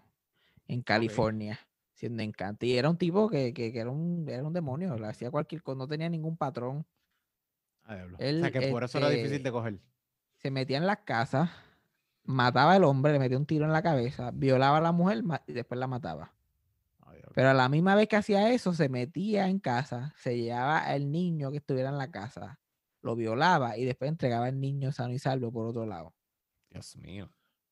[0.68, 1.60] En California.
[1.94, 2.66] Siendo encanto.
[2.66, 4.96] Y era un tipo que, que- que era, un, era un demonio.
[4.98, 5.78] Le hacía cualquier cosa.
[5.78, 6.86] No tenía ningún patrón.
[7.84, 8.18] Ah, diablo.
[8.18, 9.80] o Él, sea que por eso era difícil este, de coger.
[10.38, 11.50] Se metía en las casas.
[12.32, 13.14] Mataba al hombre.
[13.14, 14.32] Le metía un tiro en la cabeza.
[14.32, 16.34] Violaba a la mujer y después la mataba.
[17.34, 21.12] Pero a la misma vez que hacía eso, se metía en casa, se llevaba al
[21.12, 22.60] niño que estuviera en la casa,
[23.02, 26.14] lo violaba y después entregaba al niño sano y salvo por otro lado.
[26.70, 27.30] Dios mío.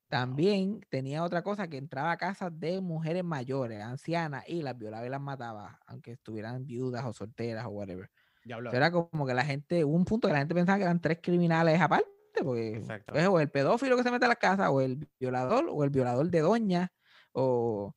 [0.08, 5.06] También tenía otra cosa que entraba a casas de mujeres mayores, ancianas, y las violaba
[5.06, 8.10] y las mataba, aunque estuvieran viudas o solteras o whatever.
[8.44, 11.00] Eso era como que la gente, hubo un punto que la gente pensaba que eran
[11.00, 12.10] tres criminales aparte,
[12.44, 13.16] porque Exacto.
[13.16, 15.90] es o el pedófilo que se mete a la casa, o el violador, o el
[15.90, 16.94] violador de doña,
[17.34, 17.94] o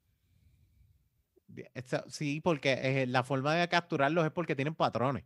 [2.09, 5.25] Sí, porque eh, la forma de capturarlos es porque tienen patrones.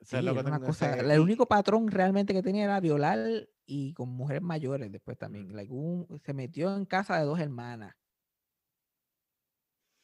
[0.00, 4.10] Sí, lo que una cosa, el único patrón realmente que tenía era violar y con
[4.10, 5.54] mujeres mayores después también.
[5.54, 7.94] Like, un- se metió en casa de dos hermanas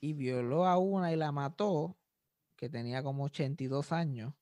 [0.01, 1.97] y violó a una y la mató,
[2.57, 4.35] que tenía como 82 años.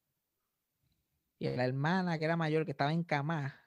[1.41, 3.59] Y la hermana, que era mayor, que estaba en cama,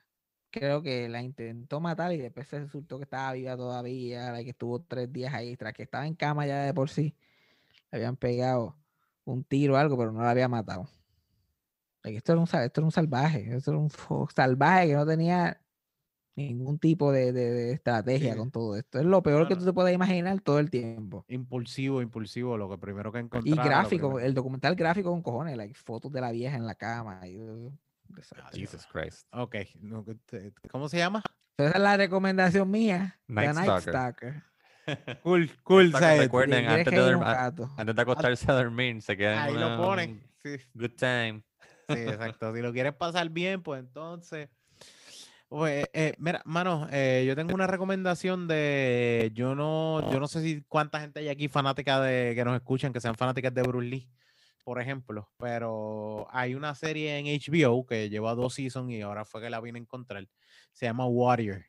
[0.51, 4.51] creo que la intentó matar y después se resultó que estaba viva todavía, like, que
[4.51, 7.15] estuvo tres días ahí, tras que estaba en cama ya de por sí.
[7.91, 8.77] Le habían pegado
[9.25, 10.87] un tiro o algo, pero no la había matado.
[12.03, 13.89] Esto, era un, esto era un salvaje, esto era un
[14.29, 15.59] salvaje que no tenía
[16.35, 18.37] ningún tipo de, de- de estrategia Sí.
[18.39, 18.99] con todo esto.
[18.99, 21.25] Es lo peor que tú te puedes imaginar todo el tiempo.
[21.27, 23.63] Impulsivo, impulsivo, lo que primero que Y encontrara.
[23.63, 27.27] lo gráfico, el documental gráfico con cojones, like, fotos de la vieja en la cama.
[27.27, 27.37] Y.
[28.53, 29.27] Jesus Christ.
[29.31, 29.55] Ok,
[30.71, 31.23] ¿cómo se llama?
[31.57, 33.19] Esa es la recomendación mía.
[33.27, 33.91] Night The Night Stalker.
[33.93, 34.43] Stalker.
[35.23, 37.69] Cool, cool, Stalker, recuerden, antes de, haya un dorm- a- gato.
[37.77, 40.21] antes de acostarse a dormir, se quedan Ahí lo ponen.
[40.43, 41.43] Sí, Good time.
[41.87, 42.53] sí, exacto.
[42.53, 44.49] Si lo quieres pasar bien, pues entonces.
[45.53, 49.29] Pues, eh, mira, mano, eh, yo tengo una recomendación de.
[49.35, 52.91] Yo no, yo no sé si cuánta gente hay aquí fanática de que nos escuchan,
[52.91, 54.09] que sean fanáticas de Bruce Lee,
[54.63, 55.29] por ejemplo.
[55.37, 59.61] Pero hay una serie en HBO que lleva dos seasons y ahora fue que la
[59.61, 60.27] vine a encontrar.
[60.71, 61.63] Se llama Warrior.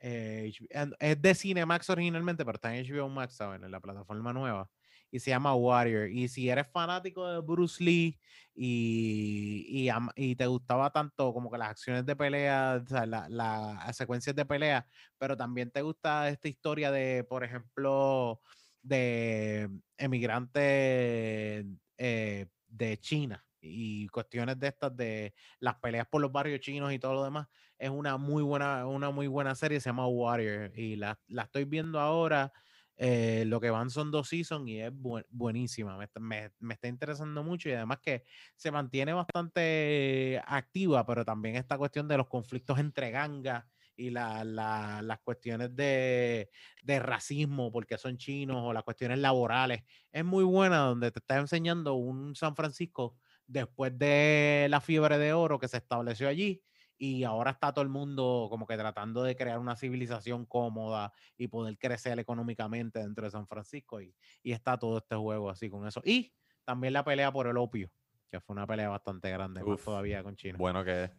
[0.00, 0.52] Eh,
[0.98, 3.62] es de Cinemax originalmente, pero está en HBO Max, ¿saben?
[3.62, 4.68] En la plataforma nueva.
[5.16, 6.08] Y se llama Warrior.
[6.10, 8.18] Y si eres fanático de Bruce Lee
[8.54, 13.28] y, y, y te gustaba tanto como que las acciones de pelea, o sea, la-
[13.28, 14.86] la- las secuencias de pelea,
[15.18, 18.40] pero también te gusta esta historia de, por ejemplo,
[18.82, 21.64] de emigrantes
[21.98, 26.98] eh, de China y cuestiones de estas de las peleas por los barrios chinos y
[26.98, 30.96] todo lo demás es una muy buena una muy buena serie se llama Warrior y
[30.96, 32.52] la, la estoy viendo ahora
[32.96, 36.88] eh, lo que van son dos seasons y es buen- buenísima me, me- me está
[36.88, 38.24] interesando mucho y además que
[38.56, 43.64] se mantiene bastante activa pero también esta cuestión de los conflictos entre gangas
[43.96, 46.50] y la- la- las cuestiones de,
[46.82, 51.36] de racismo porque son chinos o las cuestiones laborales es muy buena donde te está
[51.38, 53.16] enseñando un San Francisco
[53.46, 56.62] después de la fiebre de oro que se estableció allí
[56.98, 61.48] y ahora está todo el mundo como que tratando de crear una civilización cómoda y
[61.48, 65.86] poder crecer económicamente dentro de San Francisco y, y está todo este juego así con
[65.86, 66.00] eso.
[66.04, 66.32] Y
[66.64, 67.90] también la pelea por el opio,
[68.30, 70.56] que fue una pelea bastante grande, más Uf, todavía con China.
[70.58, 71.10] Bueno que es.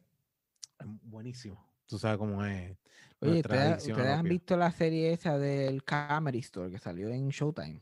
[0.84, 1.66] Buenísimo.
[1.86, 2.78] Tú sabes cómo es.
[3.20, 7.30] Oye, nuestra ¿ustedes, ustedes han visto la serie esa del Comedy Store que salió en
[7.30, 7.82] Showtime?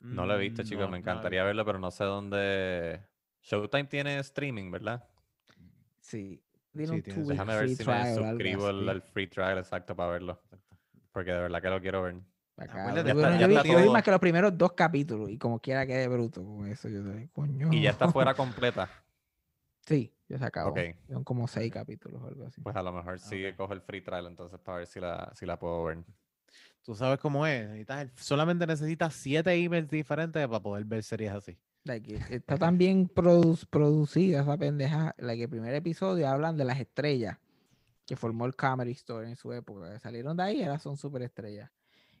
[0.00, 0.84] No lo he visto, Mm, chicos.
[0.84, 3.00] no, Me no encantaría verlo, pero no sé dónde.
[3.42, 5.08] Showtime tiene streaming, ¿verdad?
[6.00, 6.42] Sí.
[6.76, 10.12] Sí, Dieron tiene- two week Déjame ver si me suscribo al, free trial exacto para
[10.12, 10.42] verlo.
[11.12, 12.16] Porque de verdad que lo quiero ver.
[12.58, 13.04] Acuérdate, cabrón.
[13.06, 15.60] ya está- ya yo, vi, yo vi más que los primeros dos capítulos y como
[15.60, 16.88] quiera quedé bruto con eso.
[16.88, 17.68] Yo dije, coño.
[17.72, 18.88] Y ya está fuera completa.
[19.80, 20.74] Sí, ya se acabó.
[21.08, 22.60] Son como seis capítulos o algo así.
[22.60, 23.56] Pues a lo mejor sí Ok.
[23.56, 25.98] cojo el free trial entonces para ver si la, si la puedo ver.
[26.82, 27.66] Tú sabes cómo es.
[27.68, 31.58] necesitas solamente necesitas siete emails diferentes para poder ver series así.
[31.86, 35.14] Like, e- está tan bien produ- producida esa pendeja.
[35.18, 37.38] Like, el primer episodio hablan de las estrellas
[38.04, 39.98] que formó el Comedy Store en su época.
[40.00, 41.70] Salieron de ahí, ahora son super estrellas.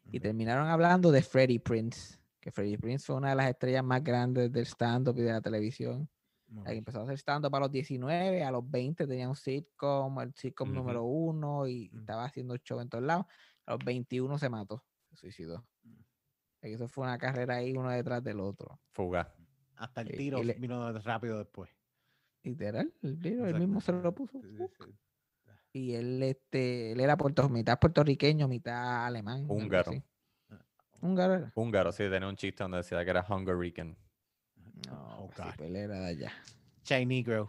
[0.04, 0.22] Y Ujú.
[0.22, 2.18] terminaron hablando de Freddie Prince.
[2.40, 5.40] Que Freddie Prince fue una de las estrellas más grandes del stand-up y de la
[5.40, 6.08] televisión.
[6.48, 6.78] Like, bien.
[6.78, 10.72] empezó a hacer stand-up a los 19, a los 20 tenía un sitcom, el sitcom
[10.72, 11.98] número uno y Mm.
[11.98, 13.26] estaba haciendo show en todos lados.
[13.66, 15.66] A los 21 se mató, se suicidó.
[15.82, 15.94] Mm.
[16.62, 18.78] Eso fue una carrera ahí uno detrás del otro.
[18.92, 19.34] Fuga.
[19.76, 21.70] Hasta el y tiro vino rápido después.
[22.42, 24.40] Literal, el, libro, él mismo se lo puso.
[24.40, 24.72] Sí, sí, ¡fuc!
[24.86, 24.94] sí.
[25.72, 29.44] Y él, este, él era puerto, mitad puertorriqueño, mitad alemán.
[29.48, 29.90] Húngaro.
[29.90, 30.02] así.
[31.00, 31.52] Húngaro era.
[31.54, 33.96] Húngaro, sí, tenía un chiste donde decía que era Hungarican.
[34.88, 35.54] No, Oh, sí, God.
[35.56, 36.32] pues él era de allá.
[36.82, 37.48] Chinese girl.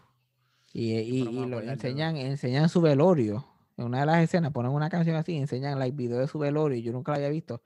[0.74, 3.46] Y, y- y lo enseñan, enseñan su velorio.
[3.78, 6.78] En una de las escenas ponen una canción así, enseñan like video de su velorio.
[6.78, 7.62] y Yo nunca lo había visto.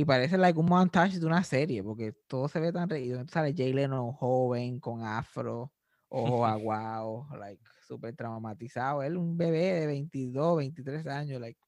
[0.00, 3.16] Y parece like un montage de una serie, porque todo se ve tan reído.
[3.16, 5.72] Entonces sale Jay Leno joven, con afro,
[6.08, 9.02] ojos aguados, like súper traumatizado.
[9.02, 11.60] Él un bebé de 22, 23 años, like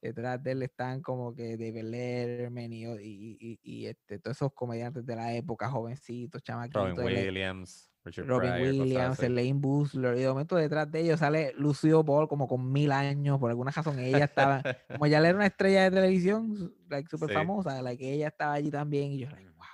[0.00, 4.52] detrás de él están como que David Letterman y, y, y- y, este, todos esos
[4.54, 7.04] comediantes de la época, jovencitos, chamaquitos.
[7.04, 9.22] Robin Williams, Richard Robin Pryor, Williams.
[9.22, 13.38] Elaine Boosler, y de momento detrás de ellos sale Lucio Ball como con mil años,
[13.38, 17.34] por alguna razón ella estaba, como ya era una estrella de televisión, like, súper Sí.
[17.34, 19.66] famosa, like, ella estaba allí también, y yo, like, wow,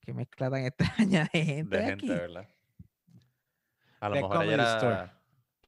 [0.00, 2.20] qué mezcla tan extraña de gente de hay gente, aquí.
[2.20, 2.48] ¿verdad?
[4.00, 5.10] A lo The mejor ella Store.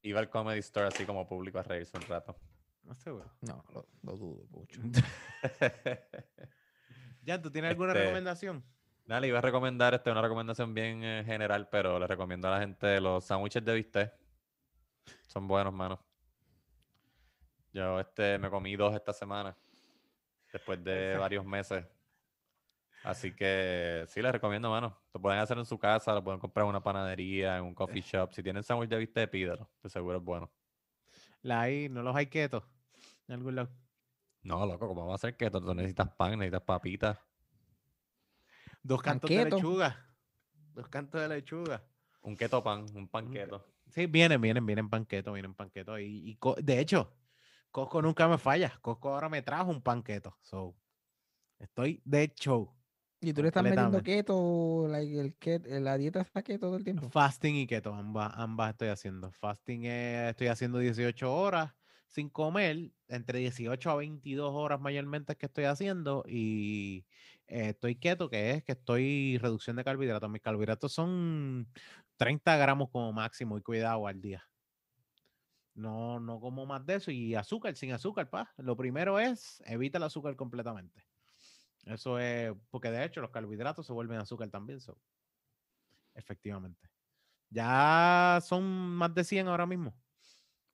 [0.03, 2.37] iba al Comedy Store así como público a reírse un rato.
[2.85, 3.25] No sé, güey.
[3.43, 4.81] No, lo, lo dudo mucho.
[7.25, 8.65] Ya, ¿tú tienes alguna Este, recomendación?
[9.13, 12.53] Nada, le iba a recomendar este, una recomendación bien eh, general, pero le recomiendo a
[12.53, 14.15] la gente los sándwiches de bistec.
[15.27, 16.03] Son buenos, mano.
[17.75, 19.55] Yo este, me comí dos esta semana,
[20.51, 21.85] después de varios meses.
[23.05, 24.99] Así que sí, les recomiendo, mano.
[25.13, 28.01] Lo pueden hacer en su casa, lo pueden comprar en una panadería, en un coffee
[28.01, 28.33] shop.
[28.33, 29.69] Si tienen sándwich de bistec, pídelo.
[29.83, 30.51] De seguro es bueno.
[31.43, 32.65] La hay, no los hay quietos.
[33.29, 33.69] En algún lado.
[34.43, 35.61] No, loco, ¿cómo va a ser keto?
[35.61, 37.19] Tú necesitas pan, necesitas papitas.
[38.83, 40.17] Dos cantos de lechuga.
[40.75, 41.85] Dos cantos de lechuga.
[42.23, 43.65] Un keto pan, un pan keto.
[43.91, 46.01] Sí, vienen, vienen, vienen panquetos, vienen panquetos.
[46.01, 47.17] Y, y co- de hecho,
[47.71, 48.79] Costco nunca me falla.
[48.81, 50.39] Costco ahora me trajo un panqueto.
[50.43, 50.77] So,
[51.59, 52.77] estoy de show.
[53.21, 56.85] Y tú le estás metiendo keto, like, el ket- la dieta está keto todo el
[56.85, 57.11] tiempo.
[57.11, 59.33] Fasting y keto, ambas, ambas estoy haciendo.
[59.33, 61.75] Fasting eh, estoy haciendo 18 horas
[62.09, 66.25] sin comer, entre 18 a 22 horas mayormente es que estoy haciendo.
[66.29, 67.07] Y
[67.53, 70.31] eh, estoy keto, que es que estoy reducción de carbohidratos.
[70.31, 71.69] Mis carbohidratos son
[72.17, 74.45] 30 gramos como máximo y cuidado al día.
[75.75, 77.11] No, no como más de eso.
[77.11, 78.53] Y azúcar, sin azúcar, pa.
[78.59, 81.05] Lo primero es evita el azúcar completamente.
[81.85, 84.81] Eso es, porque de hecho los carbohidratos se vuelven azúcar también.
[84.81, 85.01] so,
[86.15, 86.89] Efectivamente.
[87.51, 89.91] Ya son más de 100 ahora mismo.
[89.91, 89.97] O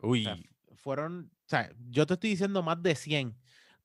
[0.03, 0.41] Uy, sea,
[0.77, 3.39] fueron, o sea, yo te estoy diciendo más de 100,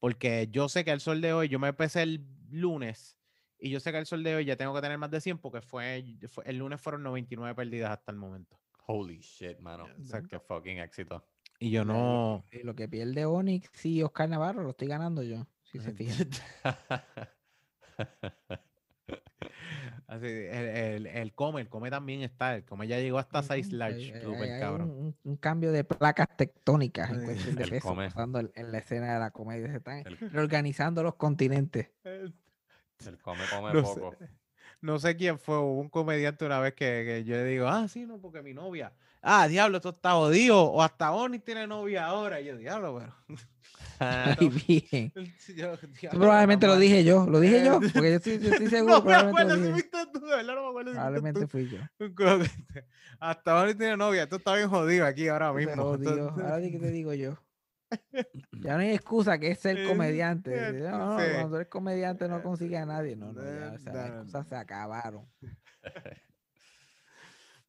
[0.04, 3.18] porque yo sé que al sol de hoy, yo me pesé el lunes,
[3.58, 5.38] y yo sé que al sol de hoy ya tengo que tener más de 100,
[5.38, 8.60] porque fue, fue- el lunes fueron 99 perdidas hasta el momento.
[8.86, 9.88] holy shit, mano.
[9.98, 10.28] Exacto.
[10.28, 11.26] Qué fucking éxito.
[11.58, 12.44] Y yo no...
[12.52, 15.48] Y lo que pierde Onyx y Oscar Navarro lo estoy ganando yo.
[15.62, 16.28] Si se fijan.
[20.14, 23.48] Así, el, el, el come, el come también está, el come ya llegó hasta Ujú,
[23.48, 25.16] 6 ahí- large, ahí- super ahí hay cabrón.
[25.24, 28.06] Un, cambio de placas tectónicas en cuestión de el peso come.
[28.06, 29.68] pasando en, en la escena de la comedia.
[29.72, 31.90] Se están El, reorganizando los continentes.
[32.04, 34.16] el come, come No poco.
[34.20, 34.30] sé,
[34.82, 37.88] no sé quién fue, hubo un comediante una vez que, que yo le digo, ah,
[37.88, 38.94] sí, no, porque mi novia,
[39.24, 43.40] ah, diablo, esto está jodido, o hasta Oni tiene novia ahora, y yo, diablo, pero...
[44.00, 45.14] Ay, bien.
[45.56, 46.82] yo, Eso "Diablo, probablemente lo mamá".
[46.82, 47.26] dije yo.
[47.28, 47.80] Lo dije Eh, yo.
[47.80, 48.98] Porque yo estoy, yo estoy seguro.
[49.00, 51.78] No me acuerdo si tú, verdad no me acuerdo Probablemente fui yo.
[53.20, 55.72] Hasta Oni tiene novia, esto está bien jodido aquí ahora mismo.
[55.96, 57.38] entonces- Ahora sí que te digo yo.
[58.52, 60.52] Ya no hay excusa que es ser Eh, comediante.
[60.54, 61.26] eh, No, no, sí.
[61.36, 63.16] cuando eres comediante no consigue a nadie.
[63.16, 65.26] No, no, ya, Eh, o sea, las excusas se acabaron.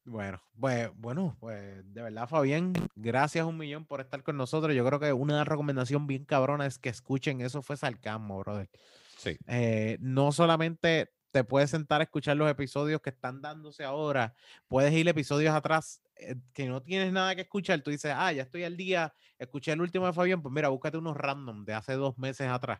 [0.05, 4.75] Bueno, pues, bueno, pues de verdad, Fabián, gracias un millón por estar con nosotros.
[4.75, 8.69] Yo creo que una recomendación bien cabrona es que escuchen Eso fue Sarcasmo, brother.
[9.17, 9.35] Sí.
[9.47, 14.35] Eh, no solamente te puedes sentar a escuchar los episodios que están dándose ahora,
[14.67, 17.81] puedes ir episodios atrás eh, que no tienes nada que escuchar.
[17.81, 20.97] Tú dices, ah, ya estoy al día, escuché el último de Fabián, pues mira, búscate
[20.97, 22.79] unos random de hace dos meses atrás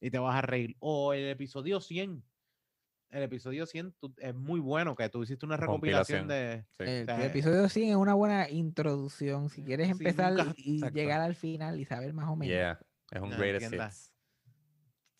[0.00, 0.76] y te vas a reír.
[0.78, 2.22] O el episodio 100.
[3.10, 6.64] El episodio 100 tú- es muy bueno, que tú hiciste una recopilación de...
[6.78, 6.84] Sí.
[6.84, 9.48] El, episodio 100 es una buena introducción.
[9.50, 10.94] Si quieres sí, empezar nunca- y exacto.
[10.96, 12.52] llegar al final y saber más o menos.
[12.54, 12.78] Yeah,
[13.10, 13.96] es un No, greatest entiendas.
[14.06, 14.09] hits.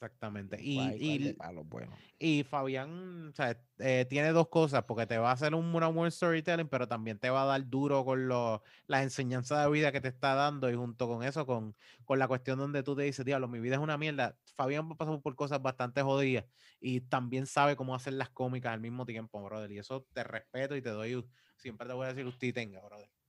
[0.01, 0.57] Exactamente.
[0.59, 1.95] Y, y, bueno.
[2.19, 5.89] y Fabián o sea, eh, tiene dos cosas, porque te va a hacer un una
[5.89, 9.93] buen storytelling, pero también te va a dar duro con lo, las enseñanzas de vida
[9.93, 13.03] que te está dando y junto con eso, con, con la cuestión donde tú te
[13.03, 14.39] dices, diablo, mi vida es una mierda.
[14.57, 16.47] Fabián pasado por cosas bastante jodidas
[16.81, 19.71] y también sabe cómo hacer las cómicas al mismo tiempo, brother.
[19.71, 21.23] Y eso te respeto y te doy,
[21.59, 23.20] siempre te voy a decir usted tenga, brother.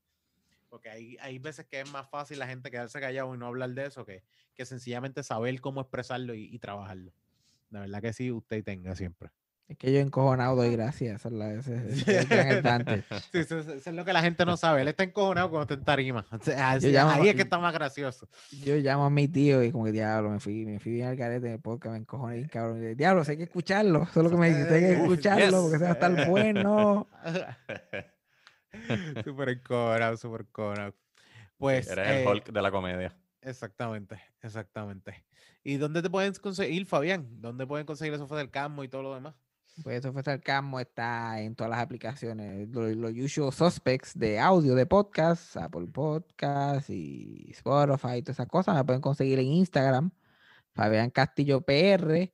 [0.71, 3.69] Porque hay, hay veces que es más fácil la gente quedarse callado y no hablar
[3.71, 4.23] de eso que,
[4.55, 7.11] que sencillamente saber cómo expresarlo y, y trabajarlo.
[7.69, 9.29] La verdad que sí, usted tenga siempre.
[9.67, 11.23] Es que yo encojonado doy gracias.
[11.25, 11.29] Eso,
[13.59, 14.81] es lo que la gente no sabe.
[14.81, 16.25] Él está encojonado cuando está en tarima.
[16.31, 18.27] O sea, así- llamo- ahí es que está más gracioso.
[18.63, 21.17] Yo llamo a mi tío y como que diablo, me fui, me fui bien al
[21.17, 22.83] carete en el podcast, me encojoné bien cabrón.
[22.83, 24.03] Y, Diablo, sé que escucharlo.
[24.03, 27.07] Eso es lo que me dice, hay que escucharlo porque se va a estar bueno.
[29.25, 30.95] súper encojonado, súper encojonado.
[31.57, 33.17] Pues, Eres eh, el Hulk de la comedia.
[33.41, 35.25] exactamente, exactamente.
[35.63, 37.27] ¿Y dónde te pueden conseguir, Fabián?
[37.41, 39.35] ¿Dónde pueden conseguir eso fue del Cammo y todo lo demás?
[39.83, 44.75] Pues eso fue Sarcasmo, está en todas las aplicaciones, los, los usual suspects de audio,
[44.75, 48.75] de podcast, Apple Podcast y Spotify y todas esas cosas.
[48.75, 50.11] Me pueden conseguir en Instagram,
[50.73, 52.31] Fabián Castillo PR,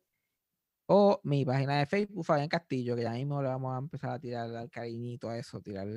[0.87, 4.19] o mi página de Facebook, Fabián Castillo, que ya mismo le vamos a empezar a
[4.19, 5.87] tirar al cariñito a eso, tirar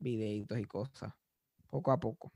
[0.00, 1.12] videitos y cosas,
[1.68, 2.32] poco a poco.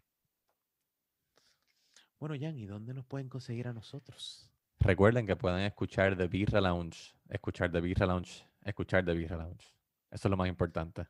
[2.21, 4.49] Bueno, Jan, ¿y dónde nos pueden conseguir a nosotros?
[4.81, 9.75] Recuerden que pueden escuchar The Birra Lounge, escuchar The Birra Lounge, escuchar The Birra Lounge.
[10.11, 11.07] Eso es lo más importante.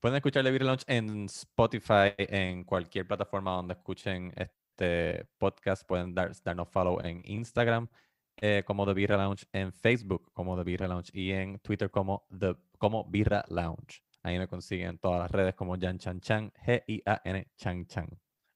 [0.00, 5.86] Pueden escuchar The Birra Lounge en Spotify, en cualquier plataforma donde escuchen este podcast.
[5.86, 7.88] Pueden dar, darnos follow en Instagram
[8.36, 12.26] eh, como The Birra Lounge, en Facebook como The Birra Lounge y en Twitter como,
[12.38, 14.02] The, como Birra Lounge.
[14.24, 18.08] Ahí me consiguen en todas las redes como Jan Chan Chan, G-I-A-N Chan Chan.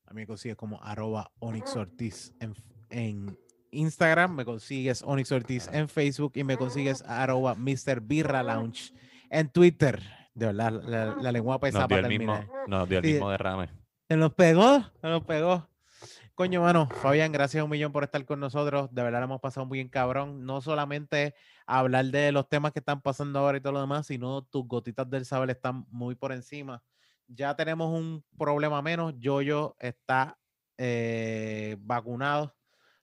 [0.06, 2.32] A mí me consigues como arroba Onyx Ortiz
[2.88, 3.38] en,
[3.70, 8.00] Instagram, me consigues Onyx Ortiz en Facebook y me consigues arroba Mr.
[8.00, 8.94] Birra Lounge
[9.28, 10.00] en Twitter.
[10.32, 12.68] De verdad, la, la lengua pesada para el mismo, terminar.
[12.68, 13.68] nos dio el Sí, mismo derrame.
[14.08, 15.68] Se nos pegó, se nos pegó.
[16.38, 18.94] Coño, mano, Fabián, gracias un millón por estar con nosotros.
[18.94, 20.46] De verdad, lo hemos pasado muy bien, cabrón.
[20.46, 21.34] No solamente
[21.66, 25.10] hablar de los temas que están pasando ahora y todo lo demás, sino tus gotitas
[25.10, 26.80] del saber están muy por encima.
[27.26, 29.14] Ya tenemos un problema menos.
[29.18, 30.38] Yoyo está
[30.76, 32.54] eh, vacunado.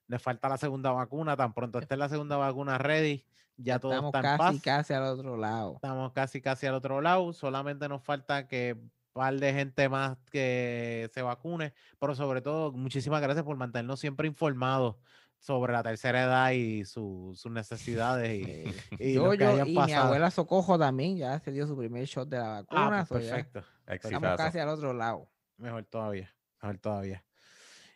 [0.07, 1.35] Le falta la segunda vacuna.
[1.35, 3.25] Tan pronto esté la segunda vacuna ready,
[3.57, 4.61] ya todo Estamos está en casi, paz.
[4.64, 5.73] casi al otro lado.
[5.75, 7.33] Estamos casi, casi al otro lado.
[7.33, 8.77] Solamente nos falta que
[9.16, 11.74] par de gente más que se vacune.
[12.00, 14.98] Pero sobre todo, muchísimas gracias por mantenernos siempre informados
[15.40, 18.38] sobre la tercera edad y su- sus necesidades.
[18.38, 18.66] Y,
[19.00, 20.06] y yo, lo que yo hayan y mi pasado.
[20.08, 23.06] abuela Socojo también ya se dio su primer shot de la Ah, vacuna.
[23.08, 23.64] pues so ya perfecto.
[23.88, 25.30] Estamos casi al otro lado.
[25.58, 26.34] Mejor todavía.
[26.61, 27.24] Mejor todavía.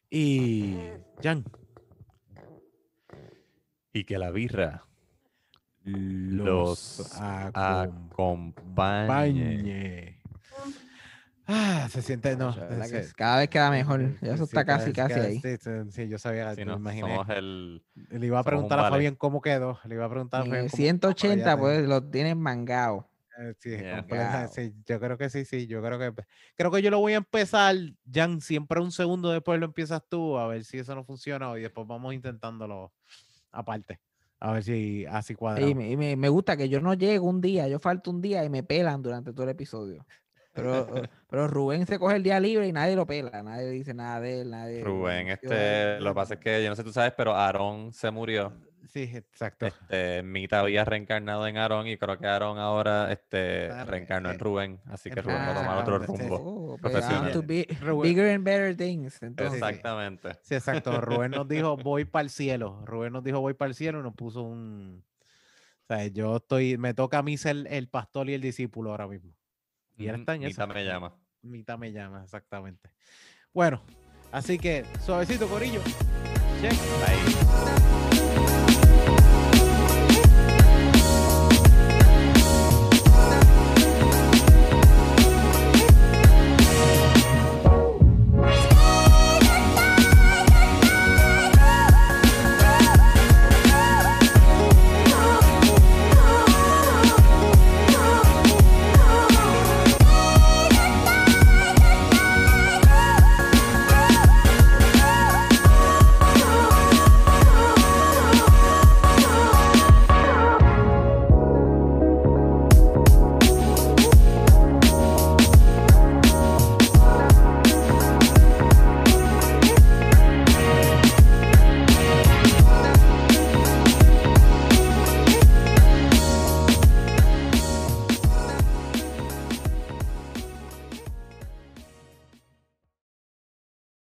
[0.09, 0.77] Y
[1.21, 1.43] Jan,
[3.91, 4.85] Y que la birra
[5.83, 7.91] los acompañe.
[8.93, 10.21] acompañe.
[11.51, 12.53] Ah, se siente, no.
[12.53, 14.01] Se- cada vez queda mejor.
[14.01, 15.39] Sí, Ya eso sí, está casi, casi queda- ahí.
[15.39, 17.09] Sí, sí, sí, yo sabía, Si me no, imaginé.
[17.09, 17.83] somos el.
[17.95, 18.93] Le iba a preguntar a vale.
[18.95, 19.79] Fabián cómo quedó.
[19.85, 23.09] Le iba a preguntar a Fabián el cómo- 180, ya te- pues lo tienen mangado.
[23.39, 24.01] Eh, Sí, Yeah.
[24.07, 24.51] Wow.
[24.53, 26.23] sí, yo creo que sí, sí, yo creo que
[26.55, 27.73] creo que yo lo voy a empezar,
[28.13, 31.61] Jan, siempre un segundo después lo empiezas tú, a ver si eso no funciona y
[31.61, 32.91] después vamos intentándolo
[33.51, 33.99] aparte,
[34.41, 35.65] a ver si así cuadra.
[35.65, 38.21] Y, me, y me- me gusta que yo no llego un día, yo falto un
[38.21, 40.05] día y me pelan durante todo el episodio.
[40.61, 43.93] Pero, eh, pero Rubén se coge el día libre y nadie lo pela, nadie dice
[43.93, 44.83] nada de él, nadie.
[44.83, 47.93] Rubén, este, lo que pasa es que yo no sé si tú sabes, pero Aarón
[47.93, 48.53] se murió.
[48.87, 49.67] Sí, exacto.
[49.67, 54.29] Este, Mita había reencarnado en Aarón y creo que Aarón ahora este, Ah, re- reencarnó
[54.29, 54.33] sí.
[54.33, 54.79] en Rubén.
[54.87, 56.05] Así que Rubén va a tomar otro sí.
[56.07, 56.35] rumbo.
[56.43, 57.27] Oh, pues, profesional.
[57.27, 57.67] on to be-
[58.01, 59.21] bigger and better things.
[59.21, 60.29] Entonces, Exactamente.
[60.41, 60.99] Sí, exacto.
[61.01, 62.81] Rubén nos dijo voy para el cielo.
[62.85, 65.03] Rubén nos dijo voy para el cielo y nos puso un
[65.83, 69.07] o sea, yo estoy, me toca a mí ser el pastor y el discípulo ahora
[69.07, 69.33] mismo.
[69.99, 70.73] Y él está en Mita eso.
[70.73, 71.13] me llama.
[71.41, 72.89] Mitad me llama, exactamente.
[73.53, 73.83] Bueno,
[74.31, 75.81] así que suavecito, Corillo.
[76.61, 76.73] Check.
[76.73, 77.98] Bye.